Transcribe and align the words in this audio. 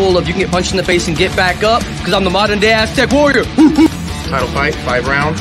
full 0.00 0.16
of 0.16 0.26
you 0.26 0.32
can 0.32 0.40
get 0.40 0.50
punched 0.50 0.70
in 0.70 0.78
the 0.78 0.82
face 0.82 1.08
and 1.08 1.16
get 1.16 1.34
back 1.36 1.62
up 1.62 1.82
because 1.98 2.14
I'm 2.14 2.24
the 2.24 2.30
modern 2.30 2.58
day 2.58 2.72
Aztec 2.72 3.12
warrior. 3.12 3.44
Title 3.44 4.48
fight, 4.48 4.74
five 4.76 5.06
rounds. 5.06 5.38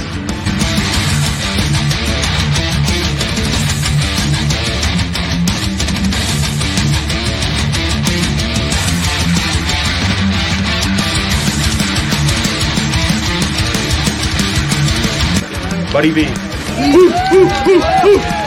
Buddy 15.94 16.12
B. 16.14 16.26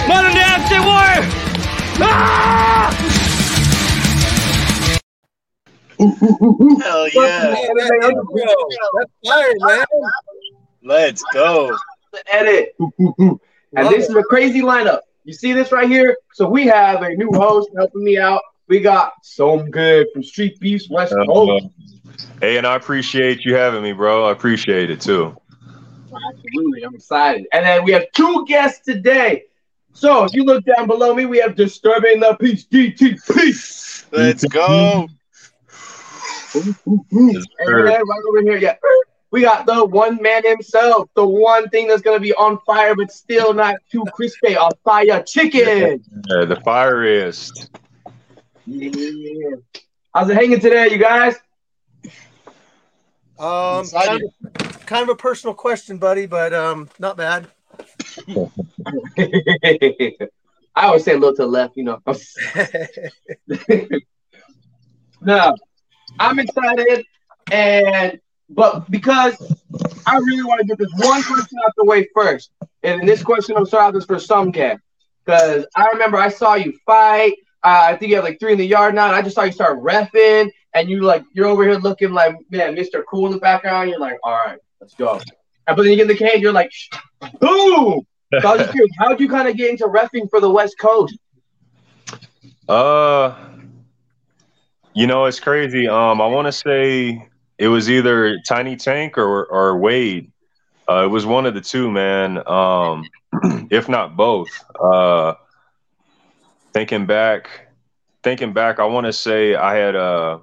modern 0.07 0.35
day 0.35 0.45
Aztec 0.45 0.85
warrior. 0.85 1.25
Ah! 2.05 3.12
Hell 6.03 7.09
yeah. 7.11 7.55
That's 7.55 9.13
fire, 9.25 9.53
man. 9.61 9.85
Let's 10.83 11.23
go. 11.33 11.77
edit. 12.33 12.75
and 12.99 13.39
this 13.89 14.09
is 14.09 14.15
a 14.17 14.23
crazy 14.25 14.63
lineup. 14.63 15.01
You 15.25 15.33
see 15.33 15.53
this 15.53 15.71
right 15.71 15.89
here? 15.89 16.17
So 16.35 16.49
we 16.49 16.67
have 16.67 17.03
a 17.03 17.11
new 17.11 17.31
host 17.33 17.71
helping 17.77 18.03
me 18.03 18.19
out. 18.19 18.43
We 18.67 18.81
got 18.81 19.13
some 19.23 19.71
good 19.71 20.09
from 20.13 20.25
Street 20.25 20.59
Beefs 20.59 20.91
West 20.91 21.15
Coast. 21.27 21.67
Hey, 22.41 22.57
and 22.57 22.67
I 22.67 22.75
appreciate 22.75 23.45
you 23.45 23.55
having 23.55 23.83
me, 23.83 23.93
bro. 23.93 24.25
I 24.25 24.33
appreciate 24.33 24.91
it 24.91 25.01
too. 25.01 25.37
Absolutely, 26.35 26.83
I'm 26.83 26.95
excited. 26.95 27.47
And 27.53 27.65
then 27.65 27.85
we 27.85 27.93
have 27.93 28.11
two 28.13 28.45
guests 28.47 28.85
today. 28.85 29.45
So 29.93 30.25
if 30.25 30.35
you 30.35 30.45
look 30.45 30.65
down 30.65 30.87
below 30.89 31.15
me, 31.15 31.27
we 31.27 31.39
have 31.39 31.55
Disturbing 31.55 32.21
the 32.21 32.37
Peace, 32.41 32.67
DTP. 32.67 34.09
Let's 34.13 34.45
go. 34.47 35.07
Yes, 36.55 37.45
And 37.59 37.67
sir. 37.67 37.87
then 37.87 38.01
right 38.07 38.23
over 38.29 38.43
here, 38.43 38.57
yeah. 38.57 38.77
We 39.31 39.41
got 39.41 39.65
the 39.67 39.85
one 39.85 40.21
man 40.21 40.45
himself, 40.45 41.09
the 41.15 41.27
one 41.27 41.69
thing 41.71 41.89
that's 41.89 42.03
gonna 42.03 42.21
be 42.21 42.35
on 42.35 42.59
fire, 42.67 42.95
but 42.95 43.11
still 43.11 43.55
not 43.55 43.77
too 43.91 44.05
crispy. 44.13 44.57
On 44.57 44.71
fire 44.85 45.23
chicken. 45.23 46.03
Yeah, 46.29 46.45
the 46.45 46.57
fireist. 46.67 47.71
Yeah. 48.67 49.57
How's 50.15 50.29
it 50.29 50.35
hanging 50.35 50.61
today, 50.61 50.91
you 50.91 50.99
guys? 50.99 51.37
Um, 53.39 53.87
kind 53.89 54.23
of, 54.23 54.87
kind 54.87 55.03
of 55.03 55.09
a 55.09 55.17
personal 55.17 55.55
question, 55.55 55.97
buddy, 55.97 56.27
but 56.27 56.53
um, 56.53 56.91
not 56.99 57.17
bad. 57.17 57.47
I 60.77 60.87
always 60.87 61.05
say 61.05 61.13
a 61.13 61.19
little 61.19 61.35
to 61.37 61.43
the 61.43 61.49
left, 61.49 61.77
you 61.77 61.85
know. 61.85 62.01
no, 65.23 65.55
I'm 66.19 66.39
excited, 66.39 67.05
and 67.51 68.21
but 68.51 68.91
because 68.91 69.37
I 70.07 70.17
really 70.17 70.45
want 70.45 70.61
to 70.61 70.67
get 70.67 70.79
this 70.79 70.93
one 70.99 71.23
question 71.23 71.59
out 71.65 71.73
the 71.77 71.85
way 71.85 72.09
first, 72.15 72.51
and 72.83 73.09
this 73.09 73.23
question 73.23 73.57
I'm 73.57 73.67
sorry 73.67 73.93
this 73.93 74.05
for 74.05 74.19
some 74.19 74.53
cat 74.53 74.81
because 75.25 75.67
I 75.77 75.87
remember 75.93 76.19
I 76.19 76.29
saw 76.29 76.55
you 76.55 76.73
fight. 76.85 77.35
Uh, 77.65 77.83
I 77.85 77.97
think 77.97 78.11
you 78.11 78.17
have 78.17 78.25
like 78.25 78.41
three 78.41 78.53
in 78.53 78.59
the 78.59 78.67
yard 78.67 78.95
now. 78.95 79.07
And 79.07 79.15
I 79.15 79.23
just 79.23 79.37
saw 79.37 79.45
you 79.45 79.53
start 79.53 79.81
refing, 79.81 80.51
and 80.75 80.91
you 80.91 81.03
like 81.03 81.25
you're 81.33 81.47
over 81.47 81.63
here 81.65 81.77
looking 81.77 82.13
like 82.13 82.37
man, 82.51 82.75
Mr. 82.77 83.03
Cool 83.09 83.27
in 83.27 83.33
the 83.33 83.39
background. 83.39 83.91
You're 83.91 84.01
like, 84.01 84.19
all 84.25 84.33
right, 84.33 84.59
let's 84.81 84.95
go. 84.95 85.21
And 85.67 85.77
but 85.77 85.83
then 85.83 85.93
you 85.93 85.97
get 85.97 86.03
in 86.03 86.09
the 86.09 86.17
cage, 86.17 86.41
you're 86.41 86.53
like, 86.53 86.73
boom. 87.41 88.07
So 88.41 88.49
I 88.49 88.53
was 88.53 88.61
just 88.63 88.73
curious, 88.73 88.91
how'd 88.99 89.21
you 89.21 89.29
kind 89.29 89.47
of 89.47 89.59
get 89.59 89.69
into 89.69 89.85
refing 89.85 90.31
for 90.31 90.41
the 90.41 90.49
West 90.49 90.79
Coast? 90.79 91.19
Uh, 92.67 93.52
you 94.95 95.07
know, 95.07 95.25
it's 95.25 95.41
crazy. 95.41 95.89
Um, 95.89 96.21
I 96.21 96.27
want 96.27 96.47
to 96.47 96.53
say 96.53 97.29
it 97.59 97.69
was 97.69 97.91
either 97.91 98.39
Tiny 98.47 98.77
Tank 98.77 99.19
or 99.19 99.47
or 99.47 99.77
Wade. 99.79 100.33
Uh, 100.89 101.05
it 101.05 101.09
was 101.09 101.25
one 101.25 101.47
of 101.47 101.55
the 101.55 101.61
two, 101.61 101.91
man. 101.91 102.47
Um, 102.47 103.05
if 103.71 103.89
not 103.89 104.17
both. 104.17 104.49
Uh, 104.79 105.35
thinking 106.73 107.07
back, 107.07 107.69
thinking 108.23 108.53
back, 108.53 108.79
I 108.79 108.85
want 108.87 109.07
to 109.07 109.13
say 109.13 109.55
I 109.55 109.77
had 109.77 109.97
uh, 109.97 110.39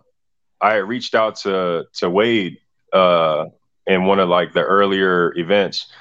I 0.61 0.73
had 0.73 0.87
reached 0.87 1.15
out 1.15 1.35
to 1.37 1.85
to 1.95 2.09
Wade 2.09 2.57
uh, 2.93 3.45
in 3.87 4.05
one 4.05 4.19
of 4.19 4.29
like 4.29 4.53
the 4.53 4.61
earlier 4.61 5.33
events, 5.37 5.91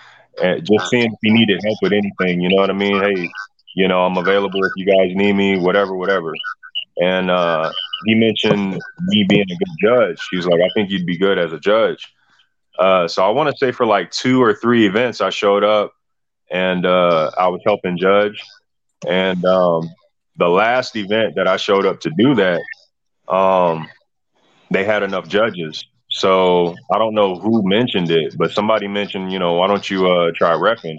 and 0.43 0.65
just 0.65 0.89
seeing 0.89 1.07
if 1.13 1.19
he 1.23 1.31
needed 1.31 1.61
help 1.65 1.79
with 1.83 1.93
anything. 1.93 2.41
You 2.41 2.51
know 2.51 2.57
what 2.57 2.71
I 2.71 2.75
mean? 2.75 3.03
Hey, 3.03 3.29
you 3.75 3.89
know, 3.89 4.05
I'm 4.05 4.17
available 4.17 4.65
if 4.65 4.73
you 4.77 4.87
guys 4.87 5.15
need 5.15 5.35
me, 5.35 5.59
whatever, 5.59 5.95
whatever. 5.95 6.33
And 7.01 7.31
uh, 7.31 7.71
he 8.05 8.15
mentioned 8.15 8.81
me 9.07 9.25
being 9.29 9.47
a 9.51 9.57
good 9.57 9.77
judge. 9.83 10.21
He 10.31 10.37
was 10.37 10.47
like, 10.47 10.61
I 10.61 10.69
think 10.75 10.91
you'd 10.91 11.07
be 11.07 11.19
good 11.19 11.39
as 11.39 11.53
a 11.53 11.59
judge. 11.59 12.07
Uh, 12.79 13.09
so 13.09 13.25
I 13.25 13.31
want 13.31 13.51
to 13.51 13.57
say 13.57 13.73
for 13.73 13.87
like 13.87 14.11
two 14.11 14.43
or 14.43 14.55
three 14.55 14.87
events, 14.87 15.21
I 15.21 15.31
showed 15.31 15.65
up 15.65 15.93
and 16.51 16.87
uh, 16.87 17.31
I 17.37 17.49
was 17.49 17.61
helping 17.67 17.99
judge. 17.99 18.41
And 19.07 19.45
um, 19.45 19.91
the 20.37 20.49
last 20.49 20.97
event 20.97 21.35
that 21.37 21.49
I 21.49 21.57
showed 21.57 21.87
up 21.87 22.01
to 22.01 22.11
do 22.17 22.35
that, 22.37 22.63
um, 23.29 23.89
they 24.71 24.85
had 24.85 25.03
enough 25.03 25.29
judges. 25.29 25.85
So 26.11 26.75
I 26.93 26.99
don't 26.99 27.15
know 27.15 27.35
who 27.37 27.69
mentioned 27.69 28.11
it, 28.11 28.37
but 28.39 28.53
somebody 28.53 28.89
mentioned, 28.89 29.33
you 29.33 29.39
know, 29.39 29.55
why 29.55 29.67
don't 29.67 29.89
you 29.91 30.11
uh, 30.11 30.31
try 30.35 30.53
repping? 30.53 30.99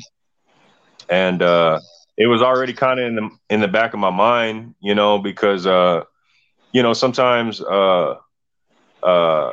And 1.10 1.42
uh, 1.42 1.80
it 2.18 2.28
was 2.28 2.42
already 2.42 2.74
kind 2.74 3.00
of 3.00 3.08
in 3.08 3.16
the 3.16 3.30
in 3.50 3.60
the 3.62 3.68
back 3.68 3.94
of 3.94 4.00
my 4.00 4.12
mind, 4.12 4.76
you 4.82 4.94
know, 4.94 5.18
because 5.18 5.66
uh, 5.66 6.04
you 6.72 6.82
know 6.84 6.94
sometimes 6.94 7.62
uh, 7.62 8.16
uh, 9.04 9.52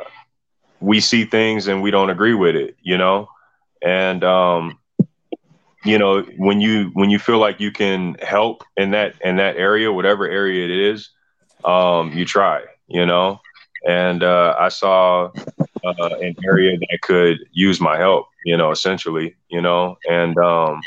we 0.79 0.99
see 0.99 1.25
things 1.25 1.67
and 1.67 1.81
we 1.81 1.91
don't 1.91 2.09
agree 2.09 2.33
with 2.33 2.55
it, 2.55 2.75
you 2.81 2.97
know, 2.97 3.27
and 3.83 4.23
um, 4.23 4.77
you 5.83 5.97
know 5.97 6.21
when 6.37 6.61
you 6.61 6.89
when 6.93 7.09
you 7.09 7.19
feel 7.19 7.39
like 7.39 7.59
you 7.59 7.71
can 7.71 8.15
help 8.21 8.63
in 8.77 8.91
that 8.91 9.15
in 9.23 9.37
that 9.37 9.55
area, 9.57 9.91
whatever 9.91 10.27
area 10.27 10.65
it 10.65 10.71
is, 10.71 11.09
um, 11.63 12.11
you 12.13 12.25
try, 12.25 12.61
you 12.87 13.05
know, 13.05 13.39
and 13.87 14.23
uh, 14.23 14.55
I 14.59 14.69
saw 14.69 15.29
uh, 15.83 16.09
an 16.21 16.35
area 16.45 16.77
that 16.77 16.99
could 17.01 17.37
use 17.51 17.79
my 17.79 17.97
help, 17.97 18.27
you 18.45 18.57
know, 18.57 18.71
essentially, 18.71 19.35
you 19.49 19.61
know, 19.61 19.97
and 20.09 20.37
um, 20.37 20.81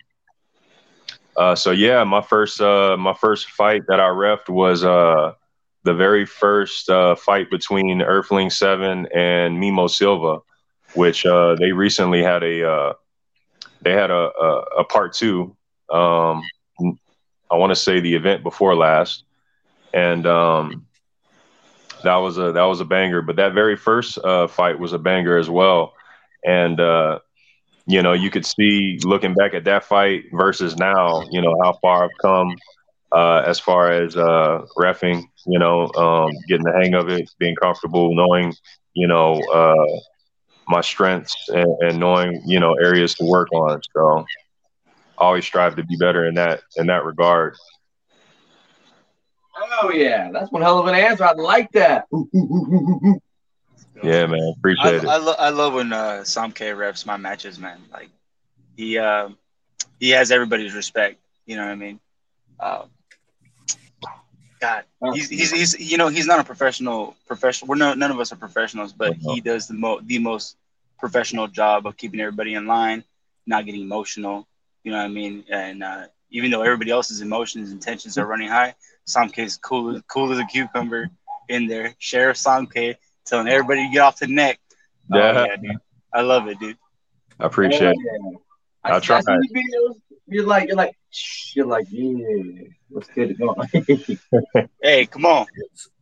uh, 1.36 1.54
so 1.54 1.70
yeah, 1.70 2.04
my 2.04 2.20
first 2.20 2.60
uh, 2.60 2.96
my 2.98 3.14
first 3.14 3.50
fight 3.50 3.82
that 3.88 4.00
I 4.00 4.08
refed 4.08 4.48
was 4.48 4.84
uh, 4.84 5.32
the 5.84 5.94
very 5.94 6.26
first 6.26 6.88
uh, 6.90 7.14
fight 7.14 7.50
between 7.50 8.02
Earthling 8.02 8.50
Seven 8.50 9.06
and 9.14 9.56
Mimo 9.58 9.88
Silva, 9.88 10.40
which 10.94 11.24
uh, 11.24 11.56
they 11.56 11.72
recently 11.72 12.22
had 12.22 12.42
a 12.42 12.70
uh, 12.70 12.92
they 13.82 13.92
had 13.92 14.10
a, 14.10 14.30
a, 14.38 14.64
a 14.80 14.84
part 14.84 15.14
two. 15.14 15.56
Um, 15.90 16.42
I 17.50 17.56
want 17.56 17.70
to 17.70 17.76
say 17.76 18.00
the 18.00 18.14
event 18.14 18.42
before 18.42 18.76
last, 18.76 19.24
and 19.92 20.26
um, 20.26 20.86
that 22.04 22.16
was 22.16 22.38
a 22.38 22.52
that 22.52 22.64
was 22.64 22.80
a 22.80 22.84
banger. 22.84 23.22
But 23.22 23.36
that 23.36 23.54
very 23.54 23.76
first 23.76 24.18
uh, 24.18 24.46
fight 24.48 24.78
was 24.78 24.92
a 24.92 24.98
banger 24.98 25.38
as 25.38 25.48
well, 25.48 25.94
and 26.44 26.78
uh, 26.78 27.20
you 27.86 28.02
know 28.02 28.12
you 28.12 28.30
could 28.30 28.44
see 28.44 28.98
looking 29.02 29.34
back 29.34 29.54
at 29.54 29.64
that 29.64 29.84
fight 29.84 30.24
versus 30.32 30.76
now, 30.76 31.22
you 31.30 31.40
know 31.40 31.56
how 31.62 31.72
far 31.80 32.04
I've 32.04 32.18
come 32.20 32.54
uh, 33.12 33.42
as 33.46 33.58
far 33.58 33.90
as 33.92 34.16
uh, 34.16 34.62
refing. 34.78 35.22
You 35.46 35.58
know, 35.58 35.90
um, 35.96 36.30
getting 36.48 36.64
the 36.64 36.72
hang 36.82 36.94
of 36.94 37.08
it, 37.08 37.28
being 37.38 37.54
comfortable, 37.60 38.14
knowing 38.14 38.54
you 38.94 39.06
know 39.08 39.42
uh, 39.52 40.00
my 40.68 40.80
strengths 40.80 41.36
and, 41.48 41.66
and 41.80 41.98
knowing 42.00 42.40
you 42.46 42.60
know 42.60 42.74
areas 42.82 43.14
to 43.16 43.24
work 43.24 43.48
on. 43.52 43.80
So 43.96 44.26
I 45.20 45.24
always 45.24 45.44
strive 45.44 45.76
to 45.76 45.84
be 45.84 45.96
better 45.96 46.26
in 46.26 46.34
that 46.34 46.60
in 46.76 46.86
that 46.86 47.04
regard. 47.04 47.54
Oh 49.82 49.90
yeah, 49.90 50.30
that's 50.32 50.50
one 50.50 50.62
hell 50.62 50.78
of 50.78 50.86
an 50.86 50.94
answer. 50.94 51.24
I 51.24 51.32
like 51.32 51.70
that. 51.72 52.06
Yeah, 54.02 54.26
man, 54.26 54.54
I, 54.78 54.92
appreciate 54.92 55.04
it. 55.04 55.10
I, 55.10 55.16
lo- 55.18 55.34
I 55.38 55.50
love 55.50 55.74
when 55.74 55.92
uh, 55.92 56.24
Sam 56.24 56.52
K 56.52 56.72
reps 56.72 57.06
my 57.06 57.16
matches, 57.16 57.58
man. 57.58 57.78
Like 57.92 58.10
he 58.76 58.98
uh, 58.98 59.28
he 59.98 60.10
has 60.10 60.30
everybody's 60.30 60.74
respect. 60.74 61.18
You 61.46 61.56
know 61.56 61.64
what 61.64 61.72
I 61.72 61.76
mean? 61.76 62.00
Uh, 62.58 62.84
God, 64.60 64.84
he's, 65.14 65.28
he's 65.30 65.50
he's 65.50 65.90
you 65.90 65.96
know 65.96 66.08
he's 66.08 66.26
not 66.26 66.38
a 66.38 66.44
professional 66.44 67.16
professional. 67.26 67.68
We're 67.68 67.76
no, 67.76 67.94
none 67.94 68.10
of 68.10 68.20
us 68.20 68.32
are 68.32 68.36
professionals, 68.36 68.92
but 68.92 69.14
he 69.14 69.40
does 69.40 69.66
the 69.66 69.74
mo 69.74 70.00
the 70.02 70.18
most 70.18 70.56
professional 70.98 71.48
job 71.48 71.86
of 71.86 71.96
keeping 71.96 72.20
everybody 72.20 72.54
in 72.54 72.66
line, 72.66 73.04
not 73.46 73.64
getting 73.64 73.80
emotional. 73.80 74.46
You 74.84 74.92
know 74.92 74.98
what 74.98 75.04
I 75.04 75.08
mean? 75.08 75.44
And 75.50 75.82
uh, 75.82 76.04
even 76.30 76.50
though 76.50 76.62
everybody 76.62 76.90
else's 76.90 77.22
emotions 77.22 77.70
and 77.70 77.80
tensions 77.80 78.18
are 78.18 78.26
running 78.26 78.48
high, 78.48 78.74
Sam 79.06 79.30
K 79.30 79.44
is 79.44 79.56
cool 79.56 80.00
cool 80.12 80.30
as 80.32 80.38
a 80.38 80.44
cucumber 80.44 81.08
in 81.48 81.66
there. 81.66 81.94
Sheriff 81.98 82.36
Samke 82.36 82.96
telling 83.24 83.48
everybody 83.48 83.86
to 83.86 83.92
get 83.92 84.00
off 84.00 84.18
the 84.18 84.26
neck. 84.26 84.60
Oh, 85.12 85.16
Yeah. 85.18 85.46
yeah, 85.46 85.56
dude. 85.56 85.76
I 86.12 86.20
love 86.22 86.48
it, 86.48 86.58
dude. 86.58 86.76
I 87.38 87.46
appreciate 87.46 87.92
it. 87.92 88.38
I'll 88.84 88.96
I, 88.96 89.00
try. 89.00 89.18
I 89.18 89.20
see 89.20 89.26
the 89.26 89.48
videos. 89.54 90.00
You're 90.30 90.46
like, 90.46 90.68
you're 90.68 90.76
like, 90.76 90.96
shh, 91.10 91.56
you're 91.56 91.66
like, 91.66 91.86
yeah, 91.90 92.64
what's 92.88 93.08
good 93.10 93.28
to 93.28 93.34
go? 93.34 93.54
Hey, 94.82 95.06
come 95.06 95.26
on. 95.26 95.46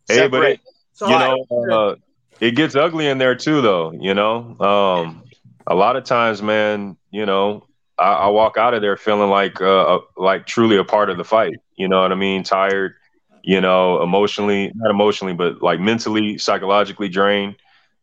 Hey, 0.09 0.29
but 0.29 0.43
it, 0.45 0.59
Separate. 0.59 0.61
So 0.93 1.07
you 1.07 1.17
I- 1.17 1.37
know, 1.51 1.71
uh, 1.73 1.95
it 2.41 2.53
gets 2.53 2.77
ugly 2.77 3.07
in 3.09 3.19
there 3.19 3.35
too, 3.35 3.61
though. 3.61 3.93
You 3.93 4.15
know, 4.15 4.57
um, 4.61 5.25
a 5.67 5.75
lot 5.75 5.97
of 5.97 6.05
times, 6.05 6.43
man, 6.43 6.97
you 7.11 7.27
know, 7.27 7.65
I, 7.99 8.13
I 8.13 8.29
walk 8.29 8.57
out 8.57 8.75
of 8.75 8.83
there 8.83 8.97
feeling 8.97 9.31
like 9.31 9.61
uh, 9.61 9.99
like 10.17 10.47
truly 10.47 10.77
a 10.77 10.85
part 10.85 11.11
of 11.11 11.17
the 11.19 11.25
fight. 11.25 11.55
You 11.77 11.89
know 11.89 12.01
what 12.03 12.13
I 12.13 12.17
mean? 12.17 12.43
Tired, 12.45 12.95
you 13.43 13.61
know, 13.61 14.03
emotionally, 14.03 14.73
not 14.75 14.91
emotionally, 14.91 15.35
but 15.35 15.63
like 15.63 15.81
mentally, 15.81 16.39
psychologically 16.39 17.09
drained, 17.09 17.57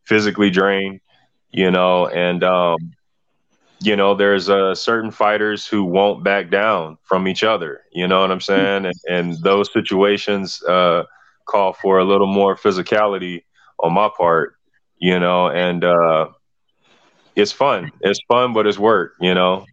physically 0.04 0.50
drained. 0.50 1.00
You 1.50 1.70
know, 1.70 2.06
and 2.06 2.42
um, 2.44 2.95
you 3.80 3.96
know, 3.96 4.14
there's 4.14 4.48
uh, 4.48 4.74
certain 4.74 5.10
fighters 5.10 5.66
who 5.66 5.84
won't 5.84 6.24
back 6.24 6.50
down 6.50 6.98
from 7.02 7.28
each 7.28 7.44
other. 7.44 7.82
You 7.92 8.08
know 8.08 8.20
what 8.20 8.30
I'm 8.30 8.40
saying? 8.40 8.86
And, 8.86 8.94
and 9.08 9.42
those 9.42 9.72
situations 9.72 10.62
uh, 10.62 11.04
call 11.46 11.72
for 11.74 11.98
a 11.98 12.04
little 12.04 12.26
more 12.26 12.56
physicality 12.56 13.44
on 13.78 13.92
my 13.92 14.10
part. 14.16 14.54
You 14.98 15.20
know, 15.20 15.48
and 15.48 15.84
uh, 15.84 16.28
it's 17.34 17.52
fun. 17.52 17.92
It's 18.00 18.20
fun, 18.28 18.54
but 18.54 18.66
it's 18.66 18.78
work. 18.78 19.14
You 19.20 19.34
know. 19.34 19.66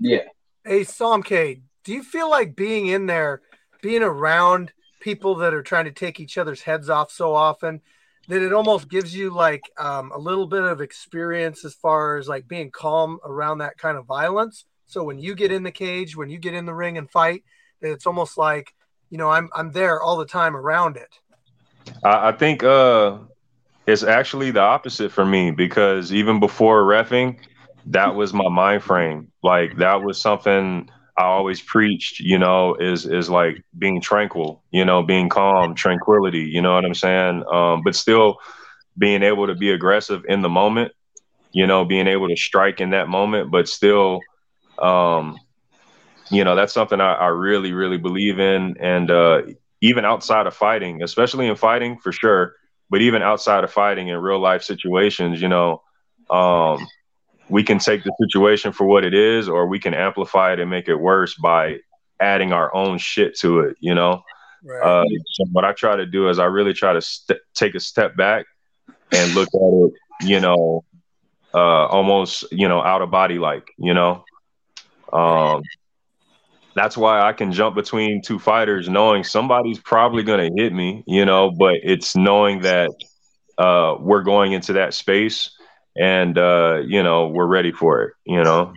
Yeah. 0.00 0.24
Hey, 0.64 0.82
Sam 0.84 1.22
K, 1.22 1.60
do 1.84 1.92
you 1.92 2.02
feel 2.02 2.28
like 2.28 2.56
being 2.56 2.86
in 2.86 3.06
there, 3.06 3.42
being 3.80 4.02
around 4.02 4.72
people 5.00 5.36
that 5.36 5.54
are 5.54 5.62
trying 5.62 5.84
to 5.84 5.92
take 5.92 6.18
each 6.18 6.38
other's 6.38 6.62
heads 6.62 6.88
off 6.88 7.12
so 7.12 7.34
often, 7.34 7.82
that 8.28 8.42
it 8.42 8.52
almost 8.52 8.88
gives 8.88 9.14
you 9.14 9.30
like 9.30 9.70
um, 9.78 10.12
a 10.12 10.18
little 10.18 10.46
bit 10.46 10.62
of 10.62 10.80
experience 10.80 11.64
as 11.64 11.74
far 11.74 12.16
as 12.16 12.28
like 12.28 12.48
being 12.48 12.70
calm 12.70 13.18
around 13.24 13.58
that 13.58 13.76
kind 13.76 13.96
of 13.96 14.06
violence? 14.06 14.64
So 14.86 15.02
when 15.02 15.18
you 15.18 15.34
get 15.34 15.52
in 15.52 15.62
the 15.62 15.70
cage, 15.70 16.16
when 16.16 16.30
you 16.30 16.38
get 16.38 16.54
in 16.54 16.66
the 16.66 16.74
ring 16.74 16.98
and 16.98 17.10
fight, 17.10 17.44
it's 17.80 18.06
almost 18.06 18.38
like, 18.38 18.74
you 19.10 19.18
know, 19.18 19.30
I'm 19.30 19.48
I'm 19.54 19.72
there 19.72 20.00
all 20.00 20.16
the 20.16 20.26
time 20.26 20.56
around 20.56 20.96
it. 20.96 21.14
I, 22.02 22.28
I 22.28 22.32
think 22.32 22.62
uh, 22.62 23.18
it's 23.86 24.02
actually 24.02 24.50
the 24.50 24.60
opposite 24.60 25.12
for 25.12 25.24
me 25.24 25.50
because 25.50 26.12
even 26.12 26.40
before 26.40 26.82
refing, 26.82 27.38
that 27.86 28.14
was 28.14 28.32
my 28.32 28.48
mind 28.48 28.82
frame. 28.82 29.30
Like 29.42 29.76
that 29.76 30.02
was 30.02 30.20
something 30.20 30.88
I 31.16 31.24
always 31.24 31.60
preached, 31.60 32.20
you 32.20 32.38
know, 32.38 32.74
is 32.74 33.06
is 33.06 33.30
like 33.30 33.62
being 33.78 34.00
tranquil, 34.00 34.62
you 34.70 34.84
know, 34.84 35.02
being 35.02 35.28
calm, 35.28 35.74
tranquility, 35.74 36.40
you 36.52 36.60
know 36.60 36.74
what 36.74 36.84
I'm 36.84 36.94
saying? 36.94 37.44
Um, 37.52 37.82
but 37.84 37.94
still 37.94 38.38
being 38.98 39.22
able 39.22 39.46
to 39.46 39.54
be 39.54 39.70
aggressive 39.70 40.24
in 40.28 40.42
the 40.42 40.48
moment, 40.48 40.92
you 41.52 41.66
know, 41.66 41.84
being 41.84 42.08
able 42.08 42.28
to 42.28 42.36
strike 42.36 42.80
in 42.80 42.90
that 42.90 43.08
moment, 43.08 43.50
but 43.50 43.68
still 43.68 44.20
um, 44.78 45.38
you 46.30 46.44
know, 46.44 46.54
that's 46.56 46.72
something 46.72 47.00
I, 47.00 47.14
I 47.14 47.26
really, 47.28 47.72
really 47.72 47.98
believe 47.98 48.38
in. 48.38 48.76
And 48.80 49.10
uh, 49.10 49.42
even 49.80 50.04
outside 50.04 50.46
of 50.46 50.54
fighting, 50.54 51.02
especially 51.02 51.46
in 51.46 51.56
fighting 51.56 51.98
for 51.98 52.12
sure, 52.12 52.54
but 52.90 53.02
even 53.02 53.22
outside 53.22 53.64
of 53.64 53.70
fighting 53.70 54.08
in 54.08 54.16
real 54.18 54.40
life 54.40 54.62
situations, 54.62 55.40
you 55.40 55.48
know, 55.48 55.82
um, 56.30 56.86
we 57.48 57.62
can 57.62 57.78
take 57.78 58.04
the 58.04 58.12
situation 58.20 58.72
for 58.72 58.86
what 58.86 59.04
it 59.04 59.14
is, 59.14 59.48
or 59.48 59.66
we 59.66 59.78
can 59.78 59.94
amplify 59.94 60.52
it 60.52 60.60
and 60.60 60.70
make 60.70 60.88
it 60.88 60.96
worse 60.96 61.34
by 61.34 61.78
adding 62.20 62.52
our 62.52 62.74
own 62.74 62.98
shit 62.98 63.38
to 63.38 63.60
it. 63.60 63.76
You 63.80 63.94
know. 63.94 64.22
Right. 64.62 64.82
Uh, 64.82 65.04
so 65.32 65.44
what 65.52 65.64
I 65.64 65.72
try 65.72 65.96
to 65.96 66.06
do 66.06 66.30
is 66.30 66.38
I 66.38 66.46
really 66.46 66.72
try 66.72 66.94
to 66.94 67.02
st- 67.02 67.40
take 67.54 67.74
a 67.74 67.80
step 67.80 68.16
back 68.16 68.46
and 69.12 69.34
look 69.34 69.48
at 69.48 69.60
it, 69.60 69.92
you 70.26 70.40
know, 70.40 70.84
uh, 71.52 71.86
almost 71.86 72.44
you 72.50 72.66
know 72.66 72.82
out 72.82 73.02
of 73.02 73.10
body 73.10 73.38
like, 73.38 73.68
you 73.78 73.94
know. 73.94 74.24
Um, 75.12 75.62
that's 76.74 76.96
why 76.96 77.20
I 77.20 77.32
can 77.32 77.52
jump 77.52 77.76
between 77.76 78.20
two 78.22 78.38
fighters, 78.38 78.88
knowing 78.88 79.22
somebody's 79.22 79.78
probably 79.78 80.22
going 80.22 80.50
to 80.52 80.62
hit 80.62 80.72
me, 80.72 81.04
you 81.06 81.24
know. 81.24 81.50
But 81.50 81.76
it's 81.82 82.16
knowing 82.16 82.62
that 82.62 82.90
uh, 83.58 83.96
we're 84.00 84.22
going 84.22 84.52
into 84.52 84.72
that 84.74 84.94
space 84.94 85.53
and 85.96 86.36
uh, 86.36 86.82
you 86.86 87.02
know 87.02 87.28
we're 87.28 87.46
ready 87.46 87.72
for 87.72 88.02
it. 88.02 88.14
You 88.24 88.42
know. 88.42 88.74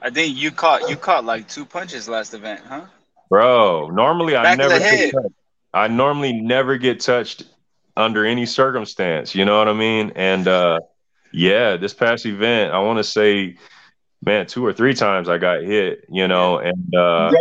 I 0.00 0.10
think 0.10 0.36
you 0.36 0.50
caught 0.50 0.88
you 0.88 0.96
caught 0.96 1.24
like 1.24 1.48
two 1.48 1.64
punches 1.64 2.08
last 2.08 2.34
event, 2.34 2.60
huh? 2.66 2.86
Bro, 3.28 3.90
normally 3.90 4.34
Back 4.34 4.46
I 4.46 4.56
never 4.56 4.78
get 4.78 5.10
touched. 5.10 5.34
I 5.74 5.88
normally 5.88 6.32
never 6.32 6.78
get 6.78 7.00
touched 7.00 7.44
under 7.96 8.24
any 8.24 8.46
circumstance. 8.46 9.34
You 9.34 9.44
know 9.44 9.58
what 9.58 9.68
I 9.68 9.74
mean? 9.74 10.12
And 10.16 10.46
uh, 10.48 10.80
yeah, 11.32 11.76
this 11.76 11.92
past 11.92 12.24
event, 12.26 12.72
I 12.72 12.78
want 12.78 12.98
to 12.98 13.04
say, 13.04 13.56
man, 14.24 14.46
two 14.46 14.64
or 14.64 14.72
three 14.72 14.94
times 14.94 15.28
I 15.28 15.38
got 15.38 15.62
hit. 15.62 16.04
You 16.08 16.26
know, 16.26 16.58
and 16.58 16.94
uh, 16.94 17.32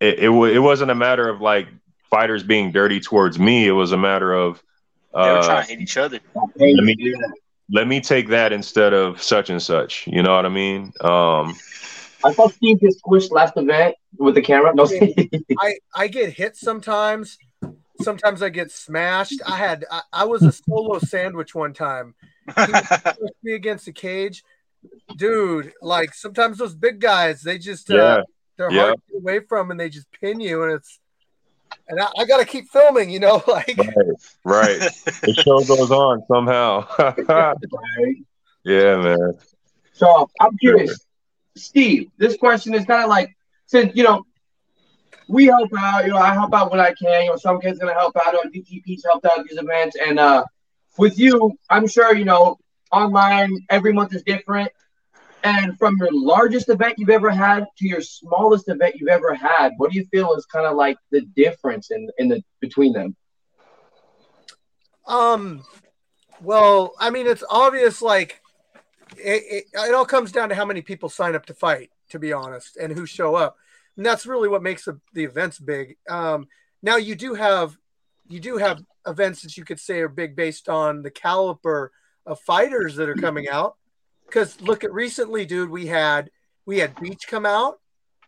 it 0.00 0.18
it, 0.18 0.26
w- 0.26 0.52
it 0.52 0.58
wasn't 0.58 0.90
a 0.90 0.94
matter 0.94 1.28
of 1.28 1.40
like 1.40 1.68
fighters 2.10 2.42
being 2.42 2.72
dirty 2.72 3.00
towards 3.00 3.38
me. 3.38 3.66
It 3.66 3.72
was 3.72 3.92
a 3.92 3.98
matter 3.98 4.32
of 4.32 4.62
they 5.24 5.32
were 5.32 5.42
trying 5.42 5.64
to 5.64 5.70
hit 5.70 5.80
each 5.80 5.96
other. 5.96 6.20
Let 6.56 6.84
me, 6.84 7.14
let 7.70 7.86
me 7.86 8.00
take 8.00 8.28
that 8.28 8.52
instead 8.52 8.92
of 8.92 9.22
such 9.22 9.50
and 9.50 9.60
such. 9.60 10.06
You 10.06 10.22
know 10.22 10.34
what 10.34 10.46
I 10.46 10.48
mean? 10.48 10.92
Um, 11.00 11.56
I 12.24 12.32
thought 12.32 12.52
Steve 12.52 12.80
just 12.80 13.02
squished 13.02 13.30
last 13.30 13.56
event 13.56 13.94
with 14.18 14.34
the 14.34 14.42
camera. 14.42 14.74
No, 14.74 14.84
I 15.60 15.78
I 15.94 16.08
get 16.08 16.32
hit 16.32 16.56
sometimes. 16.56 17.38
Sometimes 18.00 18.42
I 18.42 18.48
get 18.48 18.70
smashed. 18.70 19.40
I 19.46 19.56
had 19.56 19.84
I, 19.90 20.02
I 20.12 20.24
was 20.24 20.42
a 20.42 20.52
solo 20.52 20.98
sandwich 20.98 21.54
one 21.54 21.74
time. 21.74 22.14
He 22.46 22.52
pushed 22.72 23.34
me 23.42 23.52
against 23.54 23.86
the 23.86 23.92
cage, 23.92 24.42
dude. 25.16 25.72
Like 25.82 26.14
sometimes 26.14 26.58
those 26.58 26.74
big 26.74 27.00
guys, 27.00 27.42
they 27.42 27.58
just 27.58 27.90
uh, 27.90 28.24
they're 28.56 28.72
yeah. 28.72 28.80
hard 28.82 28.96
to 28.96 29.12
get 29.12 29.20
away 29.20 29.40
from, 29.40 29.70
and 29.70 29.78
they 29.78 29.88
just 29.88 30.10
pin 30.12 30.40
you, 30.40 30.64
and 30.64 30.72
it's 30.72 30.98
and 31.88 32.00
I, 32.00 32.08
I 32.18 32.24
got 32.24 32.38
to 32.38 32.44
keep 32.44 32.68
filming, 32.68 33.10
you 33.10 33.20
know, 33.20 33.42
like 33.48 33.76
right, 33.78 34.06
right. 34.44 34.80
the 35.22 35.34
show 35.44 35.60
goes 35.64 35.90
on 35.90 36.24
somehow. 36.28 36.86
yeah, 38.64 38.96
man. 38.96 39.34
So 39.92 40.30
I'm 40.40 40.56
curious, 40.58 40.98
Steve. 41.56 42.10
This 42.18 42.36
question 42.36 42.74
is 42.74 42.84
kind 42.84 43.02
of 43.02 43.08
like 43.08 43.36
since 43.66 43.94
you 43.96 44.04
know 44.04 44.24
we 45.28 45.46
help 45.46 45.70
out. 45.78 46.04
You 46.04 46.10
know, 46.10 46.18
I 46.18 46.32
help 46.32 46.54
out 46.54 46.70
when 46.70 46.80
I 46.80 46.92
can. 46.94 47.24
You 47.24 47.30
know, 47.30 47.36
some 47.36 47.60
kids 47.60 47.78
gonna 47.78 47.94
help 47.94 48.16
out. 48.16 48.34
On 48.34 48.50
DTP's 48.52 49.04
helped 49.04 49.26
out 49.26 49.44
these 49.48 49.58
events, 49.58 49.96
and 49.96 50.18
uh, 50.18 50.44
with 50.96 51.18
you, 51.18 51.58
I'm 51.68 51.86
sure 51.86 52.14
you 52.14 52.24
know 52.24 52.58
online 52.92 53.66
every 53.70 53.92
month 53.92 54.14
is 54.14 54.22
different. 54.22 54.70
And 55.48 55.78
from 55.78 55.96
your 55.96 56.10
largest 56.12 56.68
event 56.68 56.96
you've 56.98 57.08
ever 57.08 57.30
had 57.30 57.64
to 57.78 57.88
your 57.88 58.02
smallest 58.02 58.68
event 58.68 58.96
you've 58.96 59.08
ever 59.08 59.32
had, 59.32 59.72
what 59.78 59.90
do 59.90 59.98
you 59.98 60.04
feel 60.10 60.34
is 60.34 60.44
kind 60.44 60.66
of 60.66 60.76
like 60.76 60.98
the 61.10 61.22
difference 61.22 61.90
in 61.90 62.06
in 62.18 62.28
the 62.28 62.44
between 62.60 62.92
them? 62.92 63.16
Um, 65.06 65.64
well, 66.42 66.92
I 67.00 67.08
mean, 67.08 67.26
it's 67.26 67.44
obvious. 67.48 68.02
Like, 68.02 68.42
it, 69.16 69.42
it, 69.50 69.64
it 69.72 69.94
all 69.94 70.04
comes 70.04 70.32
down 70.32 70.50
to 70.50 70.54
how 70.54 70.66
many 70.66 70.82
people 70.82 71.08
sign 71.08 71.34
up 71.34 71.46
to 71.46 71.54
fight, 71.54 71.90
to 72.10 72.18
be 72.18 72.30
honest, 72.34 72.76
and 72.76 72.92
who 72.92 73.06
show 73.06 73.34
up, 73.34 73.56
and 73.96 74.04
that's 74.04 74.26
really 74.26 74.50
what 74.50 74.62
makes 74.62 74.84
the, 74.84 75.00
the 75.14 75.24
events 75.24 75.58
big. 75.58 75.96
Um, 76.10 76.46
now 76.82 76.96
you 76.96 77.14
do 77.14 77.32
have 77.32 77.74
you 78.28 78.38
do 78.38 78.58
have 78.58 78.84
events 79.06 79.40
that 79.40 79.56
you 79.56 79.64
could 79.64 79.80
say 79.80 80.00
are 80.00 80.08
big 80.08 80.36
based 80.36 80.68
on 80.68 81.00
the 81.00 81.10
caliber 81.10 81.90
of 82.26 82.38
fighters 82.38 82.96
that 82.96 83.08
are 83.08 83.14
coming 83.14 83.48
out 83.48 83.78
because 84.28 84.60
look 84.60 84.84
at 84.84 84.92
recently, 84.92 85.44
dude. 85.44 85.70
We 85.70 85.86
had 85.86 86.30
we 86.66 86.78
had 86.78 86.94
Beach 87.00 87.26
come 87.26 87.46
out, 87.46 87.80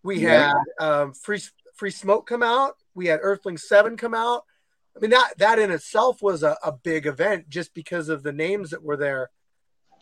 we 0.03 0.21
yeah. 0.21 0.53
had 0.79 0.87
um, 0.87 1.13
Free 1.13 1.41
Free 1.75 1.91
Smoke 1.91 2.27
come 2.27 2.43
out, 2.43 2.75
we 2.95 3.07
had 3.07 3.21
Earthling 3.23 3.59
Seven 3.59 3.97
come 3.97 4.15
out. 4.15 4.45
I 4.97 5.01
mean 5.01 5.11
that 5.11 5.35
that 5.39 5.59
in 5.59 5.71
itself 5.71 6.23
was 6.23 6.43
a, 6.43 6.57
a 6.65 6.73
big 6.73 7.07
event 7.07 7.49
just 7.49 7.75
because 7.75 8.09
of 8.09 8.23
the 8.23 8.33
names 8.33 8.71
that 8.71 8.83
were 8.83 8.97
there. 8.97 9.31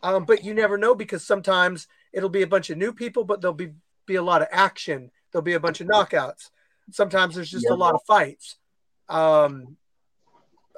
Um, 0.02 0.24
but 0.24 0.44
you 0.44 0.54
never 0.54 0.78
know 0.78 0.94
because 0.94 1.26
sometimes 1.26 1.88
it'll 2.12 2.28
be 2.28 2.42
a 2.42 2.46
bunch 2.46 2.70
of 2.70 2.78
new 2.78 2.92
people, 2.92 3.24
but 3.24 3.40
there'll 3.40 3.54
be 3.54 3.72
be 4.06 4.14
a 4.14 4.22
lot 4.22 4.42
of 4.42 4.48
action. 4.50 5.10
There'll 5.30 5.42
be 5.42 5.54
a 5.54 5.60
bunch 5.60 5.80
of 5.80 5.88
knockouts. 5.88 6.50
Sometimes 6.90 7.34
there's 7.34 7.50
just 7.50 7.66
yeah. 7.68 7.74
a 7.74 7.76
lot 7.76 7.94
of 7.94 8.00
fights. 8.06 8.56
Um, 9.08 9.76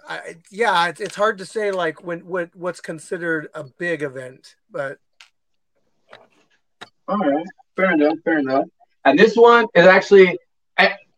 I, 0.08 0.36
yeah, 0.50 0.88
it's, 0.88 1.00
it's 1.00 1.14
hard 1.14 1.38
to 1.38 1.46
say 1.46 1.70
like 1.70 2.02
when 2.02 2.20
what 2.26 2.54
what's 2.56 2.80
considered 2.80 3.48
a 3.54 3.64
big 3.64 4.02
event, 4.02 4.56
but 4.70 4.98
all 7.10 7.18
right, 7.18 7.46
fair 7.76 7.92
enough, 7.92 8.18
fair 8.24 8.38
enough. 8.38 8.66
And 9.04 9.18
this 9.18 9.34
one 9.34 9.66
is 9.74 9.86
actually, 9.86 10.38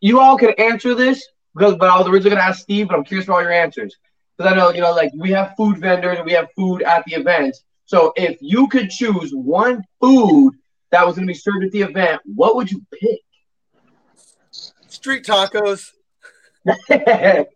you 0.00 0.20
all 0.20 0.38
can 0.38 0.50
answer 0.58 0.94
this 0.94 1.26
because, 1.54 1.76
but 1.76 1.88
I 1.88 1.98
was 1.98 2.08
originally 2.08 2.30
going 2.30 2.42
to 2.42 2.44
ask 2.44 2.62
Steve, 2.62 2.88
but 2.88 2.96
I'm 2.96 3.04
curious 3.04 3.26
for 3.26 3.32
all 3.32 3.42
your 3.42 3.52
answers 3.52 3.96
because 4.36 4.52
I 4.52 4.56
know, 4.56 4.70
you 4.70 4.80
know, 4.80 4.92
like 4.92 5.12
we 5.16 5.30
have 5.30 5.54
food 5.56 5.78
vendors 5.78 6.16
and 6.16 6.26
we 6.26 6.32
have 6.32 6.48
food 6.56 6.82
at 6.82 7.04
the 7.04 7.14
event. 7.14 7.56
So 7.84 8.12
if 8.16 8.38
you 8.40 8.68
could 8.68 8.90
choose 8.90 9.32
one 9.32 9.82
food 10.00 10.54
that 10.90 11.06
was 11.06 11.16
going 11.16 11.26
to 11.26 11.32
be 11.32 11.38
served 11.38 11.64
at 11.64 11.72
the 11.72 11.82
event, 11.82 12.22
what 12.24 12.56
would 12.56 12.70
you 12.70 12.84
pick? 12.90 13.20
Street 14.88 15.24
tacos. 15.24 15.90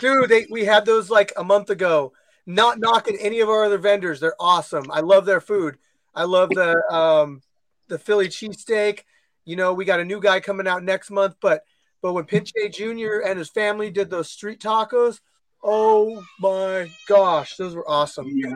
Dude, 0.00 0.28
they, 0.28 0.46
we 0.50 0.64
had 0.64 0.86
those 0.86 1.08
like 1.08 1.32
a 1.36 1.44
month 1.44 1.70
ago. 1.70 2.12
Not 2.46 2.78
knocking 2.78 3.18
any 3.20 3.40
of 3.40 3.48
our 3.48 3.64
other 3.64 3.78
vendors. 3.78 4.20
They're 4.20 4.36
awesome. 4.38 4.90
I 4.90 5.00
love 5.00 5.26
their 5.26 5.40
food. 5.40 5.78
I 6.14 6.24
love 6.24 6.48
the 6.50 6.80
um, 6.92 7.42
the 7.88 7.98
Philly 7.98 8.28
cheesesteak. 8.28 9.00
You 9.44 9.56
know, 9.56 9.72
we 9.72 9.84
got 9.84 10.00
a 10.00 10.04
new 10.04 10.20
guy 10.20 10.40
coming 10.40 10.66
out 10.66 10.82
next 10.82 11.10
month, 11.10 11.36
but 11.40 11.64
but 12.02 12.12
when 12.12 12.24
Pinche 12.24 12.52
Jr. 12.72 13.20
and 13.26 13.38
his 13.38 13.48
family 13.48 13.90
did 13.90 14.10
those 14.10 14.30
street 14.30 14.60
tacos, 14.60 15.20
Oh 15.62 16.22
my 16.38 16.88
gosh, 17.08 17.56
those 17.56 17.74
were 17.74 17.88
awesome. 17.88 18.28
Yeah, 18.32 18.50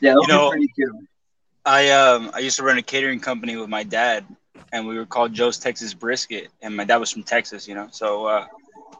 yeah, 0.00 0.14
those 0.14 0.22
You 0.22 0.28
know- 0.28 0.50
pretty 0.50 0.70
cool. 0.78 1.00
I 1.66 1.90
um 1.90 2.30
I 2.34 2.40
used 2.40 2.56
to 2.58 2.62
run 2.62 2.76
a 2.78 2.82
catering 2.82 3.20
company 3.20 3.56
with 3.56 3.68
my 3.70 3.82
dad, 3.82 4.26
and 4.72 4.86
we 4.86 4.96
were 4.96 5.06
called 5.06 5.32
Joe's 5.32 5.58
Texas 5.58 5.94
Brisket, 5.94 6.48
and 6.62 6.76
my 6.76 6.84
dad 6.84 6.98
was 6.98 7.10
from 7.10 7.22
Texas, 7.22 7.66
you 7.66 7.74
know. 7.74 7.88
So 7.90 8.26
uh, 8.26 8.46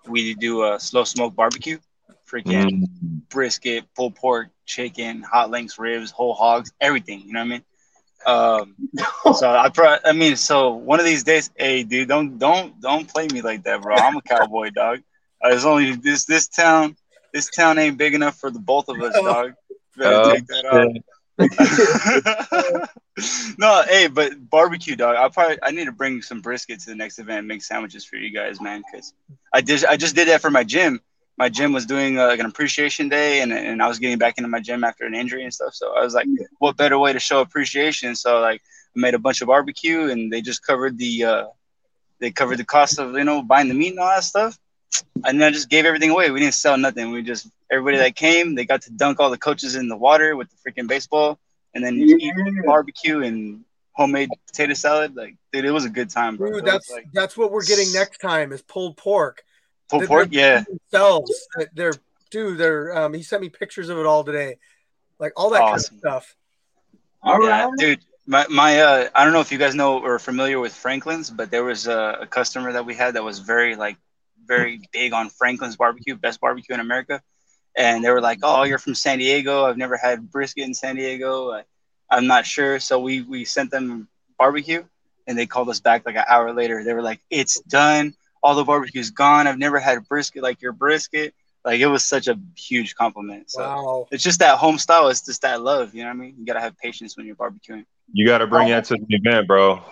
we 0.07 0.35
do 0.35 0.65
a 0.65 0.81
slow 0.81 1.05
smoke 1.05 1.35
barbecue, 1.35 1.79
freaking 2.27 2.83
Mm. 2.83 3.29
brisket, 3.29 3.85
pulled 3.95 4.15
pork, 4.17 4.49
chicken, 4.65 5.23
hot 5.23 5.51
links, 5.51 5.79
ribs, 5.79 6.11
whole 6.11 6.33
hogs, 6.33 6.73
everything. 6.81 7.21
You 7.21 7.35
know 7.35 7.41
what 7.41 7.47
I 7.47 7.49
mean? 7.51 7.65
Um, 8.27 8.77
so 9.35 9.51
I 9.51 9.69
pro- 9.69 9.99
I 10.05 10.13
mean, 10.13 10.37
so 10.37 10.71
one 10.71 10.99
of 10.99 11.07
these 11.07 11.25
days, 11.25 11.51
hey, 11.57 11.83
dude, 11.83 12.09
don't 12.09 12.39
don't 12.39 12.81
don't 12.81 13.09
play 13.09 13.29
me 13.29 13.43
like 13.43 13.65
that, 13.65 13.83
bro. 13.83 13.97
I'm 13.97 14.17
a 14.17 14.23
cowboy, 14.23 14.71
dog. 14.71 15.01
Uh, 15.43 15.51
There's 15.51 15.65
only 15.65 15.97
this 15.97 16.25
this 16.25 16.49
town. 16.49 16.97
This 17.33 17.51
town 17.51 17.79
ain't 17.79 17.99
big 17.99 18.15
enough 18.15 18.39
for 18.39 18.51
the 18.51 18.61
both 18.61 18.89
of 18.89 19.01
us, 19.01 19.15
dog. 19.15 19.55
Better 19.97 20.21
Oh, 20.23 20.33
take 20.33 20.47
that 20.47 20.65
out. 20.65 20.89
no, 23.59 23.83
hey, 23.89 24.07
but 24.07 24.51
barbecue, 24.51 24.97
dog. 24.97 25.17
I 25.17 25.29
probably 25.29 25.59
I 25.63 25.71
need 25.71 25.87
to 25.87 25.93
bring 25.93 26.23
some 26.23 26.41
brisket 26.41 26.81
to 26.81 26.91
the 26.91 26.97
next 26.97 27.19
event 27.19 27.41
and 27.41 27.49
make 27.49 27.63
sandwiches 27.63 28.05
for 28.05 28.17
you 28.17 28.31
guys, 28.31 28.61
man. 28.61 28.83
Because 28.91 29.13
I 29.53 29.61
did 29.61 29.85
I 29.85 29.97
just 29.97 30.15
did 30.15 30.29
that 30.29 30.41
for 30.41 30.51
my 30.51 30.65
gym. 30.65 31.01
My 31.37 31.49
gym 31.49 31.73
was 31.73 31.85
doing 31.87 32.19
uh, 32.19 32.27
like 32.27 32.39
an 32.39 32.47
appreciation 32.47 33.09
day, 33.09 33.41
and 33.41 33.53
and 33.53 33.83
I 33.83 33.89
was 33.89 33.99
getting 33.99 34.19
back 34.19 34.39
into 34.39 34.49
my 34.49 34.61
gym 34.61 34.85
after 34.85 35.05
an 35.05 35.15
injury 35.15 35.43
and 35.43 35.53
stuff. 35.53 35.75
So 35.75 35.97
I 35.97 36.03
was 36.03 36.15
like, 36.15 36.29
what 36.59 36.77
better 36.77 36.99
way 36.99 37.13
to 37.13 37.19
show 37.19 37.41
appreciation? 37.41 38.15
So 38.15 38.41
like, 38.41 38.63
I 38.97 39.01
made 39.01 39.15
a 39.15 39.19
bunch 39.19 39.41
of 39.41 39.49
barbecue, 39.49 40.11
and 40.11 40.33
they 40.33 40.41
just 40.41 40.65
covered 40.65 40.97
the 40.97 41.25
uh, 41.25 41.47
they 42.21 42.31
covered 42.31 42.59
the 42.59 42.65
cost 42.65 42.99
of 42.99 43.15
you 43.15 43.25
know 43.25 43.43
buying 43.43 43.69
the 43.69 43.75
meat 43.75 43.91
and 43.91 43.99
all 43.99 44.15
that 44.15 44.25
stuff. 44.25 44.59
And 45.25 45.41
then 45.41 45.49
I 45.49 45.51
just 45.51 45.71
gave 45.71 45.87
everything 45.87 46.11
away. 46.11 46.31
We 46.31 46.41
didn't 46.41 46.55
sell 46.55 46.77
nothing. 46.79 47.11
We 47.11 47.23
just 47.23 47.49
everybody 47.71 47.99
that 47.99 48.15
came, 48.15 48.55
they 48.55 48.65
got 48.65 48.83
to 48.83 48.91
dunk 48.93 49.19
all 49.19 49.31
the 49.31 49.39
coaches 49.39 49.75
in 49.75 49.89
the 49.89 49.97
water 49.97 50.37
with 50.37 50.49
the 50.51 50.57
freaking 50.71 50.87
baseball, 50.87 51.39
and 51.75 51.85
then 51.85 51.99
eat 51.99 52.21
Yeah. 52.21 52.63
barbecue 52.67 53.23
and 53.23 53.65
homemade 53.93 54.31
potato 54.47 54.75
salad. 54.75 55.17
Like, 55.17 55.37
dude, 55.53 55.65
it 55.65 55.71
was 55.71 55.85
a 55.85 55.91
good 55.91 56.11
time, 56.11 56.37
bro. 56.37 56.53
Dude, 56.53 56.65
that's 56.65 56.91
like 56.91 57.07
that's 57.13 57.37
what 57.37 57.51
we're 57.51 57.65
getting 57.65 57.91
next 57.93 58.19
time 58.19 58.53
is 58.53 58.63
pulled 58.63 58.97
pork. 58.97 59.43
Pulled 59.99 60.03
They're- 60.03 60.09
pork. 60.09 60.31
they're 60.31 60.59
Yeah, 60.59 60.65
Themselves, 60.91 61.49
they're 61.75 61.93
dude. 62.31 62.59
They're 62.59 62.97
um. 62.97 63.15
He 63.15 63.23
sent 63.23 63.43
me 63.43 63.49
pictures 63.49 63.89
of 63.89 63.99
it 63.99 64.07
all 64.07 64.25
today, 64.25 64.59
like 65.19 65.33
all 65.37 65.51
that 65.51 65.63
Awesome. 65.63 66.01
kind 66.01 66.15
of 66.17 66.23
stuff. 66.23 66.37
All 67.23 67.43
yeah, 67.45 67.65
right. 67.65 67.73
dude. 67.79 68.01
My 68.27 68.47
my 68.49 68.81
uh, 68.81 69.09
I 69.15 69.25
don't 69.25 69.33
know 69.33 69.41
if 69.41 69.53
you 69.53 69.59
guys 69.59 69.75
know 69.75 69.99
or 70.01 70.15
are 70.15 70.19
familiar 70.19 70.59
with 70.59 70.73
Franklin's, 70.75 71.29
but 71.31 71.51
there 71.51 71.65
was 71.65 71.87
a, 71.87 72.19
a 72.23 72.27
customer 72.27 72.73
that 72.73 72.87
we 72.87 72.95
had 72.95 73.15
that 73.15 73.25
was 73.25 73.39
very 73.41 73.77
like 73.77 73.97
very 74.47 74.81
big 74.93 75.13
on 75.13 75.29
Franklin's 75.31 75.77
barbecue, 75.77 76.15
best 76.17 76.41
barbecue 76.41 76.75
in 76.75 76.81
America. 76.81 77.21
And 77.77 78.03
they 78.05 78.11
were 78.11 78.21
like, 78.23 78.39
"Oh, 78.43 78.63
you're 78.65 78.79
from 78.79 78.95
San 78.95 79.19
Diego. 79.19 79.65
I've 79.65 79.77
never 79.77 79.97
had 79.97 80.31
brisket 80.31 80.65
in 80.65 80.75
San 80.75 80.97
Diego. 80.97 81.51
I, 81.53 81.63
I'm 82.11 82.27
not 82.27 82.47
sure." 82.47 82.79
So 82.81 82.99
we 83.01 83.23
we 83.23 83.45
sent 83.45 83.71
them 83.71 84.09
barbecue, 84.39 84.85
and 85.27 85.37
they 85.39 85.47
called 85.47 85.69
us 85.69 85.81
back 85.81 86.07
like 86.07 86.17
an 86.17 86.25
hour 86.29 86.53
later. 86.55 86.83
They 86.85 86.95
were 86.95 87.03
like, 87.03 87.21
"It's 87.31 87.61
done. 87.63 88.15
All 88.45 88.55
the 88.55 88.63
barbecue's 88.65 89.11
gone. 89.11 89.47
I've 89.49 89.59
never 89.59 89.81
had 89.81 90.07
brisket 90.07 90.43
like 90.43 90.61
your 90.63 90.73
brisket." 90.73 91.35
Like 91.65 91.81
it 91.81 91.87
was 91.87 92.05
such 92.05 92.29
a 92.29 92.39
huge 92.59 92.95
compliment. 92.95 93.51
So 93.51 93.63
Wow. 93.63 94.07
it's 94.11 94.23
just 94.23 94.39
that 94.41 94.59
home 94.59 94.77
style. 94.77 95.09
It's 95.09 95.23
just 95.25 95.41
that 95.43 95.63
love. 95.63 95.95
You 95.95 96.03
know 96.03 96.11
what 96.11 96.17
I 96.17 96.19
mean? 96.19 96.35
You 96.39 96.45
gotta 96.45 96.61
have 96.61 96.77
patience 96.77 97.17
when 97.17 97.25
you're 97.27 97.37
barbecuing. 97.37 97.87
You 98.13 98.27
got 98.27 98.39
to 98.39 98.47
bring 98.47 98.69
that 98.69 98.85
to 98.85 98.97
the 98.99 99.07
event, 99.17 99.49
bro. 99.49 99.83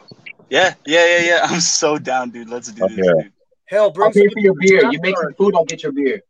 Yeah, 0.50 0.74
yeah, 0.84 1.06
yeah, 1.06 1.18
yeah. 1.24 1.40
I'm 1.48 1.60
so 1.62 1.96
down, 1.96 2.28
dude. 2.30 2.50
Let's 2.50 2.70
do 2.70 2.86
this, 2.88 3.06
dude. 3.06 3.32
Hell, 3.64 3.90
bring 3.90 4.08
I'll 4.08 4.12
pay 4.12 4.20
some 4.20 4.32
for 4.34 4.40
your 4.40 4.54
beer. 4.60 4.84
You 4.92 5.00
make 5.00 5.16
some 5.16 5.22
cards. 5.22 5.36
food, 5.38 5.54
I'll 5.56 5.64
get 5.64 5.82
your 5.82 5.92
beer. 5.92 6.20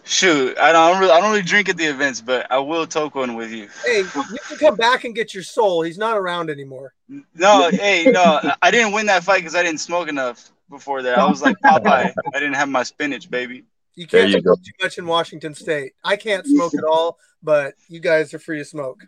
Shoot, 0.07 0.59
I 0.59 0.73
don't 0.73 0.99
really, 1.01 1.13
I 1.13 1.21
don't 1.21 1.31
really 1.31 1.43
drink 1.43 1.69
at 1.69 1.77
the 1.77 1.85
events, 1.87 2.21
but 2.21 2.51
I 2.51 2.59
will 2.59 2.87
talk 2.87 3.15
one 3.15 3.37
with 3.37 3.53
you. 3.53 3.69
Hey, 3.85 4.01
you 4.01 4.39
can 4.49 4.59
come 4.59 4.77
back 4.77 5.05
and 5.05 5.15
get 5.15 5.33
your 5.33 5.43
soul. 5.43 5.83
He's 5.83 5.97
not 5.99 6.17
around 6.19 6.51
anymore. 6.51 6.93
No, 7.35 7.71
hey, 7.71 8.11
no, 8.11 8.23
I- 8.43 8.57
I 8.61 8.71
didn't 8.71 8.93
win 8.93 9.07
that 9.07 9.25
fight 9.25 9.39
because 9.39 9.55
I 9.55 9.63
didn't 9.63 9.81
smoke 9.81 10.09
enough 10.09 10.51
before 10.75 11.03
that. 11.03 11.19
I 11.19 11.27
was 11.29 11.41
like 11.43 11.57
Popeye. 11.65 12.13
I 12.35 12.39
didn't 12.39 12.55
have 12.55 12.69
my 12.69 12.83
spinach, 12.83 13.31
baby. 13.31 13.65
You 13.95 14.07
can't 14.07 14.29
you 14.29 14.41
smoke 14.41 14.45
go. 14.45 14.55
too 14.57 14.73
much 14.83 14.99
in 14.99 15.07
Washington 15.07 15.55
State. 15.55 15.93
I 16.03 16.17
can't 16.17 16.45
smoke 16.47 16.75
at 16.75 16.85
all, 16.85 17.19
but 17.43 17.75
you 17.89 18.01
guys 18.01 18.35
are 18.35 18.39
free 18.39 18.59
to 18.59 18.65
smoke. 18.65 19.07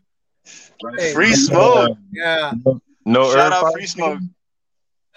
Hey, 0.97 1.13
Free 1.13 1.33
smoke. 1.35 1.99
Yeah. 2.13 2.53
No 3.05 3.33
Shout 3.33 3.53
herb. 3.53 3.65
out 3.67 3.73
free 3.73 3.87
smoke. 3.87 4.21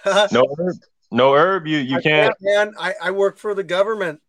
No 0.32 0.44
herb. 0.58 0.76
No 1.12 1.34
herb. 1.34 1.68
You 1.68 1.78
you 1.80 1.98
I 1.98 2.02
can't. 2.02 2.36
man. 2.42 2.74
I, 2.80 2.94
I 3.02 3.12
work 3.12 3.38
for 3.38 3.54
the 3.54 3.64
government. 3.64 4.22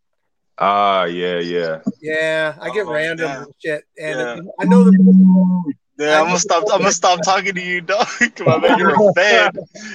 Ah, 0.58 1.04
yeah, 1.04 1.38
yeah. 1.38 1.80
Yeah, 2.02 2.54
I 2.60 2.70
get 2.70 2.86
Oh, 2.86 2.92
random 2.92 3.28
yeah. 3.30 3.44
shit, 3.76 3.84
and 3.98 4.18
Yeah. 4.44 4.50
I 4.60 4.64
know 4.64 4.84
that 4.84 5.74
Yeah, 5.98 6.20
I'm 6.20 6.26
gonna 6.26 6.38
stop. 6.38 6.64
I'm 6.72 6.80
gonna 6.80 6.92
stop 6.92 7.22
talking 7.22 7.54
to 7.54 7.62
you, 7.62 7.80
dog. 7.82 8.06
Come 8.34 8.48
on, 8.48 8.60
man. 8.62 8.78
You're 8.78 8.94
a 8.94 9.12
fan. 9.14 9.52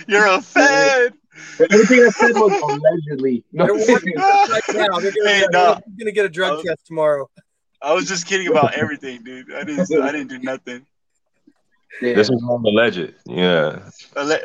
You're 0.08 0.26
a 0.28 0.42
fan. 0.56 1.10
Everything 1.60 2.00
I 2.06 2.10
said 2.10 2.32
was 2.34 2.62
allegedly. 2.62 3.44
No, 3.52 3.66
they're 3.66 3.76
working 3.94 4.14
right 4.16 4.62
now. 4.74 5.00
They're 5.00 5.12
gonna, 5.12 5.30
Hey, 5.30 5.40
get, 5.42 5.52
no. 5.52 5.74
they're 5.74 5.84
gonna 6.00 6.12
get 6.12 6.26
a 6.26 6.30
drug 6.30 6.60
Oh. 6.60 6.64
test 6.64 6.86
tomorrow. 6.88 7.30
I 7.82 7.94
was 7.94 8.08
just 8.08 8.26
kidding 8.26 8.48
about 8.48 8.74
everything, 8.76 9.24
dude. 9.24 9.54
I 9.54 9.64
didn't. 9.64 10.02
I 10.02 10.12
didn't 10.12 10.28
do 10.30 10.40
nothing. 10.40 10.86
Yeah. 12.02 12.14
This 12.14 12.30
is 12.30 12.44
on 12.50 12.62
the 12.64 12.72
legend. 12.72 13.14
Yeah. 13.26 13.80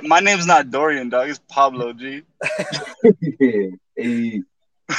My 0.03 0.21
name's 0.21 0.47
not 0.47 0.71
Dorian, 0.71 1.09
dog. 1.09 1.29
It's 1.29 1.41
Pablo 1.49 1.93
G. 1.93 2.23
Hey. 3.97 4.43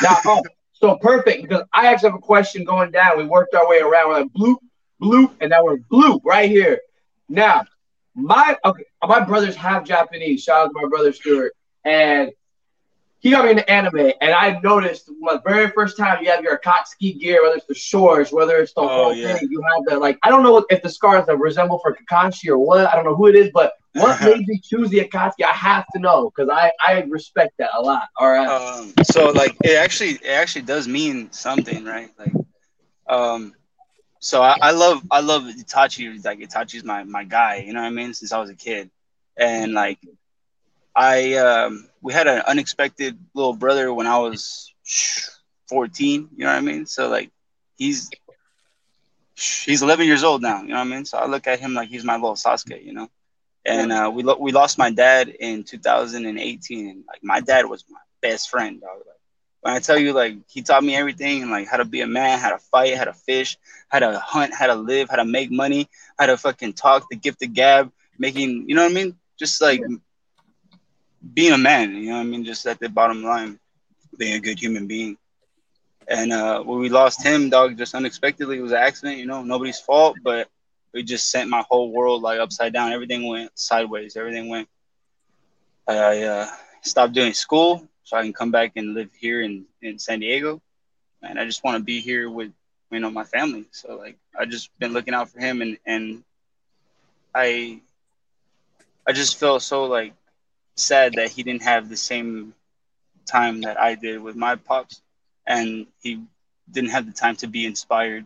Now, 0.03 0.17
oh, 0.25 0.43
so 0.73 0.95
perfect 0.97 1.41
because 1.43 1.63
I 1.73 1.87
actually 1.87 2.09
have 2.09 2.17
a 2.19 2.21
question 2.21 2.63
going 2.63 2.91
down. 2.91 3.17
We 3.17 3.25
worked 3.25 3.53
our 3.55 3.67
way 3.67 3.79
around. 3.79 4.09
We're 4.09 4.19
like 4.21 4.27
bloop, 4.33 4.57
bloop, 5.01 5.31
and 5.41 5.49
now 5.49 5.63
we're 5.63 5.77
bloop 5.77 6.21
right 6.23 6.49
here. 6.49 6.79
Now, 7.29 7.65
my 8.15 8.57
okay, 8.63 8.83
my 9.05 9.21
brother's 9.21 9.55
have 9.55 9.85
Japanese. 9.85 10.43
Shout 10.43 10.65
out 10.65 10.67
to 10.67 10.79
my 10.81 10.87
brother 10.87 11.11
Stuart, 11.13 11.53
and 11.85 12.31
he 13.19 13.31
got 13.31 13.45
me 13.45 13.51
into 13.51 13.69
anime. 13.69 14.11
And 14.21 14.33
I 14.33 14.59
noticed 14.63 15.09
my 15.19 15.39
very 15.45 15.69
first 15.71 15.97
time 15.97 16.23
you 16.23 16.29
have 16.31 16.41
your 16.43 16.57
Akatsuki 16.59 17.19
gear, 17.19 17.43
whether 17.43 17.55
it's 17.55 17.65
the 17.67 17.73
shorts, 17.75 18.31
whether 18.31 18.57
it's 18.57 18.73
the 18.73 18.81
Oh, 18.81 18.87
whole 18.87 19.15
yeah. 19.15 19.37
thing, 19.37 19.47
you 19.49 19.61
have 19.75 19.85
the 19.85 19.99
like. 19.99 20.17
I 20.23 20.29
don't 20.29 20.43
know 20.43 20.65
if 20.69 20.81
the 20.81 20.89
scars 20.89 21.25
that 21.27 21.37
resemble 21.37 21.79
for 21.79 21.95
Kakashi 21.95 22.49
or 22.49 22.57
what. 22.57 22.85
I 22.87 22.95
don't 22.95 23.05
know 23.05 23.15
who 23.15 23.27
it 23.27 23.35
is, 23.35 23.49
but 23.53 23.73
what 23.93 24.21
made 24.21 24.45
you 24.47 24.59
choose 24.63 24.89
the 24.89 24.99
Akatsuki? 24.99 25.43
I 25.45 25.53
have 25.53 25.85
to 25.93 25.99
know 25.99 26.31
because 26.35 26.49
I 26.51 26.71
I 26.85 27.01
respect 27.09 27.53
that 27.59 27.69
a 27.75 27.81
lot. 27.81 28.03
All 28.17 28.29
right. 28.31 28.51
Um, 28.51 28.93
so 29.03 29.31
like 29.31 29.55
it 29.63 29.77
actually 29.77 30.11
it 30.11 30.29
actually 30.29 30.63
does 30.63 30.87
mean 30.87 31.31
something, 31.31 31.83
right? 31.85 32.09
Like, 32.17 32.33
um, 33.07 33.53
so 34.19 34.41
I, 34.41 34.55
I 34.61 34.71
love 34.71 35.03
I 35.11 35.21
love 35.21 35.43
Itachi. 35.43 36.23
Like 36.23 36.39
Itachi's 36.39 36.83
my 36.83 37.03
my 37.03 37.23
guy. 37.23 37.57
You 37.65 37.73
know 37.73 37.81
what 37.81 37.87
I 37.87 37.91
mean? 37.91 38.13
Since 38.13 38.31
I 38.31 38.39
was 38.39 38.49
a 38.49 38.55
kid, 38.55 38.89
and 39.37 39.73
like 39.73 39.99
I 40.95 41.33
um 41.35 41.87
we 42.01 42.13
had 42.13 42.27
an 42.27 42.41
unexpected 42.47 43.17
little 43.33 43.53
brother 43.55 43.93
when 43.93 44.07
I 44.07 44.17
was 44.19 44.73
14. 45.69 46.29
You 46.35 46.45
know 46.45 46.51
what 46.51 46.57
I 46.57 46.61
mean? 46.61 46.85
So 46.85 47.09
like 47.09 47.31
he's 47.77 48.11
he's 49.65 49.81
11 49.81 50.07
years 50.07 50.23
old 50.23 50.41
now. 50.41 50.61
You 50.61 50.69
know 50.69 50.75
what 50.75 50.81
I 50.81 50.85
mean? 50.89 51.05
So 51.05 51.17
I 51.17 51.25
look 51.27 51.47
at 51.47 51.59
him 51.59 51.73
like 51.73 51.89
he's 51.89 52.03
my 52.03 52.15
little 52.15 52.35
Sasuke. 52.35 52.83
You 52.83 52.93
know. 52.93 53.07
And 53.65 53.91
uh, 53.91 54.11
we 54.13 54.23
lo- 54.23 54.37
we 54.39 54.51
lost 54.51 54.77
my 54.77 54.91
dad 54.91 55.29
in 55.29 55.63
2018, 55.63 56.87
and 56.89 57.03
like 57.07 57.19
my 57.23 57.39
dad 57.41 57.65
was 57.65 57.83
my 57.89 57.99
best 58.21 58.49
friend, 58.49 58.79
dog. 58.79 58.97
Like, 58.97 59.17
when 59.61 59.73
I 59.73 59.79
tell 59.79 59.97
you, 59.97 60.13
like 60.13 60.35
he 60.49 60.61
taught 60.61 60.83
me 60.83 60.95
everything, 60.95 61.49
like 61.49 61.67
how 61.67 61.77
to 61.77 61.85
be 61.85 62.01
a 62.01 62.07
man, 62.07 62.39
how 62.39 62.49
to 62.51 62.57
fight, 62.57 62.95
how 62.97 63.05
to 63.05 63.13
fish, 63.13 63.57
how 63.89 63.99
to 63.99 64.19
hunt, 64.19 64.53
how 64.53 64.67
to 64.67 64.75
live, 64.75 65.09
how 65.09 65.17
to 65.17 65.25
make 65.25 65.51
money, 65.51 65.87
how 66.17 66.27
to 66.27 66.37
fucking 66.37 66.73
talk, 66.73 67.07
the 67.09 67.15
gift 67.17 67.41
of 67.43 67.53
gab, 67.53 67.91
making, 68.17 68.65
you 68.67 68.75
know 68.75 68.83
what 68.83 68.91
I 68.91 68.95
mean? 68.95 69.15
Just 69.39 69.61
like 69.61 69.81
being 71.33 71.53
a 71.53 71.57
man, 71.57 71.95
you 71.95 72.09
know 72.09 72.19
I 72.19 72.23
mean? 72.23 72.43
Just 72.43 72.65
at 72.65 72.79
the 72.79 72.89
bottom 72.89 73.23
line, 73.23 73.59
being 74.17 74.33
a 74.33 74.39
good 74.39 74.59
human 74.59 74.87
being. 74.87 75.17
And 76.07 76.33
uh, 76.33 76.61
when 76.63 76.79
we 76.79 76.89
lost 76.89 77.23
him, 77.23 77.49
dog, 77.49 77.77
just 77.77 77.95
unexpectedly, 77.95 78.57
it 78.57 78.61
was 78.61 78.71
an 78.71 78.79
accident, 78.79 79.17
you 79.17 79.25
know, 79.25 79.43
nobody's 79.43 79.79
fault, 79.79 80.17
but 80.23 80.49
it 80.93 81.03
just 81.03 81.29
sent 81.31 81.49
my 81.49 81.63
whole 81.69 81.91
world 81.91 82.21
like 82.21 82.39
upside 82.39 82.73
down. 82.73 82.91
Everything 82.91 83.27
went 83.27 83.57
sideways. 83.57 84.17
Everything 84.17 84.49
went. 84.49 84.67
I 85.87 86.23
uh, 86.23 86.47
stopped 86.81 87.13
doing 87.13 87.33
school 87.33 87.87
so 88.03 88.17
I 88.17 88.23
can 88.23 88.33
come 88.33 88.51
back 88.51 88.73
and 88.75 88.93
live 88.93 89.09
here 89.17 89.41
in, 89.41 89.65
in 89.81 89.99
San 89.99 90.19
Diego. 90.19 90.61
And 91.21 91.39
I 91.39 91.45
just 91.45 91.63
want 91.63 91.77
to 91.77 91.83
be 91.83 92.01
here 92.01 92.29
with, 92.29 92.51
you 92.91 92.99
know, 92.99 93.09
my 93.09 93.23
family. 93.23 93.65
So 93.71 93.95
like, 93.95 94.17
I 94.37 94.45
just 94.45 94.69
been 94.79 94.93
looking 94.93 95.13
out 95.13 95.29
for 95.29 95.39
him 95.39 95.61
and, 95.61 95.77
and 95.85 96.23
I, 97.33 97.79
I 99.07 99.13
just 99.13 99.39
felt 99.39 99.61
so 99.61 99.85
like 99.85 100.13
sad 100.83 101.15
that 101.15 101.31
he 101.31 101.43
didn't 101.43 101.63
have 101.63 101.89
the 101.89 101.97
same 101.97 102.53
time 103.25 103.61
that 103.61 103.79
I 103.79 103.95
did 103.95 104.21
with 104.21 104.35
my 104.35 104.55
pops. 104.55 105.01
And 105.47 105.87
he 106.01 106.23
didn't 106.71 106.91
have 106.91 107.05
the 107.05 107.11
time 107.13 107.35
to 107.37 107.47
be 107.47 107.65
inspired 107.65 108.25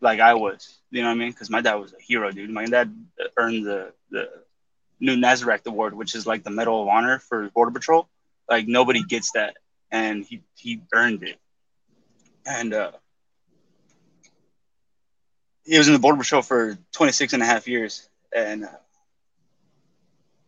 like 0.00 0.20
I 0.20 0.34
was. 0.34 0.78
You 0.90 1.02
know 1.02 1.08
what 1.08 1.14
I 1.14 1.18
mean? 1.18 1.30
Because 1.30 1.50
my 1.50 1.60
dad 1.60 1.74
was 1.76 1.92
a 1.92 2.00
hero, 2.02 2.30
dude. 2.30 2.50
My 2.50 2.66
dad 2.66 2.92
earned 3.36 3.66
the 3.66 3.92
the 4.10 4.28
Newton-Azrak 5.00 5.66
Award, 5.66 5.94
which 5.94 6.14
is 6.14 6.26
like 6.26 6.44
the 6.44 6.50
Medal 6.50 6.82
of 6.82 6.88
Honor 6.88 7.18
for 7.18 7.48
Border 7.50 7.72
Patrol. 7.72 8.08
Like 8.48 8.66
nobody 8.68 9.02
gets 9.02 9.32
that, 9.32 9.56
and 9.90 10.24
he 10.24 10.42
he 10.56 10.80
earned 10.92 11.22
it. 11.22 11.38
and 12.46 12.74
uh, 12.74 12.90
he 15.64 15.78
was 15.78 15.86
in 15.88 15.94
the 15.94 15.98
border 16.00 16.18
patrol 16.18 16.42
for 16.42 16.76
26 16.92 17.32
and 17.32 17.42
a 17.42 17.46
half 17.46 17.68
years, 17.68 18.08
and 18.34 18.64
uh, 18.64 18.68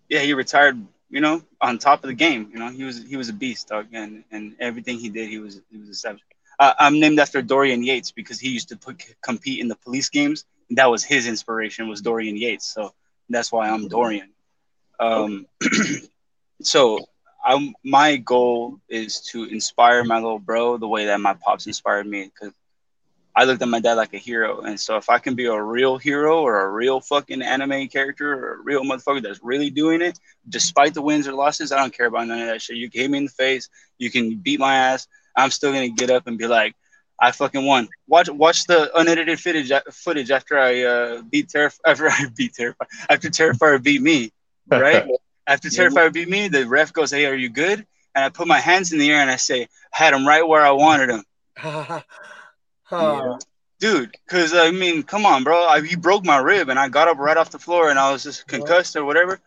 yeah, 0.09 0.21
he 0.21 0.35
retired. 0.35 0.77
You 1.13 1.21
know, 1.21 1.43
on 1.61 1.79
top 1.79 2.05
of 2.05 2.09
the 2.09 2.15
game. 2.15 2.51
You 2.53 2.61
know, 2.61 2.71
he 2.71 2.85
was 2.85 3.05
he 3.05 3.17
was 3.17 3.31
a 3.31 3.35
beast, 3.35 3.69
dog, 3.69 3.89
and 3.95 4.25
and 4.33 4.57
everything 4.61 4.99
he 4.99 5.11
did, 5.11 5.31
he 5.31 5.39
was 5.39 5.61
he 5.71 5.79
was 5.79 5.91
a 5.91 5.95
savage. 5.95 6.23
Uh, 6.59 6.75
I'm 6.81 7.01
named 7.01 7.21
after 7.21 7.43
Dorian 7.43 7.85
Yates 7.85 8.13
because 8.13 8.41
he 8.41 8.51
used 8.51 8.71
to 8.71 8.77
put, 8.77 9.03
compete 9.23 9.61
in 9.61 9.69
the 9.69 9.77
police 9.77 10.11
games. 10.11 10.45
That 10.71 10.91
was 10.91 11.05
his 11.05 11.27
inspiration 11.29 11.89
was 11.89 12.03
Dorian 12.03 12.37
Yates. 12.37 12.67
So 12.73 12.95
that's 13.31 13.53
why 13.53 13.69
I'm 13.71 13.89
Dorian. 13.89 14.31
Um, 15.01 15.47
so 16.63 17.09
I'm, 17.45 17.75
my 17.85 18.17
goal 18.17 18.81
is 18.89 19.21
to 19.33 19.45
inspire 19.45 20.05
my 20.05 20.17
little 20.17 20.39
bro 20.39 20.79
the 20.79 20.89
way 20.89 21.07
that 21.07 21.21
my 21.21 21.35
pops 21.35 21.67
inspired 21.67 22.07
me 22.07 22.31
because 22.33 22.53
I 23.35 23.45
looked 23.45 23.63
at 23.63 23.69
my 23.69 23.81
dad 23.81 23.95
like 23.95 24.13
a 24.13 24.19
hero. 24.19 24.61
And 24.61 24.79
so 24.79 24.97
if 24.97 25.09
I 25.09 25.19
can 25.19 25.35
be 25.35 25.47
a 25.47 25.63
real 25.63 25.97
hero 25.97 26.43
or 26.43 26.61
a 26.67 26.71
real 26.71 27.01
fucking 27.01 27.41
anime 27.41 27.89
character 27.89 28.33
or 28.33 28.55
a 28.55 28.63
real 28.63 28.83
motherfucker 28.83 29.23
that's 29.23 29.41
really 29.43 29.71
doing 29.71 30.03
it, 30.03 30.19
despite 30.49 30.95
the 30.95 31.03
wins 31.03 31.27
or 31.27 31.33
losses, 31.33 31.73
I 31.73 31.79
don't 31.79 31.97
care 31.97 32.07
about 32.07 32.27
none 32.27 32.41
of 32.41 32.49
that 32.49 32.61
shit. 32.61 32.77
You 32.77 32.91
hit 32.93 33.11
me 33.11 33.19
in 33.19 33.25
the 33.25 33.31
face, 33.31 33.69
you 33.99 34.11
can 34.11 34.37
beat 34.37 34.61
my 34.61 34.75
ass. 34.75 35.07
I'm 35.35 35.51
still 35.51 35.73
gonna 35.73 35.89
get 35.89 36.11
up 36.11 36.27
and 36.27 36.37
be 36.37 36.47
like, 36.47 36.77
I 37.19 37.31
fucking 37.31 37.65
won. 37.65 37.89
Watch 38.09 38.29
watch 38.29 38.67
the 38.67 38.91
unedited 38.99 39.39
footage 39.41 39.73
footage 39.93 40.31
after 40.31 40.59
I 40.59 40.83
uh, 40.83 41.23
beat 41.23 41.49
Terrifier 41.49 41.79
after 41.87 42.09
I 42.09 42.27
beat 42.37 42.53
Terrifier 42.53 42.87
after 43.09 43.31
Terrifier 43.31 43.83
beat 43.83 44.03
me, 44.03 44.33
right? 44.69 45.07
after 45.47 45.69
Terrifier 45.69 46.13
beat 46.13 46.29
me, 46.29 46.49
the 46.49 46.67
ref 46.67 46.93
goes, 46.93 47.13
"Hey, 47.13 47.27
are 47.27 47.35
you 47.35 47.49
good?" 47.49 47.87
And 48.15 48.25
I 48.25 48.29
put 48.29 48.47
my 48.47 48.59
hands 48.59 48.93
in 48.93 48.99
the 48.99 49.11
air 49.11 49.21
and 49.21 49.31
I 49.31 49.37
say, 49.37 49.63
I 49.63 49.69
"Had 49.93 50.15
him 50.15 50.27
right 50.27 50.47
where 50.47 50.63
I 50.63 50.73
wanted 50.73 51.11
him." 51.11 51.25
Huh. 52.93 53.23
Oh. 53.25 53.39
dude. 53.81 54.13
Because 54.27 54.55
I 54.55 54.71
mean, 54.71 55.03
come 55.03 55.27
on, 55.27 55.45
bro. 55.45 55.65
I, 55.67 55.81
he 55.81 55.97
broke 55.97 56.25
my 56.25 56.39
rib, 56.39 56.69
and 56.69 56.79
I 56.79 56.89
got 56.89 57.09
up 57.09 57.19
right 57.19 57.37
off 57.37 57.51
the 57.51 57.59
floor, 57.59 57.91
and 57.91 57.99
I 57.99 58.13
was 58.13 58.23
just 58.23 58.47
concussed 58.47 58.97
or 58.97 59.05
whatever. 59.05 59.41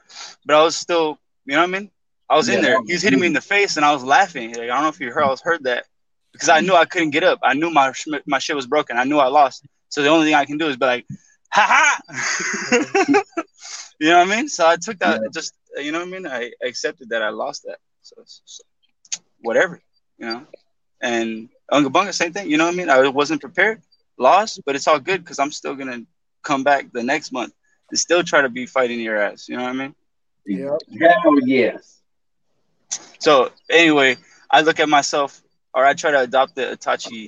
But 0.46 0.56
I 0.56 0.64
was 0.64 0.76
still, 0.76 1.20
you 1.46 1.54
know 1.54 1.62
what 1.62 1.70
I 1.70 1.80
mean? 1.80 1.92
I 2.30 2.36
was 2.36 2.50
in 2.50 2.62
there. 2.62 2.80
He 2.88 2.94
was 2.94 3.04
hitting 3.04 3.20
me 3.20 3.28
in 3.28 3.34
the 3.34 3.42
face, 3.42 3.78
and 3.78 3.86
I 3.86 3.94
was 3.94 4.04
laughing. 4.04 4.50
Like, 4.50 4.62
I 4.62 4.68
don't 4.68 4.82
know 4.82 4.90
if 4.90 5.00
you 5.00 5.12
heard. 5.12 5.24
I 5.24 5.30
was 5.30 5.42
heard 5.42 5.64
that 5.66 5.86
because 6.34 6.50
I 6.50 6.60
knew 6.62 6.74
I 6.76 6.86
couldn't 6.86 7.12
get 7.12 7.24
up. 7.24 7.40
I 7.44 7.54
knew 7.54 7.70
my 7.70 7.92
sh- 7.94 8.08
my 8.26 8.40
shit 8.40 8.56
was 8.56 8.66
broken. 8.68 8.98
I 8.98 9.04
knew 9.04 9.20
I 9.20 9.28
lost. 9.28 9.64
So 9.90 10.02
the 10.02 10.10
only 10.10 10.26
thing 10.26 10.36
I 10.36 10.46
can 10.46 10.58
do 10.58 10.68
is 10.68 10.76
be 10.76 10.86
like, 10.88 11.06
ha 11.52 12.02
ha. 12.10 13.04
you 14.00 14.10
know 14.10 14.18
what 14.20 14.28
I 14.28 14.36
mean? 14.36 14.50
So 14.50 14.68
I 14.68 14.76
took 14.76 14.98
that. 15.00 15.22
Just 15.34 15.54
you 15.78 15.92
know 15.92 16.00
what 16.00 16.08
I 16.08 16.12
mean? 16.12 16.28
I 16.28 16.52
accepted 16.64 17.10
that 17.10 17.22
I 17.22 17.30
lost 17.30 17.64
that. 17.68 17.78
So, 18.02 18.16
so 18.26 18.64
whatever, 19.42 19.80
you 20.18 20.26
know. 20.26 20.46
And 21.02 21.50
Unga 21.72 21.90
Bunga, 21.90 22.14
same 22.14 22.32
thing. 22.32 22.50
You 22.50 22.58
know 22.58 22.66
what 22.66 22.74
I 22.74 22.78
mean? 22.78 22.90
I 22.90 23.08
wasn't 23.08 23.42
prepared, 23.42 23.82
lost, 24.18 24.62
but 24.66 24.76
it's 24.76 24.88
all 24.88 25.00
good 25.00 25.24
because 25.24 25.40
I'm 25.40 25.52
still 25.52 25.76
gonna 25.76 26.02
come 26.44 26.64
back 26.64 26.92
the 26.94 27.04
next 27.04 27.32
month 27.32 27.54
and 27.90 28.00
still 28.00 28.24
try 28.24 28.42
to 28.42 28.50
be 28.50 28.66
fighting 28.66 29.00
your 29.00 29.18
ass. 29.18 29.50
You 29.50 29.58
know 29.58 29.64
what 29.64 29.70
I 29.70 29.74
mean? 29.74 29.96
Yeah. 30.46 30.78
Hell 31.24 31.40
yes. 31.46 32.02
So 33.20 33.52
anyway, 33.70 34.18
I 34.50 34.62
look 34.62 34.80
at 34.80 34.88
myself, 34.88 35.42
or 35.74 35.86
I 35.86 35.94
try 35.94 36.12
to 36.12 36.22
adopt 36.22 36.56
the 36.56 36.78
Itachi 36.78 37.28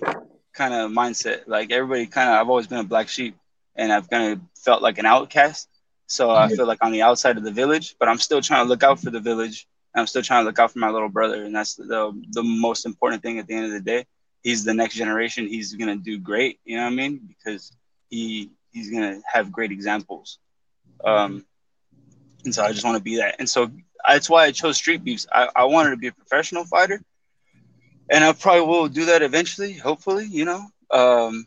kind 0.53 0.73
of 0.73 0.91
mindset. 0.91 1.47
Like 1.47 1.71
everybody, 1.71 2.05
kind 2.05 2.29
of, 2.29 2.35
I've 2.35 2.49
always 2.49 2.67
been 2.67 2.79
a 2.79 2.83
black 2.83 3.09
sheep, 3.09 3.35
and 3.75 3.91
I've 3.91 4.09
kind 4.09 4.33
of 4.33 4.41
felt 4.63 4.81
like 4.81 4.99
an 4.99 5.05
outcast. 5.05 5.67
So 6.05 6.29
I 6.31 6.45
mm-hmm. 6.45 6.55
feel 6.55 6.67
like 6.67 6.83
on 6.83 6.91
the 6.91 7.01
outside 7.01 7.37
of 7.37 7.43
the 7.43 7.51
village, 7.51 7.95
but 7.99 8.07
I'm 8.07 8.19
still 8.19 8.41
trying 8.41 8.65
to 8.65 8.69
look 8.69 8.83
out 8.83 8.99
for 8.99 9.09
the 9.09 9.19
village. 9.19 9.67
And 9.93 10.01
I'm 10.01 10.07
still 10.07 10.21
trying 10.21 10.43
to 10.43 10.45
look 10.45 10.59
out 10.59 10.71
for 10.71 10.79
my 10.79 10.89
little 10.89 11.09
brother, 11.09 11.43
and 11.43 11.55
that's 11.55 11.75
the 11.75 12.13
the 12.31 12.43
most 12.43 12.85
important 12.85 13.23
thing 13.23 13.39
at 13.39 13.47
the 13.47 13.55
end 13.55 13.65
of 13.65 13.71
the 13.71 13.79
day. 13.79 14.05
He's 14.47 14.63
the 14.63 14.73
next 14.73 14.95
generation. 14.95 15.45
He's 15.45 15.73
gonna 15.73 15.97
do 15.97 16.17
great. 16.17 16.61
You 16.63 16.77
know 16.77 16.83
what 16.83 16.93
I 16.93 16.95
mean? 16.95 17.19
Because 17.27 17.73
he 18.09 18.49
he's 18.71 18.89
gonna 18.89 19.19
have 19.29 19.51
great 19.51 19.73
examples. 19.73 20.39
Um, 21.03 21.45
and 22.45 22.55
so 22.55 22.63
I 22.63 22.71
just 22.71 22.85
want 22.85 22.95
to 22.95 23.03
be 23.03 23.17
that. 23.17 23.35
And 23.39 23.49
so 23.49 23.69
that's 24.07 24.29
why 24.29 24.45
I 24.45 24.51
chose 24.51 24.77
Street 24.77 25.03
Beefs. 25.03 25.27
I, 25.33 25.49
I 25.53 25.65
wanted 25.65 25.89
to 25.89 25.97
be 25.97 26.07
a 26.07 26.13
professional 26.13 26.63
fighter, 26.63 27.01
and 28.09 28.23
I 28.23 28.31
probably 28.31 28.61
will 28.61 28.87
do 28.87 29.07
that 29.07 29.21
eventually, 29.21 29.73
hopefully, 29.73 30.27
you 30.29 30.45
know. 30.45 30.63
Um, 30.91 31.45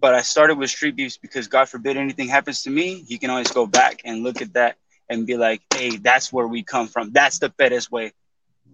but 0.00 0.16
I 0.16 0.22
started 0.22 0.58
with 0.58 0.70
Street 0.70 0.96
Beefs 0.96 1.16
because 1.16 1.46
God 1.46 1.68
forbid 1.68 1.96
anything 1.96 2.26
happens 2.26 2.64
to 2.64 2.70
me, 2.70 3.04
he 3.06 3.18
can 3.18 3.30
always 3.30 3.52
go 3.52 3.66
back 3.68 4.00
and 4.04 4.24
look 4.24 4.42
at 4.42 4.54
that 4.54 4.78
and 5.08 5.28
be 5.28 5.36
like, 5.36 5.62
"Hey, 5.72 5.96
that's 5.96 6.32
where 6.32 6.48
we 6.48 6.64
come 6.64 6.88
from. 6.88 7.12
That's 7.12 7.38
the 7.38 7.50
Perez 7.50 7.88
way." 7.88 8.14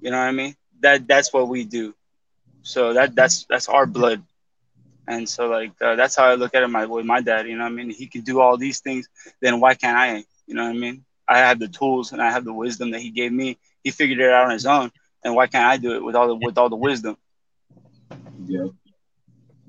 You 0.01 0.11
know 0.11 0.17
what 0.17 0.25
I 0.25 0.33
mean? 0.33 0.57
That 0.81 1.07
that's 1.07 1.35
what 1.35 1.49
we 1.49 1.65
do. 1.65 1.95
So 2.65 2.95
that 2.95 3.17
that's 3.17 3.47
that's 3.51 3.69
our 3.69 3.87
blood. 3.87 4.25
And 5.09 5.29
so 5.29 5.49
like 5.49 5.73
uh, 5.83 5.97
that's 5.97 6.17
how 6.17 6.27
I 6.27 6.35
look 6.37 6.55
at 6.55 6.63
it 6.65 6.69
my 6.69 6.87
with 6.87 7.07
my 7.07 7.21
dad. 7.23 7.47
You 7.49 7.57
know 7.57 7.65
what 7.65 7.73
I 7.73 7.77
mean? 7.77 7.91
He 7.91 8.09
can 8.09 8.23
do 8.23 8.41
all 8.41 8.59
these 8.59 8.81
things. 8.81 9.09
Then 9.43 9.61
why 9.61 9.75
can't 9.75 9.99
I? 9.99 10.25
You 10.47 10.55
know 10.55 10.65
what 10.65 10.77
I 10.77 10.79
mean? 10.79 11.05
I 11.29 11.39
have 11.39 11.61
the 11.61 11.69
tools 11.69 12.13
and 12.13 12.23
I 12.23 12.31
have 12.33 12.45
the 12.45 12.55
wisdom 12.55 12.93
that 12.93 13.01
he 13.01 13.11
gave 13.11 13.33
me. 13.33 13.59
He 13.85 13.91
figured 13.91 14.21
it 14.21 14.31
out 14.31 14.47
on 14.47 14.53
his 14.53 14.67
own. 14.67 14.93
And 15.25 15.35
why 15.37 15.47
can't 15.49 15.67
I 15.67 15.79
do 15.79 15.95
it 15.97 16.05
with 16.05 16.17
all 16.17 16.29
the 16.29 16.37
with 16.37 16.59
all 16.59 16.71
the 16.71 16.77
wisdom? 16.77 17.17
Yeah. 18.47 18.67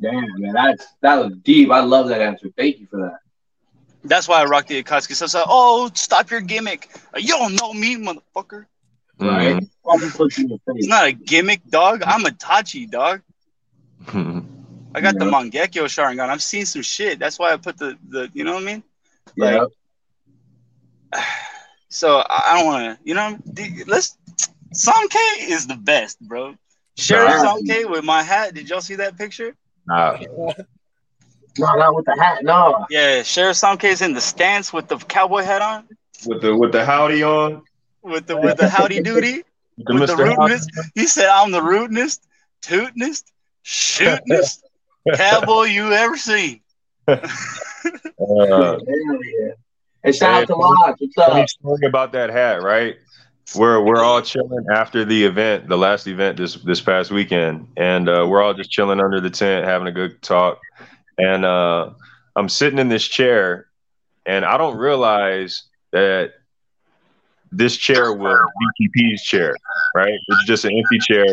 Damn, 0.01 0.25
man, 0.39 0.53
that's 0.53 0.87
that 1.01 1.15
was 1.23 1.35
deep. 1.43 1.71
I 1.71 1.81
love 1.81 2.09
that 2.09 2.21
answer. 2.21 2.49
Thank 2.57 2.79
you 2.79 2.87
for 2.87 2.97
that. 3.01 3.19
That's 4.03 4.27
why 4.27 4.41
I 4.41 4.45
rock 4.45 4.67
the 4.67 4.83
Akatsuki. 4.83 5.15
So 5.15 5.25
it's 5.25 5.33
like, 5.35 5.45
oh, 5.47 5.89
stop 5.93 6.31
your 6.31 6.41
gimmick. 6.41 6.89
You 7.15 7.29
don't 7.37 7.55
know 7.55 7.73
me, 7.73 7.95
motherfucker. 7.97 8.65
Right? 9.19 9.57
Mhm. 9.57 9.69
Fucking 9.85 10.11
put 10.11 10.37
you 10.37 10.43
in 10.45 10.49
the 10.49 10.59
It's 10.75 10.87
not 10.87 11.05
a 11.07 11.11
gimmick, 11.11 11.61
dog. 11.69 12.01
I'm 12.05 12.23
Itachi, 12.23 12.89
dog. 12.89 13.21
I 14.95 15.01
got 15.01 15.17
the 15.19 15.25
Yeah. 15.25 15.31
Mangekyo 15.31 15.85
Sharingan. 15.85 16.29
I've 16.29 16.41
seen 16.43 16.65
some 16.65 16.81
shit. 16.81 17.19
That's 17.19 17.37
why 17.37 17.51
I 17.53 17.57
put 17.57 17.77
the 17.77 17.97
the. 18.09 18.29
You 18.33 18.43
know 18.43 18.53
what 18.53 18.63
I 18.63 18.65
mean? 18.65 18.83
Yeah. 19.35 19.65
So 21.89 22.17
I 22.17 22.41
I 22.49 22.57
don't 22.57 22.65
want 22.65 22.99
to. 22.99 23.07
You 23.07 23.13
know, 23.13 23.37
let's. 23.87 24.17
Sam 24.73 25.07
K 25.07 25.17
is 25.43 25.65
the 25.67 25.75
best, 25.77 26.19
bro. 26.19 26.55
Sheriff 26.97 27.29
Nah. 27.29 27.55
Sam 27.55 27.65
K 27.65 27.85
with 27.85 28.03
my 28.03 28.21
hat. 28.21 28.53
Did 28.53 28.69
y'all 28.69 28.81
see 28.81 28.95
that 28.95 29.17
picture? 29.17 29.55
Nah. 29.87 30.17
No, 31.57 31.73
not 31.75 31.95
with 31.95 32.03
the 32.05 32.17
hat. 32.21 32.43
No. 32.43 32.85
Yeah, 32.89 33.23
Sheriff 33.23 33.55
Sam 33.55 33.77
K 33.77 33.89
is 33.89 34.01
in 34.01 34.13
the 34.13 34.19
stance 34.19 34.73
with 34.73 34.89
the 34.89 34.97
cowboy 34.97 35.43
hat 35.43 35.61
on, 35.61 35.87
With 36.25 36.41
the 36.41 36.53
with 36.57 36.73
the 36.73 36.83
howdy 36.85 37.23
on, 37.23 37.61
with 38.01 38.27
the 38.27 38.35
with 38.35 38.57
the 38.57 38.67
howdy 38.67 38.99
doody, 38.99 39.43
the 39.77 39.93
with 39.93 40.07
the 40.07 40.15
Mr. 40.15 40.25
Howdy. 40.25 40.37
rudeness. 40.37 40.67
He 40.95 41.07
said, 41.07 41.27
"I'm 41.29 41.51
the 41.51 41.61
rootinest, 41.61 42.19
tootinest, 42.61 43.23
shootinest 43.63 44.61
cowboy 45.15 45.63
you 45.63 45.91
ever 45.91 46.17
seen." 46.17 46.61
Uh, 47.07 47.17
Hell 48.17 48.79
yeah. 48.87 49.51
And 50.03 50.15
shout 50.15 50.43
out 50.43 50.47
to 50.47 50.55
Lodge. 50.55 50.95
What's 50.99 51.17
up? 51.17 51.49
story 51.49 51.85
about 51.87 52.13
that 52.13 52.29
hat, 52.29 52.61
right? 52.61 52.95
We're 53.55 53.81
we're 53.81 54.03
all 54.03 54.21
chilling 54.21 54.65
after 54.73 55.05
the 55.05 55.23
event, 55.25 55.67
the 55.67 55.77
last 55.77 56.07
event 56.07 56.37
this 56.37 56.55
this 56.55 56.81
past 56.81 57.11
weekend, 57.11 57.67
and 57.77 58.09
uh, 58.09 58.25
we're 58.27 58.41
all 58.41 58.53
just 58.53 58.71
chilling 58.71 58.99
under 58.99 59.21
the 59.21 59.29
tent, 59.29 59.65
having 59.65 59.87
a 59.87 59.91
good 59.91 60.21
talk. 60.21 60.59
And 61.17 61.45
uh, 61.45 61.91
I'm 62.35 62.49
sitting 62.49 62.79
in 62.79 62.89
this 62.89 63.07
chair, 63.07 63.67
and 64.25 64.45
I 64.45 64.57
don't 64.57 64.77
realize 64.77 65.63
that 65.91 66.33
this 67.55 67.77
chair 67.77 68.13
was 68.13 68.37
DTP's 68.79 69.23
chair, 69.23 69.55
right? 69.95 70.13
It's 70.27 70.45
just 70.45 70.65
an 70.65 70.71
empty 70.77 70.99
chair, 70.99 71.25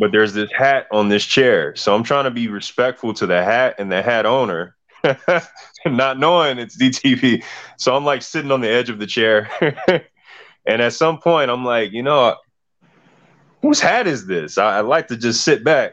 but 0.00 0.12
there's 0.12 0.34
this 0.34 0.50
hat 0.52 0.86
on 0.92 1.08
this 1.08 1.24
chair. 1.24 1.74
So 1.76 1.94
I'm 1.94 2.02
trying 2.02 2.24
to 2.24 2.30
be 2.30 2.48
respectful 2.48 3.14
to 3.14 3.26
the 3.26 3.42
hat 3.42 3.76
and 3.78 3.90
the 3.90 4.02
hat 4.02 4.26
owner, 4.26 4.76
not 5.86 6.18
knowing 6.18 6.58
it's 6.58 6.76
DTP. 6.76 7.42
So 7.78 7.96
I'm 7.96 8.04
like 8.04 8.22
sitting 8.22 8.52
on 8.52 8.60
the 8.60 8.68
edge 8.68 8.90
of 8.90 8.98
the 8.98 9.06
chair. 9.06 9.50
and 10.66 10.82
at 10.82 10.92
some 10.92 11.18
point, 11.18 11.50
I'm 11.50 11.64
like, 11.64 11.92
you 11.92 12.02
know, 12.02 12.36
whose 13.62 13.80
hat 13.80 14.06
is 14.06 14.26
this? 14.26 14.58
I, 14.58 14.78
I 14.78 14.80
like 14.80 15.08
to 15.08 15.16
just 15.16 15.42
sit 15.42 15.64
back. 15.64 15.92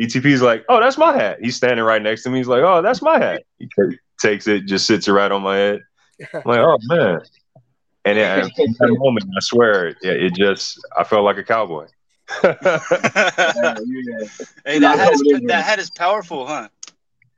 DTP's 0.00 0.40
like, 0.40 0.64
oh, 0.68 0.80
that's 0.80 0.96
my 0.96 1.12
hat. 1.12 1.38
He's 1.40 1.56
standing 1.56 1.84
right 1.84 2.00
next 2.00 2.22
to 2.22 2.30
me. 2.30 2.38
He's 2.38 2.48
like, 2.48 2.62
oh, 2.62 2.80
that's 2.80 3.02
my 3.02 3.18
hat. 3.18 3.42
He 3.58 3.68
takes 4.18 4.48
it, 4.48 4.66
just 4.66 4.86
sits 4.86 5.06
it 5.06 5.12
right 5.12 5.30
on 5.30 5.42
my 5.42 5.56
head. 5.56 5.80
I'm 6.32 6.42
like, 6.46 6.60
oh 6.60 6.78
man. 6.84 7.20
And 8.04 8.18
at 8.18 8.50
that 8.54 8.96
moment, 8.98 9.26
I 9.36 9.40
swear, 9.40 9.88
it, 9.88 9.96
it 10.02 10.34
just, 10.34 10.80
I 10.96 11.04
felt 11.04 11.24
like 11.24 11.38
a 11.38 11.44
cowboy. 11.44 11.86
Yeah, 12.42 12.56
yeah. 12.62 13.74
Hey, 14.64 14.78
that 14.78 14.98
hat 14.98 15.12
is 15.12 15.40
that 15.46 15.64
hat 15.64 15.78
is 15.78 15.90
powerful, 15.90 16.46
huh? 16.46 16.68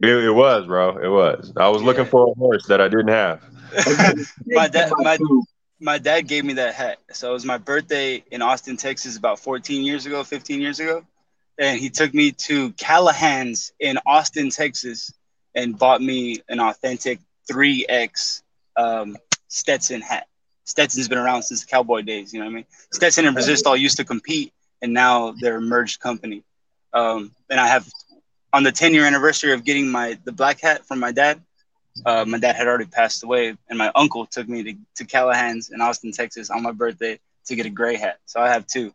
It, 0.00 0.08
it 0.08 0.30
was, 0.30 0.66
bro. 0.66 0.98
It 0.98 1.08
was. 1.08 1.52
I 1.56 1.68
was 1.68 1.82
looking 1.82 2.04
for 2.04 2.28
a 2.30 2.34
horse 2.34 2.66
that 2.66 2.80
I 2.80 2.88
didn't 2.88 3.08
have. 3.08 3.42
my 4.46 4.68
dad, 4.68 4.92
my 4.98 5.18
my 5.80 5.98
dad 5.98 6.22
gave 6.22 6.44
me 6.44 6.54
that 6.54 6.74
hat. 6.74 6.98
So 7.12 7.30
it 7.30 7.32
was 7.32 7.44
my 7.44 7.58
birthday 7.58 8.22
in 8.30 8.42
Austin, 8.42 8.76
Texas, 8.76 9.16
about 9.16 9.40
14 9.40 9.82
years 9.82 10.06
ago, 10.06 10.22
15 10.22 10.60
years 10.60 10.80
ago, 10.80 11.04
and 11.58 11.78
he 11.78 11.90
took 11.90 12.14
me 12.14 12.32
to 12.32 12.72
Callahan's 12.72 13.72
in 13.80 13.98
Austin, 14.06 14.50
Texas, 14.50 15.12
and 15.54 15.78
bought 15.78 16.02
me 16.02 16.40
an 16.48 16.60
authentic 16.60 17.20
3X 17.50 18.42
um, 18.76 19.16
Stetson 19.48 20.00
hat. 20.00 20.26
Stetson's 20.64 21.08
been 21.08 21.18
around 21.18 21.42
since 21.42 21.60
the 21.62 21.66
cowboy 21.66 22.02
days. 22.02 22.32
You 22.32 22.40
know 22.40 22.46
what 22.46 22.52
I 22.52 22.54
mean? 22.54 22.64
Stetson 22.92 23.26
and 23.26 23.36
Resistol 23.36 23.78
used 23.78 23.96
to 23.98 24.04
compete, 24.04 24.52
and 24.82 24.92
now 24.92 25.34
they're 25.40 25.58
a 25.58 25.60
merged 25.60 26.00
company. 26.00 26.42
Um, 26.92 27.32
and 27.50 27.60
I 27.60 27.66
have 27.68 27.86
on 28.52 28.62
the 28.62 28.72
10 28.72 28.94
year 28.94 29.04
anniversary 29.04 29.52
of 29.52 29.64
getting 29.64 29.90
my 29.90 30.18
the 30.24 30.32
black 30.32 30.60
hat 30.60 30.86
from 30.86 31.00
my 31.00 31.12
dad. 31.12 31.40
Uh, 32.04 32.24
my 32.26 32.38
dad 32.38 32.56
had 32.56 32.66
already 32.66 32.86
passed 32.86 33.22
away, 33.22 33.56
and 33.68 33.78
my 33.78 33.90
uncle 33.94 34.26
took 34.26 34.48
me 34.48 34.62
to, 34.64 34.74
to 34.96 35.04
Callahan's 35.04 35.70
in 35.70 35.80
Austin, 35.80 36.12
Texas, 36.12 36.50
on 36.50 36.62
my 36.62 36.72
birthday 36.72 37.18
to 37.46 37.56
get 37.56 37.66
a 37.66 37.70
gray 37.70 37.96
hat. 37.96 38.18
So 38.26 38.40
I 38.40 38.48
have 38.48 38.66
two. 38.66 38.92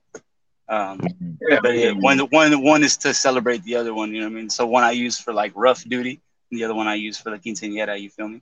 Um, 0.67 0.99
Yeah. 1.41 1.59
but 1.61 1.75
yeah, 1.75 1.91
one 1.91 2.19
one 2.19 2.61
one 2.61 2.83
is 2.83 2.97
to 2.97 3.13
celebrate 3.13 3.63
the 3.63 3.75
other 3.75 3.93
one. 3.93 4.13
You 4.13 4.21
know 4.21 4.27
what 4.27 4.33
I 4.33 4.35
mean? 4.41 4.49
So 4.49 4.65
one 4.65 4.83
I 4.83 4.91
use 4.91 5.17
for 5.19 5.33
like 5.33 5.53
rough 5.55 5.83
duty, 5.83 6.19
and 6.51 6.59
the 6.59 6.65
other 6.65 6.75
one 6.75 6.87
I 6.87 6.95
use 6.95 7.17
for 7.17 7.29
the 7.31 7.37
quinceañera. 7.37 7.99
You 7.99 8.09
feel 8.09 8.27
me? 8.27 8.41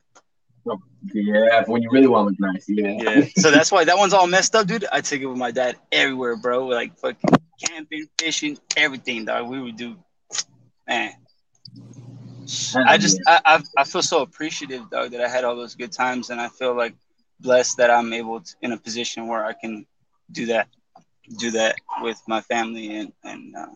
Yeah, 1.14 1.64
when 1.68 1.82
you 1.82 1.90
really 1.92 2.08
want 2.08 2.38
to 2.38 2.44
look 2.44 2.54
nice. 2.54 2.66
Yeah. 2.68 2.98
Yeah. 3.02 3.26
so 3.38 3.52
that's 3.52 3.72
why 3.72 3.86
that 3.86 3.98
one's 3.98 4.14
all 4.14 4.28
messed 4.28 4.56
up, 4.56 4.68
dude. 4.68 4.86
I 4.92 5.02
take 5.02 5.22
it 5.22 5.26
with 5.26 5.38
my 5.38 5.52
dad 5.52 5.78
everywhere, 5.92 6.36
bro. 6.36 6.66
Like 6.66 6.98
fucking 6.98 7.30
camping, 7.64 8.08
fishing, 8.20 8.58
everything, 8.76 9.26
dog. 9.26 9.48
We 9.48 9.62
would 9.62 9.78
do, 9.78 9.96
man. 10.88 11.14
I 12.76 12.98
just 12.98 13.20
I, 13.28 13.42
I 13.46 13.64
I 13.78 13.84
feel 13.84 14.02
so 14.02 14.22
appreciative, 14.22 14.90
dog, 14.90 15.12
that 15.12 15.22
I 15.22 15.28
had 15.28 15.44
all 15.44 15.56
those 15.56 15.76
good 15.76 15.92
times, 15.92 16.30
and 16.30 16.40
I 16.40 16.48
feel 16.48 16.76
like 16.76 16.96
blessed 17.40 17.78
that 17.78 17.92
I'm 17.92 18.14
able 18.14 18.42
to 18.42 18.56
in 18.62 18.72
a 18.72 18.78
position 18.78 19.28
where 19.28 19.46
I 19.46 19.54
can 19.54 19.86
do 20.32 20.48
that, 20.48 20.68
do 21.38 21.52
that 21.52 21.76
with 22.02 22.22
my 22.28 22.42
family, 22.42 22.96
and 22.96 23.14
and 23.24 23.56
uh, 23.56 23.68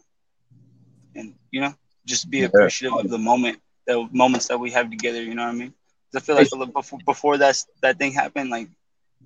and 1.16 1.36
you 1.52 1.62
know 1.62 1.74
just 2.06 2.30
be 2.30 2.44
appreciative 2.44 2.98
of 2.98 3.10
the 3.10 3.18
moment, 3.18 3.60
the 3.86 4.08
moments 4.12 4.48
that 4.48 4.60
we 4.60 4.72
have 4.72 4.90
together. 4.90 5.22
You 5.22 5.36
know 5.36 5.44
what 5.44 5.56
I 5.56 5.58
mean? 5.58 5.74
I 6.16 6.20
feel 6.20 6.36
like 6.36 6.74
before 6.74 7.00
before 7.06 7.38
that 7.38 7.64
that 7.82 7.98
thing 7.98 8.12
happened, 8.14 8.50
like 8.50 8.70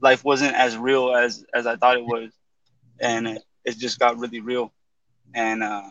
life 0.02 0.24
wasn't 0.24 0.56
as 0.56 0.78
real 0.78 1.15
as 1.15 1.45
as 1.54 1.65
I 1.65 1.76
thought 1.76 1.98
it 1.98 2.06
was, 2.06 2.32
and 3.00 3.28
it, 3.28 3.43
it 3.63 3.78
just 3.78 4.00
got 4.00 4.17
really 4.17 4.39
real, 4.39 4.71
and 5.34 5.63
uh, 5.63 5.89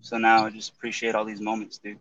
so 0.00 0.18
now 0.18 0.44
I 0.44 0.50
just 0.50 0.72
appreciate 0.72 1.14
all 1.14 1.24
these 1.24 1.40
moments, 1.40 1.78
dude. 1.78 1.98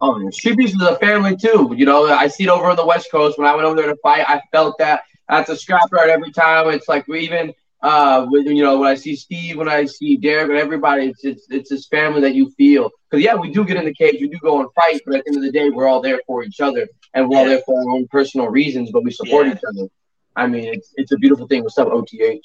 Oh. 0.00 0.30
Street 0.30 0.56
Beefs 0.56 0.74
is 0.74 0.80
a 0.80 0.96
family 0.96 1.36
too. 1.36 1.74
You 1.76 1.84
know, 1.84 2.06
I 2.06 2.28
see 2.28 2.44
it 2.44 2.48
over 2.48 2.66
on 2.66 2.76
the 2.76 2.86
West 2.86 3.10
Coast. 3.10 3.38
When 3.38 3.46
I 3.48 3.54
went 3.54 3.66
over 3.66 3.76
there 3.76 3.90
to 3.90 3.96
fight, 3.96 4.24
I 4.28 4.40
felt 4.52 4.78
that 4.78 5.02
at 5.28 5.46
the 5.46 5.54
scrapyard 5.54 6.08
every 6.08 6.30
time. 6.30 6.70
It's 6.70 6.88
like 6.88 7.08
we 7.08 7.20
even, 7.20 7.52
uh, 7.80 8.26
when, 8.26 8.46
you 8.46 8.62
know, 8.62 8.78
when 8.78 8.88
I 8.88 8.94
see 8.94 9.14
Steve, 9.14 9.56
when 9.56 9.68
I 9.68 9.84
see 9.84 10.16
Derek, 10.16 10.50
and 10.50 10.58
everybody, 10.58 11.06
it's 11.06 11.24
it's 11.24 11.46
it's 11.50 11.70
this 11.70 11.86
family 11.86 12.20
that 12.22 12.34
you 12.34 12.50
feel. 12.52 12.90
Because 13.10 13.24
yeah, 13.24 13.34
we 13.34 13.50
do 13.52 13.64
get 13.64 13.76
in 13.76 13.84
the 13.84 13.94
cage, 13.94 14.16
we 14.20 14.28
do 14.28 14.38
go 14.42 14.60
and 14.60 14.68
fight, 14.74 15.00
but 15.06 15.16
at 15.16 15.24
the 15.24 15.30
end 15.30 15.36
of 15.36 15.42
the 15.42 15.52
day, 15.52 15.70
we're 15.70 15.86
all 15.86 16.00
there 16.00 16.20
for 16.26 16.42
each 16.42 16.60
other, 16.60 16.88
and 17.14 17.28
we're 17.28 17.38
all 17.38 17.44
there 17.44 17.62
for 17.64 17.78
our 17.80 17.90
own 17.90 18.06
personal 18.08 18.48
reasons, 18.48 18.90
but 18.90 19.04
we 19.04 19.10
support 19.12 19.46
Yeah. 19.46 19.52
each 19.54 19.62
other. 19.68 19.88
I 20.36 20.46
mean, 20.46 20.64
it's 20.74 20.92
it's 20.96 21.12
a 21.12 21.16
beautiful 21.16 21.46
thing. 21.46 21.62
What's 21.62 21.78
up, 21.78 21.88
OTH? 21.88 22.40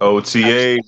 OTA. 0.00 0.78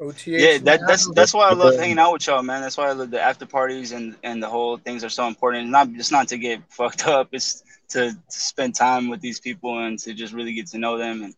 OTH. 0.00 0.26
Yeah, 0.26 0.58
that, 0.58 0.80
that's 0.86 1.10
that's 1.12 1.34
why 1.34 1.48
I 1.48 1.54
love 1.54 1.76
hanging 1.76 1.98
out 1.98 2.12
with 2.12 2.26
y'all, 2.26 2.42
man. 2.42 2.62
That's 2.62 2.76
why 2.76 2.88
I 2.88 2.92
love 2.92 3.10
the 3.10 3.20
after 3.20 3.46
parties 3.46 3.92
and 3.92 4.16
and 4.22 4.42
the 4.42 4.48
whole 4.48 4.76
things 4.76 5.02
are 5.02 5.08
so 5.08 5.26
important. 5.26 5.64
It's 5.64 5.72
not 5.72 5.88
it's 5.94 6.12
not 6.12 6.28
to 6.28 6.38
get 6.38 6.60
fucked 6.70 7.06
up. 7.06 7.28
It's 7.32 7.64
to, 7.90 8.12
to 8.12 8.16
spend 8.28 8.74
time 8.74 9.08
with 9.08 9.20
these 9.20 9.40
people 9.40 9.78
and 9.78 9.98
to 10.00 10.12
just 10.14 10.32
really 10.34 10.52
get 10.52 10.66
to 10.68 10.78
know 10.78 10.98
them 10.98 11.22
and 11.22 11.34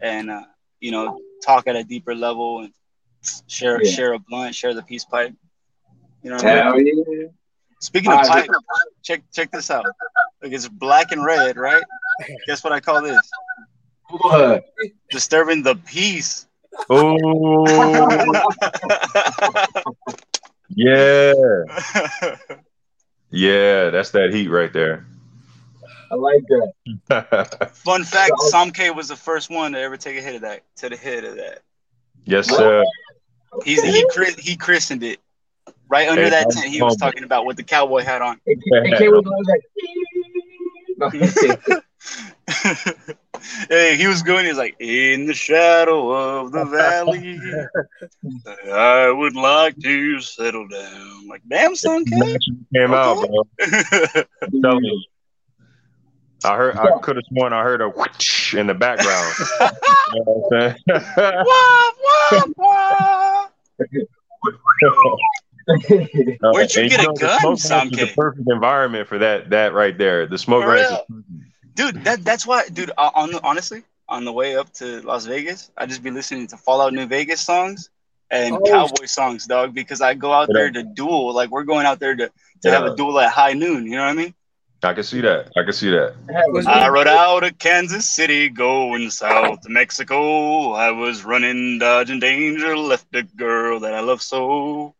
and 0.00 0.30
uh, 0.30 0.42
you 0.82 0.90
know 0.90 1.18
talk 1.42 1.66
at 1.66 1.76
a 1.76 1.84
deeper 1.84 2.14
level 2.14 2.60
and 2.60 2.72
share 3.46 3.82
Yeah. 3.82 3.90
share 3.90 4.12
a 4.14 4.18
blunt, 4.18 4.54
share 4.54 4.74
the 4.74 4.82
peace 4.82 5.04
pipe. 5.04 5.34
You 6.22 6.30
know 6.30 6.36
what 6.36 6.46
I 6.46 6.76
mean? 6.76 7.04
Yeah. 7.08 7.26
Speaking 7.80 8.12
of 8.12 8.18
right. 8.18 8.46
pipe, 8.46 8.50
check 9.02 9.22
check 9.32 9.50
this 9.50 9.70
out. 9.70 9.86
Like 10.42 10.52
it's 10.52 10.68
black 10.68 11.12
and 11.12 11.24
red, 11.24 11.56
right? 11.56 11.82
Guess 12.46 12.62
what 12.64 12.72
I 12.72 12.80
call 12.80 13.02
this? 13.02 13.20
What? 14.10 14.64
Disturbing 15.10 15.62
the 15.62 15.76
peace. 15.76 16.46
Oh, 16.90 17.64
yeah. 20.68 21.32
Yeah, 23.30 23.90
that's 23.90 24.10
that 24.10 24.32
heat 24.32 24.48
right 24.48 24.72
there. 24.72 25.06
I 26.12 26.14
like 26.14 26.44
that. 27.08 27.70
Fun 27.72 28.04
fact: 28.04 28.38
Sam 28.42 28.70
K 28.70 28.90
was 28.90 29.08
the 29.08 29.16
first 29.16 29.50
one 29.50 29.72
to 29.72 29.80
ever 29.80 29.96
take 29.96 30.18
a 30.18 30.20
hit 30.20 30.34
of 30.34 30.42
that. 30.42 30.60
To 30.76 30.90
the 30.90 30.96
head 30.96 31.24
of 31.24 31.36
that. 31.36 31.62
yes, 32.26 32.48
sir. 32.48 32.84
He's 33.64 33.82
he 33.82 34.04
he 34.38 34.56
christened 34.56 35.02
it 35.02 35.20
right 35.88 36.08
under 36.08 36.24
Hey, 36.24 36.30
that 36.30 36.50
tent 36.50 36.66
he 36.66 36.82
was 36.82 36.96
talking 36.96 37.24
about 37.24 37.46
with 37.46 37.56
the 37.56 37.62
cowboy 37.62 38.02
hat 38.02 38.20
on. 38.20 38.38
It, 38.44 38.58
it 38.66 38.98
came 38.98 39.14
like. 39.14 39.24
hey, 43.70 43.96
he 43.96 44.06
was 44.06 44.22
going. 44.22 44.44
He's 44.44 44.58
like, 44.58 44.76
in 44.78 45.26
the 45.26 45.34
shadow 45.34 46.10
of 46.10 46.52
the 46.52 46.66
valley, 46.66 47.40
I 48.70 49.10
would 49.10 49.34
like 49.34 49.78
to 49.80 50.20
settle 50.20 50.68
down. 50.68 51.28
Like, 51.28 51.40
damn, 51.48 51.74
son, 51.74 52.04
K. 52.04 52.38
Came 52.74 52.92
out, 52.92 53.26
bro. 53.26 53.46
yeah, 53.60 54.24
I'm 54.42 54.62
telling 54.62 54.84
you. 54.84 55.02
I 56.44 56.56
heard. 56.56 56.76
I 56.76 56.98
could 57.00 57.16
have 57.16 57.24
sworn 57.28 57.52
I 57.52 57.62
heard 57.62 57.80
a 57.80 57.88
whoosh 57.88 58.54
in 58.54 58.66
the 58.66 58.74
background. 58.74 59.34
you 59.38 59.68
know 60.14 60.22
what 60.24 60.62
I'm 60.62 60.76
saying? 60.86 61.42
No, 65.68 66.52
Where'd 66.52 66.74
you 66.74 66.82
and 66.82 66.90
get 66.90 67.00
a 67.00 67.02
know, 67.04 67.12
the 67.14 67.20
gun, 67.20 67.40
smoke 67.56 67.70
ranch 67.70 67.92
is 67.92 67.98
the 67.98 68.12
perfect 68.16 68.48
environment 68.50 69.06
for 69.06 69.18
that. 69.18 69.50
That 69.50 69.72
right 69.74 69.96
there, 69.96 70.26
the 70.26 70.38
smoke 70.38 70.64
For 70.64 70.70
ranch. 70.70 70.90
Is, 70.90 70.98
dude, 71.74 72.04
that 72.04 72.24
that's 72.24 72.46
why, 72.46 72.66
dude. 72.68 72.90
uh, 72.98 73.10
On 73.14 73.30
the, 73.30 73.40
honestly, 73.44 73.82
on 74.08 74.24
the 74.24 74.32
way 74.32 74.56
up 74.56 74.72
to 74.74 75.00
Las 75.02 75.26
Vegas, 75.26 75.70
I 75.76 75.86
just 75.86 76.02
be 76.02 76.10
listening 76.10 76.46
to 76.48 76.56
Fallout 76.56 76.92
New 76.92 77.06
Vegas 77.06 77.40
songs 77.40 77.90
and 78.30 78.56
Oh. 78.56 78.70
cowboy 78.70 79.06
songs, 79.06 79.46
dog. 79.46 79.72
Because 79.74 80.00
I 80.00 80.14
go 80.14 80.32
out 80.32 80.48
there 80.52 80.70
to 80.70 80.82
duel. 80.82 81.32
Like 81.32 81.50
we're 81.50 81.64
going 81.64 81.86
out 81.86 82.00
there 82.00 82.16
to 82.16 82.30
to 82.62 82.70
have 82.70 82.84
a 82.84 82.96
duel 82.96 83.18
at 83.20 83.30
high 83.30 83.52
noon. 83.52 83.84
You 83.86 83.92
know 83.92 84.02
what 84.04 84.10
I 84.10 84.14
mean? 84.14 84.34
I 84.84 84.94
can 84.94 85.04
see 85.04 85.20
that. 85.20 85.50
I 85.56 85.62
can 85.62 85.72
see 85.72 85.90
that. 85.90 86.14
I 86.66 86.88
rode 86.88 87.06
out 87.06 87.44
of 87.44 87.56
Kansas 87.58 88.08
City, 88.08 88.48
going 88.48 89.10
south 89.10 89.60
to 89.60 89.68
Mexico. 89.68 90.72
I 90.72 90.90
was 90.90 91.24
running, 91.24 91.78
dodging 91.78 92.18
danger, 92.18 92.76
left 92.76 93.06
a 93.14 93.22
girl 93.22 93.80
that 93.80 93.94
I 93.94 94.00
love 94.00 94.20
so. 94.20 94.94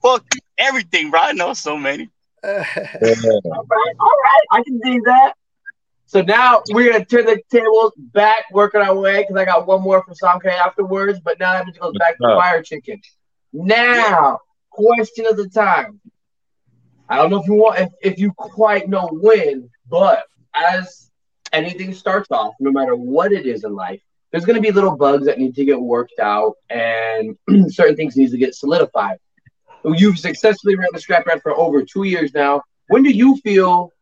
Fuck 0.00 0.24
everything, 0.58 1.10
bro. 1.10 1.20
I 1.20 1.32
know 1.32 1.54
so 1.54 1.76
many. 1.76 2.08
Uh, 2.44 2.48
All 2.48 3.66
right, 3.68 3.94
all 3.98 4.16
right, 4.22 4.46
I 4.52 4.62
can 4.62 4.78
do 4.78 5.02
that. 5.06 5.32
So 6.06 6.22
now 6.22 6.62
we're 6.70 6.92
gonna 6.92 7.04
turn 7.04 7.26
the 7.26 7.40
tables 7.50 7.92
back, 7.96 8.44
working 8.52 8.80
our 8.80 8.94
way 8.94 9.22
because 9.22 9.36
I 9.36 9.44
got 9.44 9.66
one 9.66 9.82
more 9.82 10.04
for 10.04 10.14
Samke 10.14 10.46
afterwards. 10.46 11.18
But 11.18 11.40
now 11.40 11.52
that 11.54 11.66
goes 11.80 11.94
back 11.98 12.16
to 12.18 12.28
fire 12.36 12.62
chicken. 12.62 13.00
Now, 13.52 14.38
question 14.70 15.26
of 15.26 15.36
the 15.36 15.48
time. 15.48 16.00
I 17.08 17.16
don't 17.16 17.30
know 17.30 17.40
if 17.40 17.46
you 17.46 17.54
want 17.54 17.78
if, 17.78 17.88
if 18.02 18.18
you 18.18 18.32
quite 18.32 18.88
know 18.88 19.08
when, 19.12 19.70
but 19.88 20.24
as 20.54 21.10
anything 21.52 21.94
starts 21.94 22.30
off, 22.30 22.54
no 22.60 22.70
matter 22.70 22.96
what 22.96 23.32
it 23.32 23.46
is 23.46 23.64
in 23.64 23.74
life, 23.74 24.00
there's 24.30 24.44
gonna 24.44 24.60
be 24.60 24.70
little 24.72 24.96
bugs 24.96 25.26
that 25.26 25.38
need 25.38 25.54
to 25.54 25.64
get 25.64 25.80
worked 25.80 26.18
out, 26.18 26.54
and 26.68 27.36
certain 27.68 27.96
things 27.96 28.16
need 28.16 28.30
to 28.30 28.38
get 28.38 28.54
solidified. 28.54 29.18
You've 29.84 30.18
successfully 30.18 30.74
ran 30.74 30.88
the 30.92 30.98
scrapyard 30.98 31.42
for 31.42 31.56
over 31.56 31.84
two 31.84 32.02
years 32.02 32.34
now. 32.34 32.62
When 32.88 33.02
do 33.02 33.10
you 33.10 33.36
feel 33.38 33.92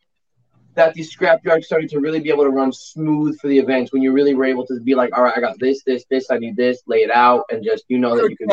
that 0.74 0.94
the 0.94 1.02
scrapyard 1.02 1.62
started 1.62 1.90
to 1.90 2.00
really 2.00 2.20
be 2.20 2.30
able 2.30 2.44
to 2.44 2.50
run 2.50 2.72
smooth 2.72 3.38
for 3.38 3.48
the 3.48 3.58
events? 3.58 3.92
When 3.92 4.00
you 4.00 4.12
really 4.12 4.34
were 4.34 4.46
able 4.46 4.66
to 4.66 4.80
be 4.80 4.94
like, 4.94 5.16
all 5.16 5.24
right, 5.24 5.34
I 5.36 5.40
got 5.40 5.58
this, 5.58 5.82
this, 5.84 6.04
this, 6.08 6.30
I 6.30 6.38
need 6.38 6.56
this, 6.56 6.82
lay 6.86 6.98
it 6.98 7.10
out, 7.10 7.44
and 7.50 7.62
just 7.62 7.84
you 7.88 7.98
know 7.98 8.16
that 8.16 8.30
you 8.30 8.36
can. 8.36 8.48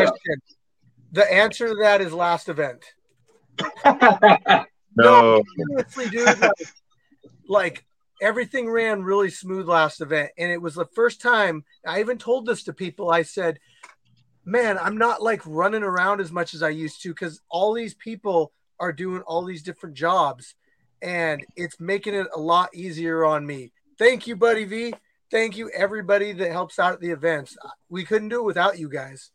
The 1.13 1.33
answer 1.33 1.69
to 1.69 1.75
that 1.75 2.01
is 2.01 2.13
last 2.13 2.49
event. 2.49 2.83
No, 4.95 5.41
Seriously, 5.56 6.10
dude. 6.10 6.39
Like, 6.41 6.52
like, 7.47 7.86
everything 8.21 8.69
ran 8.69 9.04
really 9.04 9.30
smooth 9.30 9.67
last 9.67 10.02
event. 10.02 10.32
And 10.38 10.52
it 10.52 10.62
was 10.62 10.76
the 10.76 10.86
first 10.86 11.21
time 11.21 11.63
I 11.86 12.00
even 12.00 12.17
told 12.17 12.45
this 12.45 12.63
to 12.63 12.74
people. 12.74 13.10
I 13.12 13.24
said, 13.24 13.60
Man, 14.43 14.78
I'm 14.80 14.97
not 14.97 15.21
like 15.21 15.41
running 15.45 15.84
around 15.84 16.19
as 16.19 16.32
much 16.32 16.56
as 16.56 16.63
I 16.63 16.69
used 16.69 17.04
to 17.04 17.10
because 17.10 17.41
all 17.50 17.74
these 17.74 17.93
people 17.93 18.52
are 18.80 18.91
doing 18.91 19.21
all 19.21 19.43
these 19.43 19.62
different 19.62 19.95
jobs 19.95 20.56
and 21.02 21.45
it's 21.56 21.80
making 21.80 22.15
it 22.15 22.28
a 22.36 22.39
lot 22.39 22.74
easier 22.74 23.24
on 23.24 23.45
me. 23.45 23.71
Thank 24.00 24.26
you, 24.26 24.36
Buddy 24.36 24.65
V. 24.65 24.95
Thank 25.30 25.58
you, 25.58 25.69
everybody 25.69 26.34
that 26.34 26.52
helps 26.52 26.80
out 26.80 26.93
at 26.93 27.00
the 27.00 27.12
events. 27.12 27.56
We 27.88 28.04
couldn't 28.04 28.30
do 28.30 28.39
it 28.39 28.45
without 28.45 28.80
you 28.80 28.89
guys. 28.89 29.30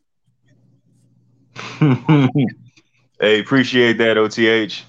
hey, 3.19 3.39
appreciate 3.39 3.97
that, 3.97 4.17
OTH. 4.17 4.83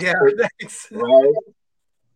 Yeah, 0.00 0.12
thanks. 0.60 0.88
Right? 0.92 1.32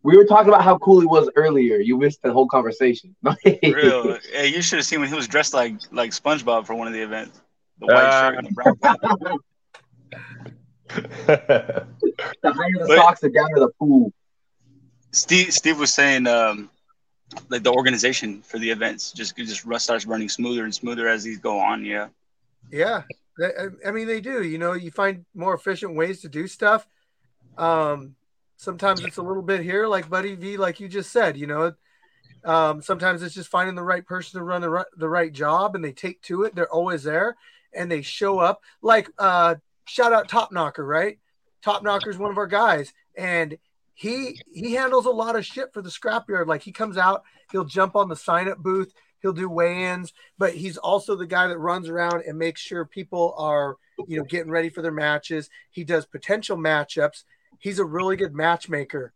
We 0.03 0.17
were 0.17 0.25
talking 0.25 0.47
about 0.47 0.63
how 0.63 0.79
cool 0.79 0.99
he 0.99 1.05
was 1.05 1.29
earlier. 1.35 1.77
You 1.77 1.95
missed 1.97 2.23
the 2.23 2.33
whole 2.33 2.47
conversation. 2.47 3.15
Real. 3.63 4.17
hey, 4.33 4.47
you 4.47 4.63
should 4.63 4.77
have 4.79 4.85
seen 4.85 4.99
when 4.99 5.09
he 5.09 5.13
was 5.15 5.27
dressed 5.27 5.53
like 5.53 5.75
like 5.91 6.09
SpongeBob 6.09 6.65
for 6.65 6.73
one 6.73 6.87
of 6.87 6.93
the 6.93 7.01
events. 7.01 7.39
The 7.79 7.85
white 7.85 8.03
Ah. 8.03 8.29
shirt 8.29 8.37
and 8.39 8.47
the 8.47 8.51
brown 8.51 8.75
pants. 8.77 9.03
the 11.25 11.85
higher 12.43 12.77
the 12.79 12.85
But- 12.87 12.97
socks, 12.97 13.19
the 13.21 13.29
downer 13.29 13.59
the 13.59 13.69
pool. 13.79 14.11
Steve 15.11 15.53
Steve 15.53 15.77
was 15.77 15.93
saying 15.93 16.25
um 16.25 16.69
like 17.49 17.63
the 17.63 17.71
organization 17.71 18.41
for 18.41 18.57
the 18.59 18.69
events 18.71 19.11
just 19.11 19.35
just 19.37 19.65
run- 19.65 19.79
starts 19.79 20.05
running 20.07 20.29
smoother 20.29 20.63
and 20.63 20.73
smoother 20.73 21.07
as 21.07 21.23
these 21.23 21.37
go 21.39 21.59
on. 21.59 21.85
Yeah. 21.85 22.07
Yeah, 22.71 23.03
I, 23.85 23.91
mean, 23.91 24.07
they 24.07 24.21
do. 24.21 24.43
You 24.43 24.57
know, 24.57 24.73
you 24.73 24.91
find 24.91 25.25
more 25.33 25.53
efficient 25.53 25.95
ways 25.95 26.21
to 26.21 26.29
do 26.29 26.47
stuff. 26.47 26.87
Um, 27.57 28.15
sometimes 28.57 29.03
it's 29.03 29.17
a 29.17 29.23
little 29.23 29.41
bit 29.41 29.61
here, 29.61 29.87
like 29.87 30.09
Buddy 30.09 30.35
V, 30.35 30.57
like 30.57 30.79
you 30.79 30.87
just 30.87 31.11
said. 31.11 31.37
You 31.37 31.47
know, 31.47 31.73
um, 32.43 32.81
sometimes 32.81 33.23
it's 33.23 33.35
just 33.35 33.49
finding 33.49 33.75
the 33.75 33.83
right 33.83 34.05
person 34.05 34.39
to 34.39 34.43
run 34.43 34.61
the 34.61 34.69
right, 34.69 34.85
the 34.97 35.09
right 35.09 35.31
job, 35.31 35.75
and 35.75 35.83
they 35.83 35.91
take 35.91 36.21
to 36.23 36.43
it. 36.43 36.55
They're 36.55 36.71
always 36.71 37.03
there, 37.03 37.37
and 37.73 37.91
they 37.91 38.01
show 38.01 38.39
up. 38.39 38.61
Like 38.81 39.09
uh, 39.17 39.55
shout 39.85 40.13
out 40.13 40.29
Top 40.29 40.51
Knocker, 40.51 40.85
right? 40.85 41.19
Top 41.61 41.83
Knocker 41.83 42.09
is 42.09 42.17
one 42.17 42.31
of 42.31 42.37
our 42.37 42.47
guys, 42.47 42.93
and 43.15 43.57
he 43.93 44.41
he 44.51 44.73
handles 44.73 45.05
a 45.05 45.11
lot 45.11 45.35
of 45.35 45.45
shit 45.45 45.73
for 45.73 45.81
the 45.81 45.89
scrapyard. 45.89 46.47
Like 46.47 46.63
he 46.63 46.71
comes 46.71 46.97
out, 46.97 47.23
he'll 47.51 47.65
jump 47.65 47.95
on 47.95 48.09
the 48.09 48.15
sign 48.15 48.47
up 48.47 48.57
booth, 48.57 48.93
he'll 49.21 49.33
do 49.33 49.49
weigh-ins, 49.49 50.13
but 50.37 50.53
he's 50.53 50.77
also 50.77 51.15
the 51.15 51.27
guy 51.27 51.47
that 51.47 51.57
runs 51.57 51.89
around 51.89 52.23
and 52.27 52.37
makes 52.37 52.61
sure 52.61 52.85
people 52.85 53.33
are 53.37 53.77
you 54.07 54.17
know 54.17 54.23
getting 54.23 54.51
ready 54.51 54.69
for 54.69 54.81
their 54.81 54.91
matches. 54.91 55.49
He 55.69 55.83
does 55.83 56.05
potential 56.05 56.57
matchups. 56.57 57.23
He's 57.59 57.79
a 57.79 57.85
really 57.85 58.15
good 58.15 58.33
matchmaker. 58.33 59.13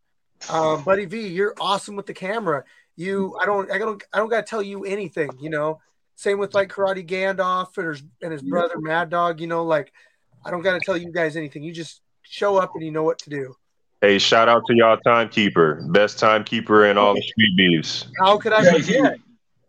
Um, 0.50 0.84
Buddy 0.84 1.06
V, 1.06 1.28
you're 1.28 1.56
awesome 1.60 1.96
with 1.96 2.06
the 2.06 2.14
camera. 2.14 2.64
You, 2.96 3.38
I 3.42 3.46
don't, 3.46 3.72
I 3.72 3.78
don't, 3.78 4.04
I 4.14 4.20
don't 4.20 4.30
got 4.30 4.46
to 4.46 4.50
tell 4.50 4.62
you 4.62 4.86
anything. 4.86 5.32
You 5.40 5.50
know, 5.50 5.82
same 6.16 6.38
with 6.38 6.54
like 6.54 6.70
Karate 6.70 7.06
Gandalf 7.06 7.78
and 7.78 7.88
his, 7.88 8.04
and 8.22 8.32
his 8.32 8.42
brother 8.42 8.80
Mad 8.80 9.10
Dog. 9.10 9.42
You 9.42 9.48
know, 9.48 9.64
like 9.64 9.92
I 10.46 10.52
don't 10.52 10.62
got 10.62 10.74
to 10.74 10.80
tell 10.80 10.98
you 10.98 11.12
guys 11.12 11.36
anything. 11.36 11.64
You 11.64 11.74
just 11.74 12.02
show 12.22 12.58
up 12.58 12.72
and 12.76 12.84
you 12.84 12.92
know 12.92 13.04
what 13.04 13.20
to 13.20 13.30
do. 13.30 13.56
Hey, 14.02 14.20
shout 14.20 14.48
out 14.48 14.64
to 14.68 14.76
y'all 14.76 14.98
timekeeper, 14.98 15.82
best 15.90 16.20
timekeeper 16.20 16.86
in 16.86 16.98
all 16.98 17.16
the 17.16 17.22
street 17.22 17.58
beefs, 17.58 18.08
How 18.20 18.38
could 18.38 18.54
I 18.54 18.72
forget? 18.72 19.18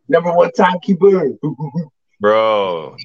Number 0.08 0.32
one 0.32 0.52
timekeeper. 0.52 1.32
bro. 2.20 2.96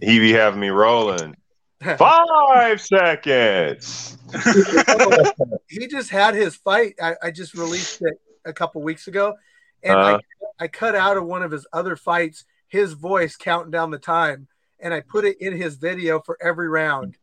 He 0.00 0.18
be 0.18 0.32
having 0.32 0.60
me 0.60 0.68
rolling. 0.68 1.36
Five 1.98 2.80
seconds. 2.80 4.18
he 5.68 5.86
just 5.86 6.10
had 6.10 6.34
his 6.34 6.56
fight. 6.56 6.94
I, 7.00 7.14
I 7.22 7.30
just 7.30 7.54
released 7.54 8.02
it 8.02 8.20
a 8.44 8.52
couple 8.52 8.82
weeks 8.82 9.08
ago, 9.08 9.34
and 9.82 9.94
Uh. 9.94 10.18
I, 10.60 10.64
I 10.64 10.68
cut 10.68 10.94
out 10.94 11.16
of 11.16 11.24
one 11.24 11.42
of 11.42 11.50
his 11.50 11.66
other 11.72 11.96
fights 11.96 12.44
his 12.68 12.92
voice 12.92 13.36
counting 13.36 13.70
down 13.70 13.90
the 13.90 13.98
time, 13.98 14.48
and 14.80 14.92
I 14.92 15.00
put 15.00 15.24
it 15.24 15.40
in 15.40 15.56
his 15.56 15.76
video 15.76 16.20
for 16.20 16.36
every 16.42 16.68
round. 16.68 17.16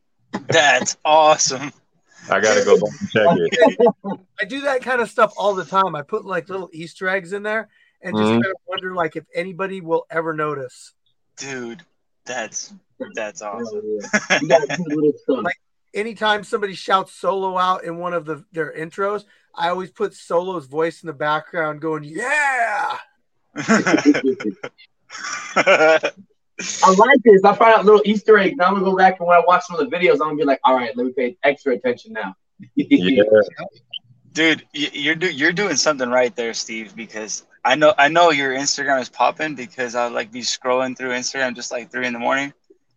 That's 0.48 0.96
awesome. 1.04 1.72
I 2.30 2.40
gotta 2.40 2.64
go 2.64 2.80
back 2.80 3.00
and 3.00 3.10
check 3.10 3.26
it. 3.36 4.20
I 4.40 4.44
do 4.44 4.62
that 4.62 4.82
kind 4.82 5.00
of 5.00 5.10
stuff 5.10 5.34
all 5.36 5.54
the 5.54 5.64
time. 5.64 5.94
I 5.94 6.02
put 6.02 6.24
like 6.24 6.48
little 6.48 6.70
Easter 6.72 7.08
eggs 7.08 7.32
in 7.32 7.42
there, 7.42 7.68
and 8.04 8.16
just 8.16 8.28
Mhm. 8.28 8.42
kind 8.42 8.46
of 8.46 8.56
wonder 8.66 8.94
like 8.94 9.16
if 9.16 9.24
anybody 9.34 9.80
will 9.80 10.06
ever 10.10 10.32
notice. 10.34 10.92
Dude, 11.36 11.82
that's 12.24 12.72
that's 13.16 13.42
awesome. 13.42 13.82
You 14.42 14.48
gotta 14.48 14.76
do 14.76 14.84
little 14.88 15.12
stuff. 15.16 15.44
Like- 15.44 15.56
Anytime 15.94 16.42
somebody 16.42 16.74
shouts 16.74 17.12
solo 17.12 17.56
out 17.56 17.84
in 17.84 17.98
one 17.98 18.14
of 18.14 18.24
the 18.24 18.44
their 18.52 18.72
intros, 18.72 19.24
I 19.54 19.68
always 19.68 19.90
put 19.92 20.12
Solo's 20.12 20.66
voice 20.66 21.02
in 21.04 21.06
the 21.06 21.12
background, 21.12 21.80
going 21.80 22.02
"Yeah." 22.02 22.98
I 25.56 26.10
like 26.96 27.22
this. 27.24 27.42
I 27.44 27.54
find 27.54 27.74
out 27.74 27.84
little 27.84 28.02
Easter 28.04 28.36
eggs. 28.38 28.56
Now 28.56 28.66
I'm 28.66 28.74
gonna 28.74 28.84
go 28.84 28.96
back 28.96 29.18
and 29.20 29.28
when 29.28 29.36
I 29.36 29.42
watch 29.46 29.64
some 29.66 29.78
of 29.78 29.88
the 29.88 29.96
videos, 29.96 30.14
I'm 30.14 30.18
gonna 30.18 30.36
be 30.36 30.44
like, 30.44 30.60
all 30.64 30.74
right, 30.76 30.96
let 30.96 31.06
me 31.06 31.12
pay 31.16 31.36
extra 31.42 31.74
attention 31.74 32.12
now. 32.12 32.34
Yeah. 32.76 33.22
Dude, 34.32 34.66
you're 34.72 35.14
do- 35.14 35.30
you're 35.32 35.52
doing 35.52 35.76
something 35.76 36.08
right 36.10 36.34
there, 36.34 36.54
Steve. 36.54 36.96
Because 36.96 37.44
I 37.64 37.76
know 37.76 37.94
I 37.96 38.08
know 38.08 38.30
your 38.30 38.54
Instagram 38.54 39.00
is 39.00 39.08
popping 39.08 39.54
because 39.54 39.94
I 39.94 40.08
like 40.08 40.30
be 40.30 40.40
scrolling 40.40 40.96
through 40.96 41.10
Instagram 41.10 41.54
just 41.54 41.72
like 41.72 41.90
three 41.90 42.06
in 42.06 42.12
the 42.12 42.18
morning, 42.18 42.52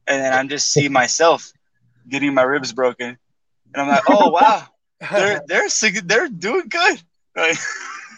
and 0.07 0.21
then 0.21 0.33
I'm 0.33 0.49
just 0.49 0.71
see 0.71 0.89
myself 0.89 1.51
getting 2.09 2.33
my 2.33 2.43
ribs 2.43 2.73
broken, 2.73 3.17
and 3.73 3.81
I'm 3.81 3.87
like, 3.87 4.03
oh 4.09 4.29
wow, 4.31 4.65
they're 5.11 5.41
they're 5.47 5.69
sig- 5.69 6.07
they're 6.07 6.27
doing 6.27 6.67
good. 6.67 7.01
Like, 7.35 7.57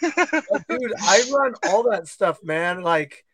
dude 0.00 0.92
i 1.02 1.22
run 1.30 1.54
all 1.68 1.90
that 1.90 2.08
stuff 2.08 2.42
man 2.42 2.82
like 2.82 3.24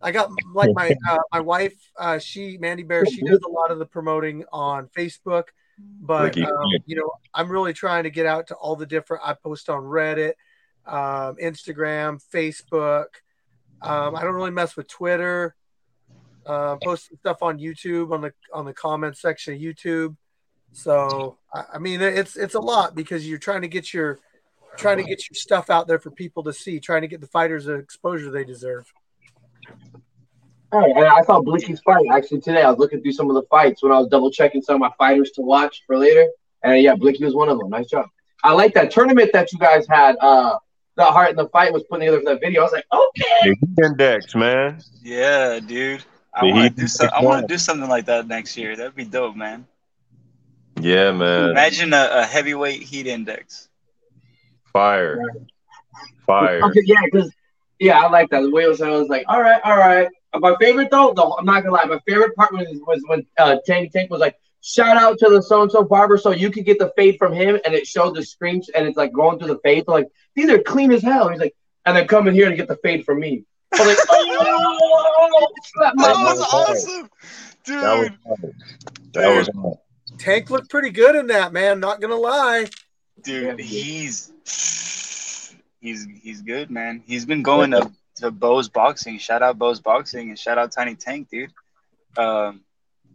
i 0.00 0.12
got 0.12 0.30
like 0.54 0.70
my 0.74 0.94
uh, 1.08 1.18
my 1.32 1.40
wife 1.40 1.74
uh 1.98 2.18
she 2.18 2.56
mandy 2.58 2.82
bear 2.82 3.04
she 3.06 3.22
does 3.22 3.40
a 3.44 3.48
lot 3.48 3.70
of 3.70 3.78
the 3.78 3.86
promoting 3.86 4.44
on 4.52 4.88
facebook 4.96 5.44
but 6.00 6.36
um, 6.38 6.66
you 6.86 6.94
know 6.94 7.10
i'm 7.34 7.50
really 7.50 7.72
trying 7.72 8.04
to 8.04 8.10
get 8.10 8.26
out 8.26 8.46
to 8.46 8.54
all 8.54 8.76
the 8.76 8.86
different 8.86 9.22
i 9.26 9.34
post 9.34 9.68
on 9.68 9.80
reddit 9.82 10.34
um 10.86 11.36
instagram 11.36 12.20
facebook 12.32 13.06
um 13.82 14.16
i 14.16 14.22
don't 14.22 14.34
really 14.34 14.50
mess 14.50 14.76
with 14.76 14.88
twitter 14.88 15.54
uh 16.46 16.76
posting 16.82 17.16
stuff 17.18 17.42
on 17.42 17.58
youtube 17.58 18.12
on 18.12 18.20
the 18.20 18.32
on 18.52 18.64
the 18.64 18.74
comment 18.74 19.16
section 19.16 19.54
of 19.54 19.60
youtube 19.60 20.16
so 20.72 21.36
I, 21.52 21.78
mean 21.78 22.00
it's 22.00 22.34
it's 22.34 22.54
a 22.54 22.60
lot 22.60 22.94
because 22.94 23.28
you're 23.28 23.38
trying 23.38 23.60
to 23.60 23.68
get 23.68 23.92
your 23.92 24.18
trying 24.76 24.98
to 24.98 25.04
get 25.04 25.28
your 25.28 25.34
stuff 25.34 25.70
out 25.70 25.86
there 25.86 25.98
for 25.98 26.10
people 26.10 26.42
to 26.44 26.52
see, 26.52 26.80
trying 26.80 27.02
to 27.02 27.08
get 27.08 27.20
the 27.20 27.26
fighters 27.26 27.66
the 27.66 27.74
exposure 27.74 28.30
they 28.30 28.44
deserve. 28.44 28.90
Hey, 30.72 30.92
and 30.96 31.04
I 31.04 31.22
saw 31.22 31.40
Blicky's 31.40 31.80
fight 31.80 32.04
actually 32.10 32.40
today. 32.40 32.62
I 32.62 32.70
was 32.70 32.78
looking 32.78 33.02
through 33.02 33.12
some 33.12 33.28
of 33.28 33.34
the 33.34 33.42
fights 33.50 33.82
when 33.82 33.92
I 33.92 33.98
was 33.98 34.08
double 34.08 34.30
checking 34.30 34.62
some 34.62 34.76
of 34.76 34.80
my 34.80 34.90
fighters 34.96 35.30
to 35.32 35.42
watch 35.42 35.82
for 35.86 35.98
later. 35.98 36.26
And 36.62 36.80
yeah, 36.80 36.94
Blicky 36.94 37.24
was 37.24 37.34
one 37.34 37.50
of 37.50 37.58
them. 37.58 37.68
Nice 37.68 37.88
job. 37.88 38.06
I 38.42 38.52
like 38.52 38.72
that 38.74 38.90
tournament 38.90 39.30
that 39.34 39.52
you 39.52 39.58
guys 39.58 39.86
had. 39.88 40.16
Uh, 40.20 40.58
the 40.96 41.04
heart 41.04 41.30
in 41.30 41.36
the 41.36 41.48
fight 41.48 41.72
was 41.72 41.82
putting 41.84 42.06
together 42.06 42.20
for 42.20 42.34
that 42.34 42.40
video. 42.40 42.60
I 42.60 42.64
was 42.64 42.72
like, 42.72 42.86
okay. 42.92 43.24
The 43.42 43.56
Heat 43.60 43.84
Index, 43.84 44.34
man. 44.34 44.80
yeah, 45.02 45.58
dude. 45.60 46.04
I 46.34 46.44
want 46.46 46.76
to 46.76 46.82
do 46.82 46.88
some, 46.88 47.10
I 47.14 47.22
want 47.22 47.46
to 47.46 47.54
do 47.54 47.58
something 47.58 47.88
like 47.88 48.06
that 48.06 48.26
next 48.26 48.56
year. 48.56 48.74
That'd 48.74 48.94
be 48.94 49.04
dope, 49.04 49.36
man. 49.36 49.66
Yeah, 50.80 51.12
man. 51.12 51.50
Imagine 51.50 51.92
a, 51.92 52.08
a 52.12 52.24
heavyweight 52.24 52.82
heat 52.82 53.06
index. 53.06 53.68
Fire. 54.72 55.20
Fire. 56.26 56.62
Okay, 56.64 56.80
yeah, 56.84 56.96
because 57.04 57.30
yeah, 57.78 58.00
I 58.00 58.08
like 58.08 58.30
that. 58.30 58.40
The 58.40 58.50
way 58.50 58.64
it 58.64 58.68
was, 58.68 58.80
I 58.80 58.90
was 58.90 59.08
like, 59.08 59.24
all 59.28 59.40
right, 59.40 59.60
all 59.64 59.76
right. 59.76 60.08
My 60.34 60.56
favorite 60.58 60.90
though, 60.90 61.12
though, 61.14 61.34
I'm 61.34 61.44
not 61.44 61.62
gonna 61.62 61.74
lie, 61.74 61.84
my 61.84 62.00
favorite 62.06 62.34
part 62.34 62.52
was 62.52 62.66
was 62.86 63.02
when 63.06 63.26
uh 63.38 63.56
Tank 63.66 63.92
Tank 63.92 64.10
was 64.10 64.20
like, 64.20 64.38
shout 64.62 64.96
out 64.96 65.18
to 65.18 65.28
the 65.28 65.42
so 65.42 65.62
and 65.62 65.70
so 65.70 65.84
barber, 65.84 66.16
so 66.16 66.30
you 66.30 66.50
could 66.50 66.64
get 66.64 66.78
the 66.78 66.92
fade 66.96 67.18
from 67.18 67.34
him, 67.34 67.58
and 67.64 67.74
it 67.74 67.86
showed 67.86 68.14
the 68.14 68.24
screens, 68.24 68.70
and 68.70 68.86
it's 68.86 68.96
like 68.96 69.12
going 69.12 69.38
through 69.38 69.48
the 69.48 69.58
fade. 69.58 69.84
So 69.86 69.92
like, 69.92 70.08
these 70.34 70.48
are 70.48 70.58
clean 70.58 70.92
as 70.92 71.02
hell. 71.02 71.28
He's 71.28 71.40
like, 71.40 71.54
and 71.84 71.96
then 71.96 72.06
come 72.06 72.28
in 72.28 72.34
here 72.34 72.48
to 72.48 72.56
get 72.56 72.68
the 72.68 72.76
fade 72.76 73.04
from 73.04 73.20
me. 73.20 73.44
I 73.74 73.78
was 73.78 73.88
like, 73.88 73.98
oh, 74.10 75.52
slap 75.64 75.94
That 75.96 76.16
was 76.16 76.38
was 76.38 76.48
awesome, 76.52 77.10
dude. 77.64 77.82
That 77.82 77.98
was 77.98 78.08
hard. 78.24 78.54
That 79.12 79.36
was 79.36 79.50
hard. 79.54 79.78
Tank 80.18 80.50
looked 80.50 80.70
pretty 80.70 80.90
good 80.90 81.16
in 81.16 81.26
that, 81.28 81.52
man. 81.52 81.80
Not 81.80 82.00
gonna 82.00 82.16
lie. 82.16 82.66
dude, 83.22 83.58
he's 83.58 84.32
he's 85.80 86.06
he's 86.22 86.42
good, 86.42 86.70
man. 86.70 87.02
He's 87.06 87.24
been 87.24 87.42
going 87.42 87.72
to 87.72 87.90
to 88.16 88.30
Bo's 88.30 88.68
boxing. 88.68 89.18
Shout 89.18 89.42
out 89.42 89.58
Bo's 89.58 89.80
boxing 89.80 90.28
and 90.28 90.38
shout 90.38 90.58
out 90.58 90.72
Tiny 90.72 90.94
Tank, 90.94 91.28
dude. 91.30 91.52
Um, 92.16 92.60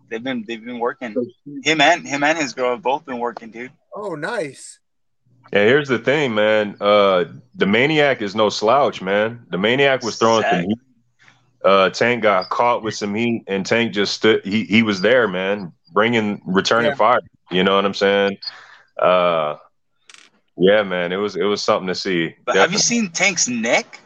they've 0.10 0.24
been 0.24 0.44
they've 0.48 0.64
been 0.64 0.80
working. 0.80 1.16
Him 1.64 1.82
and 1.82 2.08
him 2.08 2.24
and 2.24 2.38
his 2.38 2.54
girl 2.54 2.72
have 2.72 2.82
both 2.82 3.06
been 3.06 3.20
working, 3.20 3.52
dude. 3.52 3.72
Oh, 3.94 4.16
nice. 4.16 4.80
Yeah, 5.54 5.64
here's 5.64 5.88
the 5.88 6.00
thing, 6.00 6.36
man. 6.36 6.76
Uh, 6.82 7.26
the 7.56 7.66
maniac 7.66 8.22
is 8.22 8.36
no 8.36 8.50
slouch, 8.50 9.02
man. 9.02 9.46
The 9.50 9.58
maniac 9.58 10.04
was 10.04 10.18
throwing 10.18 10.44
some 10.44 10.62
heat. 10.62 10.78
Uh, 11.64 11.90
Tank 11.90 12.22
got 12.24 12.50
caught 12.50 12.84
with 12.84 12.96
some 12.96 13.16
heat, 13.16 13.44
and 13.48 13.66
Tank 13.66 13.94
just 13.94 14.14
stood. 14.14 14.46
He 14.46 14.66
he 14.66 14.84
was 14.84 15.02
there, 15.02 15.28
man, 15.28 15.72
bringing 15.94 16.42
returning 16.46 16.92
Yeah. 16.92 16.96
fire. 16.96 17.20
You 17.50 17.64
know 17.64 17.76
what 17.76 17.86
I'm 17.86 17.94
saying? 17.94 18.38
Uh, 19.02 19.56
yeah, 20.58 20.84
man. 20.84 21.12
It 21.14 21.18
was 21.18 21.36
it 21.36 21.44
was 21.44 21.62
something 21.62 21.88
to 21.88 21.96
see. 21.96 22.36
But 22.46 22.56
have 22.58 22.72
you 22.72 22.78
seen 22.78 23.10
Tank's 23.12 23.48
neck? 23.48 24.00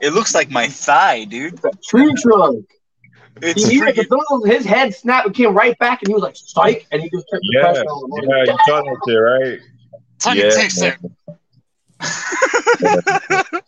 It 0.00 0.10
looks 0.12 0.34
like 0.34 0.50
my 0.50 0.68
thigh, 0.68 1.24
dude. 1.24 1.60
tree 1.88 2.12
trunk. 2.22 2.66
It's 3.42 3.64
He, 3.64 3.70
he, 3.74 3.80
freaking, 3.80 4.46
his 4.46 4.64
head 4.64 4.94
snapped 4.94 5.26
and 5.26 5.34
came 5.34 5.54
right 5.54 5.78
back, 5.78 6.02
and 6.02 6.08
he 6.08 6.14
was 6.14 6.22
like, 6.22 6.36
psych, 6.36 6.86
and 6.90 7.02
he 7.02 7.10
just 7.10 7.26
took 7.30 7.40
the 7.40 7.50
Yeah, 7.54 7.60
pressure 7.60 7.88
on 7.88 8.22
him. 8.24 8.30
yeah, 8.30 8.44
you 8.44 8.58
saw 8.66 8.80
that 8.82 8.98
shit, 9.06 9.16
right? 9.16 9.58
Tiny 10.18 10.40
Yeah, 10.40 10.50
Tank's 10.50 10.80
there. 10.80 10.98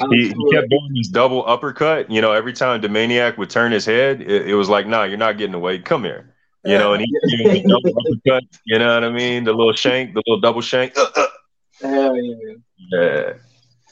Um, 0.00 0.10
He, 0.10 0.28
he 0.28 0.50
kept 0.52 0.68
doing 0.70 0.92
this 0.94 1.08
double 1.08 1.44
uppercut. 1.46 2.10
You 2.10 2.20
know, 2.20 2.32
every 2.32 2.52
time 2.52 2.80
the 2.80 2.88
maniac 2.88 3.38
would 3.38 3.50
turn 3.50 3.70
his 3.70 3.86
head, 3.86 4.20
it, 4.22 4.48
it 4.48 4.54
was 4.54 4.68
like, 4.68 4.86
"Nah, 4.88 5.04
you're 5.04 5.16
not 5.16 5.38
getting 5.38 5.54
away. 5.54 5.78
Come 5.78 6.02
here." 6.04 6.34
You 6.64 6.78
know, 6.78 6.94
and 6.94 7.02
he, 7.02 7.06
he 7.36 7.58
would 7.58 7.68
double 7.68 7.90
uppercut. 8.00 8.42
You 8.64 8.78
know 8.78 8.94
what 8.94 9.04
I 9.04 9.10
mean? 9.10 9.44
The 9.44 9.52
little 9.52 9.72
shank, 9.74 10.14
the 10.14 10.22
little 10.26 10.40
double 10.40 10.62
shank. 10.62 10.96
Hell 11.80 12.16
yeah. 12.16 12.54
Yeah. 12.90 13.32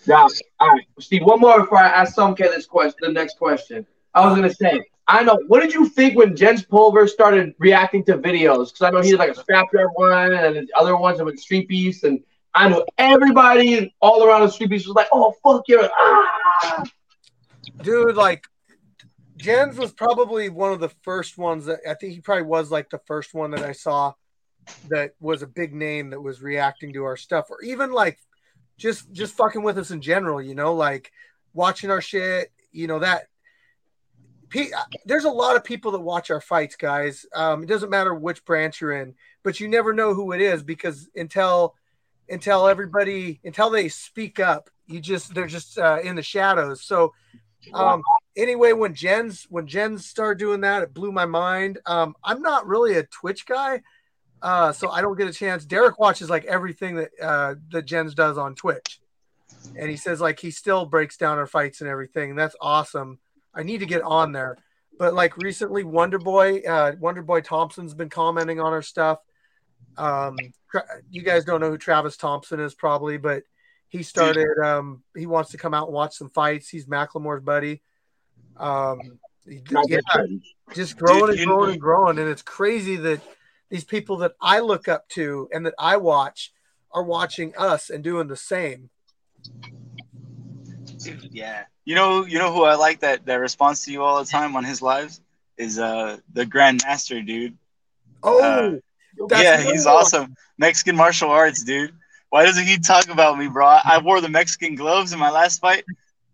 Now, 0.07 0.29
all 0.59 0.69
right, 0.69 0.87
Steve. 0.99 1.23
One 1.25 1.41
more 1.41 1.61
before 1.61 1.79
I 1.79 1.89
ask 1.89 2.15
some 2.15 2.35
this 2.37 2.67
question. 2.67 2.99
The 3.01 3.13
next 3.13 3.39
question. 3.39 3.87
I 4.15 4.27
was 4.27 4.35
gonna 4.35 4.53
say, 4.53 4.83
I 5.09 5.23
know. 5.23 5.39
What 5.47 5.61
did 5.61 5.73
you 5.73 5.89
think 5.89 6.17
when 6.17 6.37
Jens 6.37 6.65
Pulver 6.65 7.07
started 7.07 7.55
reacting 7.59 8.05
to 8.05 8.19
videos? 8.19 8.69
Because 8.69 8.83
I 8.83 8.91
know 8.91 9.01
he 9.01 9.11
did 9.11 9.19
like 9.19 9.31
a 9.31 9.35
scrapyard 9.35 9.91
one, 9.95 10.33
and 10.33 10.57
the 10.57 10.69
other 10.79 10.97
ones 10.97 11.23
with 11.23 11.39
Street 11.39 11.69
Beefs, 11.69 12.03
and 12.03 12.21
I 12.55 12.69
know 12.69 12.85
everybody 12.99 13.95
all 14.01 14.25
around 14.25 14.43
the 14.43 14.51
Street 14.51 14.71
Beefs 14.71 14.87
was 14.87 14.95
like, 14.95 15.09
"Oh 15.13 15.35
fuck 15.43 15.65
yeah!" 15.69 15.89
Ah! 15.99 16.85
Dude, 17.83 18.17
like 18.17 18.45
Jens 19.37 19.79
was 19.79 19.93
probably 19.93 20.49
one 20.49 20.73
of 20.73 20.81
the 20.81 20.91
first 21.03 21.39
ones 21.39 21.67
that 21.67 21.81
I 21.89 21.95
think 21.95 22.15
he 22.15 22.21
probably 22.21 22.45
was 22.45 22.71
like 22.71 22.91
the 22.91 23.01
first 23.07 23.35
one 23.35 23.53
that 23.53 23.63
I 23.63 23.73
saw 23.73 24.13
that 24.89 25.13
was 25.21 25.43
a 25.43 25.47
big 25.47 25.75
name 25.75 26.11
that 26.11 26.21
was 26.21 26.43
reacting 26.43 26.93
to 26.93 27.05
our 27.05 27.17
stuff, 27.17 27.51
or 27.51 27.63
even 27.63 27.93
like 27.93 28.19
just 28.83 29.11
just 29.13 29.37
fucking 29.37 29.63
with 29.63 29.79
us 29.79 29.91
in 29.91 30.01
general. 30.01 30.43
You 30.43 30.55
know, 30.55 30.75
like 30.75 31.13
watching 31.55 31.91
our 31.91 32.03
shit. 32.03 32.53
You 32.73 32.87
know 32.87 32.99
that. 32.99 33.29
There's 35.07 35.25
a 35.25 35.31
lot 35.31 35.57
of 35.57 35.65
people 35.65 35.93
that 35.93 36.01
watch 36.01 36.31
our 36.31 36.43
fights, 36.43 36.77
guys. 36.77 37.25
Um, 37.35 37.63
it 37.63 37.67
doesn't 37.67 37.89
matter 37.89 38.15
which 38.15 38.45
branch 38.45 38.83
you're 38.83 38.93
in, 38.93 39.15
but 39.43 39.61
you 39.61 39.67
never 39.67 39.95
know 39.95 40.13
who 40.13 40.33
it 40.33 40.43
is 40.43 40.63
because 40.63 41.09
until 41.15 41.75
until 42.29 42.69
everybody 42.69 43.41
until 43.45 43.71
they 43.71 43.89
speak 43.89 44.41
up, 44.41 44.69
you 44.87 45.01
just 45.01 45.33
they're 45.35 45.47
just 45.47 45.79
uh, 45.79 46.01
in 46.05 46.17
the 46.17 46.23
shadows. 46.23 46.83
So 46.83 47.15
um, 47.73 48.03
anyway, 48.37 48.73
when 48.73 48.95
Jens 48.95 49.47
when 49.49 49.67
Jens 49.67 50.07
started 50.07 50.39
doing 50.39 50.61
that, 50.63 50.83
it 50.83 50.95
blew 50.95 51.13
my 51.13 51.27
mind. 51.27 51.79
Um, 51.87 52.15
I'm 52.23 52.43
not 52.43 52.67
really 52.67 52.97
a 52.97 53.05
Twitch 53.05 53.47
guy, 53.47 53.83
uh, 54.43 54.73
so 54.73 54.91
I 54.91 55.01
don't 55.01 55.17
get 55.17 55.29
a 55.29 55.33
chance. 55.33 55.65
Derek 55.65 55.99
watches 56.01 56.29
like 56.29 56.45
everything 56.45 56.97
that 56.97 57.11
uh, 57.23 57.55
that 57.71 57.87
Jens 57.87 58.15
does 58.15 58.37
on 58.37 58.57
Twitch, 58.57 59.01
and 59.79 59.89
he 59.89 59.97
says 59.97 60.21
like 60.21 60.41
he 60.41 60.51
still 60.51 60.85
breaks 60.85 61.17
down 61.17 61.39
our 61.39 61.47
fights 61.47 61.81
and 61.81 61.89
everything. 61.89 62.31
And 62.31 62.39
that's 62.39 62.57
awesome. 62.61 63.19
I 63.55 63.63
need 63.63 63.79
to 63.79 63.87
get 63.87 64.03
on 64.03 64.33
there. 64.33 64.59
But 64.99 65.15
like 65.15 65.37
recently, 65.37 65.85
Wonder 65.85 66.19
Boy, 66.19 66.61
uh, 66.61 66.93
Wonder 66.99 67.23
Boy 67.23 67.41
Thompson's 67.41 67.95
been 67.95 68.11
commenting 68.11 68.61
on 68.61 68.73
our 68.73 68.83
stuff. 68.83 69.21
Um, 69.97 70.37
you 71.11 71.23
guys 71.23 71.45
don't 71.45 71.61
know 71.61 71.71
who 71.71 71.79
Travis 71.79 72.17
Thompson 72.17 72.59
is 72.61 72.75
probably, 72.75 73.19
but 73.19 73.45
he 73.89 74.03
started. 74.03 74.49
Um, 74.63 75.03
he 75.17 75.27
wants 75.27 75.53
to 75.53 75.59
come 75.59 75.73
out 75.73 75.87
and 75.87 75.95
watch 75.95 76.15
some 76.15 76.31
fights. 76.31 76.69
He's 76.69 76.87
Macklemore's 76.87 77.43
buddy. 77.43 77.83
Um, 78.57 79.19
yeah, 79.47 80.01
just 80.75 80.97
growing 80.97 81.27
Dude, 81.27 81.41
and 81.41 81.47
growing 81.47 81.71
and 81.73 81.81
growing, 81.81 82.19
and 82.19 82.29
it's 82.29 82.43
crazy 82.43 82.97
that 82.97 83.21
these 83.73 83.85
people 83.85 84.19
that 84.19 84.35
I 84.39 84.61
look 84.61 84.87
up 84.87 85.09
to 85.09 85.49
and 85.51 85.65
that 85.65 85.73
I 85.79 85.97
watch 85.97 86.53
are 86.93 87.03
watching 87.03 87.55
us 87.57 87.89
and 87.89 88.05
doing 88.05 88.29
the 88.29 88.37
same. 88.37 88.91
Dude, 90.99 91.31
yeah. 91.33 91.65
You 91.87 91.95
know, 91.95 92.27
you 92.27 92.39
know 92.39 92.53
who 92.53 92.65
I 92.65 92.75
like 92.75 93.01
that 93.01 93.25
that 93.25 93.37
responds 93.37 93.83
to 93.85 93.91
you 93.91 94.03
all 94.03 94.23
the 94.23 94.31
time 94.31 94.57
on 94.57 94.63
his 94.63 94.83
lives 94.83 95.23
is 95.57 95.79
uh 95.79 96.19
the 96.35 96.45
Grandmaster, 96.45 97.27
dude. 97.27 97.57
Oh, 98.23 98.43
uh, 98.43 98.79
yeah, 99.31 99.59
he's 99.59 99.87
awesome. 99.87 100.37
Mexican 100.59 100.95
martial 100.95 101.31
arts, 101.31 101.65
dude. 101.65 101.95
Why 102.29 102.45
doesn't 102.45 102.67
he 102.67 102.79
talk 102.79 103.09
about 103.09 103.39
me, 103.39 103.49
bro? 103.49 103.67
I 103.67 104.01
wore 104.05 104.21
the 104.21 104.29
Mexican 104.29 104.75
gloves 104.75 105.15
in 105.15 105.19
my 105.19 105.31
last 105.31 105.63
fight 105.63 105.85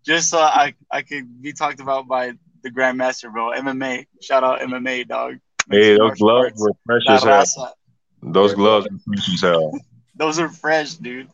just 0.05 0.29
so 0.29 0.39
I, 0.39 0.73
I 0.91 1.03
could 1.03 1.41
be 1.41 1.53
talked 1.53 1.79
about 1.79 2.05
by 2.05 2.33
the 2.63 2.69
Grandmaster, 2.69 3.31
bro. 3.31 3.51
MMA. 3.51 4.07
Shout 4.21 4.43
out 4.43 4.59
MMA, 4.59 5.07
dog. 5.07 5.39
Mexican 5.69 5.91
hey, 5.93 5.97
those 5.97 6.17
gloves 6.17 6.61
were 6.61 6.73
fresh 6.85 7.03
as 7.07 7.23
hell. 7.23 7.73
Those 8.21 8.53
gloves 8.53 8.87
were 8.91 8.97
fresh 9.05 9.33
as 9.33 9.41
hell. 9.41 9.71
Those 10.15 10.39
are 10.39 10.49
fresh, 10.49 10.95
dude. 10.95 11.29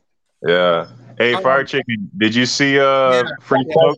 Yeah. 0.46 0.88
Hey, 1.18 1.34
Fire 1.42 1.64
Chicken, 1.64 2.10
did 2.18 2.36
you 2.36 2.46
see 2.46 2.80
uh 2.80 3.12
yeah. 3.12 3.24
Free 3.42 3.66
Smoke? 3.72 3.98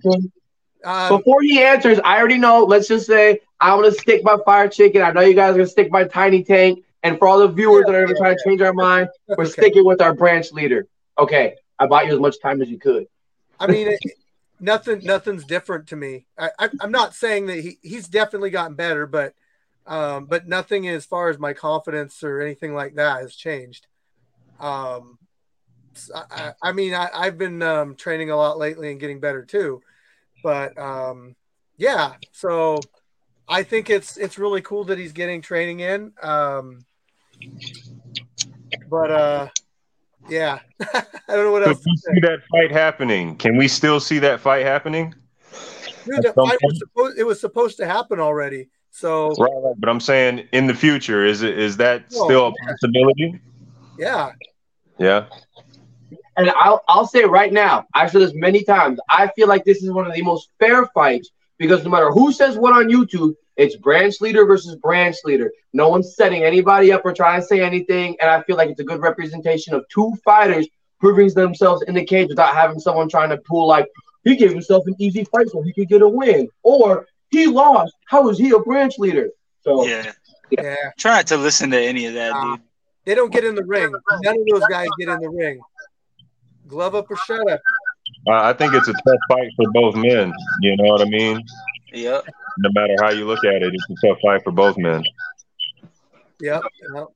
Um, 0.85 1.17
Before 1.17 1.41
he 1.41 1.61
answers, 1.61 1.99
I 2.05 2.17
already 2.19 2.37
know. 2.37 2.63
Let's 2.63 2.87
just 2.87 3.07
say 3.07 3.41
I'm 3.59 3.81
gonna 3.81 3.91
stick 3.91 4.23
by 4.23 4.37
Fire 4.45 4.69
Chicken. 4.69 5.01
I 5.01 5.11
know 5.11 5.21
you 5.21 5.33
guys 5.33 5.55
are 5.55 5.57
gonna 5.57 5.67
stick 5.67 5.91
by 5.91 6.05
Tiny 6.05 6.43
Tank. 6.43 6.83
And 7.03 7.17
for 7.17 7.27
all 7.27 7.39
the 7.39 7.47
viewers 7.47 7.85
that 7.85 7.95
are 7.95 8.03
going 8.03 8.15
to 8.15 8.19
try 8.19 8.33
to 8.33 8.39
change 8.43 8.61
our 8.61 8.73
mind, 8.73 9.09
we're 9.27 9.35
okay. 9.43 9.51
sticking 9.51 9.85
with 9.85 10.01
our 10.01 10.13
branch 10.13 10.51
leader. 10.51 10.87
Okay, 11.17 11.55
I 11.79 11.87
bought 11.87 12.07
you 12.07 12.13
as 12.13 12.19
much 12.19 12.39
time 12.41 12.61
as 12.61 12.69
you 12.69 12.77
could. 12.77 13.07
I 13.59 13.67
mean, 13.67 13.87
it, 13.87 13.99
nothing, 14.59 15.01
nothing's 15.03 15.45
different 15.45 15.87
to 15.87 15.95
me. 15.95 16.25
I, 16.37 16.69
am 16.81 16.91
not 16.91 17.15
saying 17.15 17.47
that 17.47 17.59
he, 17.59 17.77
he's 17.81 18.07
definitely 18.07 18.49
gotten 18.49 18.75
better, 18.75 19.07
but, 19.07 19.33
um, 19.87 20.25
but 20.25 20.47
nothing 20.47 20.87
as 20.87 21.05
far 21.05 21.29
as 21.29 21.39
my 21.39 21.53
confidence 21.53 22.23
or 22.23 22.41
anything 22.41 22.75
like 22.75 22.95
that 22.95 23.21
has 23.21 23.35
changed. 23.35 23.87
Um, 24.59 25.17
I, 26.13 26.53
I 26.61 26.71
mean, 26.73 26.93
I, 26.93 27.25
have 27.25 27.37
been 27.37 27.61
um, 27.61 27.95
training 27.95 28.29
a 28.29 28.35
lot 28.35 28.57
lately 28.57 28.91
and 28.91 28.99
getting 28.99 29.19
better 29.19 29.43
too, 29.43 29.81
but 30.43 30.77
um, 30.77 31.35
yeah. 31.77 32.13
So 32.33 32.79
I 33.47 33.63
think 33.63 33.89
it's 33.89 34.17
it's 34.17 34.37
really 34.37 34.61
cool 34.61 34.83
that 34.85 34.97
he's 34.97 35.13
getting 35.13 35.41
training 35.41 35.79
in. 35.79 36.11
Um, 36.21 36.85
but 38.89 39.11
uh, 39.11 39.47
yeah, 40.29 40.59
I 40.93 41.03
don't 41.29 41.45
know 41.45 41.51
what 41.51 41.67
else. 41.67 41.81
we 41.85 41.97
see 41.97 42.19
that 42.21 42.43
fight 42.51 42.71
happening? 42.71 43.35
Can 43.37 43.57
we 43.57 43.67
still 43.67 43.99
see 43.99 44.19
that 44.19 44.39
fight 44.39 44.65
happening? 44.65 45.15
Dude, 46.05 46.23
the 46.23 46.33
fight 46.33 46.59
was 46.61 46.77
supposed, 46.77 47.17
it 47.17 47.23
was 47.23 47.39
supposed 47.39 47.77
to 47.77 47.85
happen 47.85 48.19
already. 48.19 48.69
So, 48.91 49.29
right, 49.35 49.51
right, 49.63 49.75
but 49.77 49.89
I'm 49.89 49.99
saying 49.99 50.47
in 50.51 50.67
the 50.67 50.73
future, 50.73 51.25
is 51.25 51.43
it 51.43 51.57
is 51.57 51.77
that 51.77 52.05
oh, 52.15 52.25
still 52.25 52.47
a 52.47 52.53
possibility? 52.65 53.39
Yeah. 53.97 54.31
Yeah. 54.97 55.25
And 56.35 56.49
I'll 56.51 56.83
I'll 56.87 57.07
say 57.07 57.23
right 57.25 57.51
now, 57.51 57.85
I've 57.93 58.11
said 58.11 58.21
this 58.21 58.33
many 58.33 58.63
times. 58.63 58.99
I 59.09 59.29
feel 59.35 59.47
like 59.47 59.65
this 59.65 59.83
is 59.83 59.91
one 59.91 60.07
of 60.07 60.13
the 60.13 60.21
most 60.21 60.49
fair 60.59 60.85
fights 60.87 61.29
because 61.57 61.83
no 61.83 61.89
matter 61.89 62.11
who 62.11 62.31
says 62.31 62.57
what 62.57 62.73
on 62.73 62.89
YouTube, 62.89 63.33
it's 63.55 63.75
branch 63.75 64.21
leader 64.21 64.45
versus 64.45 64.75
branch 64.75 65.17
leader. 65.25 65.51
No 65.73 65.89
one's 65.89 66.15
setting 66.15 66.43
anybody 66.43 66.91
up 66.91 67.03
or 67.03 67.13
trying 67.13 67.41
to 67.41 67.45
say 67.45 67.61
anything. 67.61 68.15
And 68.21 68.29
I 68.29 68.43
feel 68.43 68.55
like 68.55 68.69
it's 68.69 68.79
a 68.79 68.83
good 68.83 69.01
representation 69.01 69.73
of 69.73 69.83
two 69.89 70.13
fighters 70.23 70.67
proving 70.99 71.29
themselves 71.29 71.83
in 71.83 71.95
the 71.95 72.05
cage 72.05 72.29
without 72.29 72.55
having 72.55 72.79
someone 72.79 73.09
trying 73.09 73.29
to 73.29 73.37
pull 73.37 73.67
like 73.67 73.87
he 74.23 74.35
gave 74.35 74.51
himself 74.51 74.83
an 74.87 74.95
easy 74.99 75.23
fight 75.23 75.49
so 75.49 75.61
he 75.61 75.73
could 75.73 75.87
get 75.87 76.01
a 76.01 76.07
win. 76.07 76.47
Or 76.61 77.07
he 77.29 77.47
lost. 77.47 77.93
How 78.07 78.29
is 78.29 78.37
he 78.37 78.51
a 78.51 78.59
branch 78.59 78.97
leader? 78.97 79.29
So 79.61 79.85
yeah. 79.85 80.11
Yeah. 80.49 80.75
Try 80.97 81.17
not 81.17 81.27
to 81.27 81.37
listen 81.37 81.71
to 81.71 81.79
any 81.79 82.05
of 82.05 82.13
that, 82.13 82.33
uh, 82.33 82.55
dude. 82.55 82.61
They 83.05 83.15
don't 83.15 83.31
get 83.31 83.43
in 83.43 83.55
the 83.55 83.65
ring. 83.65 83.93
None 84.23 84.35
of 84.39 84.45
those 84.49 84.67
guys 84.69 84.87
get 84.99 85.09
in 85.09 85.19
the 85.19 85.29
ring. 85.29 85.59
Glove 86.67 86.95
up 86.95 87.09
or 87.09 87.17
shut 87.17 87.49
up. 87.49 87.61
Uh, 88.25 88.43
I 88.43 88.53
think 88.53 88.73
it's 88.73 88.87
a 88.87 88.93
tough 88.93 89.19
fight 89.29 89.49
for 89.55 89.71
both 89.71 89.95
men. 89.95 90.31
You 90.61 90.77
know 90.77 90.85
what 90.85 91.01
I 91.01 91.05
mean? 91.05 91.41
Yep 91.93 92.25
no 92.57 92.69
matter 92.73 92.95
how 93.01 93.11
you 93.11 93.25
look 93.25 93.43
at 93.45 93.61
it, 93.61 93.73
it's 93.73 94.03
a 94.03 94.07
tough 94.07 94.17
fight 94.21 94.43
for 94.43 94.51
both 94.51 94.77
men. 94.77 95.03
Yep. 96.39 96.63
yep. 96.93 97.07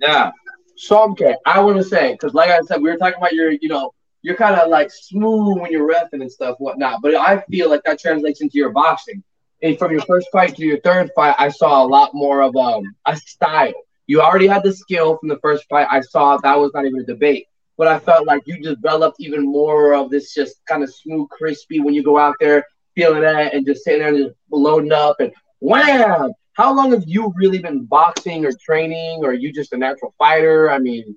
Yeah. 0.00 0.30
Sam 0.76 1.14
K, 1.14 1.34
I 1.46 1.60
want 1.60 1.78
to 1.78 1.84
say, 1.84 2.12
because 2.12 2.34
like 2.34 2.50
I 2.50 2.60
said, 2.60 2.82
we 2.82 2.90
were 2.90 2.96
talking 2.96 3.16
about 3.16 3.32
your, 3.32 3.50
you 3.50 3.68
know, 3.68 3.92
you're 4.26 4.34
kind 4.34 4.56
of 4.56 4.68
like 4.68 4.90
smooth 4.90 5.60
when 5.60 5.70
you're 5.70 5.88
refing 5.88 6.20
and 6.20 6.32
stuff, 6.32 6.56
whatnot. 6.58 7.00
But 7.00 7.14
I 7.14 7.44
feel 7.48 7.70
like 7.70 7.84
that 7.84 8.00
translates 8.00 8.40
into 8.40 8.58
your 8.58 8.70
boxing. 8.70 9.22
And 9.62 9.78
from 9.78 9.92
your 9.92 10.00
first 10.00 10.26
fight 10.32 10.56
to 10.56 10.66
your 10.66 10.80
third 10.80 11.12
fight, 11.14 11.36
I 11.38 11.48
saw 11.48 11.84
a 11.84 11.86
lot 11.86 12.12
more 12.12 12.42
of 12.42 12.56
um, 12.56 12.82
a 13.06 13.14
style. 13.14 13.72
You 14.08 14.20
already 14.20 14.48
had 14.48 14.64
the 14.64 14.72
skill 14.72 15.16
from 15.16 15.28
the 15.28 15.38
first 15.38 15.64
fight. 15.68 15.86
I 15.88 16.00
saw 16.00 16.38
that 16.38 16.58
was 16.58 16.72
not 16.74 16.86
even 16.86 17.02
a 17.02 17.04
debate. 17.04 17.46
But 17.78 17.86
I 17.86 18.00
felt 18.00 18.26
like 18.26 18.42
you 18.46 18.60
developed 18.60 19.18
even 19.20 19.46
more 19.46 19.94
of 19.94 20.10
this 20.10 20.34
just 20.34 20.56
kind 20.66 20.82
of 20.82 20.92
smooth, 20.92 21.28
crispy 21.28 21.78
when 21.78 21.94
you 21.94 22.02
go 22.02 22.18
out 22.18 22.34
there 22.40 22.66
feeling 22.96 23.20
that 23.20 23.54
and 23.54 23.64
just 23.64 23.84
sitting 23.84 24.00
there 24.00 24.08
and 24.08 24.26
just 24.26 24.36
loading 24.50 24.90
up 24.90 25.20
and 25.20 25.32
wham. 25.60 26.32
How 26.54 26.74
long 26.74 26.90
have 26.90 27.04
you 27.06 27.32
really 27.36 27.58
been 27.58 27.84
boxing 27.84 28.44
or 28.44 28.50
training, 28.60 29.20
or 29.22 29.34
you 29.34 29.52
just 29.52 29.72
a 29.72 29.76
natural 29.76 30.16
fighter? 30.18 30.68
I 30.68 30.80
mean, 30.80 31.16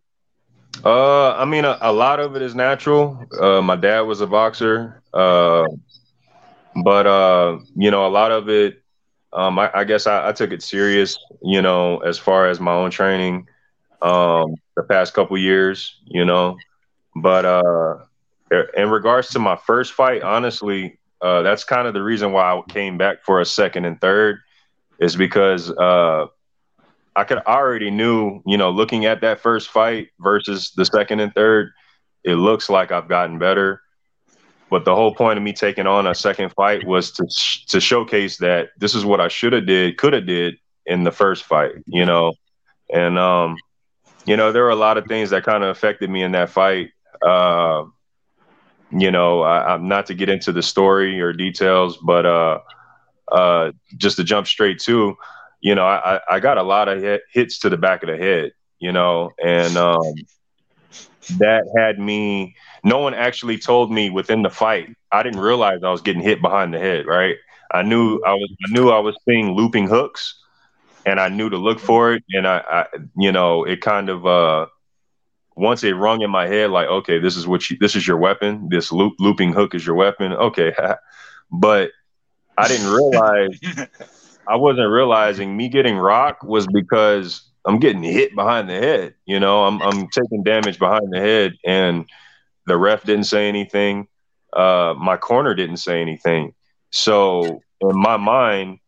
uh, 0.85 1.31
I 1.33 1.45
mean, 1.45 1.65
a, 1.65 1.77
a 1.81 1.91
lot 1.91 2.19
of 2.19 2.35
it 2.35 2.41
is 2.41 2.55
natural. 2.55 3.25
Uh, 3.39 3.61
my 3.61 3.75
dad 3.75 4.01
was 4.01 4.21
a 4.21 4.27
boxer, 4.27 5.01
uh, 5.13 5.65
but 6.83 7.07
uh, 7.07 7.59
you 7.75 7.91
know, 7.91 8.07
a 8.07 8.09
lot 8.09 8.31
of 8.31 8.49
it, 8.49 8.81
um, 9.33 9.59
I, 9.59 9.69
I 9.73 9.83
guess 9.83 10.07
I, 10.07 10.29
I, 10.29 10.31
took 10.31 10.51
it 10.51 10.63
serious. 10.63 11.17
You 11.41 11.61
know, 11.61 11.99
as 11.99 12.17
far 12.17 12.47
as 12.47 12.59
my 12.59 12.73
own 12.73 12.91
training, 12.91 13.47
um, 14.01 14.55
the 14.75 14.83
past 14.83 15.13
couple 15.13 15.37
years, 15.37 15.99
you 16.05 16.25
know, 16.25 16.57
but 17.15 17.45
uh, 17.45 17.97
in 18.75 18.89
regards 18.89 19.29
to 19.29 19.39
my 19.39 19.55
first 19.55 19.93
fight, 19.93 20.23
honestly, 20.23 20.99
uh, 21.21 21.41
that's 21.41 21.63
kind 21.63 21.87
of 21.87 21.93
the 21.93 22.03
reason 22.03 22.31
why 22.31 22.53
I 22.53 22.61
came 22.69 22.97
back 22.97 23.23
for 23.23 23.41
a 23.41 23.45
second 23.45 23.85
and 23.85 23.99
third, 23.99 24.39
is 24.99 25.15
because 25.15 25.69
uh, 25.71 26.27
I 27.19 27.25
could 27.25 27.39
I 27.39 27.55
already 27.55 27.91
knew, 27.91 28.41
you 28.45 28.57
know, 28.57 28.69
looking 28.69 29.05
at 29.05 29.19
that 29.21 29.41
first 29.41 29.69
fight 29.69 30.07
versus 30.19 30.71
the 30.75 30.85
second 30.85 31.19
and 31.19 31.33
third, 31.33 31.73
it 32.23 32.35
looks 32.35 32.69
like 32.69 32.93
I've 32.93 33.09
gotten 33.09 33.39
better. 33.39 33.81
But 34.69 34.85
the 34.85 34.95
whole 34.95 35.13
point 35.13 35.37
of 35.37 35.43
me 35.43 35.51
taking 35.51 35.85
on 35.85 36.07
a 36.07 36.15
second 36.15 36.53
fight 36.53 36.85
was 36.87 37.11
to 37.13 37.27
sh- 37.29 37.65
to 37.65 37.81
showcase 37.81 38.37
that 38.37 38.69
this 38.77 38.95
is 38.95 39.03
what 39.03 39.19
I 39.19 39.27
should 39.27 39.51
have 39.51 39.65
did, 39.65 39.97
could 39.97 40.13
have 40.13 40.27
did 40.27 40.55
in 40.85 41.03
the 41.03 41.11
first 41.11 41.43
fight, 41.43 41.73
you 41.87 42.05
know, 42.05 42.33
and 42.89 43.19
um, 43.19 43.57
you 44.25 44.37
know, 44.37 44.53
there 44.53 44.63
were 44.63 44.69
a 44.69 44.75
lot 44.75 44.97
of 44.97 45.05
things 45.07 45.31
that 45.31 45.43
kind 45.43 45.63
of 45.63 45.71
affected 45.71 46.09
me 46.09 46.23
in 46.23 46.31
that 46.31 46.49
fight. 46.49 46.91
Uh, 47.21 47.83
you 48.91 49.11
know, 49.11 49.41
I, 49.41 49.73
am 49.73 49.89
not 49.89 50.05
to 50.05 50.13
get 50.13 50.29
into 50.29 50.53
the 50.53 50.63
story 50.63 51.19
or 51.19 51.33
details, 51.33 51.97
but 51.97 52.25
uh, 52.25 52.59
uh, 53.29 53.71
just 53.97 54.17
to 54.17 54.23
jump 54.23 54.47
straight 54.47 54.79
to, 54.81 55.17
you 55.61 55.75
know, 55.75 55.85
I, 55.85 56.19
I 56.29 56.39
got 56.39 56.57
a 56.57 56.63
lot 56.63 56.87
of 56.87 57.01
hit, 57.01 57.23
hits 57.31 57.59
to 57.59 57.69
the 57.69 57.77
back 57.77 58.03
of 58.03 58.09
the 58.09 58.17
head, 58.17 58.51
you 58.79 58.91
know, 58.91 59.31
and 59.43 59.75
um, 59.77 60.13
that 61.37 61.63
had 61.77 61.99
me. 61.99 62.55
No 62.83 62.99
one 62.99 63.13
actually 63.13 63.57
told 63.57 63.91
me 63.91 64.09
within 64.09 64.41
the 64.41 64.49
fight. 64.49 64.95
I 65.11 65.21
didn't 65.23 65.41
realize 65.41 65.79
I 65.83 65.91
was 65.91 66.01
getting 66.01 66.21
hit 66.21 66.41
behind 66.41 66.73
the 66.73 66.79
head. 66.79 67.05
Right. 67.05 67.35
I 67.71 67.83
knew 67.83 68.21
I 68.25 68.33
was 68.33 68.49
I 68.65 68.71
knew 68.71 68.89
I 68.89 68.99
was 68.99 69.15
seeing 69.27 69.53
looping 69.53 69.87
hooks, 69.87 70.39
and 71.05 71.19
I 71.19 71.29
knew 71.29 71.49
to 71.49 71.57
look 71.57 71.79
for 71.79 72.13
it. 72.13 72.23
And 72.31 72.47
I, 72.47 72.63
I 72.69 72.85
you 73.17 73.31
know, 73.31 73.63
it 73.63 73.81
kind 73.81 74.09
of 74.09 74.25
uh, 74.25 74.67
once 75.55 75.83
it 75.83 75.93
rung 75.93 76.21
in 76.21 76.31
my 76.31 76.47
head, 76.47 76.71
like, 76.71 76.87
okay, 76.87 77.19
this 77.19 77.35
is 77.35 77.45
what 77.45 77.69
you, 77.69 77.77
this 77.79 77.95
is 77.95 78.07
your 78.07 78.17
weapon. 78.17 78.69
This 78.69 78.91
loop 78.91 79.13
looping 79.19 79.53
hook 79.53 79.75
is 79.75 79.85
your 79.85 79.95
weapon. 79.95 80.31
Okay, 80.33 80.73
but 81.51 81.91
I 82.57 82.67
didn't 82.67 82.87
realize. 82.91 83.59
I 84.49 84.55
wasn't 84.55 84.89
realizing 84.89 85.55
me 85.55 85.69
getting 85.69 85.95
rock 85.95 86.43
was 86.43 86.65
because 86.67 87.49
I'm 87.65 87.79
getting 87.79 88.01
hit 88.01 88.35
behind 88.35 88.69
the 88.69 88.73
head. 88.73 89.13
You 89.25 89.39
know, 89.39 89.63
I'm 89.63 89.81
I'm 89.81 90.07
taking 90.07 90.43
damage 90.43 90.79
behind 90.79 91.11
the 91.11 91.19
head, 91.19 91.53
and 91.65 92.09
the 92.65 92.77
ref 92.77 93.03
didn't 93.03 93.25
say 93.25 93.47
anything. 93.47 94.07
Uh, 94.51 94.95
my 94.97 95.17
corner 95.17 95.53
didn't 95.53 95.77
say 95.77 96.01
anything. 96.01 96.53
So 96.91 97.61
in 97.81 97.91
my 97.93 98.17
mind, 98.17 98.79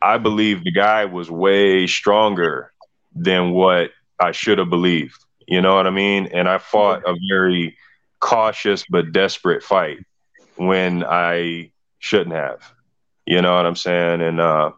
I 0.00 0.18
believe 0.18 0.62
the 0.62 0.72
guy 0.72 1.06
was 1.06 1.30
way 1.30 1.86
stronger 1.86 2.72
than 3.14 3.50
what 3.50 3.90
I 4.20 4.32
should 4.32 4.58
have 4.58 4.70
believed. 4.70 5.18
You 5.48 5.60
know 5.60 5.74
what 5.74 5.86
I 5.86 5.90
mean? 5.90 6.28
And 6.32 6.48
I 6.48 6.58
fought 6.58 7.02
a 7.06 7.16
very 7.28 7.76
cautious 8.20 8.84
but 8.88 9.12
desperate 9.12 9.62
fight 9.62 9.98
when 10.56 11.04
I 11.04 11.72
shouldn't 11.98 12.36
have. 12.36 12.60
You 13.26 13.42
know 13.42 13.54
what 13.56 13.66
I'm 13.66 13.76
saying? 13.76 14.22
And 14.22 14.40
uh, 14.40 14.72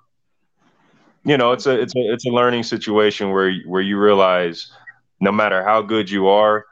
you 1.24 1.36
know, 1.36 1.52
it's 1.52 1.66
a 1.66 1.80
it's 1.80 1.94
a 1.96 2.00
it's 2.12 2.26
a 2.26 2.30
learning 2.30 2.62
situation 2.62 3.30
where 3.30 3.52
where 3.66 3.82
you 3.82 3.98
realize 3.98 4.70
no 5.20 5.32
matter 5.32 5.64
how 5.64 5.82
good 5.82 6.10
you 6.10 6.28
are, 6.28 6.66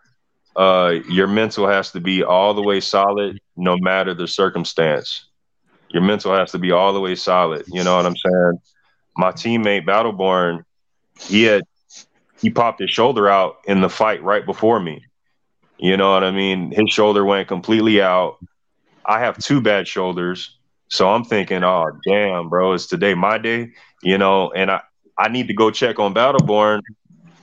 uh, 0.56 0.96
your 1.08 1.26
mental 1.26 1.66
has 1.66 1.90
to 1.92 2.00
be 2.00 2.22
all 2.22 2.54
the 2.54 2.62
way 2.62 2.80
solid, 2.80 3.38
no 3.56 3.76
matter 3.78 4.14
the 4.14 4.28
circumstance. 4.28 5.26
Your 5.90 6.02
mental 6.02 6.34
has 6.34 6.52
to 6.52 6.58
be 6.58 6.70
all 6.72 6.92
the 6.92 7.00
way 7.00 7.14
solid. 7.14 7.64
You 7.68 7.84
know 7.84 7.96
what 7.96 8.06
I'm 8.06 8.16
saying? 8.16 8.60
My 9.16 9.32
teammate 9.32 9.86
Battleborn, 9.86 10.64
he 11.18 11.44
had 11.44 11.62
he 12.40 12.50
popped 12.50 12.80
his 12.80 12.90
shoulder 12.90 13.28
out 13.28 13.56
in 13.66 13.80
the 13.80 13.88
fight 13.88 14.22
right 14.22 14.44
before 14.44 14.80
me. 14.80 15.04
You 15.78 15.96
know 15.96 16.12
what 16.12 16.24
I 16.24 16.30
mean? 16.30 16.70
His 16.72 16.90
shoulder 16.90 17.24
went 17.24 17.48
completely 17.48 18.02
out. 18.02 18.38
I 19.04 19.20
have 19.20 19.38
two 19.38 19.60
bad 19.60 19.88
shoulders. 19.88 20.56
So 20.88 21.10
I'm 21.10 21.24
thinking, 21.24 21.64
oh 21.64 21.90
damn, 22.06 22.48
bro, 22.48 22.74
it's 22.74 22.86
today 22.86 23.14
my 23.14 23.38
day, 23.38 23.72
you 24.02 24.18
know, 24.18 24.50
and 24.52 24.70
I, 24.70 24.82
I 25.18 25.28
need 25.28 25.48
to 25.48 25.54
go 25.54 25.70
check 25.70 25.98
on 25.98 26.14
Battleborn, 26.14 26.82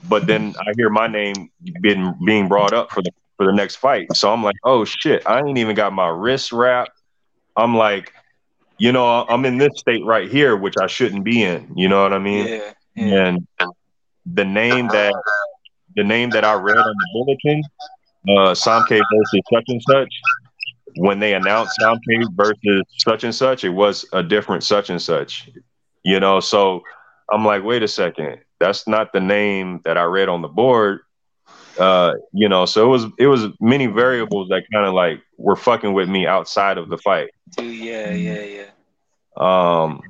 but 0.08 0.26
then 0.26 0.54
I 0.60 0.72
hear 0.76 0.90
my 0.90 1.06
name 1.06 1.50
being 1.80 2.14
being 2.24 2.48
brought 2.48 2.72
up 2.72 2.90
for 2.90 3.02
the 3.02 3.10
for 3.36 3.46
the 3.46 3.52
next 3.52 3.76
fight. 3.76 4.14
So 4.14 4.32
I'm 4.32 4.44
like, 4.44 4.56
oh 4.64 4.84
shit, 4.84 5.26
I 5.26 5.40
ain't 5.40 5.58
even 5.58 5.74
got 5.74 5.92
my 5.92 6.08
wrist 6.08 6.52
wrapped. 6.52 6.92
I'm 7.56 7.76
like, 7.76 8.12
you 8.78 8.92
know, 8.92 9.24
I'm 9.28 9.44
in 9.44 9.58
this 9.58 9.72
state 9.76 10.04
right 10.04 10.30
here, 10.30 10.56
which 10.56 10.74
I 10.80 10.86
shouldn't 10.86 11.24
be 11.24 11.42
in. 11.42 11.72
You 11.74 11.88
know 11.88 12.02
what 12.02 12.12
I 12.12 12.18
mean? 12.18 12.46
Yeah, 12.48 12.72
yeah. 12.94 13.26
And 13.26 13.46
the 14.26 14.44
name 14.44 14.88
that 14.88 15.14
the 15.96 16.04
name 16.04 16.30
that 16.30 16.44
I 16.44 16.54
read 16.54 16.76
on 16.76 16.94
the 16.94 17.08
bulletin, 17.12 17.62
uh, 18.28 18.54
Sam 18.54 18.84
K 18.86 18.96
versus 18.96 19.40
such 19.52 19.64
and 19.68 19.82
such, 19.88 20.08
when 20.96 21.18
they 21.18 21.34
announced 21.34 21.76
Sam 21.80 21.96
K 22.08 22.24
versus 22.32 22.82
such 22.98 23.24
and 23.24 23.34
such, 23.34 23.64
it 23.64 23.70
was 23.70 24.04
a 24.12 24.22
different 24.22 24.64
such 24.64 24.90
and 24.90 25.00
such. 25.00 25.48
You 26.02 26.20
know, 26.20 26.40
so 26.40 26.82
I'm 27.30 27.44
like, 27.44 27.62
wait 27.62 27.82
a 27.82 27.88
second, 27.88 28.40
that's 28.58 28.88
not 28.88 29.12
the 29.12 29.20
name 29.20 29.80
that 29.84 29.98
I 29.98 30.04
read 30.04 30.28
on 30.28 30.42
the 30.42 30.48
board. 30.48 31.00
Uh, 31.78 32.14
you 32.32 32.48
know, 32.48 32.66
so 32.66 32.84
it 32.84 32.88
was 32.88 33.06
it 33.18 33.26
was 33.26 33.46
many 33.60 33.86
variables 33.86 34.48
that 34.48 34.64
kind 34.72 34.86
of 34.86 34.92
like 34.92 35.22
were 35.38 35.56
fucking 35.56 35.92
with 35.92 36.08
me 36.08 36.26
outside 36.26 36.78
of 36.78 36.88
the 36.88 36.98
fight. 36.98 37.30
Dude, 37.56 37.76
yeah, 37.76 38.12
yeah, 38.12 38.42
yeah. 38.42 38.64
Um, 39.36 40.02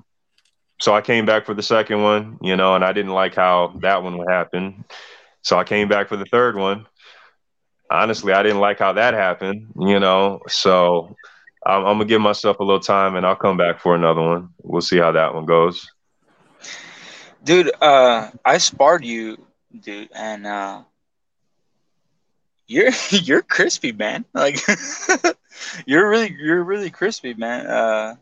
so 0.81 0.95
I 0.95 1.03
came 1.03 1.27
back 1.27 1.45
for 1.45 1.55
the 1.55 1.63
second 1.63 2.03
one, 2.03 2.39
you 2.41 2.57
know, 2.57 2.75
and 2.75 2.85
I 2.85 2.93
didn't 2.93 3.13
like 3.13 3.35
how 3.35 3.75
that 3.83 4.03
one 4.03 4.17
would 4.19 4.31
happen. 4.31 4.85
So 5.43 5.59
I 5.59 5.65
came 5.65 5.89
back 5.89 6.09
for 6.09 6.17
the 6.17 6.25
third 6.25 6.57
one, 6.57 6.87
honestly, 7.91 8.33
I 8.33 8.43
didn't 8.43 8.61
like 8.61 8.79
how 8.79 8.93
that 8.95 9.15
happened, 9.15 9.73
you 9.79 9.99
know. 9.99 10.41
So 10.49 11.17
I'm, 11.65 11.85
I'm, 11.85 11.95
gonna 11.95 12.07
give 12.07 12.21
myself 12.21 12.61
a 12.61 12.65
little 12.65 12.81
time, 12.81 13.17
and 13.17 13.27
I'll 13.27 13.37
come 13.37 13.57
back 13.57 13.81
for 13.81 13.95
another 13.95 14.23
one. 14.23 14.51
We'll 14.63 14.81
see 14.81 14.99
how 14.99 15.13
that 15.13 15.35
one 15.35 15.47
goes. 15.47 15.91
Dude, 17.45 17.71
uh, 17.81 18.31
I 18.45 18.59
sparred 18.59 19.05
you, 19.05 19.39
dude, 19.79 20.11
and 20.15 20.47
uh, 20.47 20.83
you're 22.67 22.91
you're 23.11 23.43
crispy, 23.43 23.93
man. 23.93 24.25
Like 24.33 24.61
you're 25.87 26.09
really 26.09 26.35
you're 26.39 26.63
really 26.63 26.91
crispy, 26.91 27.35
man. 27.35 27.67
Uh, 27.67 28.17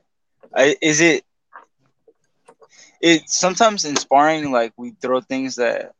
I, 0.54 0.76
is 0.80 1.00
it? 1.00 1.24
It 3.00 3.30
sometimes 3.30 3.84
in 3.84 3.94
sparring, 3.94 4.50
like 4.50 4.72
we 4.76 4.90
throw 5.00 5.20
things 5.20 5.56
that 5.56 5.94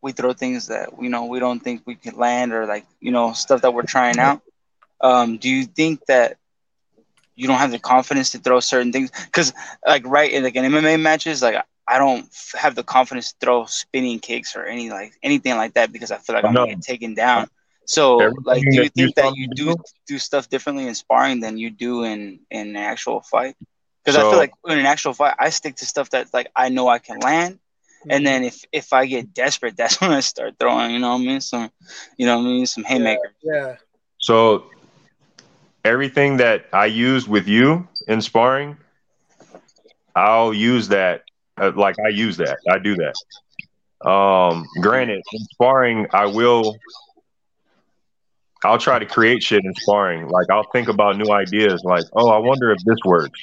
we 0.00 0.12
throw 0.12 0.32
things 0.32 0.68
that 0.68 0.90
you 1.00 1.08
know 1.08 1.26
we 1.26 1.38
don't 1.38 1.60
think 1.60 1.82
we 1.86 1.94
can 1.94 2.16
land 2.16 2.52
or 2.52 2.66
like 2.66 2.86
you 3.00 3.12
know 3.12 3.32
stuff 3.32 3.62
that 3.62 3.72
we're 3.72 3.82
trying 3.82 4.18
out. 4.18 4.42
Um, 5.00 5.38
do 5.38 5.48
you 5.48 5.64
think 5.64 6.04
that 6.06 6.36
you 7.36 7.46
don't 7.46 7.58
have 7.58 7.70
the 7.70 7.78
confidence 7.78 8.30
to 8.30 8.38
throw 8.38 8.60
certain 8.60 8.92
things? 8.92 9.10
Because 9.10 9.52
like 9.86 10.06
right 10.06 10.30
in 10.30 10.42
like 10.42 10.56
in 10.56 10.64
MMA 10.64 11.00
matches, 11.00 11.42
like 11.42 11.64
I 11.86 11.98
don't 11.98 12.28
have 12.54 12.74
the 12.74 12.82
confidence 12.82 13.32
to 13.32 13.38
throw 13.40 13.64
spinning 13.66 14.18
kicks 14.18 14.56
or 14.56 14.64
any 14.64 14.90
like 14.90 15.12
anything 15.22 15.56
like 15.56 15.74
that 15.74 15.92
because 15.92 16.10
I 16.10 16.18
feel 16.18 16.34
like 16.34 16.44
I'm 16.44 16.54
gonna 16.54 16.74
get 16.74 16.82
taken 16.82 17.14
down. 17.14 17.48
So 17.86 18.20
Everything 18.20 18.44
like, 18.44 18.62
do 18.70 18.82
you 18.82 18.88
think 18.90 19.14
that 19.14 19.34
you 19.34 19.48
do 19.48 19.74
do 20.06 20.18
stuff 20.18 20.50
differently 20.50 20.86
in 20.86 20.94
sparring 20.94 21.40
than 21.40 21.56
you 21.56 21.70
do 21.70 22.04
in 22.04 22.40
in 22.50 22.68
an 22.68 22.76
actual 22.76 23.22
fight? 23.22 23.56
Because 24.04 24.20
so, 24.20 24.26
I 24.26 24.30
feel 24.30 24.38
like 24.38 24.52
in 24.66 24.78
an 24.78 24.86
actual 24.86 25.14
fight, 25.14 25.34
I 25.38 25.48
stick 25.48 25.76
to 25.76 25.86
stuff 25.86 26.10
that 26.10 26.28
like 26.34 26.50
I 26.54 26.68
know 26.68 26.88
I 26.88 26.98
can 26.98 27.18
land, 27.20 27.58
and 28.10 28.26
then 28.26 28.44
if 28.44 28.64
if 28.72 28.92
I 28.92 29.06
get 29.06 29.32
desperate, 29.32 29.76
that's 29.78 30.00
when 30.00 30.10
I 30.10 30.20
start 30.20 30.56
throwing. 30.60 30.90
You 30.90 30.98
know 30.98 31.12
what 31.12 31.22
I 31.22 31.24
mean? 31.24 31.40
Some, 31.40 31.70
you 32.18 32.26
know 32.26 32.36
what 32.36 32.44
I 32.44 32.48
mean? 32.48 32.66
Some 32.66 32.84
haymakers. 32.84 33.32
Yeah. 33.42 33.54
yeah. 33.54 33.76
So 34.18 34.66
everything 35.88 36.36
that 36.38 36.66
I 36.72 36.86
use 36.86 37.26
with 37.26 37.48
you 37.48 37.88
in 38.06 38.20
sparring, 38.20 38.76
I'll 40.14 40.52
use 40.52 40.88
that. 40.88 41.22
Uh, 41.60 41.72
like 41.74 41.96
I 42.04 42.08
use 42.08 42.36
that. 42.36 42.58
I 42.70 42.78
do 42.78 42.96
that. 42.96 44.08
Um, 44.08 44.64
granted, 44.80 45.22
in 45.32 45.44
sparring, 45.52 46.06
I 46.12 46.26
will. 46.26 46.76
I'll 48.64 48.78
try 48.78 48.98
to 48.98 49.06
create 49.06 49.42
shit 49.42 49.64
in 49.64 49.74
sparring. 49.74 50.28
Like 50.28 50.50
I'll 50.50 50.68
think 50.72 50.88
about 50.88 51.16
new 51.16 51.32
ideas. 51.32 51.82
Like, 51.84 52.04
oh, 52.12 52.28
I 52.28 52.38
wonder 52.38 52.70
if 52.70 52.78
this 52.84 52.98
works. 53.04 53.40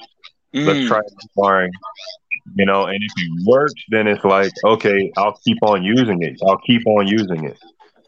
Mm. 0.53 0.65
Let's 0.65 0.87
try 0.87 1.01
sparring 1.31 1.71
you 2.53 2.65
know 2.65 2.85
and 2.85 2.99
if 3.01 3.11
it 3.17 3.45
works 3.47 3.73
then 3.89 4.07
it's 4.07 4.23
like 4.23 4.51
okay 4.63 5.11
i'll 5.17 5.37
keep 5.43 5.57
on 5.63 5.83
using 5.83 6.21
it 6.21 6.39
i'll 6.47 6.59
keep 6.59 6.85
on 6.85 7.07
using 7.07 7.45
it 7.45 7.57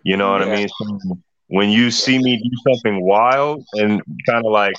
you 0.04 0.16
know 0.16 0.32
what 0.32 0.46
yeah. 0.46 0.54
i 0.54 0.56
mean 0.56 0.70
so 0.70 1.18
when 1.48 1.70
you 1.70 1.92
see 1.92 2.20
me 2.20 2.38
do 2.38 2.72
something 2.72 3.02
wild 3.02 3.66
and 3.74 4.02
kind 4.28 4.46
of 4.46 4.52
like 4.52 4.76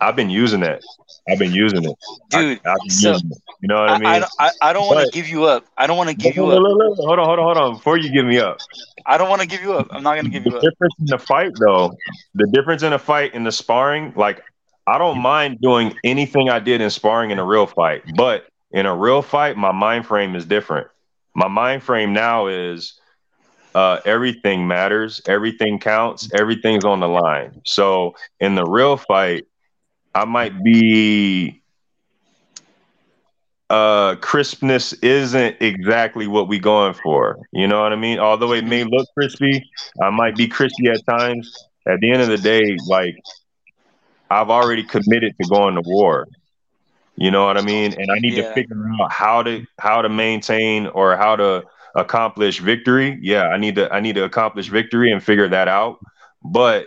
i've 0.00 0.16
been 0.16 0.30
using 0.30 0.62
it. 0.62 0.82
i've 1.30 1.38
been 1.38 1.52
using 1.52 1.84
it. 1.84 1.96
Dude 2.30 2.60
I, 2.66 2.76
so 2.88 3.14
it, 3.14 3.22
you 3.62 3.68
know 3.68 3.80
what 3.80 3.90
i, 3.90 3.98
mean? 3.98 4.24
i, 4.38 4.46
I, 4.46 4.50
I 4.62 4.72
don't 4.72 4.86
want 4.86 5.00
to 5.00 5.10
give 5.10 5.28
you 5.28 5.44
up. 5.44 5.66
I 5.76 5.86
don't 5.86 5.96
want 5.96 6.10
to 6.10 6.16
give 6.16 6.36
you 6.36 6.50
up. 6.50 6.62
hold 6.62 7.18
on 7.18 7.26
hold 7.26 7.38
on 7.38 7.38
hold 7.38 7.56
on. 7.56 7.74
Before 7.74 7.98
you 7.98 8.12
give 8.12 8.26
me 8.26 8.38
up. 8.38 8.58
I 9.06 9.18
don't 9.18 9.28
want 9.28 9.40
to 9.42 9.48
give 9.48 9.62
you 9.62 9.74
up. 9.74 9.88
I'm 9.90 10.02
not 10.02 10.14
going 10.14 10.26
to 10.26 10.30
give 10.30 10.44
the 10.44 10.50
you 10.50 10.56
up. 10.56 10.62
The 10.62 10.70
difference 10.70 10.94
in 11.00 11.06
the 11.06 11.18
fight 11.18 11.52
though 11.58 11.96
the 12.34 12.46
difference 12.46 12.82
in 12.82 12.92
a 12.92 12.98
fight 12.98 13.34
in 13.34 13.44
the 13.44 13.52
sparring 13.52 14.12
like 14.16 14.42
I 14.86 14.98
don't 14.98 15.18
mind 15.18 15.60
doing 15.60 15.94
anything 16.02 16.48
I 16.48 16.58
did 16.58 16.80
in 16.80 16.90
sparring 16.90 17.30
in 17.30 17.38
a 17.38 17.44
real 17.44 17.66
fight, 17.66 18.02
but 18.16 18.46
in 18.72 18.86
a 18.86 18.96
real 18.96 19.22
fight, 19.22 19.56
my 19.56 19.72
mind 19.72 20.06
frame 20.06 20.34
is 20.34 20.44
different. 20.44 20.88
My 21.34 21.48
mind 21.48 21.82
frame 21.82 22.12
now 22.12 22.48
is 22.48 22.98
uh, 23.74 24.00
everything 24.04 24.66
matters, 24.66 25.20
everything 25.26 25.78
counts, 25.78 26.30
everything's 26.34 26.84
on 26.84 27.00
the 27.00 27.08
line. 27.08 27.60
So 27.64 28.14
in 28.40 28.54
the 28.54 28.64
real 28.64 28.96
fight, 28.96 29.46
I 30.14 30.24
might 30.24 30.62
be 30.62 31.56
uh 33.70 34.16
crispness 34.16 34.92
isn't 34.94 35.56
exactly 35.60 36.26
what 36.26 36.48
we 36.48 36.58
going 36.58 36.92
for. 36.92 37.38
You 37.52 37.68
know 37.68 37.80
what 37.80 37.92
I 37.92 37.96
mean? 37.96 38.18
Although 38.18 38.52
it 38.52 38.64
may 38.64 38.82
look 38.82 39.06
crispy, 39.16 39.62
I 40.02 40.10
might 40.10 40.36
be 40.36 40.48
crispy 40.48 40.88
at 40.88 41.06
times. 41.06 41.66
At 41.86 42.00
the 42.00 42.10
end 42.10 42.20
of 42.20 42.28
the 42.28 42.36
day, 42.38 42.76
like 42.88 43.14
I've 44.30 44.50
already 44.50 44.82
committed 44.82 45.34
to 45.40 45.48
going 45.48 45.74
to 45.76 45.82
war. 45.84 46.26
You 47.16 47.30
know 47.30 47.44
what 47.44 47.56
I 47.56 47.62
mean? 47.62 47.94
And 47.98 48.10
I 48.10 48.18
need 48.18 48.34
yeah. 48.34 48.48
to 48.48 48.54
figure 48.54 48.76
out 49.00 49.12
how 49.12 49.42
to 49.42 49.64
how 49.78 50.02
to 50.02 50.08
maintain 50.08 50.86
or 50.86 51.16
how 51.16 51.36
to 51.36 51.64
accomplish 51.94 52.60
victory. 52.60 53.18
Yeah, 53.20 53.48
I 53.48 53.56
need 53.56 53.76
to 53.76 53.92
I 53.92 54.00
need 54.00 54.14
to 54.14 54.24
accomplish 54.24 54.68
victory 54.68 55.12
and 55.12 55.22
figure 55.22 55.48
that 55.48 55.68
out. 55.68 55.98
But 56.42 56.86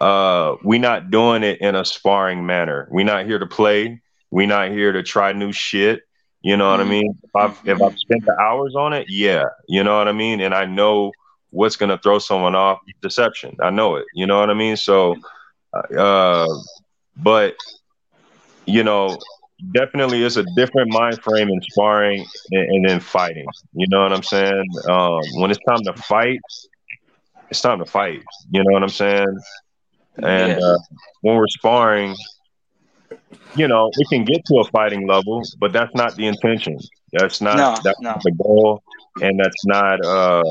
uh 0.00 0.56
we're 0.62 0.80
not 0.80 1.10
doing 1.10 1.42
it 1.42 1.60
in 1.60 1.74
a 1.74 1.84
sparring 1.84 2.44
manner. 2.46 2.88
We're 2.90 3.04
not 3.04 3.26
here 3.26 3.38
to 3.38 3.46
play. 3.46 4.00
We're 4.30 4.46
not 4.46 4.70
here 4.70 4.92
to 4.92 5.02
try 5.02 5.32
new 5.32 5.52
shit. 5.52 6.02
You 6.42 6.56
know 6.56 6.70
what 6.70 6.80
mm-hmm. 6.80 6.88
I 6.88 6.92
mean? 6.92 7.18
If 7.22 7.36
I've 7.36 7.68
if 7.68 7.82
I've 7.82 7.98
spent 7.98 8.24
the 8.24 8.36
hours 8.40 8.74
on 8.76 8.92
it, 8.92 9.06
yeah. 9.08 9.44
You 9.68 9.84
know 9.84 9.96
what 9.98 10.08
I 10.08 10.12
mean? 10.12 10.40
And 10.40 10.54
I 10.54 10.64
know 10.64 11.12
what's 11.50 11.76
gonna 11.76 11.98
throw 11.98 12.18
someone 12.18 12.54
off 12.54 12.80
deception. 13.00 13.56
I 13.62 13.70
know 13.70 13.96
it. 13.96 14.06
You 14.14 14.26
know 14.26 14.40
what 14.40 14.50
I 14.50 14.54
mean? 14.54 14.76
So 14.76 15.16
uh 15.96 16.46
but 17.16 17.56
you 18.66 18.84
know, 18.84 19.18
definitely 19.70 20.22
it's 20.24 20.36
a 20.36 20.44
different 20.56 20.90
mind 20.92 21.20
frame 21.22 21.48
in 21.48 21.60
sparring 21.70 22.24
and, 22.50 22.62
and 22.70 22.88
then 22.88 23.00
fighting. 23.00 23.46
You 23.72 23.86
know 23.88 24.00
what 24.02 24.12
I'm 24.12 24.22
saying? 24.22 24.64
Um, 24.88 25.20
when 25.40 25.50
it's 25.50 25.60
time 25.68 25.82
to 25.84 25.94
fight, 26.02 26.38
it's 27.50 27.60
time 27.60 27.78
to 27.78 27.84
fight. 27.86 28.20
You 28.50 28.60
know 28.64 28.72
what 28.72 28.82
I'm 28.82 28.88
saying? 28.88 29.38
And 30.22 30.52
Yeah. 30.52 30.58
uh, 30.58 30.78
when 31.22 31.36
we're 31.36 31.46
sparring, 31.48 32.14
you 33.54 33.68
know, 33.68 33.90
it 33.96 34.08
can 34.10 34.24
get 34.24 34.44
to 34.46 34.58
a 34.60 34.64
fighting 34.70 35.06
level, 35.06 35.42
but 35.60 35.72
that's 35.72 35.94
not 35.94 36.16
the 36.16 36.26
intention. 36.26 36.76
That's 37.12 37.40
not 37.40 37.58
No, 37.58 37.72
that's 37.82 38.00
no. 38.00 38.10
not 38.10 38.20
the 38.22 38.32
goal, 38.42 38.82
and 39.20 39.38
that's 39.38 39.64
not 39.66 40.04
uh, 40.04 40.42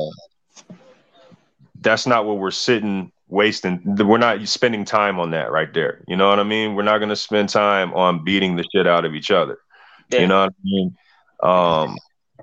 that's 1.80 2.06
not 2.06 2.24
what 2.24 2.38
we're 2.38 2.50
sitting 2.50 3.10
wasting. 3.32 3.80
We're 3.84 4.18
not 4.18 4.46
spending 4.46 4.84
time 4.84 5.18
on 5.18 5.30
that 5.30 5.50
right 5.50 5.72
there. 5.72 6.04
You 6.06 6.16
know 6.16 6.28
what 6.28 6.38
I 6.38 6.44
mean? 6.44 6.74
We're 6.74 6.82
not 6.82 6.98
going 6.98 7.08
to 7.08 7.16
spend 7.16 7.48
time 7.48 7.92
on 7.94 8.22
beating 8.24 8.56
the 8.56 8.64
shit 8.72 8.86
out 8.86 9.04
of 9.04 9.14
each 9.14 9.30
other. 9.30 9.58
Yeah. 10.10 10.20
You 10.20 10.26
know 10.26 10.40
what 10.40 10.50
I 10.50 10.62
mean? 10.62 10.96
Um, 11.42 11.96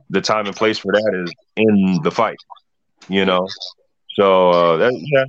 the 0.09 0.21
time 0.21 0.47
and 0.47 0.55
place 0.55 0.79
for 0.79 0.91
that 0.91 1.23
is 1.23 1.31
in 1.55 1.99
the 2.03 2.11
fight. 2.11 2.37
You 3.07 3.25
know, 3.25 3.47
so 4.15 4.49
uh, 4.49 4.77
that 4.77 4.91
yeah, 4.93 5.25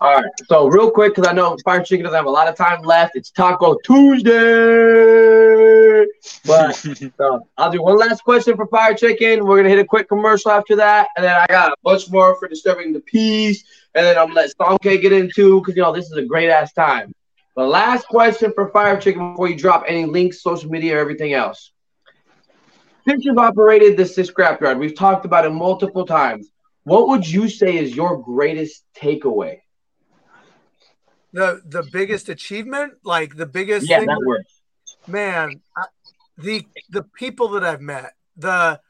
All 0.00 0.14
right. 0.14 0.30
So 0.46 0.68
real 0.68 0.92
quick, 0.92 1.16
because 1.16 1.28
I 1.28 1.32
know 1.32 1.56
Fire 1.64 1.82
Chicken 1.82 2.04
doesn't 2.04 2.16
have 2.16 2.26
a 2.26 2.30
lot 2.30 2.46
of 2.46 2.54
time 2.54 2.82
left. 2.82 3.16
It's 3.16 3.30
Taco 3.30 3.76
Tuesday. 3.84 4.28
But 6.44 6.72
so 7.16 7.48
I'll 7.56 7.72
do 7.72 7.82
one 7.82 7.98
last 7.98 8.22
question 8.22 8.54
for 8.54 8.68
Fire 8.68 8.94
Chicken. 8.94 9.44
We're 9.44 9.56
gonna 9.56 9.70
hit 9.70 9.80
a 9.80 9.84
quick 9.84 10.08
commercial 10.08 10.52
after 10.52 10.76
that, 10.76 11.08
and 11.16 11.24
then 11.24 11.34
I 11.34 11.46
got 11.48 11.72
a 11.72 11.76
bunch 11.82 12.08
more 12.10 12.38
for 12.38 12.46
disturbing 12.46 12.92
the 12.92 13.00
peace, 13.00 13.64
and 13.96 14.06
then 14.06 14.16
I'm 14.16 14.28
gonna 14.28 14.40
let 14.40 14.54
Stonk 14.56 14.80
get 14.82 15.12
into 15.12 15.60
because 15.60 15.74
you 15.74 15.82
know 15.82 15.92
this 15.92 16.06
is 16.06 16.16
a 16.16 16.22
great 16.22 16.48
ass 16.48 16.72
time. 16.72 17.12
The 17.56 17.64
last 17.64 18.06
question 18.06 18.52
for 18.54 18.70
Fire 18.70 19.00
Chicken 19.00 19.32
before 19.32 19.48
you 19.48 19.56
drop 19.56 19.82
any 19.88 20.04
links, 20.04 20.44
social 20.44 20.70
media, 20.70 20.96
or 20.96 21.00
everything 21.00 21.32
else. 21.32 21.72
Since 23.04 23.24
you've 23.24 23.38
operated 23.38 23.96
this, 23.96 24.14
this 24.14 24.30
scrapyard, 24.30 24.78
we've 24.78 24.94
talked 24.94 25.24
about 25.24 25.44
it 25.44 25.50
multiple 25.50 26.06
times. 26.06 26.50
What 26.84 27.08
would 27.08 27.26
you 27.26 27.48
say 27.48 27.76
is 27.76 27.96
your 27.96 28.22
greatest 28.22 28.84
takeaway? 28.96 29.58
The 31.32 31.60
the 31.66 31.82
biggest 31.82 32.28
achievement, 32.28 32.94
like 33.04 33.36
the 33.36 33.46
biggest 33.46 33.88
Yeah, 33.88 33.98
thing 33.98 34.08
that 34.08 34.22
works. 34.24 34.60
man 35.06 35.60
I, 35.76 35.84
the 36.36 36.66
the 36.90 37.02
people 37.02 37.48
that 37.48 37.64
i've 37.64 37.80
met 37.80 38.12
the 38.36 38.80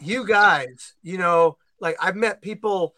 you 0.00 0.26
guys 0.26 0.94
you 1.02 1.16
know 1.18 1.56
like 1.80 1.96
i've 2.00 2.16
met 2.16 2.42
people 2.42 2.94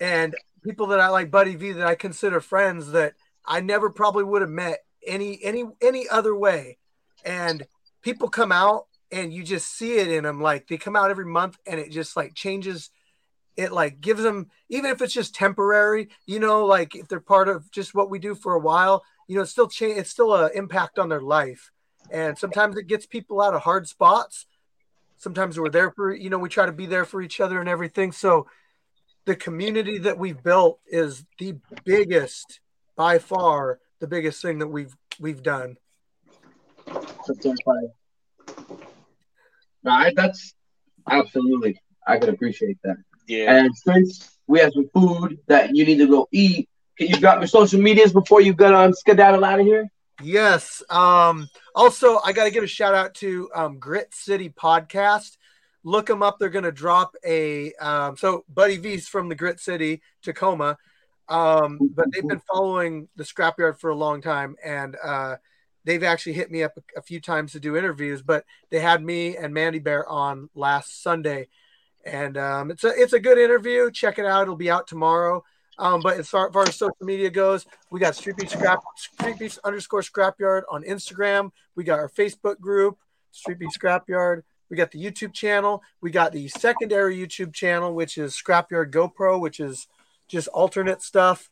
and 0.00 0.34
people 0.62 0.86
that 0.88 1.00
i 1.00 1.08
like 1.08 1.30
buddy 1.30 1.56
v 1.56 1.72
that 1.72 1.86
i 1.86 1.94
consider 1.94 2.40
friends 2.40 2.92
that 2.92 3.14
i 3.44 3.60
never 3.60 3.90
probably 3.90 4.24
would 4.24 4.40
have 4.42 4.50
met 4.50 4.80
any 5.06 5.38
any 5.42 5.64
any 5.82 6.08
other 6.08 6.34
way 6.34 6.78
and 7.24 7.66
people 8.02 8.28
come 8.28 8.52
out 8.52 8.86
and 9.10 9.32
you 9.32 9.42
just 9.42 9.68
see 9.76 9.96
it 9.98 10.08
in 10.08 10.24
them 10.24 10.40
like 10.40 10.68
they 10.68 10.76
come 10.76 10.96
out 10.96 11.10
every 11.10 11.26
month 11.26 11.58
and 11.66 11.80
it 11.80 11.90
just 11.90 12.16
like 12.16 12.34
changes 12.34 12.90
it 13.58 13.72
like 13.72 14.00
gives 14.00 14.22
them 14.22 14.48
even 14.68 14.90
if 14.90 15.02
it's 15.02 15.12
just 15.12 15.34
temporary 15.34 16.08
you 16.26 16.38
know 16.38 16.64
like 16.64 16.94
if 16.94 17.08
they're 17.08 17.20
part 17.20 17.48
of 17.48 17.70
just 17.70 17.94
what 17.94 18.08
we 18.08 18.18
do 18.18 18.34
for 18.34 18.54
a 18.54 18.60
while 18.60 19.04
you 19.26 19.36
know 19.36 19.42
it's 19.42 19.50
still 19.50 19.68
change 19.68 19.98
it's 19.98 20.10
still 20.10 20.34
an 20.34 20.50
impact 20.54 20.98
on 20.98 21.08
their 21.08 21.20
life 21.20 21.72
and 22.10 22.38
sometimes 22.38 22.76
it 22.76 22.86
gets 22.86 23.04
people 23.04 23.42
out 23.42 23.54
of 23.54 23.62
hard 23.62 23.86
spots 23.86 24.46
sometimes 25.16 25.58
we're 25.58 25.68
there 25.68 25.90
for 25.90 26.14
you 26.14 26.30
know 26.30 26.38
we 26.38 26.48
try 26.48 26.64
to 26.64 26.72
be 26.72 26.86
there 26.86 27.04
for 27.04 27.20
each 27.20 27.40
other 27.40 27.60
and 27.60 27.68
everything 27.68 28.12
so 28.12 28.46
the 29.24 29.36
community 29.36 29.98
that 29.98 30.18
we've 30.18 30.42
built 30.42 30.78
is 30.86 31.26
the 31.38 31.54
biggest 31.84 32.60
by 32.96 33.18
far 33.18 33.80
the 33.98 34.06
biggest 34.06 34.40
thing 34.40 34.60
that 34.60 34.68
we've 34.68 34.96
we've 35.18 35.42
done 35.42 35.76
All 39.86 39.98
right, 39.98 40.14
that's 40.14 40.54
absolutely. 41.08 41.80
I 42.06 42.18
could 42.18 42.30
appreciate 42.30 42.78
that. 42.84 42.96
Yeah. 43.28 43.58
And 43.58 43.76
since 43.76 44.38
we 44.46 44.58
have 44.60 44.72
some 44.72 44.88
food 44.92 45.38
that 45.46 45.76
you 45.76 45.84
need 45.84 45.98
to 45.98 46.08
go 46.08 46.26
eat, 46.32 46.68
can 46.96 47.06
you 47.06 47.16
drop 47.16 47.38
your 47.38 47.46
social 47.46 47.80
medias 47.80 48.12
before 48.12 48.40
you 48.40 48.52
get 48.52 48.72
on 48.72 48.92
skedaddle 48.92 49.44
out 49.44 49.60
of 49.60 49.66
here? 49.66 49.88
Yes. 50.20 50.82
Um, 50.90 51.48
also, 51.74 52.18
I 52.24 52.32
got 52.32 52.44
to 52.44 52.50
give 52.50 52.64
a 52.64 52.66
shout 52.66 52.94
out 52.94 53.14
to 53.16 53.50
um, 53.54 53.78
Grit 53.78 54.12
City 54.12 54.48
Podcast. 54.48 55.36
Look 55.84 56.06
them 56.06 56.22
up. 56.22 56.38
They're 56.38 56.48
going 56.48 56.64
to 56.64 56.72
drop 56.72 57.14
a. 57.24 57.72
Um, 57.74 58.16
so, 58.16 58.44
Buddy 58.52 58.78
V's 58.78 59.06
from 59.06 59.28
the 59.28 59.36
Grit 59.36 59.60
City, 59.60 60.02
Tacoma. 60.22 60.76
Um, 61.28 61.78
but 61.94 62.06
they've 62.12 62.26
been 62.26 62.42
following 62.52 63.08
the 63.14 63.22
Scrapyard 63.22 63.78
for 63.78 63.90
a 63.90 63.94
long 63.94 64.22
time. 64.22 64.56
And 64.64 64.96
uh, 65.00 65.36
they've 65.84 66.02
actually 66.02 66.32
hit 66.32 66.50
me 66.50 66.64
up 66.64 66.72
a, 66.76 66.98
a 66.98 67.02
few 67.02 67.20
times 67.20 67.52
to 67.52 67.60
do 67.60 67.76
interviews. 67.76 68.22
But 68.22 68.44
they 68.70 68.80
had 68.80 69.04
me 69.04 69.36
and 69.36 69.54
Mandy 69.54 69.78
Bear 69.78 70.08
on 70.08 70.48
last 70.54 71.02
Sunday. 71.02 71.48
And 72.08 72.36
um, 72.36 72.70
it's 72.70 72.84
a 72.84 72.88
it's 72.88 73.12
a 73.12 73.20
good 73.20 73.38
interview. 73.38 73.90
Check 73.90 74.18
it 74.18 74.26
out. 74.26 74.42
It'll 74.42 74.56
be 74.56 74.70
out 74.70 74.86
tomorrow. 74.86 75.44
Um, 75.78 76.00
but 76.00 76.18
as 76.18 76.28
far, 76.28 76.52
far 76.52 76.64
as 76.64 76.74
social 76.74 76.96
media 77.00 77.30
goes, 77.30 77.64
we 77.90 78.00
got 78.00 78.16
Street 78.16 78.36
Beefs 78.36 78.52
Scrap 78.52 78.80
Street 78.96 79.38
Beefs 79.38 79.58
underscore 79.62 80.02
Scrapyard 80.02 80.62
on 80.70 80.82
Instagram. 80.82 81.52
We 81.76 81.84
got 81.84 82.00
our 82.00 82.08
Facebook 82.08 82.58
group, 82.58 82.98
Street 83.30 83.58
Beefs 83.58 83.78
Scrapyard. 83.78 84.42
We 84.70 84.76
got 84.76 84.90
the 84.90 85.02
YouTube 85.02 85.32
channel. 85.32 85.82
We 86.00 86.10
got 86.10 86.32
the 86.32 86.48
secondary 86.48 87.16
YouTube 87.16 87.54
channel, 87.54 87.94
which 87.94 88.18
is 88.18 88.34
Scrapyard 88.34 88.90
GoPro, 88.90 89.40
which 89.40 89.60
is 89.60 89.86
just 90.26 90.48
alternate 90.48 91.00
stuff. 91.00 91.48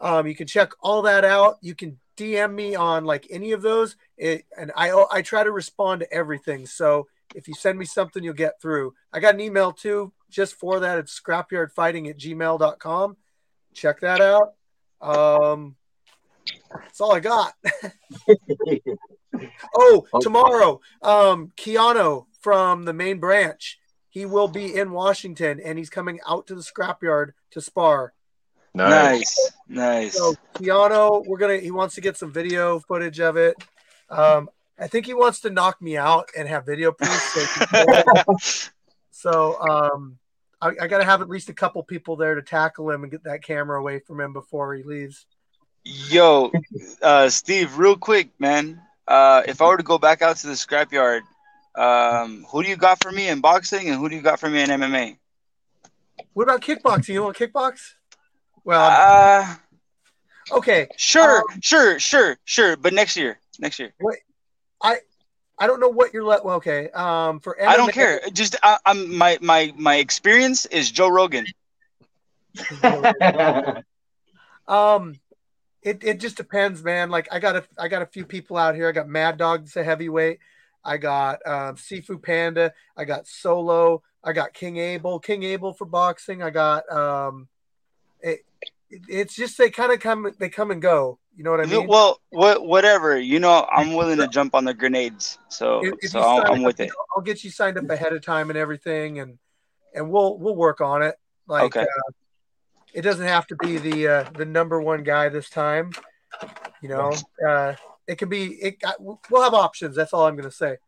Um, 0.00 0.26
you 0.26 0.34
can 0.34 0.46
check 0.46 0.72
all 0.80 1.02
that 1.02 1.24
out. 1.24 1.58
You 1.60 1.74
can 1.74 1.98
DM 2.16 2.54
me 2.54 2.74
on 2.74 3.04
like 3.04 3.26
any 3.30 3.52
of 3.52 3.62
those, 3.62 3.96
it, 4.16 4.46
and 4.58 4.72
I 4.74 4.90
I 5.10 5.22
try 5.22 5.44
to 5.44 5.52
respond 5.52 6.00
to 6.00 6.12
everything. 6.12 6.66
So 6.66 7.08
if 7.36 7.46
you 7.46 7.54
send 7.54 7.78
me 7.78 7.84
something, 7.84 8.24
you'll 8.24 8.34
get 8.34 8.60
through. 8.60 8.94
I 9.12 9.20
got 9.20 9.34
an 9.34 9.40
email 9.40 9.70
too, 9.70 10.12
just 10.30 10.54
for 10.54 10.80
that. 10.80 10.98
It's 10.98 11.20
scrapyardfighting 11.20 12.08
at 12.08 12.18
gmail.com. 12.18 13.16
Check 13.74 14.00
that 14.00 14.22
out. 14.22 14.54
Um, 15.02 15.76
that's 16.72 17.00
all 17.00 17.14
I 17.14 17.20
got. 17.20 17.52
oh, 19.76 20.06
tomorrow, 20.20 20.80
um, 21.02 21.52
Keanu 21.58 22.24
from 22.40 22.84
the 22.84 22.94
main 22.94 23.20
branch, 23.20 23.78
he 24.08 24.24
will 24.24 24.48
be 24.48 24.74
in 24.74 24.92
Washington 24.92 25.60
and 25.60 25.76
he's 25.76 25.90
coming 25.90 26.18
out 26.26 26.46
to 26.46 26.54
the 26.54 26.62
scrapyard 26.62 27.32
to 27.50 27.60
spar. 27.60 28.14
nice. 28.74 29.52
Nice. 29.68 30.14
Nice. 30.14 30.16
So 30.16 30.34
Keanu, 30.54 31.26
we're 31.26 31.38
gonna 31.38 31.58
he 31.58 31.70
wants 31.70 31.96
to 31.96 32.00
get 32.00 32.16
some 32.16 32.32
video 32.32 32.78
footage 32.78 33.20
of 33.20 33.36
it. 33.36 33.56
Um, 34.08 34.48
I 34.78 34.86
think 34.88 35.06
he 35.06 35.14
wants 35.14 35.40
to 35.40 35.50
knock 35.50 35.80
me 35.80 35.96
out 35.96 36.28
and 36.36 36.48
have 36.48 36.66
video 36.66 36.92
proof. 36.92 37.10
So, 37.10 38.46
so 39.10 39.60
um, 39.60 40.18
I, 40.60 40.72
I 40.82 40.86
got 40.86 40.98
to 40.98 41.04
have 41.04 41.22
at 41.22 41.28
least 41.28 41.48
a 41.48 41.54
couple 41.54 41.82
people 41.82 42.16
there 42.16 42.34
to 42.34 42.42
tackle 42.42 42.90
him 42.90 43.02
and 43.02 43.10
get 43.10 43.24
that 43.24 43.42
camera 43.42 43.78
away 43.78 44.00
from 44.00 44.20
him 44.20 44.32
before 44.32 44.74
he 44.74 44.82
leaves. 44.82 45.26
Yo, 45.84 46.50
uh, 47.02 47.28
Steve, 47.28 47.78
real 47.78 47.96
quick, 47.96 48.28
man. 48.38 48.80
Uh, 49.06 49.42
if 49.46 49.62
I 49.62 49.66
were 49.66 49.76
to 49.76 49.82
go 49.82 49.98
back 49.98 50.20
out 50.20 50.36
to 50.38 50.48
the 50.48 50.54
scrapyard, 50.54 51.20
um, 51.76 52.44
who 52.50 52.62
do 52.62 52.68
you 52.68 52.76
got 52.76 53.02
for 53.02 53.12
me 53.12 53.28
in 53.28 53.40
boxing 53.40 53.88
and 53.88 53.98
who 53.98 54.08
do 54.08 54.16
you 54.16 54.22
got 54.22 54.40
for 54.40 54.50
me 54.50 54.62
in 54.62 54.68
MMA? 54.70 55.16
What 56.32 56.44
about 56.44 56.60
kickboxing? 56.60 57.10
You 57.10 57.22
want 57.22 57.36
to 57.36 57.48
kickbox? 57.48 57.92
Well, 58.64 58.90
Uh, 58.90 59.54
okay. 60.56 60.88
sure, 60.96 61.38
um, 61.38 61.60
sure, 61.60 61.98
sure, 62.00 62.36
sure. 62.44 62.76
But 62.76 62.92
next 62.92 63.16
year, 63.16 63.38
next 63.60 63.78
year. 63.78 63.94
I 64.82 64.98
I 65.58 65.66
don't 65.66 65.80
know 65.80 65.88
what 65.88 66.12
you're 66.12 66.24
let. 66.24 66.44
Well, 66.44 66.56
okay. 66.56 66.90
Um, 66.90 67.40
for 67.40 67.56
MMA, 67.60 67.66
I 67.66 67.76
don't 67.76 67.92
care. 67.92 68.20
Just 68.32 68.56
I, 68.62 68.78
I'm 68.84 69.16
my 69.16 69.38
my 69.40 69.72
my 69.76 69.96
experience 69.96 70.66
is 70.66 70.90
Joe 70.90 71.08
Rogan. 71.08 71.46
Um, 74.68 75.14
it, 75.82 76.02
it 76.02 76.18
just 76.20 76.36
depends, 76.36 76.82
man. 76.82 77.10
Like 77.10 77.28
I 77.30 77.38
got 77.38 77.54
a 77.54 77.64
I 77.78 77.86
got 77.86 78.02
a 78.02 78.06
few 78.06 78.24
people 78.26 78.56
out 78.56 78.74
here. 78.74 78.88
I 78.88 78.92
got 78.92 79.08
Mad 79.08 79.36
Dog, 79.36 79.62
that's 79.62 79.76
a 79.76 79.84
heavyweight. 79.84 80.40
I 80.84 80.96
got 80.96 81.38
um, 81.46 81.76
Sifu 81.76 82.20
Panda. 82.20 82.72
I 82.96 83.04
got 83.04 83.26
Solo. 83.28 84.02
I 84.24 84.32
got 84.32 84.52
King 84.54 84.76
Abel. 84.78 85.20
King 85.20 85.44
Abel 85.44 85.72
for 85.72 85.84
boxing. 85.84 86.42
I 86.42 86.50
got 86.50 86.90
um, 86.90 87.48
it, 88.20 88.40
it- 88.90 89.02
it's 89.08 89.34
just 89.34 89.58
they 89.58 89.70
kind 89.70 89.92
of 89.92 90.00
come 90.00 90.32
they 90.38 90.48
come 90.48 90.70
and 90.70 90.80
go. 90.82 91.18
You 91.36 91.44
know 91.44 91.50
what 91.50 91.60
I 91.60 91.66
mean? 91.66 91.86
Well, 91.86 92.20
what 92.30 92.64
whatever. 92.66 93.18
You 93.18 93.38
know, 93.40 93.68
I'm 93.70 93.92
willing 93.94 94.16
to 94.18 94.26
jump 94.28 94.54
on 94.54 94.64
the 94.64 94.72
grenades. 94.72 95.38
So 95.48 95.84
If- 95.84 95.94
if 96.00 96.10
so 96.10 96.20
I'm, 96.20 96.46
I'm 96.50 96.60
up, 96.60 96.66
with 96.66 96.80
it. 96.80 96.90
I'll 97.14 97.22
get 97.22 97.44
you 97.44 97.50
signed 97.50 97.76
up 97.76 97.88
ahead 97.90 98.14
of 98.14 98.22
time 98.24 98.48
and 98.48 98.58
everything, 98.58 99.18
and 99.20 99.38
and 99.94 100.10
we'll 100.10 100.38
we'll 100.38 100.56
work 100.56 100.80
on 100.80 101.02
it. 101.02 101.16
Like 101.46 101.64
Okay. 101.64 101.82
uh, 101.82 102.12
it 102.94 103.02
doesn't 103.02 103.26
have 103.26 103.46
to 103.48 103.56
be 103.56 103.76
the 103.76 104.08
uh, 104.08 104.24
the 104.34 104.46
number 104.46 104.80
one 104.80 105.02
guy 105.02 105.28
this 105.28 105.50
time. 105.50 105.92
You 106.80 106.88
know, 106.88 107.12
uh, 107.46 107.74
it 108.06 108.16
can 108.16 108.30
be. 108.30 108.54
It 108.54 108.82
we'll 108.98 109.42
have 109.42 109.54
options. 109.54 109.94
That's 109.94 110.14
all 110.14 110.26
I'm 110.26 110.36
gonna 110.36 110.50
say. 110.50 110.78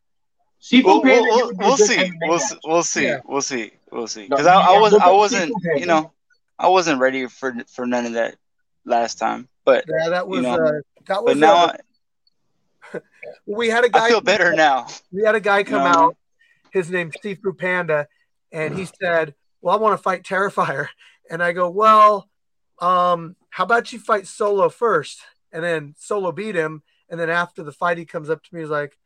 We'll, 0.71 0.81
Sifu 0.81 0.83
we'll, 0.83 1.01
we'll, 1.03 1.45
would 1.47 1.57
be 1.57 1.63
a 1.63 1.67
we'll 1.67 1.77
see. 1.77 1.95
MMA 1.95 2.11
We'll, 2.27 2.39
guy. 2.39 2.45
we'll 2.65 2.83
see. 2.83 3.05
Yeah. 3.05 3.19
We'll 3.25 3.41
see. 3.41 3.71
We'll 3.91 4.07
see. 4.07 4.27
Because 4.27 4.47
I, 4.47 4.55
I 4.59 4.79
was 4.79 4.93
look 4.93 5.01
I 5.01 5.11
up 5.11 5.15
wasn't 5.15 5.53
you 5.77 5.85
know 5.85 6.11
I 6.57 6.67
wasn't 6.69 6.99
ready 6.99 7.27
for 7.27 7.55
for 7.73 7.85
none 7.85 8.05
of 8.07 8.13
that 8.13 8.35
last 8.83 9.15
time. 9.19 9.47
But 9.69 9.85
Yeah, 9.87 10.09
that 10.09 10.27
was 10.27 10.41
know, 10.43 10.55
uh, 10.55 10.71
that 11.07 11.23
was 11.23 11.33
but 11.33 11.37
now 11.39 11.55
uh, 11.55 11.73
I- 12.93 12.99
we 13.45 13.69
had 13.69 13.83
a 13.83 13.89
guy. 13.89 14.05
I 14.05 14.09
feel 14.09 14.21
better 14.21 14.53
now. 14.53 14.87
We 15.11 15.23
had 15.23 15.35
a 15.35 15.39
guy 15.39 15.63
come 15.63 15.83
No. 15.83 15.89
out. 16.07 16.15
His 16.71 16.89
name's 16.89 17.15
Sifu 17.23 17.57
Panda, 17.57 18.07
and 18.51 18.77
he 18.77 18.87
said, 19.01 19.33
"Well, 19.61 19.75
I 19.75 19.79
want 19.79 19.97
to 19.97 20.01
fight 20.03 20.23
Terrifier." 20.23 20.87
And 21.29 21.41
I 21.43 21.51
go, 21.51 21.69
"Well, 21.69 22.29
um, 22.79 23.35
how 23.49 23.63
about 23.63 23.91
you 23.91 23.99
fight 23.99 24.27
Solo 24.27 24.69
first? 24.69 25.19
And 25.51 25.63
then 25.63 25.95
Solo 25.97 26.31
beat 26.31 26.55
him, 26.55 26.83
and 27.09 27.19
then 27.19 27.29
after 27.29 27.63
the 27.63 27.71
fight, 27.71 27.97
he 27.97 28.05
comes 28.05 28.29
up 28.29 28.43
to 28.43 28.55
me, 28.55 28.61
he's 28.61 28.69
like, 28.69 28.97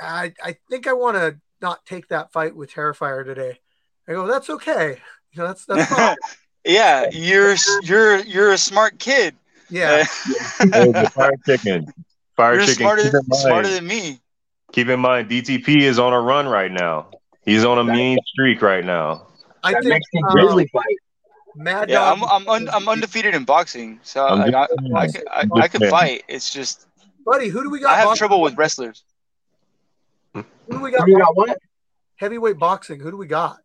"I, 0.00 0.34
I 0.42 0.56
think 0.70 0.86
I 0.86 0.92
want 0.92 1.16
to 1.16 1.38
not 1.62 1.84
take 1.86 2.08
that 2.08 2.32
fight 2.32 2.54
with 2.54 2.70
Terrifier 2.72 3.24
today." 3.24 3.60
I 4.06 4.12
go, 4.12 4.26
"That's 4.26 4.50
okay. 4.50 5.00
You 5.32 5.40
know, 5.42 5.46
that's 5.48 5.64
that's 5.64 5.86
fine. 5.86 6.16
yeah, 6.64 7.08
you're 7.10 7.56
you're 7.82 8.18
you're 8.20 8.52
a 8.52 8.58
smart 8.58 8.98
kid. 8.98 9.34
Yeah." 9.70 10.04
Hey, 10.58 10.92
the 10.92 11.10
fire 11.14 11.36
chicken. 11.46 11.86
Fire 12.36 12.54
you're 12.54 12.62
chicken. 12.62 12.82
smarter 12.82 13.02
keep, 13.02 13.14
in 13.14 13.22
smarter 13.34 13.68
mind, 13.68 13.74
than 13.76 13.86
me. 13.86 14.20
keep 14.72 14.88
in 14.88 15.00
mind, 15.00 15.28
DTP 15.28 15.82
is 15.82 15.98
on 15.98 16.12
a 16.12 16.20
run 16.20 16.48
right 16.48 16.72
now. 16.72 17.10
He's 17.44 17.64
on 17.64 17.78
a 17.78 17.84
mean 17.84 18.18
streak 18.26 18.62
right 18.62 18.84
now. 18.84 19.26
I 19.62 19.72
That 19.72 19.82
think 19.82 19.94
Mexican 19.94 20.24
um, 20.24 20.32
grizzly 20.32 20.66
fight. 20.68 20.96
Mad 21.56 21.88
Yeah, 21.88 21.96
Dog. 21.96 22.18
I'm 22.18 22.28
I'm 22.28 22.48
un, 22.48 22.68
I'm 22.72 22.88
undefeated 22.88 23.34
in 23.34 23.44
boxing, 23.44 24.00
so 24.02 24.26
I'm 24.26 24.40
I, 24.40 24.50
just. 24.50 24.56
I, 24.94 25.06
could, 25.06 25.28
I, 25.28 25.40
I'm 25.40 25.52
I 25.54 25.68
just 25.68 25.90
fight. 25.90 26.24
It's 26.28 26.52
just 26.52 26.86
buddy, 27.24 27.48
who 27.48 27.62
do 27.62 27.70
we 27.70 27.80
got? 27.80 27.92
I 27.92 27.96
have 27.96 28.06
boxing? 28.06 28.18
trouble 28.18 28.40
with 28.40 28.56
wrestlers. 28.56 29.04
Who 30.34 30.42
do 30.68 30.80
we 30.80 30.90
got? 30.90 31.06
You 31.06 31.18
got 31.18 31.36
what? 31.36 31.58
Heavyweight 32.16 32.58
boxing. 32.58 33.00
Who 33.00 33.10
do 33.10 33.16
we 33.16 33.26
got? 33.26 33.58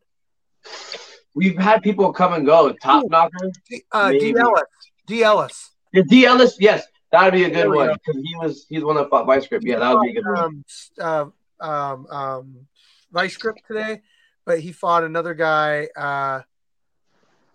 We've 1.36 1.58
had 1.58 1.82
people 1.82 2.12
come 2.12 2.34
and 2.34 2.46
go. 2.46 2.72
Top 2.74 3.06
knocker. 3.08 3.52
D, 3.70 3.84
uh, 3.92 4.12
D 4.12 4.36
Ellis. 4.38 4.64
D 5.06 5.24
Ellis. 5.24 5.72
The 5.94 6.04
D 6.04 6.26
Ellis, 6.26 6.58
yes, 6.60 6.86
that'd 7.12 7.34
be 7.34 7.46
a 7.46 7.50
good 7.50 7.70
we 7.70 7.78
one 7.78 7.94
because 7.94 8.22
he 8.22 8.36
was 8.36 8.66
he's 8.70 8.84
one 8.84 8.96
that 8.96 9.10
fought 9.10 9.26
Vice 9.26 9.48
Grip. 9.48 9.64
Yeah, 9.64 9.80
that 9.80 9.94
would 9.94 10.04
be 10.04 10.12
a 10.12 10.22
good 10.22 10.26
one. 10.26 10.38
um, 10.38 10.66
s- 10.68 10.92
uh, 11.00 11.26
um, 11.60 12.08
um, 12.08 12.68
Vice 13.12 13.38
Grip 13.38 13.58
today, 13.68 14.02
but 14.46 14.60
he 14.60 14.72
fought 14.72 15.04
another 15.04 15.34
guy. 15.34 15.88
Uh, 15.96 16.42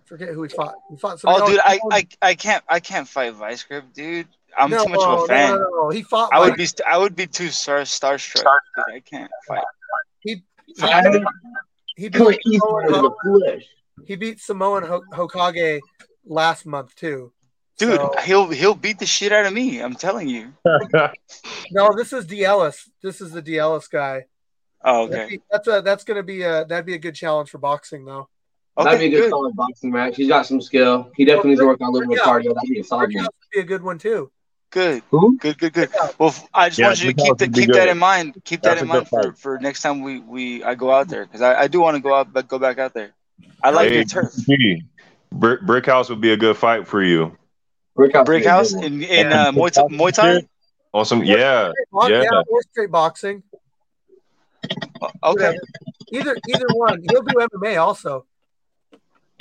forget 0.05 0.30
who 0.30 0.43
he 0.43 0.49
fought. 0.49 0.74
He 0.91 0.97
fought 0.97 1.20
some. 1.20 1.32
Oh, 1.32 1.49
dude, 1.49 1.61
I, 1.64 1.78
I 1.91 2.07
I 2.22 2.35
can't 2.35 2.64
I 2.68 2.80
can't 2.80 3.07
fight 3.07 3.35
Vice 3.35 3.62
Grip, 3.62 3.85
dude. 3.95 4.28
I'm 4.57 4.70
no, 4.70 4.85
too 4.85 4.91
much 4.91 5.01
of 5.03 5.22
a 5.22 5.26
fan. 5.26 5.51
No, 5.51 5.59
no, 5.59 5.68
no. 5.82 5.91
He 5.91 6.03
fought. 6.03 6.30
I 6.32 6.41
would 6.41 6.57
be 6.57 6.66
st- 6.66 6.87
I 6.89 6.99
would 6.99 7.14
be 7.16 7.26
too 7.26 7.49
star 7.49 7.80
starstruck. 7.82 8.45
Dude, 8.76 8.95
I 8.97 9.01
can't 9.01 9.30
fight. 9.47 9.64
He, 10.20 10.43
I 10.82 11.03
don't 11.03 11.26
he 11.97 12.09
beat 12.09 12.41
Eastwood 12.47 12.87
in 12.87 12.95
Samoan, 12.95 13.61
he 14.07 14.16
beat 14.16 14.41
Samoan 14.41 14.82
Ho- 14.85 15.05
Hokage 15.12 15.80
last 16.24 16.66
month 16.66 16.97
too. 16.97 17.32
Dude, 17.79 17.97
So- 17.97 18.14
he'll 18.25 18.49
he'll 18.51 18.75
beat 18.75 18.99
the 18.99 19.07
shit 19.07 19.33
out 19.33 19.47
of 19.47 19.53
me. 19.53 19.81
I'm 19.81 19.95
telling 19.95 20.29
you. 20.29 20.53
No, 21.70 21.95
this 21.97 22.12
is 22.12 22.27
D 22.27 22.45
Ellis. 22.45 22.89
This 23.03 23.20
is 23.20 23.33
the 23.33 23.43
D 23.43 23.59
Ellis 23.59 23.89
guy. 23.89 24.27
Oh, 24.85 25.05
okay. 25.05 25.27
be- 25.31 25.41
That's 25.51 25.66
a 25.66 25.83
that's 25.85 26.05
gonna 26.05 26.22
be 26.22 26.43
a 26.43 26.64
that'd 26.64 26.87
be 26.87 26.95
a 26.95 26.99
good 26.99 27.14
challenge 27.14 27.51
for 27.51 27.59
boxing 27.59 28.05
though. 28.05 28.29
Okay, 28.77 28.85
That'd 28.85 29.01
be 29.01 29.07
a 29.07 29.11
good, 29.11 29.20
good. 29.25 29.31
solid 29.31 29.55
boxing 29.57 29.91
match. 29.93 30.16
He's 30.16 30.29
got 30.29 30.47
some 30.47 30.61
skill. 30.61 31.11
He 31.16 31.25
definitely 31.25 31.51
needs 31.51 31.61
to 31.61 31.66
work 31.66 31.81
on 31.81 31.89
a 31.89 31.91
little 31.93 32.09
bit 32.09 32.20
of 32.20 32.27
Yeah. 32.27 32.33
cardio. 32.33 32.55
That'd 32.55 32.70
be 32.70 32.81
a 32.81 32.85
solid 32.85 33.11
Brickhouse 33.11 33.29
be 33.53 33.61
a 33.61 33.64
good 33.64 33.83
one 33.83 33.99
too. 33.99 34.31
Good. 34.70 35.03
Who? 35.11 35.37
Good, 35.39 35.59
good, 35.59 35.72
good. 35.72 35.91
Well, 36.18 36.35
I 36.53 36.68
just 36.68 36.79
Yeah, 36.81 36.87
want 36.89 37.03
you 37.05 37.12
to 37.12 37.14
keep 37.22 37.37
that 37.39 37.47
would 37.49 37.53
be 37.55 37.61
keep 37.66 37.75
that 37.75 37.89
in 37.89 37.99
mind. 37.99 38.41
Keep 38.45 38.62
that 38.62 38.79
in 38.79 38.89
mind 38.89 39.09
for, 39.09 39.33
for 39.35 39.59
next 39.61 39.83
time 39.83 40.03
we 40.03 40.18
we 40.20 40.64
I 40.64 40.75
go 40.75 40.91
out 40.91 41.09
there 41.09 41.25
because 41.25 41.41
I, 41.41 41.55
I 41.62 41.66
do 41.68 41.81
want 41.81 41.97
to 41.97 42.01
go 42.03 42.12
out 42.14 42.33
but 42.33 42.49
go 42.49 42.59
back 42.59 42.79
out 42.79 42.93
there. 42.95 43.12
I 43.62 43.70
like 43.70 43.89
Hey, 43.91 43.97
your 43.97 44.05
turf. 44.05 44.33
Brick, 45.33 45.62
Brick 45.62 45.87
House 45.87 46.11
would 46.11 46.20
be 46.20 46.33
a 46.33 46.37
good 46.37 46.57
fight 46.57 46.87
for 46.89 47.03
you. 47.03 47.37
Brickhouse. 47.97 48.24
Brick 48.26 48.28
would 48.28 48.40
be 48.40 48.47
a 48.47 48.51
house 48.51 48.70
good 48.72 48.76
one. 48.82 48.84
in 48.84 49.03
in 49.03 49.30
Yeah. 49.30 49.42
uh, 49.49 49.53
Muay, 49.53 49.70
Thai- 49.70 49.82
Muay 49.84 50.12
Thai. 50.12 50.47
On 50.92 51.05
some, 51.05 51.24
yeah, 51.24 51.72
Bo- 51.90 52.07
Yeah. 52.09 52.22
yeah, 52.22 52.42
or 52.49 52.62
straight 52.70 52.90
boxing. 52.90 53.42
Okay, 55.22 55.59
Either 56.12 56.36
either 56.49 56.66
one. 56.74 57.05
He'll 57.11 57.22
do 57.22 57.34
MMA 57.53 57.76
also. 57.80 58.24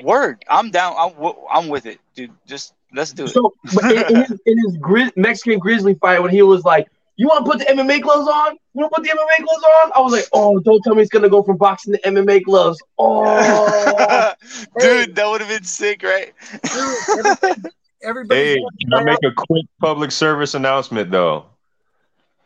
word. 0.01 0.43
I'm 0.49 0.71
down. 0.71 0.95
I'm 0.97 1.11
w- 1.13 1.35
I'm 1.51 1.67
with 1.69 1.85
it, 1.85 1.99
dude. 2.15 2.31
Just 2.47 2.73
let's 2.93 3.13
do 3.13 3.25
it. 3.25 3.29
So 3.29 3.53
but 3.75 3.85
in, 3.91 3.99
in 4.09 4.15
his, 4.25 4.31
in 4.45 4.57
his 4.65 4.77
gri- 4.77 5.11
Mexican 5.15 5.59
Grizzly 5.59 5.93
fight, 5.95 6.21
when 6.21 6.31
he 6.31 6.41
was 6.41 6.63
like, 6.65 6.87
"You 7.15 7.27
want 7.27 7.45
to 7.45 7.51
put 7.51 7.59
the 7.59 7.65
MMA 7.65 8.01
gloves 8.01 8.27
on? 8.27 8.53
You 8.73 8.81
want 8.81 8.91
to 8.93 9.01
put 9.01 9.03
the 9.03 9.11
MMA 9.11 9.45
gloves 9.45 9.63
on?" 9.63 9.91
I 9.95 10.01
was 10.01 10.11
like, 10.13 10.27
"Oh, 10.33 10.59
don't 10.59 10.81
tell 10.83 10.95
me 10.95 11.01
he's 11.01 11.09
gonna 11.09 11.29
go 11.29 11.43
from 11.43 11.57
boxing 11.57 11.93
to 11.93 11.99
MMA 12.01 12.43
gloves." 12.43 12.81
Oh, 12.97 14.33
dude, 14.79 15.15
that 15.15 15.27
would 15.29 15.41
have 15.41 15.49
been 15.49 15.63
sick, 15.63 16.01
right? 16.03 16.33
Dude, 16.73 17.71
everybody, 18.03 18.39
everybody 18.39 18.65
Hey, 18.65 18.65
can 18.81 18.93
I 18.93 19.03
make 19.03 19.23
a 19.23 19.31
quick 19.31 19.65
public 19.79 20.11
service 20.11 20.53
announcement 20.53 21.11
though? 21.11 21.45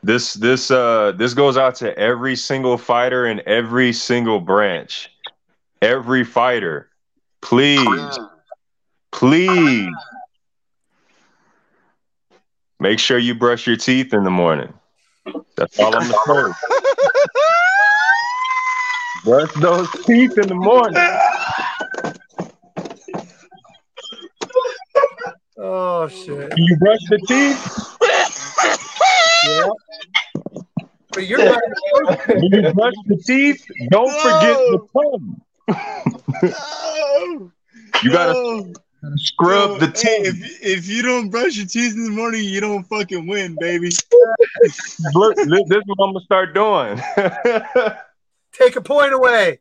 This 0.03 0.33
this 0.35 0.71
uh 0.71 1.13
this 1.13 1.33
goes 1.33 1.57
out 1.57 1.75
to 1.75 1.97
every 1.97 2.35
single 2.35 2.77
fighter 2.77 3.25
in 3.25 3.41
every 3.45 3.91
single 3.93 4.39
branch. 4.39 5.09
Every 5.81 6.23
fighter. 6.23 6.89
Please. 7.41 8.19
Please. 9.11 9.87
Make 12.79 12.99
sure 12.99 13.17
you 13.17 13.33
brush 13.33 13.65
your 13.65 13.75
teeth 13.77 14.13
in 14.13 14.23
the 14.23 14.29
morning. 14.29 14.71
That's 15.55 15.79
all 15.79 15.95
I'm 15.95 16.07
gonna 16.07 16.13
say. 16.13 16.53
Brush 19.25 19.51
those 19.55 19.89
teeth 20.05 20.37
in 20.37 20.47
the 20.47 20.55
morning. 20.55 20.93
Oh 25.69 26.07
shit. 26.07 26.49
Can 26.51 26.63
you 26.63 26.77
brush 26.77 26.99
the 27.09 27.19
teeth? 27.27 27.61
Yeah. 29.43 29.65
But 31.09 31.27
you're 31.27 31.39
right. 31.39 31.61
When 32.29 32.53
you 32.53 32.73
brush 32.73 32.93
the 33.05 33.21
teeth, 33.27 33.61
don't 33.89 34.13
forget 34.21 34.57
the 34.69 34.79
tongue. 34.93 35.41
You 38.01 38.11
gotta 38.11 38.73
scrub 39.17 39.81
the 39.81 39.87
Hey, 39.87 40.23
teeth. 40.23 40.41
if, 40.61 40.63
if 40.79 40.87
you 40.87 41.01
don't 41.01 41.29
brush 41.29 41.57
your 41.57 41.65
teeth 41.65 41.95
in 41.95 42.05
the 42.05 42.11
morning, 42.11 42.45
you 42.45 42.61
don't 42.61 42.85
fucking 42.85 43.27
win, 43.27 43.57
baby. 43.59 43.89
Look, 45.13 45.35
this 45.35 45.63
this 45.67 45.79
is 45.79 45.83
what 45.85 46.07
I'm 46.07 46.13
gonna 46.13 46.23
start 46.23 46.53
doing. 46.53 46.97
Take 48.53 48.77
a 48.77 48.81
point 48.81 49.11
away. 49.11 49.59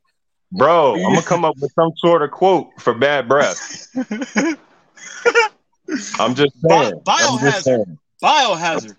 Bro, 0.53 0.95
I'm 0.95 1.15
gonna 1.15 1.23
come 1.23 1.45
up 1.45 1.57
with 1.61 1.73
some 1.73 1.91
sort 1.97 2.23
of 2.23 2.31
quote 2.31 2.69
for 2.81 2.95
bad 2.95 3.27
breath. 3.27 3.89
I'm 6.19 6.35
just 6.35 6.55
saying. 6.61 7.01
I'm 7.07 7.39
just 7.41 7.65
saying. 7.65 7.99
Biohazard. 8.23 8.97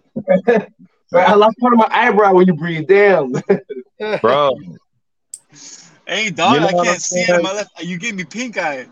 I 1.14 1.36
lost 1.36 1.58
part 1.60 1.74
of 1.74 1.80
my 1.80 1.88
eyebrow 1.90 2.34
when 2.34 2.48
you 2.48 2.54
breathe. 2.54 2.88
Damn. 2.88 3.34
Bro, 4.22 4.52
Hey, 6.08 6.30
dog, 6.30 6.54
You 6.54 6.60
know 6.62 6.68
I 6.68 6.72
can't 6.72 6.88
I'm 6.88 7.00
see 7.00 7.20
it 7.22 7.28
saying? 7.28 7.38
on 7.40 7.44
my 7.44 7.54
left. 7.54 7.84
You 7.84 7.98
give 7.98 8.16
me 8.16 8.24
pink 8.24 8.58
eye. 8.58 8.88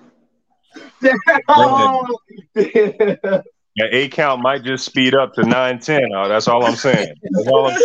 oh. 1.47 2.17
the 2.53 3.41
A 3.77 4.09
count 4.09 4.41
might 4.41 4.63
just 4.63 4.85
speed 4.85 5.15
up 5.15 5.33
to 5.35 5.43
910. 5.43 6.01
Oh, 6.13 6.21
uh, 6.21 6.27
that's 6.27 6.47
all 6.49 6.65
I'm 6.65 6.75
saying. 6.75 7.13
That's 7.31 7.47
all 7.47 7.69
I'm 7.69 7.77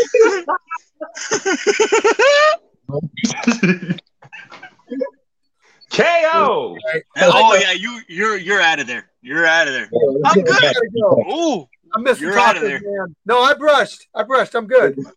KO. 5.90 6.76
oh 7.22 7.58
yeah, 7.60 7.72
you 7.72 8.00
you're 8.08 8.36
you're 8.36 8.60
out 8.60 8.80
of 8.80 8.86
there. 8.86 9.09
You're 9.22 9.44
out 9.46 9.68
of 9.68 9.74
there. 9.74 9.88
I'm 10.24 10.42
good. 10.42 10.74
Go. 10.94 11.24
Ooh. 11.30 11.68
I'm 11.92 12.02
missing 12.04 12.28
You're 12.28 12.38
outta 12.38 12.60
tacos, 12.60 12.62
there. 12.62 12.80
man. 12.84 13.16
No, 13.26 13.40
I 13.42 13.54
brushed. 13.54 14.06
I 14.14 14.22
brushed. 14.22 14.54
I'm 14.54 14.66
good. 14.66 14.96
Man. 14.96 15.08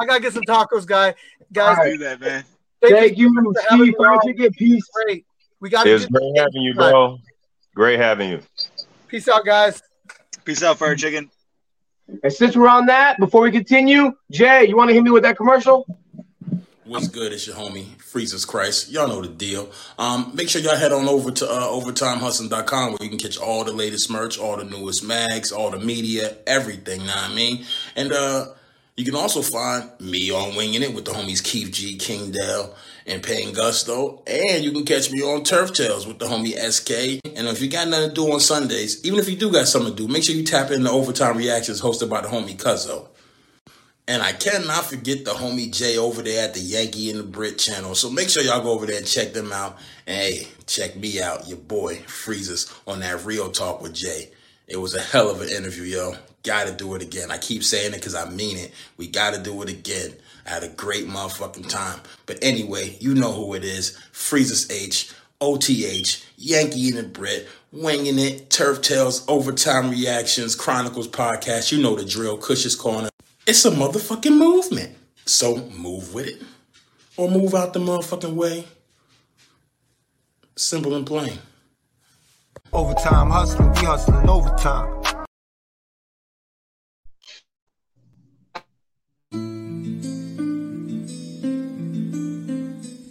I 0.00 0.06
gotta 0.06 0.20
get 0.20 0.32
some 0.32 0.42
tacos, 0.44 0.86
guy. 0.86 1.14
Guys, 1.52 1.76
All 1.78 1.84
right. 1.84 1.92
Do 1.92 1.98
that, 1.98 2.20
man. 2.20 2.44
Thank 2.82 3.18
you, 3.18 3.32
for 3.34 3.52
having 3.70 3.84
Steve. 3.84 3.94
me 3.94 3.94
Fried 3.96 4.18
on. 4.18 4.26
chicken. 4.26 4.52
Peace. 4.54 4.82
Great. 5.04 5.26
We 5.60 5.70
gotta 5.70 5.88
It 5.90 5.92
was 5.94 6.06
get 6.06 6.12
great 6.12 6.36
having 6.38 6.62
you, 6.62 6.74
bro. 6.74 7.18
Great 7.74 7.98
having 7.98 8.30
you. 8.30 8.40
Peace 9.08 9.28
out, 9.28 9.44
guys. 9.44 9.82
Peace 10.44 10.62
out, 10.62 10.78
fire 10.78 10.96
chicken. 10.96 11.30
And 12.22 12.32
since 12.32 12.56
we're 12.56 12.68
on 12.68 12.86
that, 12.86 13.18
before 13.18 13.42
we 13.42 13.50
continue, 13.50 14.12
Jay, 14.30 14.66
you 14.68 14.76
want 14.76 14.88
to 14.88 14.94
hit 14.94 15.02
me 15.02 15.10
with 15.10 15.22
that 15.22 15.36
commercial? 15.36 15.86
What's 16.86 17.08
good? 17.08 17.32
It's 17.32 17.46
your 17.46 17.56
homie, 17.56 17.86
Freezes 18.02 18.44
Christ. 18.44 18.90
Y'all 18.90 19.08
know 19.08 19.22
the 19.22 19.28
deal. 19.28 19.70
Um, 19.98 20.32
make 20.34 20.50
sure 20.50 20.60
y'all 20.60 20.76
head 20.76 20.92
on 20.92 21.08
over 21.08 21.30
to 21.30 21.50
uh, 21.50 21.62
overtimehustling.com 21.68 22.90
where 22.90 22.98
you 23.00 23.08
can 23.08 23.18
catch 23.18 23.38
all 23.38 23.64
the 23.64 23.72
latest 23.72 24.10
merch, 24.10 24.38
all 24.38 24.58
the 24.58 24.64
newest 24.64 25.02
mags, 25.02 25.50
all 25.50 25.70
the 25.70 25.78
media, 25.78 26.36
everything, 26.46 27.00
know 27.00 27.06
what 27.06 27.30
I 27.30 27.34
mean? 27.34 27.64
And 27.96 28.12
uh, 28.12 28.48
you 28.98 29.06
can 29.06 29.14
also 29.14 29.40
find 29.40 29.98
me 29.98 30.30
on 30.30 30.56
Winging 30.56 30.82
It 30.82 30.94
with 30.94 31.06
the 31.06 31.12
homies 31.12 31.42
Keith 31.42 31.72
G, 31.72 31.96
King 31.96 32.32
Dale, 32.32 32.74
and 33.06 33.22
Payne 33.22 33.54
Gusto. 33.54 34.22
And 34.26 34.62
you 34.62 34.70
can 34.72 34.84
catch 34.84 35.10
me 35.10 35.22
on 35.22 35.42
Turf 35.42 35.72
Tales 35.72 36.06
with 36.06 36.18
the 36.18 36.26
homie 36.26 36.52
SK. 36.52 37.18
And 37.34 37.48
if 37.48 37.62
you 37.62 37.70
got 37.70 37.88
nothing 37.88 38.10
to 38.10 38.14
do 38.14 38.30
on 38.30 38.40
Sundays, 38.40 39.02
even 39.06 39.18
if 39.18 39.30
you 39.30 39.36
do 39.36 39.50
got 39.50 39.68
something 39.68 39.96
to 39.96 40.06
do, 40.06 40.12
make 40.12 40.22
sure 40.22 40.34
you 40.34 40.44
tap 40.44 40.70
into 40.70 40.84
the 40.84 40.90
Overtime 40.90 41.38
Reactions 41.38 41.80
hosted 41.80 42.10
by 42.10 42.20
the 42.20 42.28
homie 42.28 42.58
Cuzzo. 42.58 43.08
And 44.06 44.22
I 44.22 44.32
cannot 44.32 44.84
forget 44.84 45.24
the 45.24 45.30
homie 45.30 45.72
Jay 45.72 45.96
over 45.96 46.20
there 46.20 46.44
at 46.44 46.52
the 46.52 46.60
Yankee 46.60 47.10
and 47.10 47.20
the 47.20 47.24
Brit 47.24 47.58
channel. 47.58 47.94
So 47.94 48.10
make 48.10 48.28
sure 48.28 48.42
y'all 48.42 48.62
go 48.62 48.72
over 48.72 48.84
there 48.84 48.98
and 48.98 49.06
check 49.06 49.32
them 49.32 49.50
out. 49.50 49.78
And 50.06 50.16
hey, 50.16 50.48
check 50.66 50.94
me 50.96 51.22
out, 51.22 51.48
your 51.48 51.56
boy 51.56 51.96
Freezes, 52.06 52.70
on 52.86 53.00
that 53.00 53.24
Real 53.24 53.50
Talk 53.50 53.80
with 53.80 53.94
Jay. 53.94 54.30
It 54.66 54.76
was 54.76 54.94
a 54.94 55.00
hell 55.00 55.30
of 55.30 55.40
an 55.40 55.48
interview, 55.48 55.84
yo. 55.84 56.14
got 56.42 56.66
to 56.66 56.72
do 56.74 56.94
it 56.94 57.02
again. 57.02 57.30
I 57.30 57.38
keep 57.38 57.64
saying 57.64 57.92
it 57.92 57.96
because 57.96 58.14
I 58.14 58.28
mean 58.28 58.58
it. 58.58 58.72
We 58.98 59.06
got 59.06 59.32
to 59.34 59.42
do 59.42 59.62
it 59.62 59.70
again. 59.70 60.14
I 60.46 60.50
had 60.50 60.64
a 60.64 60.68
great 60.68 61.06
motherfucking 61.06 61.70
time. 61.70 62.00
But 62.26 62.38
anyway, 62.42 62.96
you 63.00 63.14
know 63.14 63.32
who 63.32 63.54
it 63.54 63.64
is. 63.64 63.98
Freezes 64.12 64.70
H, 64.70 65.12
OTH, 65.40 66.24
Yankee 66.36 66.88
and 66.88 66.98
the 66.98 67.04
Brit, 67.04 67.48
Winging 67.72 68.18
It, 68.18 68.50
Turf 68.50 68.82
Tales, 68.82 69.24
Overtime 69.28 69.90
Reactions, 69.90 70.54
Chronicles 70.54 71.08
Podcast. 71.08 71.72
You 71.72 71.82
know 71.82 71.96
the 71.96 72.04
drill, 72.04 72.36
Cush's 72.36 72.76
Corner. 72.76 73.08
It's 73.46 73.62
a 73.66 73.70
motherfucking 73.70 74.38
movement. 74.38 74.96
So 75.26 75.56
move 75.68 76.14
with 76.14 76.28
it 76.28 76.42
or 77.18 77.30
move 77.30 77.54
out 77.54 77.74
the 77.74 77.78
motherfucking 77.78 78.34
way. 78.34 78.64
Simple 80.56 80.94
and 80.94 81.06
plain. 81.06 81.38
Overtime 82.72 83.28
hustling, 83.28 83.70
we 83.72 83.78
hustling 83.80 84.28
overtime. 84.30 85.02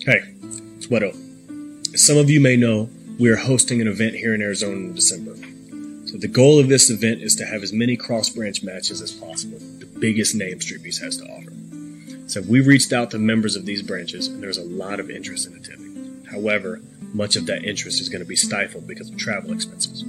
Hey, 0.03 0.33
it's 0.77 0.87
Wedo. 0.87 1.13
As 1.93 2.03
some 2.03 2.17
of 2.17 2.31
you 2.31 2.41
may 2.41 2.57
know, 2.57 2.89
we 3.19 3.29
are 3.29 3.35
hosting 3.35 3.81
an 3.81 3.87
event 3.87 4.15
here 4.15 4.33
in 4.33 4.41
Arizona 4.41 4.77
in 4.77 4.95
December. 4.95 5.35
So 6.07 6.17
the 6.17 6.27
goal 6.27 6.59
of 6.59 6.69
this 6.69 6.89
event 6.89 7.21
is 7.21 7.35
to 7.37 7.45
have 7.45 7.63
as 7.63 7.71
many 7.71 7.95
cross 7.95 8.29
branch 8.29 8.63
matches 8.63 9.01
as 9.01 9.11
possible, 9.11 9.57
the 9.59 9.72
biggest 9.99 10.35
name 10.35 10.59
Street 10.61 10.83
Beefs 10.83 10.99
has 10.99 11.17
to 11.17 11.25
offer. 11.25 11.51
So 12.27 12.41
we 12.41 12.61
reached 12.61 12.93
out 12.93 13.11
to 13.11 13.19
members 13.19 13.55
of 13.55 13.65
these 13.65 13.81
branches 13.81 14.27
and 14.27 14.41
there's 14.41 14.57
a 14.57 14.63
lot 14.63 14.99
of 14.99 15.09
interest 15.09 15.47
in 15.47 15.55
attending. 15.55 16.25
However, 16.25 16.81
much 17.13 17.35
of 17.35 17.45
that 17.45 17.63
interest 17.63 18.01
is 18.01 18.09
going 18.09 18.23
to 18.23 18.27
be 18.27 18.35
stifled 18.35 18.87
because 18.87 19.09
of 19.09 19.17
travel 19.17 19.53
expenses. 19.53 20.03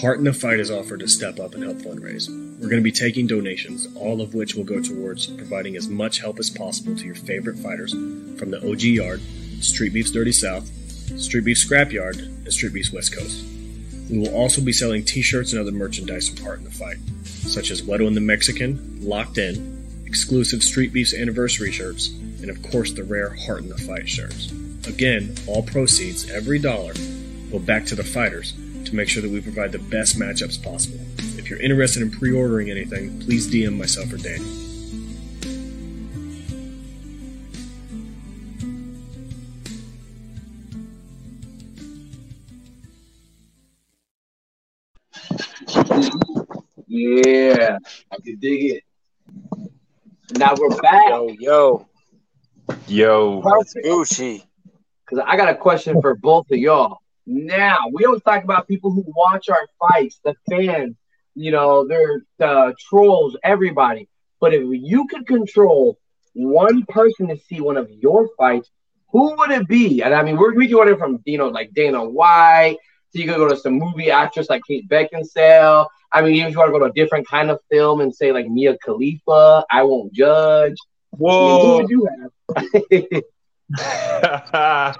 Heart 0.00 0.18
in 0.18 0.24
the 0.24 0.32
Fight 0.32 0.60
is 0.60 0.70
offered 0.70 1.00
to 1.00 1.08
step 1.08 1.38
up 1.38 1.54
and 1.54 1.62
help 1.62 1.78
fundraise. 1.78 2.28
We're 2.60 2.68
going 2.68 2.82
to 2.82 2.82
be 2.82 2.92
taking 2.92 3.26
donations, 3.26 3.86
all 3.96 4.20
of 4.20 4.34
which 4.34 4.54
will 4.54 4.64
go 4.64 4.80
towards 4.80 5.26
providing 5.28 5.76
as 5.76 5.88
much 5.88 6.18
help 6.18 6.38
as 6.38 6.50
possible 6.50 6.96
to 6.96 7.04
your 7.04 7.14
favorite 7.14 7.58
fighters 7.58 7.92
from 7.92 8.50
the 8.50 8.58
OG 8.68 8.82
Yard, 8.82 9.20
Street 9.60 9.92
Beef's 9.92 10.10
Dirty 10.10 10.32
South, 10.32 10.66
Street 11.18 11.44
Beef 11.44 11.58
Scrapyard, 11.58 12.18
and 12.18 12.52
Street 12.52 12.74
Beef's 12.74 12.92
West 12.92 13.16
Coast. 13.16 13.44
We 14.10 14.18
will 14.18 14.34
also 14.34 14.60
be 14.60 14.72
selling 14.72 15.04
t 15.04 15.22
shirts 15.22 15.52
and 15.52 15.60
other 15.60 15.72
merchandise 15.72 16.28
from 16.28 16.44
Heart 16.44 16.58
in 16.58 16.64
the 16.64 16.70
Fight, 16.70 16.96
such 17.46 17.70
as 17.70 17.82
Wedo 17.82 18.06
and 18.06 18.16
the 18.16 18.20
Mexican, 18.20 18.98
Locked 19.00 19.38
In, 19.38 20.04
exclusive 20.06 20.62
Street 20.62 20.92
Beef's 20.92 21.14
anniversary 21.14 21.72
shirts, 21.72 22.08
and 22.08 22.50
of 22.50 22.62
course 22.70 22.92
the 22.92 23.04
rare 23.04 23.30
Heart 23.30 23.62
in 23.62 23.68
the 23.68 23.78
Fight 23.78 24.08
shirts. 24.08 24.52
Again, 24.86 25.34
all 25.46 25.62
proceeds, 25.62 26.30
every 26.30 26.58
dollar, 26.58 26.94
go 27.50 27.58
back 27.58 27.86
to 27.86 27.94
the 27.94 28.04
fighters 28.04 28.54
to 28.84 28.94
make 28.94 29.08
sure 29.08 29.22
that 29.22 29.30
we 29.30 29.40
provide 29.40 29.72
the 29.72 29.78
best 29.78 30.18
matchups 30.18 30.62
possible. 30.62 31.00
If 31.38 31.48
you're 31.50 31.60
interested 31.60 32.02
in 32.02 32.10
pre 32.10 32.32
ordering 32.32 32.70
anything, 32.70 33.20
please 33.20 33.52
DM 33.52 33.76
myself 33.78 34.12
or 34.12 34.18
Danny. 34.18 34.63
Yeah, 46.96 47.78
I 48.12 48.16
can 48.24 48.38
dig 48.38 48.76
it. 48.76 48.82
Now 50.36 50.54
we're 50.56 50.80
back. 50.80 51.08
Yo, 51.08 51.28
yo, 51.40 51.88
Yo, 52.86 53.42
Perfect. 53.42 53.84
Gucci. 53.84 54.44
Because 55.04 55.24
I 55.26 55.36
got 55.36 55.48
a 55.48 55.56
question 55.56 56.00
for 56.00 56.14
both 56.14 56.48
of 56.52 56.58
y'all. 56.58 56.98
Now, 57.26 57.88
we 57.92 58.04
always 58.04 58.22
talk 58.22 58.44
about 58.44 58.68
people 58.68 58.92
who 58.92 59.02
watch 59.08 59.48
our 59.48 59.66
fights, 59.80 60.20
the 60.24 60.36
fans, 60.48 60.94
you 61.34 61.50
know, 61.50 61.84
they're 61.88 62.22
the 62.38 62.76
trolls, 62.88 63.36
everybody. 63.42 64.08
But 64.40 64.54
if 64.54 64.62
you 64.70 65.08
could 65.08 65.26
control 65.26 65.98
one 66.34 66.84
person 66.84 67.26
to 67.26 67.36
see 67.36 67.60
one 67.60 67.76
of 67.76 67.90
your 67.90 68.28
fights, 68.38 68.70
who 69.08 69.34
would 69.36 69.50
it 69.50 69.66
be? 69.66 70.00
And 70.00 70.14
I 70.14 70.22
mean, 70.22 70.36
we're, 70.36 70.54
we 70.54 70.68
can 70.68 70.76
order 70.76 70.96
from, 70.96 71.20
you 71.24 71.38
know, 71.38 71.48
like 71.48 71.72
Dana 71.74 72.04
White. 72.04 72.76
So 73.14 73.20
you 73.20 73.28
could 73.28 73.36
go 73.36 73.48
to 73.48 73.56
some 73.56 73.74
movie 73.74 74.10
actress 74.10 74.50
like 74.50 74.62
Kate 74.66 74.88
Beckinsale. 74.88 75.86
I 76.12 76.22
mean, 76.22 76.34
even 76.34 76.48
if 76.48 76.52
you 76.52 76.58
want 76.58 76.68
to 76.68 76.72
go 76.72 76.80
to 76.80 76.90
a 76.90 76.92
different 76.92 77.28
kind 77.28 77.50
of 77.50 77.60
film 77.70 78.00
and 78.00 78.14
say 78.14 78.32
like 78.32 78.48
Mia 78.48 78.76
Khalifa, 78.78 79.64
I 79.70 79.84
won't 79.84 80.12
judge. 80.12 80.76
I 81.38 81.42
mean, 81.42 81.60
who 81.60 81.68
whoa! 81.68 81.76
would 81.76 81.88
you 81.88 82.08
have? 82.10 83.22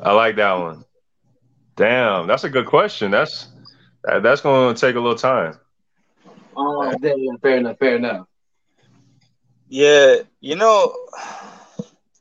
I 0.00 0.12
like 0.12 0.36
that 0.36 0.54
one. 0.54 0.84
Damn, 1.76 2.26
that's 2.26 2.44
a 2.44 2.50
good 2.50 2.66
question. 2.66 3.12
That's 3.12 3.48
that, 4.04 4.22
that's 4.22 4.40
going 4.40 4.74
to 4.74 4.80
take 4.80 4.96
a 4.96 5.00
little 5.00 5.16
time. 5.18 5.58
oh, 6.56 6.92
yeah, 7.02 7.14
fair 7.40 7.58
enough, 7.58 7.78
fair 7.78 7.96
enough. 7.96 8.26
Yeah, 9.68 10.16
you 10.40 10.56
know, 10.56 10.94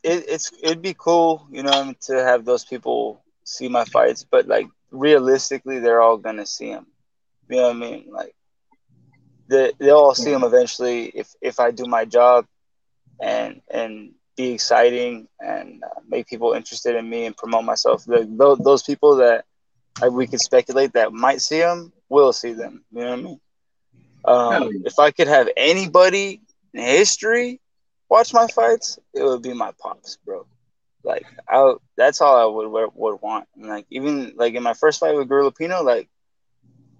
it, 0.03 0.25
it's 0.27 0.51
it'd 0.61 0.81
be 0.81 0.95
cool, 0.97 1.47
you 1.51 1.63
know, 1.63 1.93
to 2.01 2.23
have 2.23 2.45
those 2.45 2.65
people 2.65 3.20
see 3.51 3.67
my 3.67 3.85
fights, 3.85 4.25
but 4.29 4.47
like 4.47 4.67
realistically, 4.91 5.79
they're 5.79 6.01
all 6.01 6.17
gonna 6.17 6.45
see 6.45 6.71
them. 6.71 6.87
You 7.49 7.57
know 7.57 7.67
what 7.67 7.75
I 7.75 7.79
mean? 7.79 8.05
Like 8.09 8.35
they 9.49 9.71
they'll 9.79 9.97
all 9.97 10.15
see 10.15 10.31
them 10.31 10.43
eventually 10.43 11.05
if 11.05 11.33
if 11.41 11.59
I 11.59 11.71
do 11.71 11.85
my 11.85 12.05
job 12.05 12.45
and 13.21 13.61
and 13.69 14.13
be 14.37 14.53
exciting 14.53 15.27
and 15.39 15.83
uh, 15.83 15.99
make 16.07 16.27
people 16.27 16.53
interested 16.53 16.95
in 16.95 17.09
me 17.09 17.25
and 17.25 17.35
promote 17.35 17.65
myself. 17.65 18.07
Like 18.07 18.35
those, 18.37 18.57
those 18.59 18.83
people 18.83 19.17
that 19.17 19.45
like, 20.01 20.11
we 20.11 20.25
could 20.25 20.39
speculate 20.39 20.93
that 20.93 21.11
might 21.11 21.41
see 21.41 21.59
them 21.59 21.91
will 22.09 22.31
see 22.31 22.53
them. 22.53 22.83
You 22.91 23.01
know 23.01 23.09
what 23.09 23.19
I 23.19 23.21
mean? 23.21 23.39
Um, 24.23 24.83
if 24.85 24.99
I 24.99 25.11
could 25.11 25.27
have 25.27 25.49
anybody 25.57 26.41
in 26.73 26.81
history 26.81 27.59
watch 28.11 28.33
my 28.33 28.47
fights, 28.47 28.99
it 29.13 29.23
would 29.23 29.41
be 29.41 29.53
my 29.53 29.71
pops, 29.81 30.17
bro. 30.25 30.45
Like 31.03 31.25
I, 31.49 31.73
that's 31.97 32.21
all 32.21 32.37
I 32.37 32.45
would 32.45 32.91
would 32.95 33.21
want. 33.21 33.47
And 33.55 33.67
like 33.67 33.85
even 33.89 34.33
like 34.35 34.53
in 34.53 34.63
my 34.63 34.73
first 34.73 34.99
fight 34.99 35.15
with 35.15 35.27
Gorilla 35.27 35.51
Pino, 35.51 35.83
like 35.83 36.09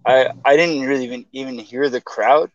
I 0.06 0.30
I 0.44 0.56
didn't 0.56 0.88
really 0.88 1.06
even 1.06 1.26
even 1.32 1.60
hear 1.60 1.90
the 1.90 2.02
crowd. 2.02 2.52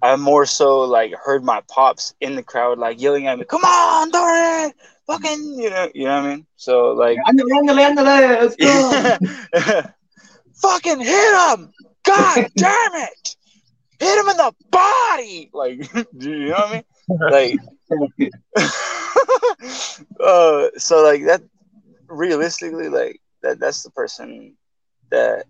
I 0.00 0.16
more 0.16 0.46
so 0.46 0.80
like 0.80 1.14
heard 1.14 1.44
my 1.44 1.62
pops 1.68 2.14
in 2.20 2.34
the 2.34 2.42
crowd 2.42 2.78
like 2.78 3.00
yelling 3.00 3.28
at 3.28 3.38
me, 3.38 3.44
"Come 3.44 3.64
on, 3.64 4.10
Dorian! 4.10 4.72
Fucking, 5.06 5.54
you 5.58 5.70
know, 5.70 5.88
you 5.94 6.04
know 6.04 6.16
what 6.16 6.24
I 6.24 6.34
mean." 6.34 6.46
So 6.56 6.92
like, 6.92 7.18
Ándale, 7.28 7.52
ándale, 7.60 7.94
ándale, 7.94 8.40
let's 8.40 8.56
go. 8.56 9.82
fucking 10.54 11.00
hit 11.00 11.58
him! 11.58 11.72
God 12.04 12.50
damn 12.56 12.94
it! 12.94 13.36
Hit 14.00 14.18
him 14.18 14.28
in 14.28 14.36
the 14.36 14.52
body! 14.70 15.50
Like, 15.52 15.92
do 16.18 16.30
you 16.30 16.48
know 16.48 16.54
what 16.54 16.68
I 16.68 16.72
mean? 16.72 16.84
Like, 17.20 17.56
uh, 20.20 20.68
so 20.76 21.02
like 21.02 21.24
that. 21.26 21.42
Realistically, 22.08 22.88
like 22.88 23.20
that. 23.42 23.58
That's 23.58 23.82
the 23.82 23.90
person 23.90 24.56
that 25.10 25.46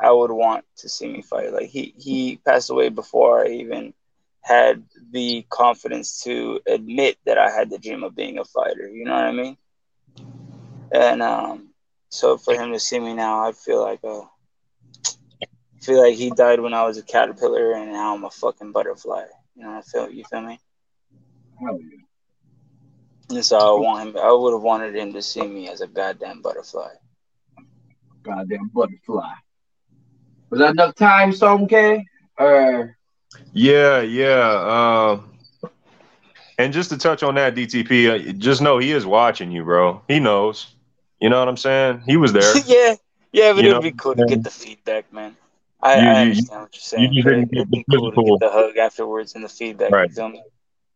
I 0.00 0.12
would 0.12 0.30
want 0.30 0.64
to 0.78 0.88
see 0.88 1.08
me 1.08 1.22
fight. 1.22 1.52
Like 1.52 1.68
he 1.68 1.94
he 1.98 2.36
passed 2.44 2.70
away 2.70 2.88
before 2.90 3.44
I 3.44 3.48
even 3.48 3.94
had 4.42 4.84
the 5.10 5.44
confidence 5.50 6.22
to 6.24 6.60
admit 6.66 7.16
that 7.26 7.38
I 7.38 7.50
had 7.50 7.70
the 7.70 7.78
dream 7.78 8.04
of 8.04 8.14
being 8.14 8.38
a 8.38 8.44
fighter. 8.44 8.88
You 8.88 9.04
know 9.04 9.14
what 9.14 9.24
I 9.24 9.32
mean? 9.32 9.56
And 10.92 11.22
um, 11.22 11.70
so 12.10 12.36
for 12.36 12.54
him 12.54 12.72
to 12.72 12.78
see 12.80 12.98
me 12.98 13.14
now, 13.14 13.46
I 13.46 13.52
feel 13.52 13.80
like 13.80 14.00
uh, 14.04 14.20
I 15.42 15.80
feel 15.82 16.02
like 16.02 16.14
he 16.16 16.30
died 16.30 16.60
when 16.60 16.74
I 16.74 16.84
was 16.84 16.98
a 16.98 17.02
caterpillar, 17.02 17.72
and 17.72 17.92
now 17.92 18.14
I'm 18.14 18.24
a 18.24 18.30
fucking 18.30 18.72
butterfly. 18.72 19.24
You 19.54 19.64
know, 19.64 19.78
I 19.78 19.82
feel 19.82 20.10
you 20.10 20.24
feel 20.24 20.42
me? 20.42 20.60
Hell 21.60 21.78
yeah. 21.80 23.36
And 23.36 23.44
so 23.44 23.58
I 23.58 23.80
want 23.80 24.08
him. 24.08 24.16
I 24.22 24.30
would 24.32 24.52
have 24.52 24.62
wanted 24.62 24.94
him 24.94 25.12
to 25.14 25.22
see 25.22 25.46
me 25.46 25.68
as 25.68 25.80
a 25.80 25.86
goddamn 25.86 26.42
butterfly. 26.42 26.90
Goddamn 28.22 28.70
butterfly. 28.72 29.32
Was 30.50 30.60
that 30.60 30.70
enough 30.70 30.94
time, 30.94 31.32
Sam 31.32 31.66
K? 31.66 32.04
Or 32.38 32.96
Yeah, 33.52 34.00
yeah. 34.02 35.14
Um, 35.18 35.32
and 36.58 36.72
just 36.72 36.90
to 36.90 36.98
touch 36.98 37.22
on 37.22 37.34
that, 37.34 37.54
DTP, 37.54 38.30
uh, 38.30 38.32
just 38.34 38.62
know 38.62 38.78
he 38.78 38.92
is 38.92 39.04
watching 39.04 39.50
you, 39.50 39.64
bro. 39.64 40.02
He 40.08 40.20
knows. 40.20 40.68
You 41.20 41.28
know 41.30 41.38
what 41.40 41.48
I'm 41.48 41.56
saying? 41.56 42.02
He 42.06 42.16
was 42.16 42.32
there. 42.32 42.56
yeah, 42.66 42.94
yeah, 43.32 43.52
but 43.52 43.64
You 43.64 43.70
it'd 43.70 43.82
be 43.82 43.90
cool 43.92 44.14
to 44.14 44.24
get 44.26 44.42
the 44.44 44.50
feedback, 44.50 45.12
man. 45.12 45.36
I, 45.82 45.94
You- 46.00 46.00
I 46.08 46.12
you- 46.12 46.30
understand 46.30 46.60
what 46.62 46.74
you're 46.74 46.80
saying. 46.80 47.12
you 47.12 47.24
but 47.24 47.30
didn't 47.30 47.50
get 47.50 47.58
it'd 47.60 47.70
be 47.70 47.84
the 47.88 47.96
cool 47.98 48.10
to 48.12 48.22
get 48.22 48.40
the 48.40 48.50
hug 48.50 48.76
afterwards 48.76 49.34
and 49.34 49.42
the 49.44 49.48
feedback. 49.48 49.90
Right. 49.90 50.10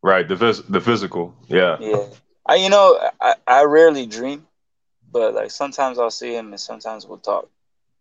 You 0.02 0.08
feel 0.08 0.12
me? 0.12 0.16
right, 0.16 0.28
the 0.28 0.34
phys- 0.34 0.66
the 0.68 0.80
physical. 0.80 1.34
Yeah. 1.48 1.76
Yeah. 1.80 2.06
I, 2.46 2.56
you 2.56 2.70
know, 2.70 2.98
I, 3.20 3.34
I 3.46 3.64
rarely 3.64 4.06
dream, 4.06 4.46
but 5.12 5.34
like 5.34 5.50
sometimes 5.50 5.98
I'll 5.98 6.10
see 6.10 6.34
him 6.34 6.52
and 6.52 6.60
sometimes 6.60 7.06
we'll 7.06 7.18
talk, 7.18 7.48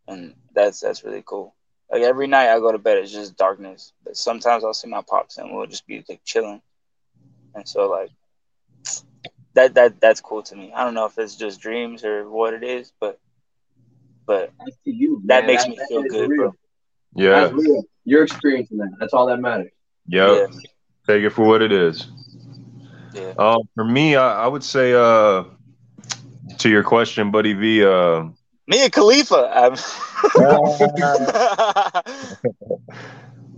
and 0.08 0.34
that's 0.54 0.80
that's 0.80 1.04
really 1.04 1.24
cool. 1.26 1.54
Like 1.92 2.04
every 2.04 2.28
night 2.28 2.50
I 2.50 2.60
go 2.60 2.72
to 2.72 2.78
bed, 2.78 2.98
it's 3.00 3.12
just 3.12 3.36
darkness, 3.38 3.94
but 4.04 4.16
sometimes 4.18 4.64
I'll 4.64 4.74
see 4.74 4.90
my 4.90 5.02
pops 5.08 5.38
and 5.38 5.54
we'll 5.54 5.68
just 5.68 5.86
be 5.88 6.04
like 6.10 6.22
chilling, 6.24 6.62
and 7.56 7.68
so 7.68 7.90
like 7.90 8.10
that 9.56 9.74
that 9.76 10.00
that's 10.00 10.22
cool 10.22 10.44
to 10.44 10.56
me. 10.56 10.72
I 10.74 10.84
don't 10.84 10.94
know 10.94 11.06
if 11.06 11.18
it's 11.18 11.36
just 11.36 11.60
dreams 11.60 12.04
or 12.04 12.30
what 12.30 12.54
it 12.54 12.64
is, 12.64 12.92
but 13.00 13.20
but 14.26 14.52
you. 14.86 15.22
that 15.26 15.46
makes 15.46 15.64
That- 15.64 15.70
me 15.72 15.76
that 15.78 15.88
feel 15.90 16.04
good, 16.04 16.30
real. 16.30 16.38
bro. 16.42 16.54
Yeah. 17.16 17.42
That's 17.42 17.54
real. 17.54 17.84
You're 18.06 18.24
experiencing 18.24 18.78
that. 18.78 18.92
That's 19.00 19.14
all 19.14 19.26
that 19.28 19.40
matters. 19.40 19.72
Yep. 20.08 20.52
Take 21.10 21.24
it 21.24 21.32
for 21.32 21.44
what 21.44 21.64
it 21.64 21.72
is. 21.72 22.06
Yeah. 23.16 23.34
Um, 23.40 23.68
for 23.74 23.84
me, 23.84 24.16
I, 24.16 24.44
I 24.44 24.48
would 24.48 24.64
say 24.64 24.94
uh, 24.94 25.44
to 26.60 26.70
your 26.70 26.84
question, 26.84 27.32
Buddy 27.32 27.54
V. 27.54 27.84
Uh, 27.84 28.26
Mia 28.68 28.92
Khalifa. 28.92 29.76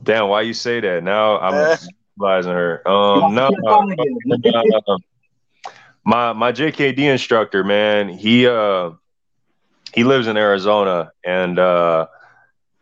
Damn, 0.03 0.29
why 0.29 0.43
you 0.43 0.53
say 0.53 0.79
that? 0.79 1.03
Now 1.03 1.39
I'm 1.39 1.77
advising 2.17 2.53
her. 2.53 2.87
Um, 2.87 3.35
no, 3.35 3.49
uh, 3.67 4.97
my 6.05 6.31
my 6.31 6.53
JKD 6.53 6.99
instructor, 6.99 7.65
man, 7.65 8.07
he 8.07 8.47
uh 8.47 8.91
he 9.93 10.05
lives 10.05 10.27
in 10.27 10.37
Arizona 10.37 11.11
and 11.25 11.59
uh 11.59 12.07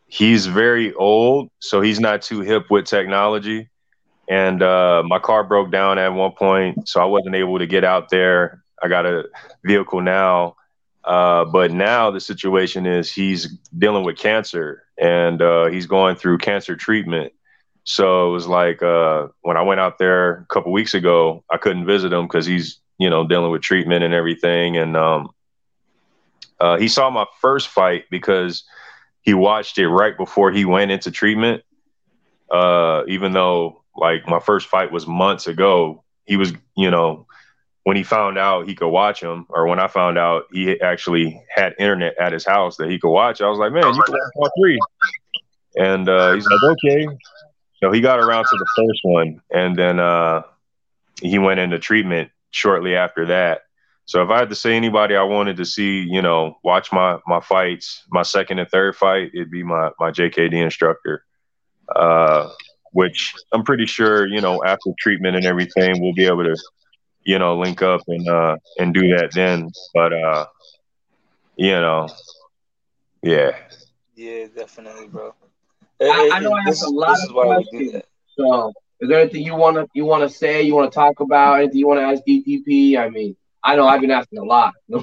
he's 0.06 0.46
very 0.46 0.94
old, 0.94 1.50
so 1.58 1.82
he's 1.82 2.00
not 2.00 2.22
too 2.22 2.42
hip 2.42 2.70
with 2.70 2.86
technology. 2.86 3.68
And 4.30 4.62
uh 4.62 5.04
my 5.06 5.20
car 5.20 5.44
broke 5.44 5.72
down 5.72 5.98
at 5.98 6.14
one 6.14 6.32
point, 6.32 6.88
so 6.88 7.02
I 7.02 7.06
wasn't 7.06 7.36
able 7.36 7.60
to 7.60 7.68
get 7.68 7.84
out 7.84 8.10
there. 8.10 8.64
I 8.82 8.88
got 8.88 9.06
a 9.06 9.26
vehicle 9.64 10.02
now. 10.02 10.56
Uh, 11.04 11.46
but 11.46 11.72
now 11.72 12.12
the 12.12 12.20
situation 12.20 12.86
is 12.86 13.12
he's 13.12 13.48
dealing 13.78 14.04
with 14.04 14.18
cancer 14.18 14.84
and 14.98 15.42
uh, 15.42 15.66
he's 15.68 15.88
going 15.88 16.16
through 16.16 16.38
cancer 16.38 16.76
treatment. 16.76 17.34
So 17.84 18.30
it 18.30 18.32
was 18.32 18.48
like 18.48 18.84
uh, 18.84 19.30
when 19.42 19.58
I 19.58 19.64
went 19.64 19.80
out 19.80 19.98
there 19.98 20.34
a 20.34 20.46
couple 20.46 20.72
weeks 20.72 20.94
ago, 20.94 21.44
I 21.50 21.58
couldn't 21.58 21.86
visit 21.86 22.14
him 22.14 22.28
because 22.28 22.46
he's 22.46 22.80
you 23.00 23.10
know 23.10 23.26
dealing 23.26 23.52
with 23.52 23.62
treatment 23.62 24.04
and 24.04 24.14
everything. 24.14 24.78
And 24.78 24.96
um, 24.96 25.30
uh, 26.60 26.78
he 26.78 26.88
saw 26.88 27.10
my 27.10 27.26
first 27.42 27.70
fight 27.70 28.06
because 28.12 28.64
he 29.22 29.34
watched 29.34 29.78
it 29.80 29.90
right 29.90 30.16
before 30.16 30.52
he 30.52 30.66
went 30.66 30.92
into 30.92 31.10
treatment. 31.12 31.64
Uh, 32.52 33.04
even 33.08 33.32
though 33.32 33.79
like 34.00 34.28
my 34.28 34.40
first 34.40 34.68
fight 34.68 34.92
was 34.92 35.06
months 35.08 35.48
ago, 35.48 36.04
he 36.26 36.38
was 36.38 36.54
you 36.76 36.92
know 36.92 37.28
when 37.84 37.98
he 37.98 38.04
found 38.04 38.38
out 38.38 38.68
he 38.68 38.76
could 38.76 38.90
watch 38.90 39.22
him, 39.22 39.46
or 39.50 39.66
when 39.68 39.80
I 39.80 39.88
found 39.88 40.18
out 40.18 40.44
he 40.52 40.80
actually 40.80 41.42
had 41.50 41.74
internet 41.80 42.18
at 42.20 42.34
his 42.34 42.46
house 42.46 42.78
that 42.78 42.90
he 42.90 43.00
could 43.00 43.10
watch, 43.10 43.42
I 43.42 43.50
was 43.50 43.58
like, 43.58 43.72
man, 43.72 43.84
you 43.94 44.02
can 44.04 44.14
watch 44.14 44.32
all 44.36 44.52
three. 44.60 44.80
And 45.76 46.08
uh, 46.08 46.34
he's 46.34 46.46
like, 46.46 46.72
okay. 46.72 47.08
So 47.82 47.92
he 47.92 48.02
got 48.02 48.20
around 48.20 48.44
to 48.44 48.58
the 48.58 48.68
first 48.76 49.00
one, 49.04 49.42
and 49.52 49.76
then 49.76 50.00
uh, 50.00 50.44
he 51.22 51.40
went 51.40 51.62
into 51.62 51.80
treatment 51.80 52.30
shortly 52.52 52.96
after 52.96 53.28
that. 53.28 53.62
So 54.06 54.24
if 54.24 54.30
I 54.30 54.40
had 54.40 54.50
to 54.50 54.56
say 54.56 54.76
anybody 54.76 55.16
I 55.16 55.24
wanted 55.24 55.58
to 55.58 55.66
see, 55.66 56.02
you 56.02 56.22
know, 56.22 56.58
watch 56.64 56.92
my 56.92 57.20
my 57.26 57.40
fights, 57.40 58.04
my 58.12 58.24
second 58.24 58.60
and 58.60 58.70
third 58.70 58.96
fight, 58.96 59.32
it'd 59.34 59.52
be 59.52 59.64
my 59.64 59.92
my 60.00 60.12
JKD 60.12 60.54
instructor. 60.54 61.24
Uh, 61.96 62.50
which 62.92 63.34
I'm 63.54 63.64
pretty 63.64 63.86
sure, 63.86 64.28
you 64.28 64.42
know, 64.42 64.64
after 64.66 64.92
treatment 65.00 65.36
and 65.36 65.46
everything, 65.46 66.02
we'll 66.02 66.14
be 66.14 66.26
able 66.28 66.44
to 66.44 66.56
you 67.24 67.38
know, 67.40 67.58
link 67.58 67.82
up 67.82 68.02
and 68.08 68.28
uh 68.28 68.56
and 68.80 68.94
do 68.94 69.02
that 69.16 69.30
then. 69.34 69.70
But 69.94 70.14
uh 70.14 70.46
you 71.56 71.72
know, 71.72 72.08
yeah. 73.24 73.52
yeah, 74.16 74.46
definitely, 74.56 75.08
bro. 75.08 75.34
I, 76.02 76.30
I 76.34 76.40
know 76.40 76.52
I 76.54 76.62
This 76.66 76.76
asked 76.76 76.84
a 76.84 76.88
is- 76.88 76.94
lot 76.94 77.20
this 77.20 77.24
of 77.24 77.32
why 77.34 77.48
we 77.48 77.66
do 77.72 77.84
questions. 77.84 77.92
that. 77.92 78.06
So, 78.38 78.74
is 79.00 79.10
there 79.10 79.20
anything 79.20 79.44
you 79.44 79.56
wanna 79.56 79.88
you 79.94 80.06
wanna 80.06 80.30
say? 80.30 80.62
You 80.64 80.76
wanna 80.76 80.90
talk 80.92 81.20
about? 81.20 81.60
Anything 81.60 81.80
you 81.80 81.88
wanna 81.88 82.02
ask 82.02 82.24
DTP? 82.26 82.98
I 82.98 83.10
mean, 83.10 83.36
I 83.64 83.76
know 83.76 83.88
I've 83.88 84.02
been 84.02 84.12
asking 84.12 84.40
a 84.40 84.44
lot. 84.46 84.74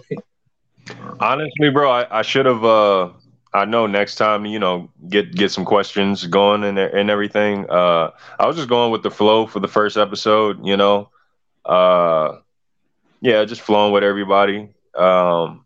Honestly, 1.21 1.71
bro, 1.71 1.91
I, 1.91 2.19
I 2.21 2.23
should 2.23 2.47
have 2.47 2.65
uh 2.65 3.11
I 3.57 3.65
know 3.67 3.87
next 3.87 4.17
time, 4.17 4.47
you 4.47 4.59
know, 4.61 4.91
get 5.09 5.35
get 5.35 5.51
some 5.51 5.65
questions 5.65 6.27
going 6.27 6.65
and 6.65 6.79
and 6.79 7.11
everything. 7.11 7.69
Uh 7.71 8.11
I 8.39 8.47
was 8.47 8.57
just 8.57 8.69
going 8.69 8.93
with 8.93 9.03
the 9.03 9.11
flow 9.11 9.47
for 9.47 9.61
the 9.61 9.69
first 9.69 9.97
episode, 9.97 10.67
you 10.67 10.77
know. 10.77 11.11
Uh 11.65 12.39
yeah, 13.21 13.45
just 13.45 13.63
flowing 13.63 13.93
with 13.93 14.05
everybody. 14.05 14.71
Um 14.95 15.65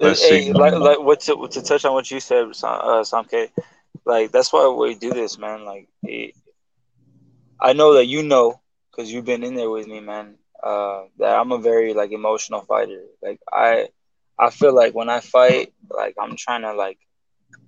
Let's 0.00 0.20
hey, 0.20 0.44
see. 0.44 0.52
like, 0.52 0.74
like 0.74 1.00
what 1.00 1.20
to, 1.22 1.48
to 1.48 1.62
touch 1.62 1.84
on 1.84 1.92
what 1.92 2.10
you 2.10 2.20
said, 2.20 2.54
Sam- 2.54 2.80
uh, 2.82 3.04
Sam 3.04 3.24
K, 3.24 3.48
like 4.04 4.30
that's 4.32 4.52
why 4.52 4.68
we 4.68 4.94
do 4.94 5.10
this, 5.12 5.38
man. 5.38 5.64
Like, 5.64 5.88
it, 6.04 6.34
I 7.60 7.72
know 7.72 7.94
that 7.94 8.06
you 8.06 8.22
know 8.22 8.60
because 8.90 9.12
you've 9.12 9.24
been 9.24 9.44
in 9.44 9.54
there 9.54 9.70
with 9.70 9.86
me, 9.86 10.00
man. 10.00 10.36
Uh, 10.62 11.04
that 11.18 11.38
I'm 11.38 11.52
a 11.52 11.58
very 11.58 11.94
like 11.94 12.12
emotional 12.12 12.60
fighter. 12.62 13.02
Like 13.22 13.40
I, 13.52 13.88
I 14.38 14.50
feel 14.50 14.74
like 14.74 14.94
when 14.94 15.08
I 15.08 15.20
fight, 15.20 15.72
like 15.90 16.14
I'm 16.20 16.36
trying 16.36 16.62
to 16.62 16.74
like 16.74 16.98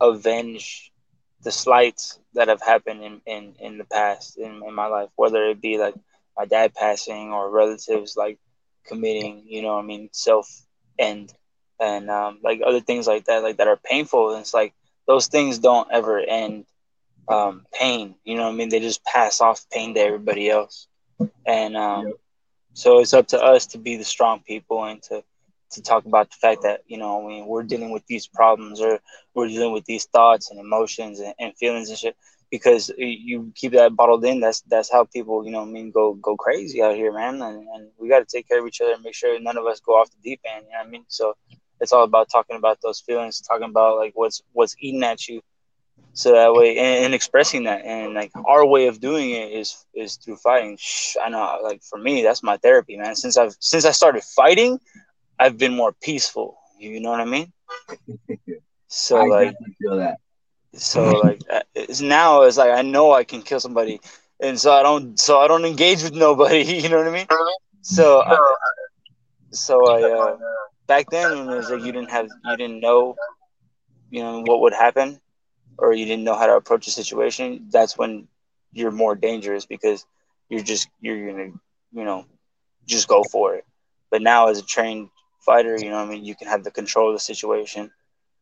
avenge 0.01 0.93
the 1.43 1.51
slights 1.53 2.18
that 2.35 2.49
have 2.49 2.62
happened 2.62 3.03
in 3.03 3.21
in, 3.27 3.55
in 3.61 3.79
the 3.79 3.85
past 3.85 4.39
in, 4.39 4.62
in 4.66 4.75
my 4.75 4.87
life, 4.87 5.11
whether 5.16 5.45
it 5.47 5.61
be 5.61 5.79
like 5.79 5.95
my 6.37 6.47
dad 6.47 6.75
passing 6.75 7.33
or 7.33 7.51
relatives 7.51 8.16
like 8.16 8.39
committing, 8.87 9.45
you 9.47 9.62
know, 9.62 9.79
I 9.79 9.83
mean, 9.83 10.09
self 10.12 10.49
end 10.99 11.33
and 11.81 12.11
um, 12.11 12.39
like 12.43 12.61
other 12.64 12.81
things 12.81 13.07
like 13.07 13.25
that, 13.27 13.43
like 13.43 13.57
that 13.59 13.68
are 13.68 13.81
painful. 13.85 14.33
And 14.33 14.41
it's 14.41 14.55
like 14.55 14.75
those 15.07 15.27
things 15.29 15.59
don't 15.59 15.89
ever 15.91 16.18
end 16.21 16.66
um, 17.29 17.66
pain. 17.73 18.14
You 18.25 18.37
know 18.37 18.45
what 18.45 18.53
I 18.53 18.57
mean? 18.57 18.68
They 18.68 18.81
just 18.81 19.05
pass 19.05 19.41
off 19.41 19.66
pain 19.71 19.95
to 19.95 20.01
everybody 20.01 20.51
else. 20.51 20.87
And 21.47 21.77
um, 21.77 22.14
so 22.75 23.01
it's 23.01 23.14
up 23.14 23.29
to 23.29 23.43
us 23.43 23.66
to 23.68 23.79
be 23.79 23.97
the 23.97 24.05
strong 24.05 24.41
people 24.41 24.85
and 24.85 25.03
to 25.05 25.23
to 25.73 25.83
talk 25.83 26.05
about 26.05 26.31
the 26.31 26.37
fact 26.37 26.62
that 26.62 26.81
you 26.87 26.99
know 26.99 27.25
I 27.25 27.29
mean 27.29 27.47
we're 27.47 27.62
dealing 27.62 27.91
with 27.91 28.07
these 28.07 28.27
problems 28.27 28.81
or 28.81 29.01
we're 29.35 29.49
dealing 29.49 29.73
with 29.73 29.85
these 29.85 30.07
thoughts 30.07 30.51
and 30.51 30.59
emotions 30.61 31.21
and, 31.21 31.35
and 31.39 31.57
feelings 31.57 31.89
and 31.89 31.99
shit 31.99 32.16
because 32.51 32.91
you 32.99 33.53
keep 33.55 33.73
that 33.73 33.95
bottled 33.95 34.25
in 34.25 34.41
that's 34.41 34.61
that's 34.62 34.91
how 34.91 35.05
people 35.05 35.45
you 35.45 35.53
know 35.53 35.62
I 35.62 35.66
mean 35.66 35.91
go 35.91 36.14
go 36.14 36.37
crazy 36.37 36.83
out 36.83 36.97
here 36.97 37.12
man. 37.12 37.41
And, 37.41 37.68
and 37.68 37.89
we 37.99 38.09
got 38.09 38.18
to 38.18 38.25
take 38.37 38.49
care 38.49 38.61
of 38.61 38.66
each 38.66 38.81
other 38.81 38.93
and 38.93 39.03
make 39.03 39.14
sure 39.14 39.39
none 39.41 39.57
of 39.57 39.66
us 39.66 39.81
go 39.81 39.93
off 39.93 40.11
the 40.11 40.16
deep 40.23 40.41
end 40.45 40.66
you 40.66 40.73
know 40.73 40.79
what 40.79 40.87
I 40.87 40.91
mean? 40.91 41.05
So 41.09 41.35
it's 41.81 41.93
all 41.93 42.05
about 42.05 42.29
talking 42.31 42.57
about 42.57 42.79
those 42.83 43.01
feelings 43.01 43.41
talking 43.41 43.68
about 43.68 43.99
like 43.99 44.12
what's 44.14 44.43
what's 44.53 44.77
eating 44.81 45.05
at 45.05 45.29
you. 45.29 45.41
So 46.12 46.33
that 46.33 46.53
way 46.53 46.77
and, 46.77 47.05
and 47.07 47.14
expressing 47.14 47.64
that 47.64 47.85
and 47.85 48.14
like 48.14 48.33
our 48.45 48.66
way 48.66 48.89
of 48.89 49.01
doing 49.01 49.31
it 49.31 49.53
is 49.53 49.87
is 49.95 50.16
through 50.16 50.37
fighting. 50.37 50.77
Shh, 50.79 51.16
i 51.23 51.29
know 51.29 51.61
like 51.62 51.83
for 51.85 51.99
me 51.99 52.23
that's 52.23 52.43
my 52.43 52.57
therapy 52.57 52.97
man. 52.97 53.14
Since 53.14 53.37
i've 53.37 53.57
since 53.61 53.85
i 53.85 53.93
started 53.93 54.25
fighting 54.25 54.81
i've 55.41 55.59
been 55.59 55.74
more 55.76 55.93
peaceful 55.93 56.59
you 56.78 57.01
know 57.01 57.11
what 57.11 57.20
i 57.20 57.24
mean? 57.24 57.53
So 58.88 59.22
I 59.22 59.28
like 59.28 59.57
feel 59.80 59.97
that. 59.99 60.16
so 60.74 61.16
like 61.18 61.41
it's 61.74 62.01
now 62.01 62.43
it's 62.43 62.57
like 62.59 62.70
i 62.70 62.82
know 62.82 63.12
i 63.12 63.24
can 63.24 63.43
kill 63.43 63.61
somebody 63.61 64.01
and 64.41 64.59
so 64.61 64.72
i 64.72 64.82
don't 64.82 65.18
so 65.18 65.38
i 65.41 65.49
don't 65.49 65.64
engage 65.64 66.03
with 66.03 66.14
nobody 66.14 66.62
you 66.82 66.88
know 66.88 66.99
what 66.99 67.09
i 67.09 67.12
mean? 67.12 67.28
So 67.82 68.20
I, 68.20 68.38
so 69.53 69.86
i 69.86 70.01
uh 70.09 70.36
back 70.86 71.11
then 71.11 71.30
it 71.32 71.55
was 71.57 71.70
like 71.70 71.82
you 71.82 71.93
didn't 71.93 72.11
have 72.11 72.28
you 72.43 72.57
didn't 72.57 72.80
know 72.80 73.18
you 74.11 74.22
know 74.22 74.41
what 74.43 74.61
would 74.61 74.72
happen 74.74 75.20
or 75.78 75.93
you 75.93 76.05
didn't 76.07 76.24
know 76.24 76.36
how 76.36 76.47
to 76.47 76.55
approach 76.57 76.86
a 76.86 76.91
situation 76.91 77.66
that's 77.70 77.97
when 77.99 78.28
you're 78.72 78.91
more 78.91 79.14
dangerous 79.14 79.66
because 79.66 80.07
you're 80.49 80.62
just 80.72 80.88
you're 81.01 81.30
gonna 81.30 81.51
you 81.93 82.05
know 82.05 82.26
just 82.86 83.09
go 83.09 83.24
for 83.24 83.55
it. 83.55 83.64
But 84.11 84.22
now 84.22 84.49
as 84.49 84.59
a 84.59 84.64
trained 84.64 85.09
fighter 85.41 85.76
you 85.76 85.91
know 85.91 85.99
i 85.99 86.07
mean 86.07 86.24
you 86.24 86.34
can 86.34 86.49
have 86.49 86.64
the 86.64 86.70
control 86.70 87.09
of 87.09 87.14
the 87.14 87.20
situation 87.20 87.91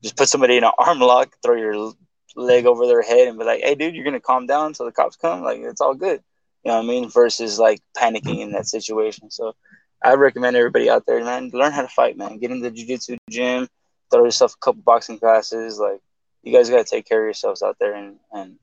just 0.02 0.16
put 0.16 0.28
somebody 0.28 0.56
in 0.56 0.64
an 0.64 0.72
arm 0.78 1.00
lock 1.00 1.36
throw 1.42 1.56
your 1.56 1.92
leg 2.36 2.66
over 2.66 2.86
their 2.86 3.02
head 3.02 3.28
and 3.28 3.38
be 3.38 3.44
like 3.44 3.62
hey 3.62 3.74
dude 3.74 3.94
you're 3.94 4.04
gonna 4.04 4.20
calm 4.20 4.46
down 4.46 4.66
until 4.66 4.86
the 4.86 4.92
cops 4.92 5.16
come 5.16 5.42
like 5.42 5.58
it's 5.58 5.80
all 5.80 5.94
good 5.94 6.22
you 6.64 6.70
know 6.70 6.76
what 6.76 6.84
i 6.84 6.86
mean 6.86 7.08
versus 7.08 7.58
like 7.58 7.80
panicking 7.96 8.40
in 8.40 8.52
that 8.52 8.66
situation 8.66 9.30
so 9.30 9.54
I 10.02 10.14
recommend 10.14 10.56
everybody 10.56 10.88
out 10.88 11.06
there, 11.06 11.22
man, 11.24 11.50
learn 11.52 11.72
how 11.72 11.82
to 11.82 11.88
fight, 11.88 12.16
man. 12.16 12.38
Get 12.38 12.50
in 12.50 12.60
the 12.60 12.70
jiu-jitsu 12.70 13.16
gym, 13.30 13.68
throw 14.10 14.24
yourself 14.24 14.54
a 14.54 14.64
couple 14.64 14.82
boxing 14.82 15.18
classes. 15.18 15.78
Like, 15.78 16.00
you 16.42 16.52
guys 16.52 16.70
got 16.70 16.78
to 16.78 16.84
take 16.84 17.06
care 17.06 17.20
of 17.20 17.26
yourselves 17.26 17.62
out 17.62 17.76
there 17.80 17.94
and, 17.94 18.16
and 18.32 18.56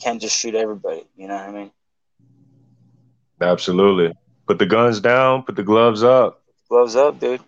can't 0.00 0.20
just 0.20 0.36
shoot 0.36 0.54
everybody. 0.54 1.04
You 1.16 1.28
know 1.28 1.34
what 1.34 1.48
I 1.48 1.52
mean? 1.52 1.70
Absolutely. 3.40 4.16
Put 4.46 4.58
the 4.58 4.66
guns 4.66 5.00
down, 5.00 5.44
put 5.44 5.54
the 5.54 5.62
gloves 5.62 6.02
up. 6.02 6.37
Gloves 6.68 6.96
up, 6.96 7.18
dude. 7.20 7.42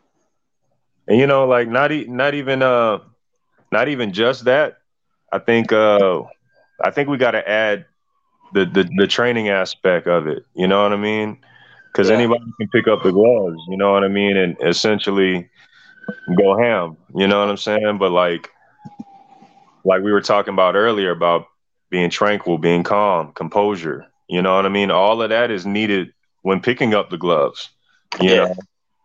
And 1.09 1.19
you 1.19 1.27
know, 1.27 1.47
like 1.47 1.69
not 1.69 1.93
e- 1.93 2.07
not 2.09 2.35
even 2.35 2.63
uh 2.63 2.99
not 3.73 3.89
even 3.89 4.13
just 4.13 4.45
that. 4.45 4.79
I 5.33 5.39
think 5.39 5.73
uh 5.73 6.23
I 6.83 6.91
think 6.91 7.09
we 7.09 7.17
got 7.19 7.33
to 7.33 7.49
add 7.49 7.87
the, 8.53 8.65
the 8.67 8.89
the 8.97 9.07
training 9.07 9.49
aspect 9.49 10.07
of 10.07 10.27
it. 10.27 10.45
You 10.55 10.69
know 10.69 10.83
what 10.83 10.93
I 10.93 10.97
mean? 10.97 11.39
Because 11.93 12.11
anybody 12.11 12.45
can 12.59 12.69
pick 12.69 12.89
up 12.89 13.03
the 13.03 13.13
gloves. 13.13 13.61
You 13.69 13.77
know 13.77 13.93
what 13.93 14.05
I 14.05 14.09
mean? 14.09 14.37
And 14.37 14.57
essentially 14.65 15.49
go 16.37 16.59
ham. 16.59 16.97
You 17.15 17.27
know 17.29 17.41
what 17.41 17.49
I'm 17.51 17.57
saying? 17.57 17.99
But 17.99 18.11
like 18.13 18.51
like 19.85 20.03
we 20.03 20.13
were 20.13 20.21
talking 20.21 20.55
about 20.55 20.75
earlier 20.77 21.11
about 21.11 21.47
being 21.91 22.11
tranquil, 22.11 22.59
being 22.59 22.83
calm, 22.83 23.33
composure. 23.33 24.07
You 24.29 24.43
know 24.43 24.55
what 24.57 24.67
I 24.67 24.69
mean? 24.69 24.91
All 24.91 25.23
of 25.23 25.31
that 25.31 25.51
is 25.51 25.67
needed 25.67 26.13
when 26.43 26.61
picking 26.61 26.95
up 26.95 27.11
the 27.11 27.19
gloves. 27.19 27.71
You 28.21 28.37
know, 28.37 28.47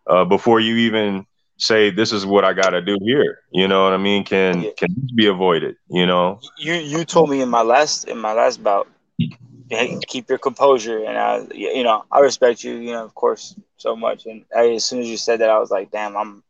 uh, 0.08 0.24
before 0.24 0.60
you 0.60 0.76
even 0.76 1.26
say 1.58 1.90
this 1.90 2.12
is 2.12 2.26
what 2.26 2.44
I 2.44 2.52
got 2.52 2.70
to 2.70 2.80
do 2.82 2.98
here. 3.02 3.38
You 3.52 3.68
know 3.68 3.84
what 3.84 3.92
I 3.92 3.98
mean? 3.98 4.24
Can 4.24 4.66
Yeah. 4.66 4.70
can 4.76 4.88
this 4.96 5.12
be 5.14 5.26
avoided? 5.26 5.76
You 5.88 6.06
know? 6.06 6.42
You 6.58 6.74
you 6.74 7.04
told 7.04 7.30
me 7.30 7.40
in 7.40 7.48
my 7.48 7.62
last 7.62 8.04
in 8.06 8.18
my 8.18 8.32
last 8.32 8.62
bout, 8.62 8.88
hey, 9.68 9.98
keep 10.06 10.28
your 10.28 10.38
composure, 10.38 10.98
and 11.04 11.16
I 11.18 11.46
you 11.52 11.82
know 11.84 12.04
I 12.10 12.20
respect 12.20 12.62
you, 12.64 12.74
you 12.74 12.92
know, 12.92 13.04
of 13.04 13.14
course, 13.14 13.54
so 13.76 13.96
much. 13.96 14.26
And 14.26 14.44
I, 14.56 14.70
as 14.74 14.84
soon 14.84 15.00
as 15.00 15.08
you 15.08 15.16
said 15.16 15.40
that, 15.40 15.50
I 15.50 15.58
was 15.58 15.70
like, 15.70 15.90
damn, 15.90 16.16
I'm 16.16 16.42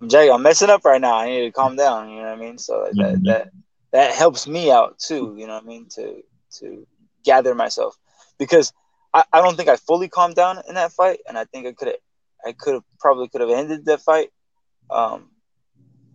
I'm 0.00 0.08
Jay, 0.08 0.30
I'm 0.30 0.42
messing 0.42 0.70
up 0.70 0.84
right 0.84 1.00
now. 1.00 1.16
I 1.16 1.26
need 1.28 1.44
to 1.46 1.50
calm 1.52 1.76
down. 1.76 2.10
You 2.10 2.16
know 2.22 2.28
what 2.30 2.38
I 2.38 2.40
mean? 2.40 2.58
So 2.58 2.80
like, 2.80 2.96
that 2.98 3.18
Mhm. 3.18 3.24
that 3.24 3.48
that 3.92 4.12
helps 4.14 4.46
me 4.46 4.70
out 4.70 4.98
too. 4.98 5.34
You 5.38 5.46
know 5.46 5.54
what 5.54 5.64
I 5.64 5.66
mean? 5.66 5.86
To 5.96 6.22
to 6.60 6.86
gather 7.24 7.54
myself 7.54 7.96
because 8.38 8.72
I, 9.12 9.24
I 9.32 9.40
don't 9.42 9.56
think 9.56 9.68
I 9.68 9.76
fully 9.76 10.08
calmed 10.08 10.36
down 10.36 10.60
in 10.68 10.74
that 10.74 10.92
fight, 10.92 11.20
and 11.28 11.38
I 11.38 11.44
think 11.44 11.66
I 11.66 11.72
could 11.72 11.88
have 11.88 11.96
I 12.46 12.52
could 12.52 12.74
have 12.74 12.84
probably 13.00 13.28
could 13.28 13.40
have 13.40 13.50
ended 13.50 13.84
that 13.86 14.00
fight 14.00 14.30
um 14.90 15.30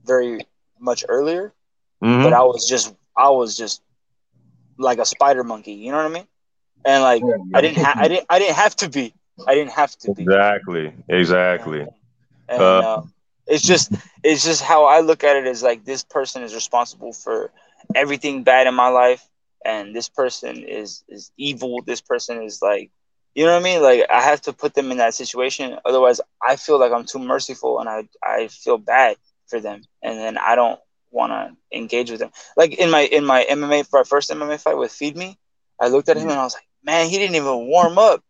very 0.05 0.39
much 0.79 1.03
earlier 1.07 1.53
Mhm. 2.01 2.23
but 2.23 2.33
I 2.33 2.41
was 2.43 2.67
just 2.67 2.93
I 3.17 3.29
was 3.29 3.57
just 3.57 3.81
like 4.77 4.99
a 4.99 5.05
spider 5.05 5.43
monkey, 5.43 5.73
you 5.73 5.91
know 5.91 5.97
what 5.97 6.05
I 6.05 6.13
mean? 6.13 6.27
And 6.85 7.03
like 7.03 7.25
I 7.53 7.61
didn't 7.61 7.77
ha- 7.77 7.97
I 7.99 8.07
didn't 8.07 8.25
I 8.29 8.39
didn't 8.39 8.55
have 8.55 8.75
to 8.77 8.89
be. 8.89 9.13
I 9.47 9.55
didn't 9.55 9.71
have 9.73 9.95
to 9.99 10.09
be. 10.11 10.29
Exactly. 10.29 10.93
Exactly. 11.07 11.85
And 12.47 12.79
Uh, 12.79 12.81
um, 12.81 13.13
it's 13.47 13.65
just 13.65 13.91
it's 14.23 14.43
just 14.43 14.61
how 14.61 14.85
I 14.85 14.99
look 15.01 15.23
at 15.23 15.35
it 15.37 15.45
is 15.47 15.63
like 15.63 15.85
this 15.85 16.03
person 16.03 16.43
is 16.43 16.53
responsible 16.53 17.13
for 17.13 17.51
everything 17.93 18.43
bad 18.43 18.67
in 18.67 18.73
my 18.75 18.89
life 18.89 19.27
and 19.65 19.95
this 19.95 20.09
person 20.09 20.63
is 20.63 21.03
is 21.07 21.31
evil. 21.37 21.81
This 21.85 22.01
person 22.01 22.41
is 22.43 22.61
like 22.61 22.91
you 23.35 23.45
know 23.45 23.53
what 23.53 23.61
I 23.61 23.63
mean? 23.63 23.81
Like 23.83 24.05
I 24.09 24.21
have 24.21 24.41
to 24.43 24.53
put 24.53 24.73
them 24.73 24.91
in 24.91 24.97
that 24.97 25.13
situation. 25.13 25.77
Otherwise 25.85 26.21
I 26.41 26.55
feel 26.55 26.79
like 26.79 26.93
I'm 26.93 27.05
too 27.05 27.19
merciful 27.19 27.79
and 27.79 27.89
I 27.89 28.07
I 28.23 28.47
feel 28.47 28.77
bad 28.77 29.17
for 29.47 29.59
them. 29.59 29.83
And 30.01 30.17
then 30.17 30.37
I 30.37 30.55
don't 30.55 30.79
want 31.11 31.31
to 31.33 31.77
engage 31.77 32.11
with 32.11 32.21
them. 32.21 32.31
Like 32.57 32.73
in 32.79 32.89
my 32.89 33.01
in 33.01 33.25
my 33.25 33.45
MMA 33.49 33.83
for 33.83 33.99
our 33.99 34.05
first 34.05 34.31
MMA 34.31 34.57
fight 34.57 34.77
with 34.77 34.91
Feed 34.91 35.17
Me, 35.17 35.37
I 35.79 35.89
looked 35.89 36.09
at 36.09 36.17
him 36.17 36.29
and 36.29 36.39
I 36.39 36.43
was 36.43 36.55
like, 36.55 36.67
man, 36.83 37.09
he 37.09 37.17
didn't 37.19 37.35
even 37.35 37.67
warm 37.67 37.97
up. 37.99 38.23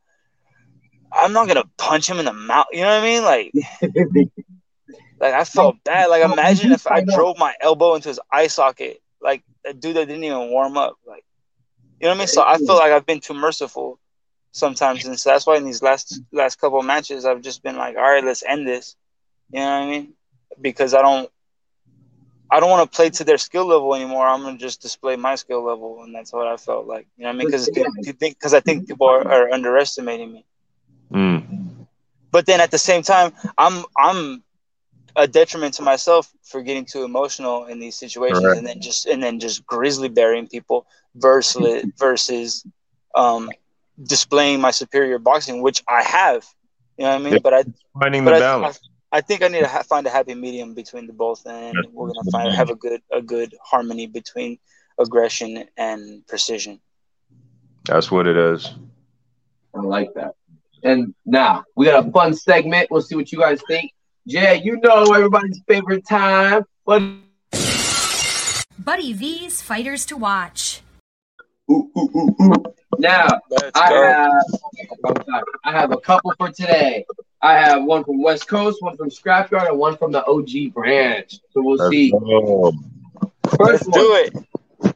I'm 1.11 1.33
not 1.33 1.47
gonna 1.47 1.69
punch 1.77 2.09
him 2.09 2.19
in 2.19 2.25
the 2.25 2.33
mouth. 2.33 2.67
You 2.71 2.81
know 2.81 2.87
what 2.87 3.03
I 3.03 3.05
mean? 3.05 3.23
Like, 3.23 3.53
like 5.19 5.33
I 5.33 5.43
felt 5.43 5.77
bad. 5.83 6.07
Like 6.09 6.23
imagine 6.23 6.71
if 6.71 6.87
I 6.87 7.01
drove 7.01 7.37
my 7.37 7.53
elbow 7.61 7.95
into 7.95 8.09
his 8.09 8.19
eye 8.31 8.47
socket. 8.47 9.01
Like 9.21 9.43
a 9.65 9.73
dude 9.73 9.95
that 9.95 10.07
didn't 10.07 10.23
even 10.23 10.49
warm 10.49 10.77
up. 10.77 10.97
Like, 11.07 11.25
you 11.99 12.05
know 12.05 12.11
what 12.11 12.15
I 12.15 12.19
mean? 12.19 12.27
So 12.27 12.43
I 12.45 12.57
feel 12.57 12.75
like 12.75 12.91
I've 12.91 13.05
been 13.05 13.19
too 13.21 13.33
merciful 13.33 13.99
sometimes, 14.55 15.05
and 15.05 15.19
so 15.19 15.31
that's 15.31 15.45
why 15.45 15.57
in 15.57 15.65
these 15.65 15.83
last 15.83 16.21
last 16.31 16.59
couple 16.59 16.79
of 16.79 16.85
matches 16.85 17.25
I've 17.25 17.41
just 17.41 17.61
been 17.61 17.77
like, 17.77 17.95
all 17.97 18.03
right, 18.03 18.23
let's 18.23 18.43
end 18.43 18.67
this. 18.67 18.95
You 19.51 19.59
know 19.59 19.65
what 19.65 19.83
I 19.83 19.89
mean? 19.89 20.13
Because 20.61 20.93
I 20.93 21.01
don't. 21.01 21.29
I 22.49 22.59
don't 22.59 22.69
want 22.69 22.89
to 22.89 22.95
play 22.95 23.09
to 23.09 23.23
their 23.23 23.37
skill 23.37 23.65
level 23.65 23.93
anymore. 23.95 24.25
I'm 24.25 24.43
gonna 24.43 24.57
just 24.57 24.81
display 24.81 25.15
my 25.15 25.35
skill 25.35 25.63
level, 25.63 26.03
and 26.03 26.13
that's 26.15 26.31
what 26.31 26.47
I 26.47 26.57
felt 26.57 26.87
like. 26.87 27.07
You 27.17 27.23
know 27.23 27.29
what 27.29 27.35
I 27.35 27.37
mean? 27.37 27.47
Because 27.47 27.69
because 28.19 28.53
I 28.53 28.59
think 28.61 28.87
people 28.87 29.07
are, 29.07 29.27
are 29.27 29.51
underestimating 29.51 30.31
me. 30.31 30.45
Mm. 31.11 31.87
But 32.31 32.45
then 32.45 32.61
at 32.61 32.71
the 32.71 32.77
same 32.77 33.01
time, 33.01 33.33
I'm 33.57 33.83
I'm 33.97 34.43
a 35.15 35.27
detriment 35.27 35.75
to 35.75 35.81
myself 35.81 36.31
for 36.43 36.61
getting 36.61 36.85
too 36.85 37.03
emotional 37.03 37.65
in 37.65 37.79
these 37.79 37.95
situations, 37.95 38.41
Correct. 38.41 38.57
and 38.57 38.67
then 38.67 38.81
just 38.81 39.05
and 39.05 39.23
then 39.23 39.39
just 39.39 39.65
grizzly 39.65 40.09
bearing 40.09 40.47
people 40.47 40.85
versus 41.15 41.85
versus 41.97 42.65
um, 43.15 43.49
displaying 44.01 44.59
my 44.61 44.71
superior 44.71 45.19
boxing, 45.19 45.61
which 45.61 45.83
I 45.87 46.03
have. 46.03 46.45
You 46.97 47.05
know 47.05 47.11
what 47.11 47.15
I 47.15 47.23
mean? 47.23 47.33
Yeah. 47.33 47.39
But 47.43 47.53
I 47.53 47.63
Finding 47.99 48.25
but 48.25 48.31
the 48.31 48.37
I, 48.37 48.39
balance. 48.39 48.79
I, 49.11 49.17
I 49.17 49.21
think 49.21 49.43
I 49.43 49.47
need 49.47 49.61
to 49.61 49.67
ha- 49.67 49.83
find 49.83 50.05
a 50.07 50.09
happy 50.09 50.35
medium 50.35 50.73
between 50.73 51.07
the 51.07 51.13
both, 51.13 51.45
and 51.45 51.75
That's 51.75 51.87
we're 51.91 52.07
gonna 52.07 52.31
find 52.31 52.53
have 52.53 52.69
a 52.69 52.75
good 52.75 53.01
a 53.11 53.21
good 53.21 53.55
harmony 53.63 54.07
between 54.07 54.59
aggression 54.99 55.65
and 55.77 56.25
precision. 56.27 56.79
That's 57.85 58.11
what 58.11 58.27
it 58.27 58.37
is. 58.37 58.73
I 59.73 59.79
like 59.79 60.13
that. 60.15 60.35
And 60.83 61.13
now 61.25 61.63
we 61.75 61.85
got 61.85 62.07
a 62.07 62.11
fun 62.11 62.33
segment. 62.33 62.89
We'll 62.91 63.01
see 63.01 63.15
what 63.15 63.31
you 63.31 63.39
guys 63.39 63.61
think. 63.67 63.91
Jay, 64.27 64.61
you 64.63 64.77
know 64.77 65.03
everybody's 65.13 65.61
favorite 65.67 66.07
time. 66.07 66.63
What? 66.83 67.01
Buddy 68.77 69.13
V's 69.13 69.61
Fighters 69.61 70.05
to 70.07 70.17
Watch. 70.17 70.81
Now 71.67 73.27
Let's 73.49 73.71
I 73.75 73.89
go. 73.89 74.01
have 74.03 74.43
I'm 75.05 75.23
sorry. 75.25 75.43
I 75.63 75.71
have 75.71 75.91
a 75.91 75.97
couple 75.97 76.33
for 76.37 76.49
today. 76.51 77.05
I 77.41 77.53
have 77.53 77.83
one 77.83 78.03
from 78.03 78.21
West 78.21 78.47
Coast, 78.47 78.81
one 78.81 78.95
from 78.97 79.09
Scrapyard, 79.09 79.67
and 79.69 79.77
one 79.77 79.97
from 79.97 80.11
the 80.11 80.25
OG 80.25 80.73
branch. 80.73 81.33
So 81.51 81.61
we'll 81.61 81.77
Let's 81.77 81.89
see. 81.89 82.11
go. 82.11 82.71
First 83.57 83.87
Let's 83.87 83.87
do 83.87 84.13
it. 84.15 84.33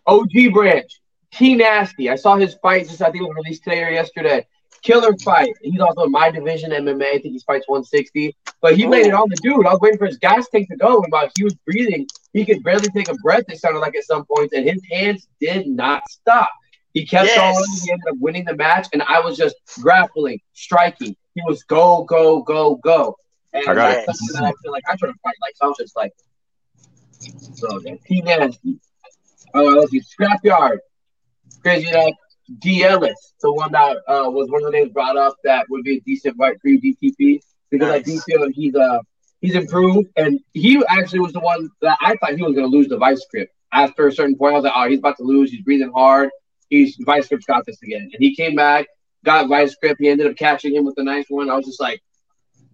OG 0.08 0.54
branch. 0.54 1.02
T 1.32 1.56
Nasty. 1.56 2.10
I 2.10 2.16
saw 2.16 2.36
his 2.38 2.56
fight 2.56 2.88
just 2.88 3.02
I 3.02 3.12
think 3.12 3.24
it 3.24 3.28
was 3.28 3.36
released 3.44 3.64
today 3.64 3.84
or 3.84 3.90
yesterday. 3.90 4.46
Killer 4.82 5.16
fight. 5.18 5.54
He's 5.62 5.80
also 5.82 6.04
in 6.04 6.12
my 6.12 6.32
division 6.32 6.72
MMA. 6.72 7.06
I 7.06 7.20
think 7.20 7.34
he 7.34 7.40
fights 7.46 7.68
160. 7.68 8.36
But 8.62 8.76
he 8.78 8.86
made 8.88 9.06
it 9.08 9.14
on 9.14 9.30
the 9.30 9.36
dude. 9.42 9.66
I 9.66 9.72
was 9.72 9.80
waiting 9.82 9.98
for 9.98 10.06
his 10.08 10.18
gas 10.18 10.48
tank 10.50 10.70
to 10.70 10.78
go, 10.78 11.02
and 11.04 11.12
while 11.12 11.30
he 11.36 11.44
was 11.44 11.54
breathing, 11.66 12.08
he 12.34 12.46
could 12.46 12.64
barely 12.64 12.88
take 12.90 13.10
a 13.10 13.14
breath. 13.16 13.44
It 13.50 13.60
sounded 13.60 13.80
like 13.80 13.96
at 13.96 14.04
some 14.06 14.26
points, 14.26 14.54
and 14.54 14.66
his 14.68 14.82
hands 14.90 15.28
did 15.40 15.68
not 15.68 16.04
stop. 16.10 16.50
He 16.94 17.06
kept 17.06 17.28
Yes. 17.28 17.38
going. 17.38 17.66
He 17.84 17.92
ended 17.92 18.08
up 18.10 18.16
winning 18.20 18.46
the 18.46 18.56
match, 18.56 18.88
and 18.94 19.04
I 19.04 19.20
was 19.20 19.38
just 19.38 19.56
grappling, 19.82 20.40
striking. 20.54 21.16
He 21.36 21.42
was 21.48 21.64
go, 21.64 22.04
go, 22.04 22.42
go, 22.42 22.76
go. 22.76 23.16
And 23.54 23.68
I 23.68 23.76
got 23.76 23.98
it. 23.98 24.06
something 24.06 24.46
I 24.46 24.54
feel 24.62 24.72
like 24.72 24.84
I 24.88 24.96
try 24.96 25.10
to 25.10 25.16
fight 25.24 25.36
like. 25.42 25.56
So 25.56 25.66
I 25.66 25.68
was 25.68 25.78
just 25.78 25.96
like, 25.96 26.12
so 27.54 27.68
okay. 27.78 28.00
T 28.06 28.22
Nasty. 28.22 28.80
Oh, 29.54 29.64
let's 29.66 29.92
see. 29.92 30.02
Scrapyard. 30.02 30.78
Crazy 31.62 31.90
enough. 31.90 32.14
D. 32.60 32.84
Ellis, 32.84 33.34
the 33.42 33.54
one 33.54 33.72
that 33.72 33.98
uh, 34.08 34.30
was 34.30 34.50
one 34.50 34.64
of 34.64 34.72
the 34.72 34.78
names 34.78 34.92
brought 34.92 35.18
up 35.18 35.36
that 35.44 35.68
would 35.70 35.84
be 35.84 35.98
a 35.98 36.00
decent 36.02 36.36
fight 36.38 36.60
for 36.62 36.70
you, 36.70 36.82
DTP, 36.82 37.40
because 37.70 37.90
I 37.90 38.00
do 38.00 38.20
feel 38.22 38.42
like 38.42 38.56
he's 38.56 38.76
uh 38.76 39.00
he's 39.42 39.54
improved, 39.54 40.10
and 40.16 40.40
he 40.54 40.82
actually 40.90 41.20
was 41.20 41.34
the 41.34 41.40
one 41.40 41.70
that 41.82 41.98
I 42.02 42.16
thought 42.18 42.36
he 42.36 42.42
was 42.42 42.56
going 42.56 42.70
to 42.70 42.76
lose 42.76 42.88
the 42.88 42.98
vice 42.98 43.24
grip. 43.30 43.50
After 43.72 44.08
a 44.08 44.12
certain 44.12 44.36
point, 44.36 44.54
I 44.54 44.56
was 44.56 44.64
like, 44.64 44.74
oh, 44.76 44.90
he's 44.90 44.98
about 44.98 45.18
to 45.18 45.24
lose. 45.24 45.52
He's 45.52 45.62
breathing 45.62 45.92
hard. 45.94 46.32
He's 46.70 46.96
vice 47.02 47.28
grip's 47.28 47.46
got 47.46 47.66
this 47.66 47.82
again, 47.82 48.02
and 48.02 48.16
he 48.20 48.36
came 48.36 48.56
back, 48.56 48.88
got 49.26 49.48
vice 49.48 49.76
grip. 49.76 49.98
He 50.00 50.10
ended 50.10 50.28
up 50.28 50.38
catching 50.38 50.74
him 50.76 50.86
with 50.86 50.98
a 50.98 51.04
nice 51.04 51.26
one. 51.30 51.50
I 51.50 51.56
was 51.56 51.66
just 51.66 51.82
like, 51.82 52.02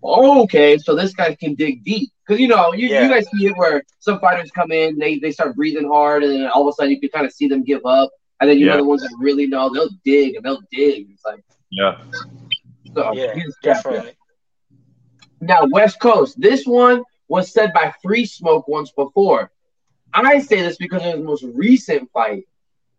oh, 0.03 0.43
okay, 0.43 0.77
so 0.77 0.95
this 0.95 1.13
guy 1.13 1.35
can 1.35 1.55
dig 1.55 1.83
deep. 1.83 2.09
Because 2.27 2.39
you 2.39 2.47
know, 2.47 2.73
you, 2.73 2.87
Yeah. 2.87 3.03
you 3.03 3.09
guys 3.09 3.25
see 3.33 3.45
it 3.47 3.57
where 3.57 3.83
some 3.99 4.19
fighters 4.19 4.51
come 4.51 4.71
in, 4.71 4.97
they 4.97 5.19
they 5.19 5.31
start 5.31 5.55
breathing 5.55 5.87
hard, 5.87 6.23
and 6.23 6.33
then 6.33 6.47
all 6.47 6.67
of 6.67 6.67
a 6.67 6.73
sudden 6.73 6.91
you 6.91 6.99
can 6.99 7.09
kind 7.09 7.25
of 7.25 7.31
see 7.31 7.47
them 7.47 7.63
give 7.63 7.85
up. 7.85 8.09
And 8.41 8.49
then 8.49 8.57
you 8.59 8.65
Yeah. 8.65 8.73
know 8.73 8.77
the 8.77 8.83
ones 8.85 9.01
that 9.01 9.15
really 9.19 9.47
know, 9.47 9.73
they'll 9.73 9.89
dig 10.03 10.35
and 10.35 10.43
they'll 10.43 10.61
dig. 10.71 11.07
It's 11.11 11.23
like 11.25 11.43
Yeah. 11.71 11.97
so 12.95 13.11
Yeah, 13.13 13.33
he's 13.33 13.55
definitely. 13.63 14.17
Now 15.41 15.65
West 15.71 15.99
Coast, 15.99 16.39
this 16.39 16.65
one 16.65 17.03
was 17.27 17.51
said 17.51 17.73
by 17.73 17.93
Free 18.03 18.25
Smoke 18.25 18.67
once 18.67 18.91
before. 18.91 19.51
I 20.13 20.39
say 20.39 20.61
this 20.61 20.77
because 20.77 21.03
of 21.03 21.15
his 21.15 21.23
most 21.23 21.43
recent 21.53 22.09
fight 22.11 22.43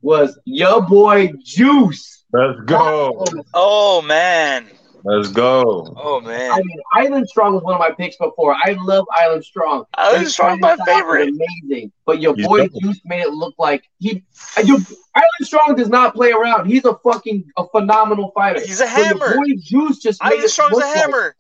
was 0.03 0.39
your 0.45 0.83
boy 0.83 1.33
Juice. 1.45 2.25
Let's 2.33 2.61
go. 2.65 3.25
Oh 3.55 4.03
man. 4.03 4.69
Let's 5.05 5.29
go. 5.29 5.95
Oh 5.97 6.21
man. 6.21 6.51
I 6.51 6.57
mean, 6.57 6.81
Island 6.95 7.29
Strong 7.29 7.55
was 7.55 7.63
one 7.63 7.75
of 7.75 7.79
my 7.79 7.93
picks 7.93 8.17
before. 8.17 8.55
I 8.55 8.77
love 8.81 9.07
Island 9.17 9.45
Strong. 9.45 9.85
Island 9.95 10.23
His 10.25 10.33
Strong's 10.33 10.61
fighting 10.61 10.79
my 10.85 10.85
favorite. 10.85 11.29
Amazing, 11.29 11.93
but 12.05 12.21
your 12.21 12.35
He's 12.35 12.45
boy 12.47 12.67
dope. 12.67 12.83
Juice 12.83 13.01
made 13.05 13.21
it 13.23 13.31
look 13.33 13.55
like 13.57 13.89
he. 13.99 14.25
You, 14.65 14.75
Island 15.15 15.43
Strong 15.43 15.77
does 15.77 15.89
not 15.89 16.15
play 16.15 16.33
around. 16.33 16.67
He's 16.67 16.85
a 16.85 16.95
fucking 17.05 17.45
a 17.57 17.69
phenomenal 17.69 18.33
fighter. 18.35 18.61
He's 18.61 18.81
a 18.81 18.85
But 18.85 18.97
your 18.97 19.05
hammer. 19.07 19.37
boy 19.37 19.45
Juice 19.63 19.99
just 19.99 20.21
made 20.23 20.29
Island 20.31 20.45
it 20.45 20.49
Strong's 20.51 20.73
look 20.73 20.83
a 20.83 20.87
like- 20.89 20.97
hammer. 20.97 21.37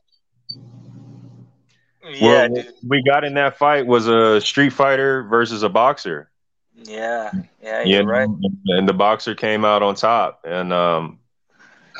Yeah, 2.08 2.42
What 2.48 2.54
dude. 2.54 2.72
we 2.86 3.02
got 3.02 3.24
in 3.24 3.34
that 3.34 3.58
fight 3.58 3.84
was 3.84 4.06
a 4.06 4.40
street 4.40 4.70
fighter 4.72 5.24
versus 5.24 5.64
a 5.64 5.68
boxer. 5.68 6.30
Yeah, 6.76 7.30
yeah, 7.62 7.82
Yeah, 7.82 7.82
you're 7.82 8.06
right. 8.06 8.28
and 8.66 8.88
the 8.88 8.92
boxer 8.92 9.34
came 9.34 9.64
out 9.64 9.82
on 9.82 9.94
top. 9.94 10.44
And 10.44 10.72
um, 10.72 11.18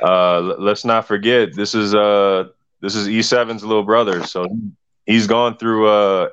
uh, 0.03 0.41
let's 0.41 0.85
not 0.85 1.07
forget 1.07 1.55
this 1.55 1.74
is 1.74 1.95
uh 1.95 2.49
this 2.81 2.95
is 2.95 3.09
E7's 3.09 3.64
little 3.64 3.83
brother, 3.83 4.24
so 4.24 4.47
he's 5.07 5.27
gone 5.27 5.57
through 5.57 5.89
uh 5.89 6.29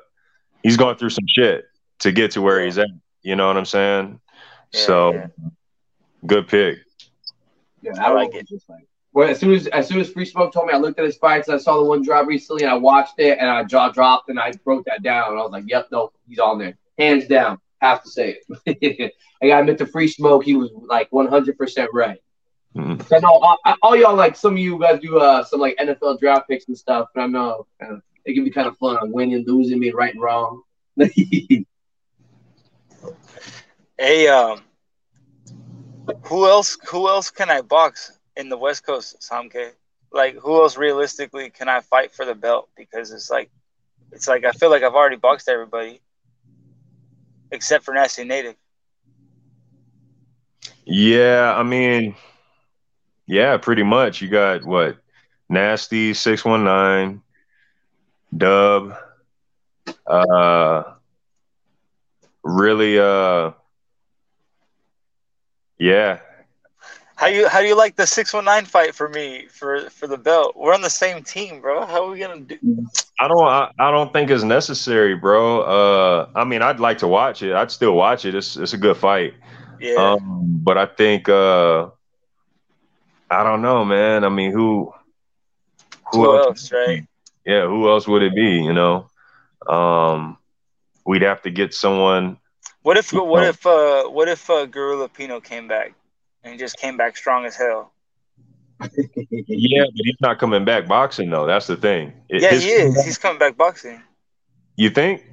he's 0.62 0.76
gone 0.76 0.96
through 0.96 1.10
some 1.10 1.24
shit 1.26 1.64
to 2.00 2.12
get 2.12 2.32
to 2.32 2.42
where 2.42 2.64
he's 2.64 2.78
at. 2.78 2.88
You 3.22 3.36
know 3.36 3.46
what 3.46 3.56
I'm 3.56 3.64
saying? 3.64 4.20
Yeah, 4.72 4.80
so 4.80 5.12
yeah. 5.14 5.26
good 6.26 6.48
pick. 6.48 6.78
Yeah, 7.80 7.92
I 7.98 8.10
like 8.10 8.34
it. 8.34 8.48
Just 8.48 8.68
like, 8.68 8.86
well, 9.12 9.28
as 9.28 9.38
soon 9.38 9.52
as 9.52 9.66
as 9.68 9.88
soon 9.88 10.00
as 10.00 10.10
Free 10.10 10.26
Smoke 10.26 10.52
told 10.52 10.66
me, 10.66 10.74
I 10.74 10.76
looked 10.76 10.98
at 10.98 11.06
his 11.06 11.16
fights. 11.16 11.48
I 11.48 11.56
saw 11.56 11.78
the 11.78 11.84
one 11.84 12.02
drop 12.02 12.26
recently, 12.26 12.64
and 12.64 12.72
I 12.72 12.76
watched 12.76 13.18
it, 13.18 13.38
and 13.38 13.48
I 13.48 13.64
jaw 13.64 13.90
dropped, 13.90 14.28
and 14.28 14.38
I 14.38 14.52
broke 14.64 14.84
that 14.84 15.02
down. 15.02 15.30
And 15.30 15.40
I 15.40 15.42
was 15.42 15.52
like, 15.52 15.64
"Yep, 15.66 15.88
no, 15.92 16.12
he's 16.28 16.38
on 16.38 16.58
there, 16.58 16.76
hands 16.98 17.26
down." 17.26 17.58
Have 17.84 18.02
to 18.04 18.10
say 18.10 18.38
it. 18.66 19.12
I 19.42 19.48
got 19.48 19.60
admit 19.60 19.78
to 19.78 19.86
Free 19.86 20.08
Smoke. 20.08 20.44
He 20.44 20.56
was 20.56 20.70
like 20.88 21.08
100 21.12 21.58
percent 21.58 21.90
right. 21.92 22.18
Mhm. 22.76 23.06
So 23.06 23.16
I 23.16 23.20
know 23.20 23.28
all, 23.28 23.58
all 23.82 23.96
y'all 23.96 24.16
like 24.16 24.36
some 24.36 24.54
of 24.54 24.58
you 24.58 24.78
guys 24.80 25.00
do 25.00 25.18
uh 25.18 25.44
some 25.44 25.60
like 25.60 25.76
NFL 25.76 26.20
draft 26.20 26.48
picks 26.48 26.68
and 26.68 26.76
stuff, 26.78 27.08
but 27.14 27.22
I 27.22 27.26
know 27.26 27.66
uh, 27.82 27.96
It 28.24 28.34
can 28.34 28.44
be 28.44 28.50
kind 28.50 28.68
of 28.68 28.76
fun 28.78 28.96
on 28.96 29.12
winning, 29.12 29.44
losing, 29.46 29.80
being 29.80 29.94
right 29.94 30.14
and 30.14 30.22
wrong. 30.22 30.62
Hey, 33.98 34.28
um, 34.28 34.62
who 36.24 36.46
else? 36.46 36.76
Who 36.90 37.08
else 37.08 37.30
can 37.30 37.50
I 37.50 37.62
box 37.62 38.18
in 38.36 38.48
the 38.48 38.58
West 38.58 38.84
Coast, 38.84 39.22
Sam 39.22 39.48
K? 39.50 39.70
Like, 40.12 40.36
who 40.36 40.62
else 40.62 40.76
realistically 40.76 41.50
can 41.50 41.68
I 41.68 41.80
fight 41.80 42.12
for 42.14 42.24
the 42.24 42.34
belt? 42.34 42.68
Because 42.76 43.12
it's 43.12 43.30
like, 43.30 43.50
it's 44.12 44.28
like 44.28 44.44
I 44.44 44.52
feel 44.52 44.70
like 44.70 44.82
I've 44.82 44.94
already 44.94 45.16
boxed 45.16 45.48
everybody, 45.48 46.00
except 47.54 47.84
for 47.84 47.94
Nasty 47.94 48.24
Native. 48.24 48.56
Yeah, 50.84 51.54
I 51.56 51.62
mean, 51.62 52.14
yeah, 53.26 53.56
pretty 53.56 53.82
much. 53.82 54.20
You 54.20 54.28
got 54.28 54.64
what? 54.64 54.98
Nasty 55.48 56.14
six 56.14 56.44
one 56.44 56.64
nine, 56.64 57.22
Dub. 58.36 58.96
Uh, 60.06 60.82
really. 62.42 62.98
Uh, 62.98 63.52
yeah. 65.78 66.20
How 67.24 67.30
you 67.30 67.48
how 67.48 67.60
do 67.62 67.66
you 67.66 67.74
like 67.74 67.96
the 67.96 68.06
six 68.06 68.34
one 68.34 68.44
nine 68.44 68.66
fight 68.66 68.94
for 68.94 69.08
me 69.08 69.46
for 69.46 69.88
for 69.88 70.06
the 70.06 70.18
belt? 70.18 70.54
We're 70.56 70.74
on 70.74 70.82
the 70.82 70.90
same 70.90 71.22
team, 71.22 71.62
bro. 71.62 71.86
How 71.86 72.04
are 72.04 72.10
we 72.10 72.18
gonna 72.18 72.40
do? 72.40 72.58
I 73.18 73.28
don't. 73.28 73.42
I, 73.42 73.70
I 73.78 73.90
don't 73.90 74.12
think 74.12 74.28
it's 74.28 74.42
necessary, 74.42 75.14
bro. 75.14 75.62
Uh, 75.62 76.28
I 76.34 76.44
mean, 76.44 76.60
I'd 76.60 76.80
like 76.80 76.98
to 76.98 77.08
watch 77.08 77.42
it. 77.42 77.54
I'd 77.54 77.70
still 77.70 77.94
watch 77.94 78.26
it. 78.26 78.34
It's 78.34 78.58
it's 78.58 78.74
a 78.74 78.76
good 78.76 78.98
fight. 78.98 79.32
Yeah. 79.80 79.94
Um, 79.94 80.60
but 80.62 80.76
I 80.76 80.84
think 80.84 81.30
uh, 81.30 81.88
I 83.30 83.42
don't 83.42 83.62
know, 83.62 83.86
man. 83.86 84.22
I 84.22 84.28
mean, 84.28 84.52
who 84.52 84.92
Who 86.12 86.36
else, 86.36 86.70
right? 86.72 87.06
Yeah, 87.46 87.66
who 87.66 87.88
else 87.88 88.06
would 88.06 88.22
it 88.22 88.34
be? 88.34 88.62
You 88.62 88.74
know, 88.74 89.08
um, 89.66 90.36
we'd 91.06 91.22
have 91.22 91.40
to 91.42 91.50
get 91.50 91.72
someone. 91.72 92.36
What 92.82 92.98
if 92.98 93.14
what 93.14 93.44
if 93.44 93.64
uh 93.64 94.10
what 94.10 94.28
if 94.28 94.50
uh, 94.50 94.66
Gorilla 94.66 95.08
Pino 95.08 95.40
came 95.40 95.68
back 95.68 95.94
and 96.44 96.52
he 96.52 96.58
just 96.58 96.76
came 96.78 96.96
back 96.96 97.16
strong 97.16 97.44
as 97.46 97.56
hell? 97.56 97.92
Yeah, 99.30 99.84
but 99.84 100.04
he's 100.04 100.16
not 100.20 100.38
coming 100.38 100.64
back 100.64 100.86
boxing 100.86 101.30
though. 101.30 101.46
That's 101.46 101.66
the 101.66 101.76
thing. 101.76 102.12
It- 102.28 102.42
Yeah, 102.42 102.50
his- 102.50 102.64
he 102.64 102.70
is. 102.70 103.04
He's 103.04 103.18
coming 103.18 103.38
back 103.38 103.56
boxing. 103.56 104.02
You 104.76 104.90
think? 104.90 105.24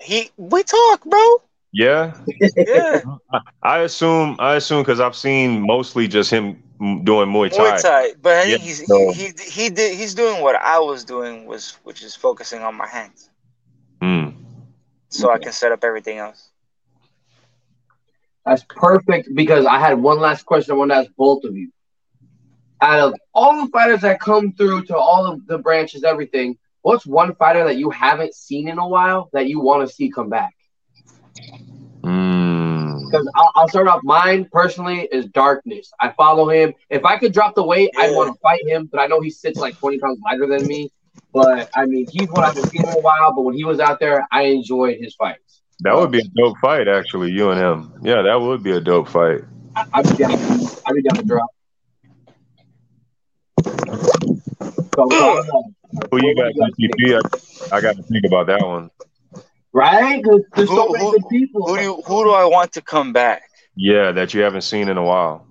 He 0.00 0.30
we 0.36 0.62
talk, 0.62 1.04
bro. 1.04 1.42
Yeah. 1.72 2.14
Yeah. 2.56 3.00
I- 3.32 3.40
I 3.62 3.78
assume. 3.80 4.36
I 4.38 4.54
assume 4.56 4.82
because 4.82 5.00
I've 5.00 5.16
seen 5.16 5.66
mostly 5.66 6.06
just 6.08 6.30
him 6.30 6.62
doing 7.04 7.28
Muay 7.30 7.50
Thai. 7.50 7.58
Muay 7.76 7.82
Thai, 7.82 8.12
but 8.22 8.46
Yeah, 8.48 8.56
he's 8.58 8.86
so- 8.86 9.12
he, 9.12 9.32
he 9.38 9.64
he 9.64 9.68
did 9.70 9.96
he's 9.98 10.14
doing 10.14 10.42
what 10.42 10.54
I 10.56 10.78
was 10.78 11.04
doing 11.04 11.46
was 11.46 11.76
which 11.84 12.02
is 12.02 12.14
focusing 12.14 12.62
on 12.62 12.74
my 12.76 12.86
hands, 12.86 13.30
Hmm. 14.00 14.28
so 15.08 15.30
I 15.32 15.38
can 15.38 15.52
set 15.52 15.72
up 15.72 15.82
everything 15.82 16.18
else. 16.18 16.50
That's 18.48 18.64
perfect 18.66 19.28
because 19.34 19.66
I 19.66 19.78
had 19.78 20.00
one 20.00 20.20
last 20.20 20.46
question 20.46 20.72
I 20.72 20.76
want 20.76 20.90
to 20.90 20.96
ask 20.96 21.10
both 21.18 21.44
of 21.44 21.54
you. 21.54 21.70
Out 22.80 22.98
of 23.00 23.14
all 23.34 23.66
the 23.66 23.70
fighters 23.70 24.00
that 24.00 24.20
come 24.20 24.52
through 24.52 24.86
to 24.86 24.96
all 24.96 25.26
of 25.26 25.46
the 25.46 25.58
branches, 25.58 26.02
everything, 26.02 26.56
what's 26.80 27.04
one 27.04 27.34
fighter 27.34 27.64
that 27.64 27.76
you 27.76 27.90
haven't 27.90 28.34
seen 28.34 28.68
in 28.68 28.78
a 28.78 28.88
while 28.88 29.28
that 29.34 29.48
you 29.48 29.60
want 29.60 29.86
to 29.86 29.94
see 29.94 30.10
come 30.10 30.30
back? 30.30 30.54
Mm. 32.02 33.04
Because 33.04 33.30
I'll, 33.34 33.50
I'll 33.54 33.68
start 33.68 33.86
off. 33.86 34.00
Mine 34.02 34.48
personally 34.50 35.06
is 35.12 35.26
Darkness. 35.26 35.92
I 36.00 36.12
follow 36.12 36.48
him. 36.48 36.72
If 36.88 37.04
I 37.04 37.18
could 37.18 37.34
drop 37.34 37.54
the 37.54 37.64
weight, 37.64 37.90
I'd 37.98 38.14
want 38.14 38.34
to 38.34 38.40
fight 38.40 38.66
him, 38.66 38.88
but 38.90 38.98
I 38.98 39.08
know 39.08 39.20
he 39.20 39.30
sits 39.30 39.58
like 39.58 39.76
20 39.76 39.98
pounds 39.98 40.20
lighter 40.24 40.46
than 40.46 40.66
me. 40.66 40.90
But 41.34 41.68
I 41.74 41.84
mean, 41.84 42.06
he's 42.10 42.30
what 42.30 42.44
I've 42.44 42.54
been 42.54 42.66
seeing 42.68 42.86
in 42.86 42.94
a 42.94 43.00
while. 43.00 43.34
But 43.34 43.42
when 43.42 43.56
he 43.56 43.64
was 43.64 43.78
out 43.78 44.00
there, 44.00 44.26
I 44.32 44.44
enjoyed 44.44 44.96
his 44.98 45.14
fights. 45.16 45.60
That 45.80 45.94
would 45.94 46.10
be 46.10 46.18
a 46.18 46.24
dope 46.36 46.56
fight, 46.60 46.88
actually. 46.88 47.30
You 47.30 47.50
and 47.50 47.60
him. 47.60 48.00
Yeah, 48.02 48.22
that 48.22 48.40
would 48.40 48.62
be 48.62 48.72
a 48.72 48.80
dope 48.80 49.08
fight. 49.08 49.42
I, 49.76 49.84
I'd 49.94 50.08
be 50.10 50.16
down. 50.24 50.32
I'd 50.32 50.94
be 50.94 51.02
down 51.02 51.16
to 51.18 51.22
drop. 51.24 51.50
So, 54.94 55.08
uh, 55.12 55.42
Who 56.10 56.26
you 56.26 56.34
got, 56.34 56.52
DTP? 56.78 57.20
I, 57.72 57.76
I 57.76 57.80
got 57.80 57.96
to 57.96 58.02
think 58.02 58.24
about 58.26 58.46
that 58.48 58.60
one. 58.66 58.90
Right? 59.72 60.22
there's 60.56 60.68
so 60.68 60.86
Who- 60.88 60.92
many 60.94 61.04
who- 61.04 61.12
good 61.12 61.28
people. 61.28 61.66
Who 61.68 61.76
do 61.76 61.82
you, 61.82 62.02
who 62.06 62.24
do 62.24 62.30
I 62.32 62.44
want 62.46 62.72
to 62.72 62.82
come 62.82 63.12
back? 63.12 63.42
Yeah, 63.76 64.10
that 64.12 64.34
you 64.34 64.40
haven't 64.42 64.62
seen 64.62 64.88
in 64.88 64.96
a 64.98 65.04
while. 65.04 65.46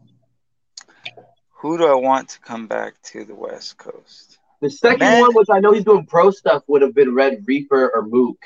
Who 1.62 1.78
do 1.78 1.88
I 1.88 1.94
want 1.96 2.30
to 2.30 2.40
come 2.42 2.68
back 2.68 3.02
to 3.04 3.24
the 3.24 3.34
West 3.34 3.78
Coast? 3.78 4.38
The 4.62 4.70
second 4.70 5.00
Man. 5.00 5.22
one, 5.22 5.34
which 5.36 5.48
I 5.52 5.60
know 5.60 5.72
he's 5.72 5.86
doing 5.86 6.06
pro 6.06 6.32
stuff, 6.32 6.64
would 6.68 6.82
have 6.82 6.94
been 6.94 7.16
Red 7.16 7.44
Reaper 7.48 7.90
or 7.96 8.04
Mook. 8.06 8.38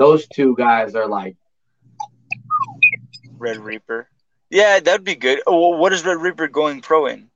Those 0.00 0.26
two 0.28 0.56
guys 0.56 0.94
are 0.94 1.06
like, 1.06 1.36
Red 3.38 3.58
Reaper. 3.58 4.08
Yeah, 4.48 4.80
that'd 4.80 5.04
be 5.04 5.14
good. 5.14 5.42
Oh, 5.46 5.76
what 5.76 5.92
is 5.92 6.04
Red 6.04 6.16
Reaper 6.16 6.48
going 6.48 6.80
pro 6.80 7.06
in? 7.06 7.30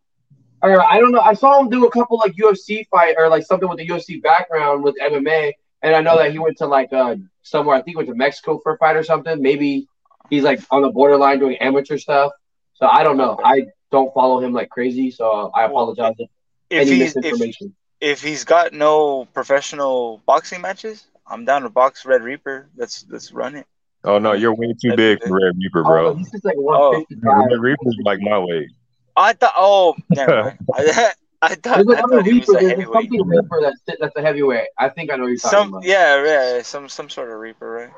or 0.63 0.83
I 0.83 0.99
don't 0.99 1.13
know. 1.13 1.21
I 1.21 1.35
saw 1.35 1.61
him 1.61 1.69
do 1.69 1.85
a 1.87 1.91
couple 1.91 2.19
like 2.19 2.33
UFC 2.33 2.87
fight 2.89 3.17
or 3.19 3.29
like 3.29 3.45
something 3.45 3.69
with 3.69 3.79
the 3.79 3.87
UFC 3.87 4.23
background 4.23 4.83
with 4.83 4.97
MMA, 4.99 5.53
and 5.83 5.95
I 5.95 6.01
know 6.01 6.17
that 6.17 6.33
he 6.33 6.39
went 6.39 6.57
to 6.59 6.67
like 6.67 6.93
uh 6.93 7.17
somewhere. 7.43 7.77
I 7.77 7.83
think 7.83 7.91
he 7.91 7.97
went 7.97 8.09
to 8.09 8.15
Mexico 8.15 8.59
for 8.63 8.75
a 8.75 8.79
fight 8.79 8.97
or 8.97 9.05
something. 9.05 9.43
Maybe 9.43 9.87
he's 10.31 10.43
like 10.43 10.61
on 10.71 10.83
the 10.83 10.91
borderline 10.91 11.39
doing 11.39 11.57
amateur 11.59 11.99
stuff. 11.99 12.33
So 12.75 12.87
I 12.87 13.03
don't 13.05 13.19
know. 13.19 13.39
I 13.45 13.67
don't 13.93 14.13
follow 14.15 14.41
him 14.41 14.55
like 14.55 14.71
crazy, 14.71 15.11
so 15.11 15.51
I 15.55 15.65
apologize 15.67 16.15
if 16.19 16.31
If 16.71 16.89
any 16.89 16.97
he's 16.97 17.17
if, 17.17 17.57
if 18.01 18.23
he's 18.23 18.45
got 18.45 18.73
no 18.73 19.27
professional 19.35 20.23
boxing 20.27 20.63
matches, 20.63 21.07
I'm 21.27 21.45
down 21.45 21.63
to 21.63 21.71
box 21.71 22.05
Red 22.05 22.23
Reaper. 22.23 22.69
Let's 22.77 23.05
let's 23.09 23.33
run 23.33 23.55
it. 23.57 23.67
Oh 24.05 24.19
no, 24.19 24.33
you're 24.33 24.55
way 24.55 24.75
too 24.81 24.95
big 24.97 25.23
for 25.23 25.35
Red 25.41 25.57
Reaper, 25.57 25.81
Oh, 25.81 25.89
bro. 25.89 26.15
he's 26.15 26.31
just 26.31 26.45
like 26.45 26.57
Oh, 26.59 27.05
Red 27.23 27.61
Reaper's 27.61 27.97
like 28.05 28.19
my 28.21 28.39
weight. 28.39 28.69
I 29.17 29.33
thought. 29.33 29.55
Oh, 29.57 29.95
never 30.11 30.43
mind. 30.43 30.59
I, 30.75 31.13
I 31.43 31.55
thought, 31.57 31.85
There's 31.87 31.99
I 31.99 32.01
thought 32.03 32.27
he 32.27 32.39
was 32.41 32.49
Reaper. 32.49 32.59
a 32.59 32.61
There's 32.61 32.71
heavyweight. 32.71 32.93
something 33.11 33.27
Reaper 33.29 33.61
that's 33.63 33.99
that's 34.01 34.17
a 34.17 34.23
heavyweight. 34.23 34.69
I 34.79 34.89
think 34.91 35.11
I 35.13 35.17
know 35.17 35.27
you're 35.27 35.37
talking 35.37 35.59
Some 35.59 35.69
about. 35.69 35.85
yeah, 35.85 36.25
yeah, 36.25 36.63
some 36.63 36.89
some 36.89 37.09
sort 37.09 37.31
of 37.31 37.39
Reaper, 37.39 37.71
right? 37.71 37.91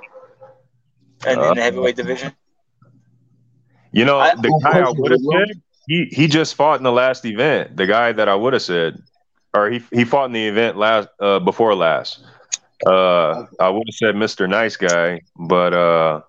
And 1.27 1.41
in 1.41 1.55
the 1.55 1.63
heavyweight 1.63 1.97
division. 1.97 2.33
You 3.93 4.05
know, 4.05 4.19
I- 4.19 4.35
the 4.35 4.61
guy 4.63 4.81
I 4.81 4.91
would 4.91 5.11
have 5.11 5.21
said, 5.21 5.63
he 5.89 6.05
he 6.13 6.27
just 6.29 6.55
fought 6.55 6.79
in 6.79 6.83
the 6.85 6.93
last 6.93 7.25
event. 7.25 7.77
The 7.77 7.87
guy 7.87 8.13
that 8.13 8.29
I 8.29 8.35
would 8.35 8.53
have 8.53 8.63
said, 8.63 9.01
or 9.55 9.71
he 9.71 9.83
he 9.93 10.05
fought 10.05 10.27
in 10.27 10.33
the 10.33 10.47
event 10.47 10.77
last 10.77 11.09
uh, 11.21 11.39
before 11.39 11.75
last. 11.75 12.23
Uh, 12.85 13.47
I 13.61 13.69
would 13.69 13.85
have 13.89 13.95
said 13.95 14.15
Mr. 14.15 14.49
Nice 14.49 14.77
Guy, 14.77 15.21
but 15.37 15.73
uh, 15.73 16.21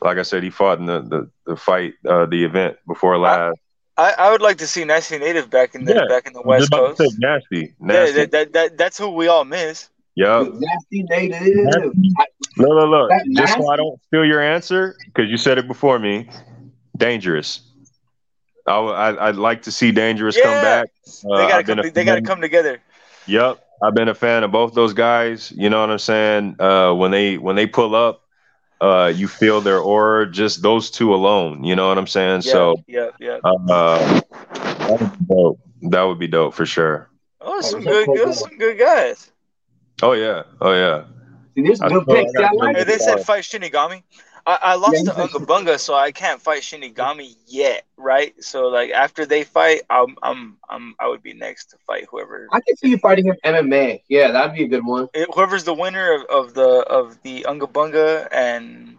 like 0.00 0.18
I 0.18 0.22
said, 0.22 0.42
he 0.42 0.50
fought 0.50 0.78
in 0.78 0.86
the 0.86 1.00
the, 1.00 1.30
the 1.46 1.56
fight, 1.56 1.94
uh, 2.08 2.26
the 2.26 2.44
event 2.44 2.76
before 2.86 3.18
last. 3.18 3.58
I, 3.96 4.12
I 4.18 4.32
would 4.32 4.42
like 4.42 4.58
to 4.58 4.66
see 4.66 4.84
Nasty 4.84 5.18
Native 5.18 5.50
back 5.50 5.74
in 5.74 5.84
the 5.84 5.94
Yeah, 5.94 6.06
back 6.08 6.26
in 6.26 6.32
the 6.32 6.42
West 6.42 6.72
Coast. 6.72 6.98
say 6.98 7.08
nasty, 7.18 7.74
Yeah, 7.80 8.10
that, 8.10 8.30
that, 8.32 8.52
that 8.52 8.78
that's 8.78 8.98
who 8.98 9.10
we 9.10 9.28
all 9.28 9.44
miss. 9.44 9.88
Yep. 10.16 10.48
Nasty 10.54 11.02
native. 11.04 11.94
Look, 12.56 12.68
look, 12.68 12.90
look. 12.90 13.08
That 13.10 13.26
Just 13.32 13.54
so 13.54 13.68
I 13.68 13.76
don't 13.76 14.00
steal 14.06 14.24
your 14.24 14.40
answer, 14.40 14.96
because 15.06 15.30
you 15.30 15.36
said 15.36 15.58
it 15.58 15.68
before 15.68 15.98
me. 15.98 16.28
Dangerous. 16.96 17.60
I, 18.66 18.72
w- 18.76 18.94
I, 18.94 19.26
would 19.26 19.36
like 19.36 19.62
to 19.62 19.72
see 19.72 19.92
Dangerous 19.92 20.40
come 20.40 20.60
back. 20.60 20.88
Uh, 21.24 21.36
They 21.36 21.46
gotta 21.46 21.58
I've 21.58 21.66
been 21.66 21.78
come. 21.78 21.86
a 21.86 21.90
They 21.90 22.04
gotta 22.04 22.22
come 22.22 22.40
together. 22.40 22.80
Yep, 23.26 23.63
I've 23.82 23.94
been 23.94 24.08
a 24.08 24.14
fan 24.14 24.44
of 24.44 24.50
both 24.52 24.74
those 24.74 24.92
guys. 24.92 25.52
You 25.54 25.68
know 25.70 25.80
what 25.80 25.90
I'm 25.90 25.98
saying? 25.98 26.56
Uh, 26.58 26.92
when 26.94 27.10
they 27.10 27.36
when 27.38 27.56
they 27.56 27.66
pull 27.66 27.94
up, 27.94 28.22
uh, 28.80 29.12
you 29.14 29.28
feel 29.28 29.60
their 29.60 29.78
aura. 29.80 30.30
Just 30.30 30.62
those 30.62 30.90
two 30.90 31.14
alone. 31.14 31.64
You 31.64 31.76
know 31.76 31.88
what 31.88 31.98
I'm 31.98 32.06
saying? 32.06 32.42
Yeah, 32.42 32.52
So, 32.52 32.76
yeah, 32.86 33.10
yeah. 33.18 33.38
uh, 33.44 34.20
that 34.48 34.98
would 35.00 35.18
be 35.18 35.24
dope. 35.34 35.60
That 35.90 36.02
would 36.02 36.18
be 36.18 36.28
dope 36.28 36.54
for 36.54 36.66
sure. 36.66 37.10
Oh, 37.40 37.60
some 37.60 37.80
good, 37.82 38.06
good, 38.06 38.34
some 38.34 38.56
good 38.56 38.78
guys. 38.78 39.30
Oh 40.02 40.12
yeah, 40.12 40.42
oh 40.60 40.72
yeah. 40.72 41.04
See, 41.54 41.62
there's 41.62 41.80
I 41.80 41.88
good 41.88 42.04
feel 42.04 42.14
picks. 42.16 42.32
like 42.34 42.44
I 42.44 42.48
I 42.48 42.52
like 42.52 42.76
got 42.76 42.76
Hey, 42.76 42.84
they 42.84 42.98
said 42.98 43.20
fight 43.20 43.44
Shinigami. 43.44 44.02
I, 44.46 44.58
I 44.62 44.74
lost 44.74 44.94
Yeah, 44.94 45.12
to 45.12 45.20
he 45.20 45.28
said 45.28 45.30
Unga 45.36 45.46
Bunga, 45.46 45.78
so 45.80 45.94
I 45.94 46.12
can't 46.12 46.40
fight 46.40 46.62
Shinigami 46.62 47.34
yet, 47.46 47.84
right? 47.96 48.34
So 48.42 48.68
like 48.68 48.90
after 48.90 49.24
they 49.24 49.44
fight, 49.44 49.82
I'm 49.90 50.16
I'm 50.22 50.58
I'm 50.68 50.94
I 51.00 51.08
would 51.08 51.22
be 51.22 51.32
next 51.34 51.70
to 51.70 51.76
fight 51.86 52.06
whoever 52.10 52.48
I 52.52 52.60
can 52.66 52.76
see 52.76 52.88
you 52.88 52.98
fighting 52.98 53.26
him 53.26 53.36
MMA. 53.44 54.02
Yeah, 54.08 54.32
that'd 54.32 54.54
be 54.54 54.64
a 54.64 54.68
good 54.68 54.84
one. 54.84 55.08
eh, 55.14 55.24
whoever's 55.34 55.64
the 55.64 55.74
winner 55.74 56.14
of, 56.14 56.22
of 56.48 56.54
the 56.54 56.68
of 56.68 57.22
the 57.22 57.46
Unga 57.46 57.66
Bunga 57.66 58.28
and 58.32 58.98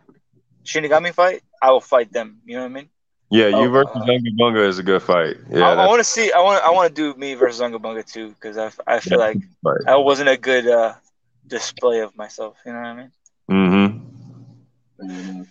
Shinigami 0.65 1.13
fight. 1.13 1.41
I 1.61 1.71
will 1.71 1.81
fight 1.81 2.11
them. 2.11 2.41
You 2.45 2.55
know 2.57 2.63
what 2.63 2.71
I 2.71 2.73
mean? 2.73 2.89
Yeah, 3.29 3.47
you 3.47 3.67
Oh, 3.67 3.69
versus 3.69 3.95
uh, 3.95 4.11
Unga 4.11 4.31
Bunga 4.39 4.67
is 4.67 4.79
a 4.79 4.83
good 4.83 5.01
fight. 5.01 5.37
Yeah, 5.49 5.65
I, 5.67 5.83
I 5.83 5.85
want 5.87 5.99
to 5.99 6.03
see. 6.03 6.31
I 6.31 6.39
want 6.41 6.63
I 6.63 6.71
want 6.71 6.89
to 6.89 6.93
do 7.13 7.17
me 7.19 7.33
versus 7.35 7.61
Unga 7.61 7.79
Bunga 7.79 8.05
too 8.05 8.29
because 8.29 8.57
I, 8.57 8.71
I 8.87 8.99
feel 8.99 9.19
like 9.19 9.35
a 9.35 9.39
good 9.39 9.55
fight. 9.63 9.85
that 9.85 9.99
wasn't 9.99 10.29
a 10.29 10.37
good 10.37 10.67
uh, 10.67 10.93
display 11.47 11.99
of 11.99 12.15
myself. 12.15 12.57
You 12.65 12.73
know 12.73 12.79
what 12.79 12.87
I 12.87 12.93
mean? 12.95 13.11
Mm-hmm. 13.49 13.94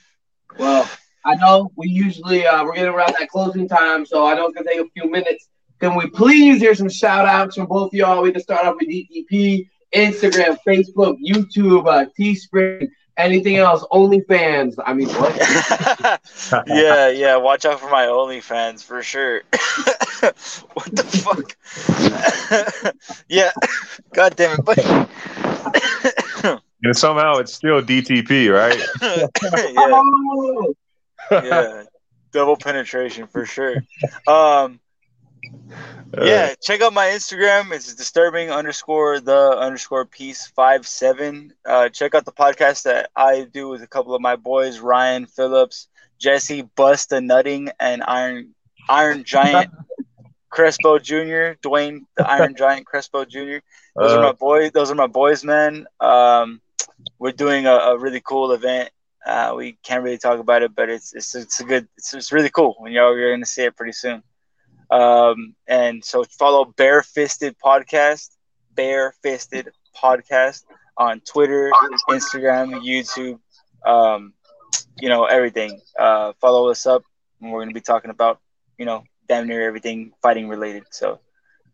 Well, 0.56 0.88
I 1.24 1.34
know 1.34 1.72
we 1.74 1.88
usually 1.88 2.46
uh, 2.46 2.64
we're 2.64 2.74
getting 2.74 2.92
around 2.92 3.14
that 3.18 3.28
closing 3.28 3.68
time, 3.68 4.06
so 4.06 4.26
I 4.26 4.34
know 4.34 4.46
it's 4.46 4.54
gonna 4.54 4.70
take 4.70 4.80
a 4.80 4.90
few 4.90 5.10
minutes. 5.10 5.48
Can 5.80 5.96
we 5.96 6.08
please 6.08 6.60
hear 6.60 6.74
some 6.74 6.88
shout 6.88 7.26
outs 7.26 7.56
from 7.56 7.66
both 7.66 7.88
of 7.88 7.94
y'all? 7.94 8.22
We 8.22 8.30
can 8.30 8.40
start 8.40 8.64
off 8.64 8.76
with 8.78 8.88
DTP, 8.88 9.68
Instagram, 9.94 10.56
Facebook, 10.66 11.18
YouTube, 11.20 11.88
uh, 11.88 12.06
Teespring, 12.18 12.88
anything 13.16 13.56
else, 13.56 13.84
OnlyFans. 13.90 14.74
I 14.84 14.92
mean, 14.94 15.08
what? 15.08 15.34
yeah, 16.68 17.08
yeah. 17.08 17.36
Watch 17.36 17.64
out 17.64 17.80
for 17.80 17.90
my 17.90 18.06
OnlyFans 18.06 18.84
for 18.84 19.02
sure. 19.02 19.42
what 19.50 20.90
the 20.92 21.04
fuck? 21.24 21.56
yeah. 23.28 23.50
God 24.12 24.36
damn 24.36 24.60
it, 24.60 24.64
buddy. 24.64 26.20
And 26.82 26.96
somehow 26.96 27.38
it's 27.38 27.52
still 27.54 27.80
DTP, 27.80 28.52
right? 28.52 28.78
yeah. 31.30 31.42
Yeah. 31.42 31.82
Double 32.32 32.56
penetration 32.56 33.26
for 33.28 33.46
sure. 33.46 33.76
Um 34.26 34.80
yeah, 36.22 36.54
check 36.62 36.80
out 36.80 36.92
my 36.92 37.06
Instagram. 37.06 37.72
It's 37.72 37.94
disturbing 37.94 38.50
underscore 38.50 39.20
the 39.20 39.56
underscore 39.58 40.04
piece 40.04 40.46
five 40.46 40.86
seven. 40.86 41.52
Uh, 41.64 41.88
check 41.88 42.14
out 42.14 42.24
the 42.24 42.32
podcast 42.32 42.84
that 42.84 43.10
I 43.16 43.42
do 43.52 43.68
with 43.68 43.82
a 43.82 43.86
couple 43.86 44.14
of 44.14 44.20
my 44.22 44.36
boys, 44.36 44.78
Ryan 44.78 45.26
Phillips, 45.26 45.88
Jesse 46.18 46.62
Busta 46.76 47.22
Nutting, 47.24 47.70
and 47.80 48.02
Iron 48.06 48.54
Iron 48.88 49.24
Giant 49.24 49.70
Crespo 50.50 50.98
Jr. 50.98 51.58
Dwayne 51.62 52.00
the 52.16 52.28
Iron 52.28 52.54
Giant 52.56 52.86
Crespo 52.86 53.24
Jr. 53.24 53.58
Those 53.96 54.12
are 54.12 54.18
Uh, 54.20 54.22
my 54.28 54.32
boys. 54.32 54.70
Those 54.72 54.90
are 54.90 54.94
my 54.94 55.08
boys, 55.08 55.44
man. 55.44 55.86
Um, 56.00 56.60
we're 57.24 57.32
doing 57.32 57.64
a, 57.64 57.72
a 57.72 57.96
really 57.96 58.20
cool 58.20 58.52
event. 58.52 58.90
Uh, 59.24 59.54
we 59.56 59.78
can't 59.82 60.04
really 60.04 60.18
talk 60.18 60.38
about 60.38 60.60
it, 60.60 60.74
but 60.74 60.90
it's 60.90 61.14
it's 61.14 61.34
it's 61.34 61.58
a 61.58 61.64
good. 61.64 61.88
It's, 61.96 62.12
it's 62.12 62.32
really 62.32 62.50
cool. 62.50 62.74
When 62.78 62.92
y'all 62.92 63.16
you're 63.16 63.32
gonna 63.32 63.46
see 63.46 63.62
it 63.62 63.74
pretty 63.74 63.92
soon. 63.92 64.22
Um, 64.90 65.54
and 65.66 66.04
so 66.04 66.22
follow 66.38 66.66
Bare 66.76 67.02
Fisted 67.02 67.56
Podcast, 67.58 68.36
Bare 68.74 69.14
Fisted 69.22 69.70
Podcast 69.96 70.64
on 70.98 71.20
Twitter, 71.20 71.72
Instagram, 72.10 72.84
YouTube, 72.84 73.40
um, 73.88 74.34
you 75.00 75.08
know, 75.08 75.24
everything. 75.24 75.80
Uh, 75.98 76.34
follow 76.42 76.68
us 76.68 76.84
up, 76.84 77.04
and 77.40 77.50
we're 77.50 77.64
to 77.64 77.72
be 77.72 77.80
talking 77.80 78.10
about, 78.10 78.38
you 78.76 78.84
know, 78.84 79.02
damn 79.28 79.48
near 79.48 79.66
everything 79.66 80.12
fighting 80.20 80.46
related. 80.46 80.84
So 80.90 81.20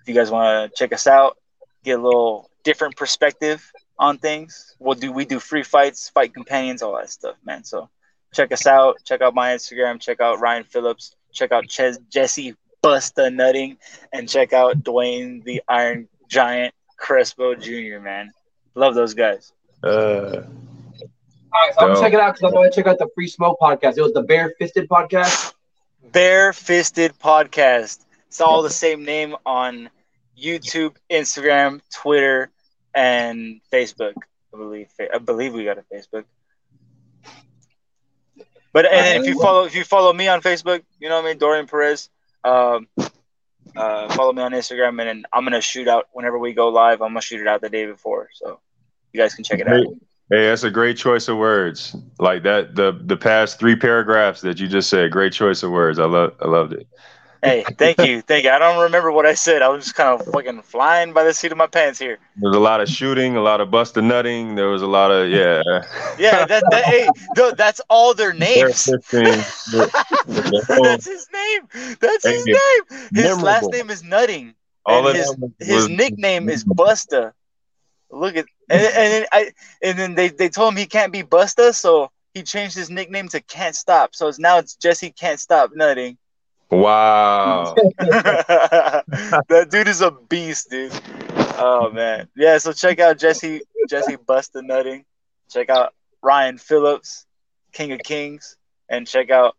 if 0.01 0.07
you 0.07 0.15
guys 0.15 0.31
want 0.31 0.73
to 0.73 0.79
check 0.79 0.93
us 0.93 1.09
out, 1.09 1.39
get 1.83 1.99
a 1.99 2.03
little 2.03 2.49
different 2.63 2.95
perspective 2.95 3.69
on 4.01 4.19
things, 4.19 4.75
we'll 4.81 4.97
do, 4.97 5.13
we 5.13 5.25
do 5.25 5.39
free 5.39 5.63
fights, 5.63 6.09
fight 6.09 6.35
companions, 6.35 6.83
all 6.83 6.97
that 6.97 7.11
stuff, 7.11 7.37
man. 7.45 7.63
So 7.63 7.89
check 8.35 8.51
us 8.51 8.67
out. 8.67 8.97
Check 9.05 9.21
out 9.21 9.35
my 9.35 9.51
Instagram. 9.55 10.01
Check 10.01 10.21
out 10.21 10.41
Ryan 10.41 10.65
Phillips. 10.65 11.15
Check 11.33 11.53
out 11.53 11.69
Ches- 11.69 11.99
Jesse 12.11 12.57
Busta 12.83 13.33
Nutting, 13.33 13.77
and 14.13 14.29
check 14.29 14.53
out 14.53 14.79
Dwayne 14.83 15.45
the 15.45 15.63
Iron 15.69 16.09
Giant 16.29 16.75
Crespo 16.97 17.55
Jr. 17.55 18.01
Man, 18.01 18.33
love 18.75 18.95
those 18.95 19.15
guys. 19.15 19.53
uh, 19.85 19.87
All 19.93 19.93
right, 21.53 21.75
so 21.75 21.81
I'm 21.81 21.89
Dope. 21.89 21.95
gonna 21.97 22.01
check 22.01 22.13
it 22.15 22.21
out 22.21 22.35
because 22.35 22.43
I'm 22.49 22.55
gonna 22.55 22.71
check 22.73 22.87
out 22.87 22.99
the 22.99 23.09
Free 23.15 23.29
Smoke 23.29 23.59
podcast. 23.61 23.99
It 23.99 24.03
was 24.03 24.13
the 24.13 24.23
Bare 24.23 24.55
Fisted 24.59 24.89
podcast. 24.89 25.53
Bare 26.13 26.53
Fisted 26.53 27.13
Podcast. 27.23 28.01
It's 28.29 28.41
all 28.41 28.63
the 28.63 28.71
same 28.71 29.05
name 29.05 29.37
on 29.45 29.91
YouTube, 30.41 30.95
Instagram, 31.11 31.81
Twitter, 31.93 32.51
and 32.95 33.61
Facebook. 33.73 34.15
I 34.53 34.57
believe. 34.57 34.89
I 35.13 35.19
believe 35.19 35.55
we 35.55 35.65
got 35.65 35.79
a 35.79 35.85
Facebook. 35.93 36.25
But 38.73 38.87
and 38.87 39.07
then 39.07 39.21
if 39.21 39.27
you 39.27 39.41
follow 39.41 39.65
if 39.65 39.75
you 39.75 39.85
follow 39.85 40.13
me 40.13 40.29
on 40.29 40.43
Facebook, 40.43 40.83
you 41.01 41.09
know 41.09 41.17
what 41.17 41.25
I 41.25 41.29
mean, 41.31 41.39
Dorian 41.39 41.67
Perez. 41.67 42.09
Um, 42.45 42.89
uh, 43.77 44.09
follow 44.15 44.33
me 44.33 44.43
on 44.43 44.53
Instagram, 44.53 44.91
and 44.91 45.01
then 45.01 45.23
I'm 45.33 45.45
gonna 45.45 45.61
shoot 45.61 45.89
out 45.89 46.09
whenever 46.13 46.39
we 46.39 46.53
go 46.53 46.69
live. 46.69 47.03
I'm 47.03 47.11
gonna 47.11 47.21
shoot 47.21 47.41
it 47.41 47.49
out 47.49 47.61
the 47.61 47.69
day 47.69 47.87
before, 47.87 48.29
so 48.33 48.61
you 49.13 49.21
guys 49.21 49.35
can 49.35 49.45
check 49.45 49.61
it 49.61 49.69
out. 49.69 49.85
Hey, 50.31 50.47
that's 50.47 50.63
a 50.63 50.71
great 50.71 50.97
choice 50.97 51.27
of 51.27 51.39
words. 51.39 51.97
Like 52.21 52.45
that, 52.45 52.77
the 52.77 52.99
the 53.05 53.17
past 53.17 53.59
three 53.59 53.75
paragraphs 53.75 54.41
that 54.43 54.61
you 54.61 54.69
just 54.69 54.89
said, 54.89 55.11
great 55.11 55.33
choice 55.33 55.65
of 55.65 55.73
words. 55.73 55.99
I 55.99 56.05
love, 56.05 56.35
I 56.41 56.47
loved 56.47 56.73
it. 56.73 56.87
Hey, 57.43 57.65
thank 57.79 57.99
you, 57.99 58.21
thank 58.21 58.45
you. 58.45 58.51
I 58.51 58.59
don't 58.59 58.83
remember 58.83 59.11
what 59.11 59.25
I 59.25 59.35
said. 59.35 59.63
I 59.63 59.69
was 59.69 59.85
just 59.85 59.95
kind 59.95 60.21
of 60.21 60.27
fucking 60.27 60.63
flying 60.63 61.13
by 61.15 61.25
the 61.25 61.33
seat 61.33 61.53
of 61.53 61.59
my 61.59 61.67
pants 61.67 61.99
here. 61.99 62.19
There 62.37 62.51
was 62.51 62.57
a 62.57 62.61
lot 62.61 62.81
of 62.81 62.89
shooting, 62.89 63.37
a 63.37 63.41
lot 63.41 63.61
of 63.63 63.69
busta 63.69 64.05
nutting. 64.05 64.57
There 64.57 64.69
was 64.69 64.83
a 64.83 64.87
lot 64.87 65.11
of 65.11 65.31
yeah. 65.31 65.63
Yeah, 66.19 66.45
that, 66.45 66.63
that 66.71 66.85
hey, 66.85 67.09
no, 67.37 67.53
that's 67.53 67.81
all 67.89 68.13
their 68.15 68.35
names. 68.35 68.85
That's 69.01 69.11
his 71.07 71.27
name. 71.33 71.97
That's 72.01 72.27
his 72.27 72.47
name. 72.47 73.09
His 73.15 73.43
last 73.43 73.71
name 73.71 73.91
is 73.91 74.03
Nutting. 74.03 74.55
All 74.85 75.07
and 75.09 75.17
his, 75.17 75.35
his 75.59 75.89
nickname 75.89 76.49
is 76.49 76.65
Busta. 76.65 77.33
Look 78.11 78.37
at 78.37 78.47
and, 78.69 78.83
and 78.83 79.13
then 79.13 79.27
I 79.33 79.53
and 79.83 79.99
then 79.99 80.15
they, 80.15 80.29
they 80.29 80.49
told 80.49 80.73
him 80.73 80.79
he 80.79 80.87
can't 80.87 81.13
be 81.13 81.23
Busta, 81.23 81.75
so 81.75 82.11
he 82.35 82.43
changed 82.43 82.77
his 82.77 82.91
nickname 82.91 83.29
to 83.29 83.41
Can't 83.41 83.75
Stop. 83.75 84.15
So 84.15 84.29
it's 84.29 84.39
now 84.39 84.59
it's 84.59 84.75
Jesse 84.77 85.11
Can't 85.11 85.41
Stop 85.41 85.71
Nutting. 85.75 86.19
Wow. 86.71 87.75
that 87.99 89.69
dude 89.71 89.89
is 89.89 90.01
a 90.01 90.11
beast, 90.11 90.71
dude. 90.71 90.93
Oh 91.59 91.91
man, 91.93 92.29
yeah. 92.37 92.59
So 92.59 92.73
check 92.73 93.01
out 93.01 93.19
Jesse 93.19 93.63
Jesse 93.89 94.17
Busta 94.17 94.63
Nutting. 94.63 95.05
Check 95.51 95.69
out 95.69 95.95
Ryan 96.23 96.59
Phillips, 96.59 97.27
King 97.73 97.93
of 97.93 98.01
Kings, 98.01 98.57
and 98.89 99.07
check 99.07 99.31
out 99.31 99.57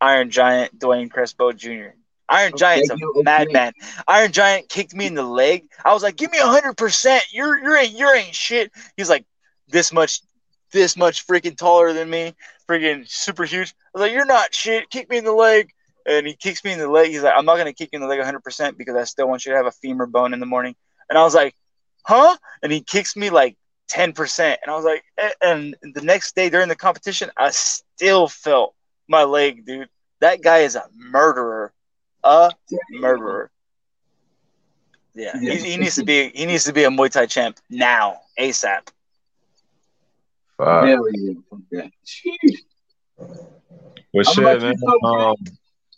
Iron 0.00 0.30
Giant 0.30 0.78
Dwayne 0.78 1.10
Crespo 1.10 1.52
Jr. 1.52 1.94
Iron 2.28 2.52
Giant's 2.56 2.90
a 2.90 2.96
thank 2.96 3.00
you. 3.00 3.22
madman. 3.24 3.72
Iron 4.06 4.30
Giant 4.30 4.68
kicked 4.68 4.94
me 4.94 5.06
in 5.06 5.14
the 5.14 5.24
leg. 5.24 5.68
I 5.84 5.92
was 5.92 6.02
like, 6.02 6.16
"Give 6.16 6.30
me 6.30 6.38
hundred 6.38 6.76
percent. 6.76 7.24
You're 7.32 7.58
you're 7.58 7.76
ain't 7.76 7.98
you're 7.98 8.14
ain't 8.14 8.34
shit." 8.34 8.70
He's 8.96 9.10
like, 9.10 9.24
"This 9.68 9.92
much, 9.92 10.20
this 10.70 10.96
much 10.96 11.26
freaking 11.26 11.56
taller 11.56 11.92
than 11.92 12.08
me, 12.08 12.36
freaking 12.68 13.08
super 13.08 13.44
huge." 13.44 13.74
I 13.86 13.98
was 13.98 14.00
like, 14.02 14.12
"You're 14.12 14.26
not 14.26 14.54
shit. 14.54 14.88
Kick 14.90 15.10
me 15.10 15.18
in 15.18 15.24
the 15.24 15.32
leg." 15.32 15.72
And 16.06 16.26
he 16.26 16.34
kicks 16.34 16.64
me 16.64 16.72
in 16.72 16.78
the 16.78 16.88
leg. 16.88 17.10
He's 17.10 17.22
like, 17.22 17.34
"I'm 17.36 17.44
not 17.44 17.56
gonna 17.56 17.72
kick 17.72 17.90
you 17.92 17.96
in 17.96 18.02
the 18.02 18.08
leg 18.08 18.18
100 18.18 18.42
percent 18.42 18.78
because 18.78 18.96
I 18.96 19.04
still 19.04 19.28
want 19.28 19.44
you 19.44 19.52
to 19.52 19.56
have 19.56 19.66
a 19.66 19.72
femur 19.72 20.06
bone 20.06 20.32
in 20.32 20.40
the 20.40 20.46
morning." 20.46 20.74
And 21.08 21.18
I 21.18 21.22
was 21.22 21.34
like, 21.34 21.54
"Huh?" 22.04 22.36
And 22.62 22.72
he 22.72 22.80
kicks 22.80 23.16
me 23.16 23.30
like 23.30 23.56
10 23.88 24.12
percent. 24.12 24.60
And 24.62 24.70
I 24.70 24.76
was 24.76 24.84
like, 24.84 25.04
eh, 25.18 25.30
and 25.42 25.76
the 25.82 26.00
next 26.00 26.34
day 26.34 26.48
during 26.48 26.68
the 26.68 26.76
competition, 26.76 27.30
I 27.36 27.50
still 27.50 28.28
felt 28.28 28.74
my 29.08 29.24
leg, 29.24 29.66
dude. 29.66 29.88
That 30.20 30.42
guy 30.42 30.58
is 30.58 30.76
a 30.76 30.84
murderer, 30.94 31.72
a 32.22 32.50
murderer. 32.90 33.50
Yeah, 35.14 35.38
he, 35.38 35.58
he 35.58 35.76
needs 35.76 35.96
to 35.96 36.04
be 36.04 36.30
he 36.30 36.46
needs 36.46 36.64
to 36.64 36.72
be 36.72 36.84
a 36.84 36.88
Muay 36.88 37.10
Thai 37.10 37.26
champ 37.26 37.58
now, 37.68 38.20
ASAP. 38.38 38.88
Wow. 40.58 40.84
Yeah. 40.84 41.32
Fuck 41.48 41.58
that. 41.72 41.90
Jeez. 42.06 42.58
Well, 44.12 44.24
shit, 44.24 44.62
man. 44.62 44.76
Um, 45.04 45.34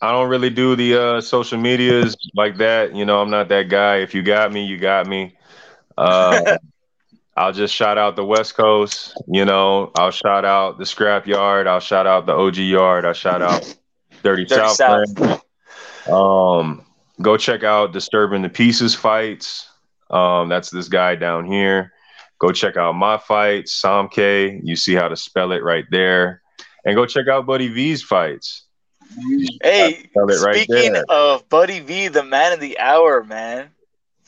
I 0.03 0.11
don't 0.11 0.27
really 0.27 0.49
do 0.49 0.75
the 0.75 1.01
uh, 1.01 1.21
social 1.21 1.57
medias 1.57 2.17
like 2.35 2.57
that. 2.57 2.93
You 2.93 3.05
know, 3.05 3.21
I'm 3.21 3.29
not 3.29 3.47
that 3.47 3.69
guy. 3.69 3.99
If 3.99 4.13
you 4.13 4.21
got 4.21 4.51
me, 4.51 4.65
you 4.65 4.77
got 4.77 5.07
me. 5.07 5.33
Uh, 5.97 6.57
I'll 7.37 7.53
just 7.53 7.73
shout 7.73 7.97
out 7.97 8.17
the 8.17 8.25
West 8.25 8.55
Coast. 8.55 9.13
You 9.27 9.45
know, 9.45 9.93
I'll 9.95 10.11
shout 10.11 10.43
out 10.43 10.77
the 10.77 10.85
Scrap 10.85 11.25
Yard. 11.25 11.67
I'll 11.67 11.79
shout 11.79 12.05
out 12.05 12.25
the 12.25 12.33
OG 12.33 12.57
Yard. 12.57 13.05
I'll 13.05 13.13
shout 13.13 13.41
out 13.41 13.61
Dirty, 14.23 14.43
Dirty 14.43 14.73
South. 14.73 15.07
South. 15.07 16.09
Um, 16.09 16.85
go 17.21 17.37
check 17.37 17.63
out 17.63 17.93
Disturbing 17.93 18.41
the 18.41 18.49
Peace's 18.49 18.93
fights. 18.93 19.69
Um, 20.09 20.49
that's 20.49 20.69
this 20.69 20.89
guy 20.89 21.15
down 21.15 21.45
here. 21.45 21.93
Go 22.39 22.51
check 22.51 22.75
out 22.75 22.91
my 22.91 23.17
fight, 23.17 23.69
Sam 23.69 24.09
K. 24.09 24.59
You 24.65 24.75
see 24.75 24.95
how 24.95 25.07
to 25.07 25.15
spell 25.15 25.53
it 25.53 25.63
right 25.63 25.85
there. 25.91 26.41
And 26.83 26.93
go 26.93 27.05
check 27.05 27.29
out 27.29 27.45
Buddy 27.45 27.69
V's 27.69 28.03
fights. 28.03 28.65
Hey, 29.61 30.09
Spell 30.09 30.25
right 30.25 30.61
speaking 30.61 30.93
there. 30.93 31.03
of 31.09 31.47
Buddy 31.49 31.79
V, 31.79 32.07
the 32.09 32.23
man 32.23 32.53
of 32.53 32.59
the 32.59 32.79
hour, 32.79 33.23
man. 33.23 33.69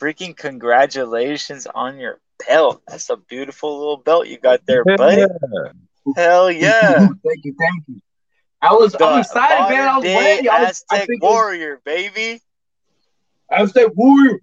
Freaking 0.00 0.36
congratulations 0.36 1.66
on 1.66 1.98
your 1.98 2.18
belt. 2.46 2.82
That's 2.86 3.08
a 3.10 3.16
beautiful 3.16 3.78
little 3.78 3.96
belt 3.96 4.26
you 4.26 4.38
got 4.38 4.60
there, 4.66 4.84
buddy. 4.84 5.26
Hell 6.14 6.50
yeah. 6.50 6.98
thank 6.98 7.44
you, 7.44 7.54
thank 7.58 7.84
you. 7.88 8.00
I 8.62 8.74
was 8.74 8.94
I'm 9.00 9.20
excited, 9.20 9.68
man. 9.68 9.88
I 9.88 9.96
was 9.98 10.04
Modern-day 10.04 10.16
ready. 10.16 10.48
I 10.48 10.60
was 10.60 10.84
I 10.90 10.96
Aztec 10.96 11.06
think 11.06 11.22
warrior, 11.22 11.80
baby. 11.84 12.40
I 13.50 13.62
was 13.62 13.74
like 13.74 13.92
warrior. 13.94 14.40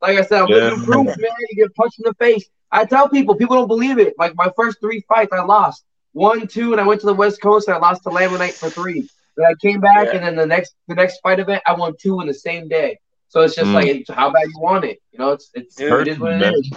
Like 0.00 0.18
I 0.18 0.22
said, 0.22 0.42
I'm 0.42 0.48
Yeah. 0.48 0.56
living 0.56 0.82
proof, 0.84 1.06
man. 1.16 1.30
You 1.50 1.64
get 1.64 1.74
punched 1.74 1.98
in 1.98 2.04
the 2.06 2.14
face. 2.14 2.48
I 2.70 2.84
tell 2.84 3.08
people, 3.08 3.34
people 3.34 3.56
don't 3.56 3.68
believe 3.68 3.98
it. 3.98 4.14
Like 4.18 4.34
my 4.36 4.50
first 4.56 4.78
three 4.80 5.04
fights, 5.08 5.32
I 5.32 5.42
lost 5.42 5.84
one, 6.12 6.46
two, 6.46 6.72
and 6.72 6.80
I 6.80 6.86
went 6.86 7.00
to 7.00 7.06
the 7.06 7.14
West 7.14 7.40
Coast 7.40 7.68
and 7.68 7.76
I 7.76 7.80
lost 7.80 8.02
to 8.04 8.10
Laminate 8.10 8.58
for 8.58 8.70
three. 8.70 9.08
Then 9.38 9.46
I 9.46 9.54
came 9.62 9.80
back, 9.80 10.08
Yeah. 10.08 10.16
and 10.16 10.24
then 10.26 10.36
the 10.36 10.46
next 10.46 10.74
the 10.88 10.96
next 10.96 11.20
fight 11.20 11.38
event, 11.40 11.62
I 11.66 11.74
won 11.74 11.94
two 12.00 12.20
in 12.20 12.26
the 12.26 12.34
same 12.34 12.68
day. 12.68 12.98
So 13.28 13.42
it's 13.42 13.54
just 13.54 13.70
Mm. 13.70 13.74
like 13.74 13.86
it's 13.86 14.10
how 14.10 14.30
bad 14.30 14.48
you 14.52 14.60
want 14.60 14.84
it. 14.84 14.98
You 15.12 15.20
know, 15.20 15.30
it's 15.32 15.50
it's 15.54 15.78
Dude. 15.78 16.08
it 16.08 16.08
is 16.08 16.18
what 16.18 16.32
it 16.32 16.40
Man. 16.40 16.54
is. 16.54 16.70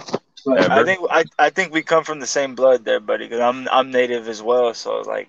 But 0.44 0.70
I 0.70 0.84
think 0.84 1.00
I, 1.10 1.24
I 1.38 1.50
think 1.50 1.72
we 1.72 1.82
come 1.82 2.04
from 2.04 2.20
the 2.20 2.26
same 2.26 2.54
blood 2.54 2.84
there, 2.84 3.00
buddy. 3.00 3.24
Because 3.26 3.40
I'm 3.40 3.68
I'm 3.68 3.90
native 3.90 4.28
as 4.28 4.42
well, 4.42 4.74
so 4.74 5.00
like, 5.00 5.28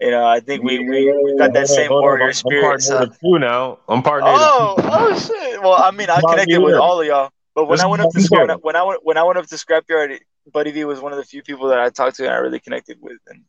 you 0.00 0.10
know, 0.10 0.26
I 0.26 0.40
think 0.40 0.62
we 0.62 0.78
we, 0.78 1.12
we 1.12 1.36
got 1.38 1.52
that 1.54 1.68
same 1.68 1.88
Hold 1.90 2.04
on, 2.04 2.10
warrior 2.10 2.26
I'm 2.28 2.32
spirit. 2.32 2.62
part 2.62 2.82
So. 2.82 2.98
native 2.98 3.16
now. 3.22 3.78
I'm 3.88 4.02
part 4.02 4.24
native. 4.24 4.38
Oh, 4.40 4.76
oh 4.78 5.18
shit! 5.18 5.62
Well, 5.62 5.74
I 5.74 5.90
mean, 5.90 6.10
I 6.10 6.20
connected 6.20 6.58
with 6.58 6.76
all 6.76 7.00
of 7.00 7.06
y'all. 7.06 7.30
But 7.54 7.66
when 7.66 7.76
This 7.76 7.84
I 7.84 7.86
went 7.88 8.02
up 8.02 8.10
to 8.10 8.20
what 8.30 8.40
when 8.40 8.50
I, 8.50 8.54
when 8.54 8.76
I 8.76 8.82
went 8.82 9.00
when 9.04 9.16
I 9.18 9.22
went 9.24 9.38
up 9.38 9.46
to 9.46 9.56
Scrapyard, 9.56 10.18
Buddy 10.52 10.70
V 10.70 10.84
was 10.84 11.00
one 11.00 11.12
of 11.12 11.18
the 11.18 11.24
few 11.24 11.42
people 11.42 11.68
that 11.68 11.80
I 11.80 11.90
talked 11.90 12.16
to 12.16 12.24
and 12.24 12.32
I 12.32 12.38
really 12.38 12.60
connected 12.60 12.98
with, 13.00 13.18
and 13.28 13.44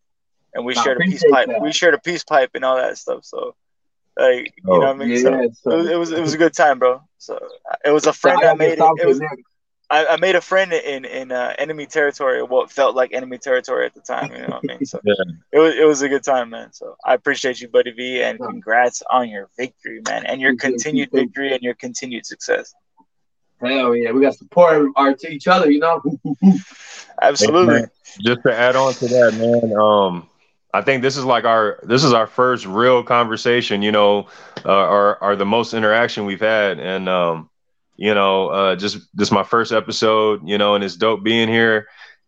and 0.54 0.66
we 0.66 0.76
I 0.76 0.84
shared 0.84 0.98
a 0.98 1.02
peace 1.02 1.24
pipe. 1.32 1.48
that. 1.48 1.62
We 1.62 1.72
shared 1.72 1.94
a 1.94 2.00
peace 2.00 2.24
pipe 2.24 2.52
and 2.56 2.64
all 2.66 2.78
that 2.78 2.98
stuff. 2.98 3.24
So, 3.26 3.56
like, 4.18 4.54
you 4.58 4.64
Oh. 4.68 4.74
know 4.80 4.88
what 4.88 4.90
I 4.90 4.94
mean? 4.94 5.10
Yeah, 5.12 5.48
so- 5.54 5.72
it, 5.72 5.78
was, 5.78 5.90
it 5.90 5.98
was 5.98 6.12
it 6.12 6.22
was 6.22 6.34
a 6.34 6.38
good 6.38 6.54
time, 6.54 6.80
bro. 6.80 7.02
So 7.18 7.40
it 7.86 7.92
was 7.92 8.06
a 8.08 8.14
friend 8.14 8.40
I 8.44 8.52
I 8.52 8.54
made. 8.56 8.78
It, 8.80 9.02
it 9.02 9.08
was 9.08 9.22
I, 9.90 10.06
I 10.08 10.18
made 10.18 10.36
a 10.36 10.42
friend 10.42 10.72
in 10.74 11.06
in 11.06 11.32
uh, 11.32 11.54
enemy 11.60 11.86
territory, 11.86 12.42
what 12.42 12.72
felt 12.72 12.96
like 12.96 13.14
enemy 13.14 13.38
territory 13.38 13.86
at 13.86 13.94
the 13.94 14.02
time. 14.02 14.32
You 14.32 14.40
know 14.42 14.60
what 14.62 14.64
I 14.64 14.68
mean? 14.78 14.86
So 14.86 15.00
Yeah. 15.06 15.14
it 15.52 15.60
was 15.60 15.76
it 15.76 15.86
was 15.86 16.02
a 16.02 16.10
good 16.10 16.24
time, 16.24 16.50
man. 16.50 16.72
So 16.74 16.96
I 17.06 17.14
appreciate 17.14 17.60
you, 17.62 17.68
Buddy 17.68 17.92
V, 17.92 18.22
and 18.24 18.40
congrats 18.40 19.04
on 19.10 19.30
your 19.30 19.50
victory, 19.58 20.02
man, 20.08 20.26
and 20.26 20.40
your 20.42 20.56
continued 20.56 21.10
victory 21.12 21.54
and 21.54 21.62
your 21.62 21.76
continued 21.76 22.26
success. 22.26 22.74
Hell 23.62 23.96
yeah, 23.96 24.12
we 24.12 24.22
got 24.22 24.36
support 24.36 24.88
our 24.96 25.14
to 25.14 25.30
each 25.32 25.48
other, 25.48 25.70
you 25.72 25.80
know. 25.80 26.02
Absolutely. 27.22 27.80
Hey, 27.82 27.86
just 28.22 28.42
to 28.44 28.54
add 28.54 28.76
on 28.76 28.94
to 28.96 29.08
that, 29.08 29.34
man. 29.36 29.78
Um, 29.78 30.28
I 30.74 30.82
think 30.82 31.02
this 31.04 31.18
is 31.18 31.26
like 31.26 31.46
our 31.46 31.80
this 31.84 32.04
is 32.04 32.14
our 32.14 32.28
first 32.28 32.66
real 32.66 33.04
conversation. 33.04 33.82
You 33.82 33.92
know, 33.92 34.28
uh, 34.66 34.88
or 34.88 35.22
or 35.24 35.36
the 35.36 35.46
most 35.46 35.74
interaction 35.74 36.26
we've 36.26 36.40
had, 36.42 36.80
and 36.80 37.08
um, 37.10 37.50
you 37.98 38.14
know, 38.14 38.48
uh, 38.50 38.76
just 38.76 38.98
this 39.14 39.28
is 39.30 39.32
my 39.32 39.44
first 39.44 39.72
episode. 39.72 40.42
You 40.48 40.58
know, 40.58 40.76
and 40.76 40.84
it's 40.84 40.96
dope 40.96 41.24
being 41.24 41.50
here. 41.50 41.88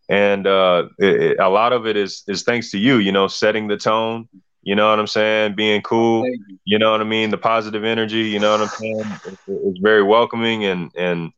And 0.09 0.45
uh, 0.47 0.89
it, 0.99 1.22
it- 1.22 1.39
a 1.39 1.49
lot 1.49 1.73
of 1.73 1.88
it 1.88 1.97
is 1.97 2.23
is 2.27 2.43
thanks 2.43 2.72
to 2.72 2.77
you. 2.77 2.97
You 2.97 3.11
know, 3.11 3.27
setting 3.27 3.67
the 3.67 3.77
tone. 3.77 4.27
You 4.63 4.76
know 4.76 4.89
what 4.89 4.99
I'm 4.99 5.07
saying? 5.07 5.55
Being 5.55 5.81
cool. 5.81 6.26
You. 6.26 6.57
You 6.65 6.80
know 6.80 6.91
what 6.91 7.01
I 7.01 7.05
mean? 7.05 7.30
The 7.31 7.38
positive 7.38 7.84
energy. 7.84 8.23
You 8.30 8.39
know 8.39 8.51
what 8.51 8.61
I'm 8.61 8.69
saying? 8.69 9.19
It- 9.26 9.39
it's 9.47 9.80
very 9.81 10.03
welcoming, 10.03 10.65
and 10.65 10.91
and 10.95 11.31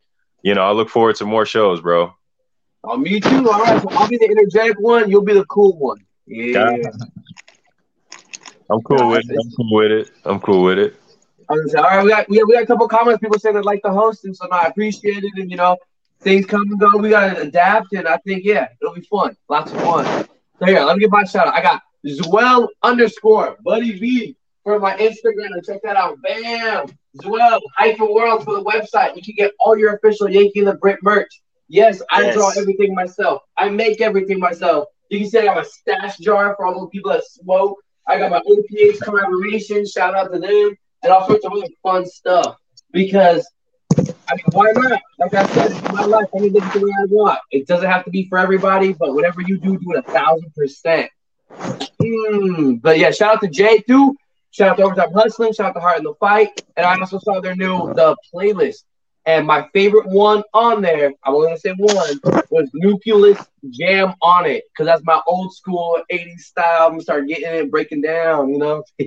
you 0.44 0.54
know, 0.56 0.64
I 0.64 0.72
look 0.72 0.90
forward 0.90 1.16
to 1.18 1.26
more 1.26 1.46
shows, 1.46 1.82
bro. 1.82 2.14
Oh, 2.84 2.98
me 2.98 3.20
too. 3.20 3.50
All 3.50 3.60
right, 3.62 3.82
so 3.82 3.90
I'll 3.92 4.08
be 4.08 4.18
the 4.18 4.30
energetic 4.30 4.78
one. 4.80 5.10
You'll 5.10 5.24
be 5.24 5.34
the 5.34 5.46
cool 5.46 5.78
one. 5.78 5.98
Yeah. 6.28 6.78
I'm 8.70 8.82
cool 8.82 9.10
with 9.10 9.24
it. 9.30 9.38
I'm 9.40 9.52
cool 9.56 9.74
with 9.76 9.92
it. 9.92 10.10
I'm 10.26 10.40
cool 10.40 10.64
with 10.64 10.80
it. 10.80 10.96
I 11.50 11.54
was 11.54 11.72
say, 11.72 11.78
all 11.78 11.84
right, 11.86 12.04
we 12.04 12.10
got, 12.10 12.30
we 12.30 12.38
got 12.38 12.48
we 12.48 12.54
got 12.54 12.64
a 12.64 12.68
couple 12.68 12.88
comments. 12.88 13.20
People 13.22 13.40
saying 13.40 13.56
they 13.56 13.62
like 13.62 13.82
the 13.84 13.92
host, 13.92 14.26
and 14.26 14.36
so 14.36 14.48
no, 14.48 14.58
I 14.58 14.66
appreciate 14.66 15.24
it. 15.24 15.32
And 15.38 15.50
you 15.50 15.58
know, 15.58 15.78
things 16.22 16.46
come 16.46 16.64
and 16.64 16.80
go. 16.80 16.98
We 16.98 17.10
gotta 17.10 17.42
adapt, 17.42 17.94
and 17.94 18.08
I 18.08 18.18
think 18.18 18.44
yeah, 18.44 18.68
it'll 18.82 18.94
be 18.96 19.02
fun. 19.10 19.36
Lots 19.50 19.72
of 19.72 19.82
fun. 19.82 20.06
So 20.60 20.66
here, 20.66 20.82
let 20.82 20.98
me 20.98 21.02
get 21.02 21.12
my 21.12 21.24
shout 21.24 21.48
out. 21.48 21.54
I 21.54 21.62
got 21.62 21.82
Zwell 22.06 22.68
underscore 22.84 23.58
Buddy 23.64 23.98
V 23.98 24.36
for 24.64 24.80
my 24.80 24.98
Instagram. 24.98 25.52
and 25.54 25.64
Check 25.64 25.80
that 25.84 25.96
out. 25.96 26.18
Bam, 26.22 26.88
Zwell 27.24 27.62
hyphen 27.78 28.14
world 28.14 28.44
for 28.44 28.56
the 28.56 28.64
website. 28.64 29.16
You 29.16 29.22
can 29.22 29.36
get 29.38 29.52
all 29.60 29.78
your 29.78 29.96
official 29.96 30.30
Yankee 30.30 30.60
and 30.60 30.68
the 30.68 30.74
Brit 30.76 31.00
merch. 31.04 31.30
Yes, 31.70 32.02
I 32.12 32.24
Yes. 32.24 32.36
draw 32.36 32.50
everything 32.58 32.94
myself. 32.94 33.44
I 33.58 33.70
make 33.70 34.02
everything 34.02 34.40
myself. 34.40 34.86
You 35.10 35.20
can 35.20 35.30
say 35.30 35.42
I 35.42 35.46
got 35.46 35.66
a 35.66 35.66
stash 35.66 36.18
jar 36.18 36.56
for 36.56 36.66
all 36.66 36.80
those 36.80 36.90
people 36.92 37.12
that 37.12 37.24
smoke. 37.26 37.78
I 38.08 38.18
got 38.18 38.32
my 38.32 38.40
OPH 38.40 39.02
collaboration. 39.02 39.86
Shout 39.86 40.16
out 40.16 40.32
to 40.32 40.40
them 40.40 40.78
and 41.04 41.12
all 41.12 41.28
sorts 41.28 41.46
of 41.46 41.52
other 41.52 41.68
fun 41.84 42.06
stuff. 42.06 42.58
Because 42.92 43.48
I 43.98 44.36
mean, 44.36 44.46
why 44.52 44.72
not? 44.74 45.02
Like 45.20 45.34
I 45.34 45.46
said, 45.48 45.72
it's 45.72 45.94
my 45.94 46.06
life. 46.06 46.28
I 46.34 46.40
can 46.40 46.54
live 46.54 46.74
the 46.74 46.80
way 46.84 46.92
I 47.00 47.06
want. 47.10 47.40
It 47.52 47.68
doesn't 47.68 47.90
have 47.90 48.06
to 48.06 48.12
be 48.12 48.28
for 48.28 48.38
everybody, 48.38 48.94
but 48.94 49.14
whatever 49.14 49.42
you 49.42 49.58
do, 49.58 49.78
do 49.78 49.94
it 49.94 50.06
a 50.06 50.12
thousand 50.12 50.54
percent. 50.56 51.10
Mm, 52.02 52.82
but 52.82 53.00
yeah, 53.00 53.12
shout 53.12 53.36
out 53.36 53.42
to 53.42 53.48
Jay 53.48 53.80
too. 53.80 54.16
Shout 54.52 54.70
out 54.70 54.78
to 54.78 54.84
Overtime 54.84 55.14
Hustling. 55.14 55.54
Shout 55.54 55.68
out 55.68 55.74
to 55.74 55.80
Heart 55.80 56.00
in 56.00 56.04
the 56.04 56.14
Fight. 56.20 56.62
And 56.76 56.86
I 56.86 57.00
also 57.00 57.20
saw 57.20 57.40
their 57.42 57.56
new 57.56 57.94
the 57.94 58.16
playlist. 58.34 58.84
And 59.28 59.46
my 59.48 59.68
favorite 59.74 60.08
one 60.08 60.44
on 60.54 60.82
there, 60.82 61.12
I'm 61.24 61.36
only 61.36 61.50
gonna 61.50 61.60
say 61.60 61.74
one, 61.78 62.22
was 62.50 62.70
Newcleus 62.76 63.46
Jam 63.70 64.16
on 64.22 64.46
it. 64.48 64.64
Cause 64.78 64.88
that's 64.88 65.04
my 65.06 65.22
old 65.28 65.54
school 65.54 66.02
80s 66.12 66.42
style. 66.46 66.88
I'm 66.88 66.92
gonna 66.94 67.04
start 67.04 67.28
getting 67.28 67.46
it, 67.46 67.72
breaking 67.72 68.02
down, 68.02 68.50
you 68.50 68.60
know. 68.60 68.84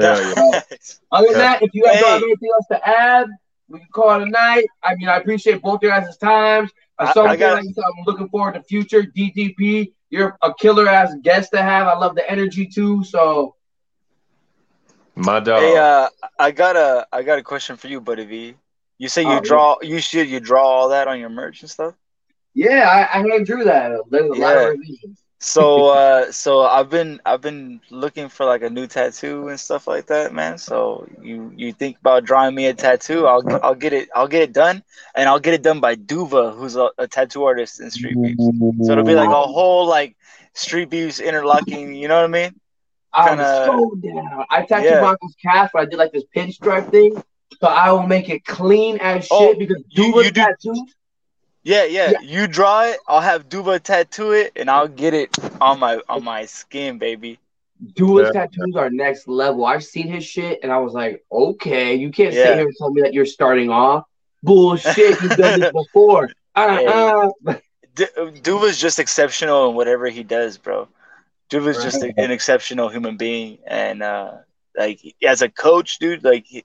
Hell 0.00 0.22
yeah. 0.24 0.60
Other 1.12 1.28
than 1.28 1.38
that, 1.38 1.62
if 1.62 1.70
you 1.74 1.84
guys 1.84 1.98
don't 1.98 2.12
have 2.12 2.22
anything 2.22 2.50
else 2.54 2.66
to 2.72 2.88
add, 2.88 3.26
we 3.68 3.80
can 3.80 3.88
call 3.92 4.20
it 4.20 4.22
a 4.26 4.30
night. 4.30 4.66
I 4.82 4.94
mean, 4.96 5.08
I 5.08 5.16
appreciate 5.16 5.62
both 5.62 5.82
your 5.82 5.92
guys' 5.92 6.16
times. 6.18 6.70
I- 6.98 7.04
I, 7.06 7.32
I 7.32 7.36
got- 7.36 7.52
like 7.54 7.64
I 7.78 7.80
I'm 7.82 8.04
looking 8.06 8.28
forward 8.28 8.54
to 8.54 8.62
future 8.62 9.02
DTP. 9.02 9.92
You're 10.10 10.38
a 10.42 10.54
killer 10.54 10.88
ass 10.88 11.14
guest 11.22 11.50
to 11.52 11.62
have. 11.62 11.86
I 11.86 11.96
love 11.98 12.14
the 12.16 12.28
energy 12.30 12.66
too. 12.66 13.04
So 13.04 13.54
My 15.18 15.40
dog. 15.40 15.62
Hey, 15.62 15.76
uh, 15.76 16.08
I 16.38 16.50
got 16.52 16.76
a 16.76 17.06
I 17.12 17.22
got 17.22 17.38
a 17.38 17.42
question 17.42 17.76
for 17.76 17.88
you, 17.88 18.00
Buddy 18.00 18.24
V. 18.24 18.54
You 18.98 19.08
say 19.08 19.22
you 19.22 19.28
Oh, 19.28 19.34
yeah. 19.34 19.40
draw 19.40 19.76
you 19.82 20.00
should 20.00 20.28
you 20.28 20.40
draw 20.40 20.62
all 20.64 20.88
that 20.90 21.08
on 21.08 21.18
your 21.20 21.30
merch 21.30 21.62
and 21.62 21.70
stuff. 21.70 21.94
yeah, 22.54 22.88
I, 22.88 23.18
I 23.18 23.22
hand 23.22 23.46
drew 23.46 23.64
that. 23.64 23.92
There's 24.10 24.30
a 24.30 24.34
lot 24.34 24.56
of 24.56 24.64
revisions. 24.70 25.22
So 25.40 25.86
uh 25.88 26.32
so 26.32 26.62
I've 26.62 26.90
been 26.90 27.20
I've 27.24 27.40
been 27.40 27.80
looking 27.90 28.28
for 28.28 28.46
like 28.46 28.62
a 28.62 28.70
new 28.70 28.86
tattoo 28.86 29.48
and 29.48 29.58
stuff 29.58 29.86
like 29.86 30.06
that, 30.06 30.32
man. 30.34 30.58
So 30.58 31.08
you 31.22 31.52
you 31.56 31.72
think 31.72 31.98
about 32.00 32.24
drawing 32.24 32.54
me 32.54 32.66
a 32.66 32.74
tattoo? 32.74 33.26
I'll 33.26 33.44
I'll 33.62 33.74
get 33.74 33.92
it 33.92 34.08
I'll 34.14 34.28
get 34.28 34.42
it 34.42 34.52
done 34.52 34.82
and 35.14 35.28
I'll 35.28 35.40
get 35.40 35.54
it 35.54 35.62
done 35.62 35.80
by 35.80 35.96
Duva, 35.96 36.54
who's 36.56 36.76
a, 36.76 36.90
a 36.98 37.06
tattoo 37.08 37.44
artist 37.44 37.80
in 37.80 37.90
Street 37.90 38.20
Beefs. 38.20 38.50
So 38.80 38.92
it'll 38.92 39.04
be 39.04 39.14
like 39.14 39.30
a 39.30 39.46
whole 39.46 39.86
like 39.86 40.16
Street 40.54 40.90
Beefs 40.90 41.20
interlocking, 41.20 41.94
you 41.94 42.08
know 42.08 42.16
what 42.16 42.24
I 42.24 42.28
mean? 42.28 42.54
I'm 43.18 43.28
Kinda- 43.36 43.64
so 43.66 43.94
down. 44.02 44.44
I 44.50 44.62
tattooed 44.62 44.84
Yeah. 44.84 45.00
Michael's 45.02 45.34
calf, 45.42 45.70
but 45.72 45.82
I 45.82 45.84
did 45.86 45.98
like 45.98 46.12
this 46.12 46.24
pinstripe 46.34 46.90
thing. 46.90 47.22
So 47.60 47.66
I 47.66 47.90
will 47.92 48.06
make 48.06 48.28
it 48.28 48.44
clean 48.44 48.98
as 48.98 49.26
oh, 49.30 49.48
shit 49.48 49.56
Oh, 49.56 49.58
because 49.58 49.82
you- 49.88 50.12
Duva's 50.12 50.26
you 50.26 50.30
do- 50.32 50.40
tattoos. 50.40 50.94
Yeah, 51.64 51.84
yeah, 51.84 52.10
Yeah. 52.12 52.20
You 52.20 52.46
draw 52.46 52.84
it, 52.84 52.98
I'll 53.08 53.20
have 53.20 53.48
Duva 53.48 53.82
tattoo 53.82 54.32
it 54.32 54.52
and 54.56 54.70
I'll 54.70 54.88
get 54.88 55.12
it 55.14 55.36
on 55.60 55.78
my 55.80 56.00
on 56.08 56.22
my 56.24 56.46
skin, 56.46 56.98
baby. 56.98 57.38
Duva's 57.94 58.30
Yeah. 58.34 58.42
tattoos 58.46 58.74
are 58.76 58.90
next 58.90 59.28
level. 59.28 59.66
I've 59.66 59.84
seen 59.84 60.08
his 60.08 60.24
shit 60.24 60.60
and 60.62 60.72
I 60.72 60.78
was 60.78 60.92
like, 60.94 61.24
okay, 61.30 61.94
you 61.94 62.10
can't 62.10 62.32
Yeah. 62.34 62.44
sit 62.44 62.54
here 62.58 62.66
and 62.68 62.76
tell 62.78 62.90
me 62.90 63.02
that 63.02 63.12
you're 63.12 63.26
starting 63.26 63.70
off. 63.70 64.04
Bullshit, 64.42 65.20
you've 65.20 65.36
done 65.36 65.60
this 65.60 65.72
before. 65.82 66.30
Uh-uh. 66.54 67.30
D- 67.94 68.06
Duva's 68.42 68.78
just 68.78 68.98
exceptional 69.00 69.68
in 69.70 69.74
whatever 69.76 70.06
he 70.08 70.22
does, 70.22 70.56
bro. 70.58 70.88
Duva's 71.50 71.82
just 71.82 72.02
Right. 72.02 72.14
an 72.16 72.30
exceptional 72.30 72.88
human 72.88 73.16
being, 73.16 73.58
and 73.66 74.02
uh, 74.02 74.32
like 74.76 75.00
as 75.26 75.42
a 75.42 75.48
coach, 75.48 75.98
dude, 75.98 76.24
like 76.24 76.44
he, 76.46 76.64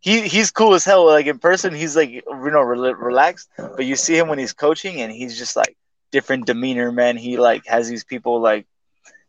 he 0.00 0.22
he's 0.28 0.50
cool 0.50 0.74
as 0.74 0.84
hell. 0.84 1.06
Like 1.06 1.26
in 1.26 1.38
person, 1.38 1.74
he's 1.74 1.96
like 1.96 2.10
you 2.10 2.22
know 2.26 2.62
rel- 2.62 2.94
relaxed, 2.94 3.48
but 3.76 3.84
you 3.86 3.96
see 3.96 4.16
him 4.16 4.28
when 4.28 4.38
he's 4.38 4.52
coaching, 4.52 5.00
and 5.00 5.12
he's 5.12 5.38
just 5.38 5.56
like 5.56 5.76
different 6.12 6.46
demeanor, 6.46 6.92
man. 6.92 7.16
He 7.16 7.36
like 7.38 7.66
has 7.66 7.88
these 7.88 8.04
people 8.04 8.40
like 8.40 8.66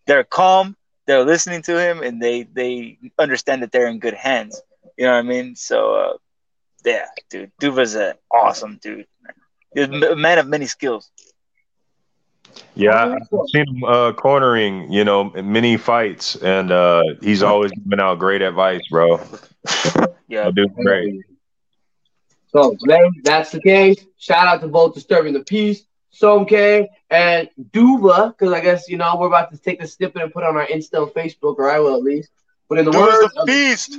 they're 0.05 0.23
calm, 0.23 0.75
they're 1.07 1.23
listening 1.25 1.61
to 1.63 1.79
him, 1.79 2.01
and 2.03 2.21
they 2.21 2.43
they 2.43 2.97
understand 3.19 3.63
that 3.63 3.71
they're 3.71 3.87
in 3.87 3.99
good 3.99 4.15
hands. 4.15 4.61
You 4.97 5.05
know 5.05 5.13
what 5.13 5.19
I 5.19 5.23
mean? 5.23 5.55
So 5.55 5.95
uh, 5.95 6.13
yeah, 6.85 7.05
dude, 7.29 7.51
Duva's 7.59 7.95
an 7.95 8.13
awesome 8.31 8.79
dude. 8.81 9.07
He's 9.73 9.87
a 9.87 10.15
man 10.15 10.39
of 10.39 10.47
many 10.47 10.65
skills. 10.67 11.09
Yeah, 12.75 13.15
I've 13.15 13.39
seen 13.47 13.67
him 13.67 13.83
uh, 13.83 14.13
cornering, 14.13 14.91
you 14.91 15.03
know, 15.03 15.25
many 15.31 15.77
fights, 15.77 16.35
and 16.37 16.71
uh, 16.71 17.03
he's 17.21 17.43
always 17.43 17.71
giving 17.71 17.99
out 17.99 18.19
great 18.19 18.41
advice, 18.41 18.81
bro. 18.89 19.19
Yeah. 20.27 20.45
That 20.45 20.55
dude's 20.55 20.73
great. 20.73 21.23
So, 22.47 22.75
man, 22.83 23.11
that's 23.23 23.51
the 23.51 23.61
case. 23.61 24.03
Shout 24.17 24.47
out 24.47 24.61
to 24.61 24.67
both 24.67 24.95
Disturbing 24.95 25.33
the 25.33 25.43
Peace, 25.43 25.83
Sam 26.11 26.45
K, 26.45 26.89
and 27.09 27.49
Duva, 27.71 28.29
because 28.29 28.53
I 28.53 28.59
guess, 28.61 28.89
you 28.89 28.97
know, 28.97 29.15
we're 29.17 29.27
about 29.27 29.51
to 29.51 29.57
take 29.57 29.79
the 29.79 29.87
snippet 29.87 30.21
and 30.21 30.33
put 30.33 30.43
it 30.43 30.47
on 30.47 30.57
our 30.57 30.65
Insta 30.65 31.03
and 31.03 31.11
Facebook, 31.11 31.57
or 31.57 31.69
I 31.69 31.79
will 31.79 31.95
at 31.95 32.01
least. 32.03 32.29
But 32.69 32.79
in 32.79 32.85
the 32.85 32.91
Duva's 32.91 33.21
words 33.21 33.33
the 33.33 33.41
of, 33.41 33.47
beast. 33.47 33.97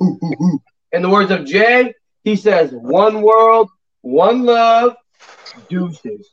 in 0.92 1.02
the 1.02 1.08
words 1.08 1.30
of 1.30 1.44
Jay, 1.44 1.94
he 2.24 2.36
says, 2.36 2.70
one 2.72 3.22
world, 3.22 3.70
one 4.02 4.44
love, 4.44 4.96
deuces. 5.68 6.30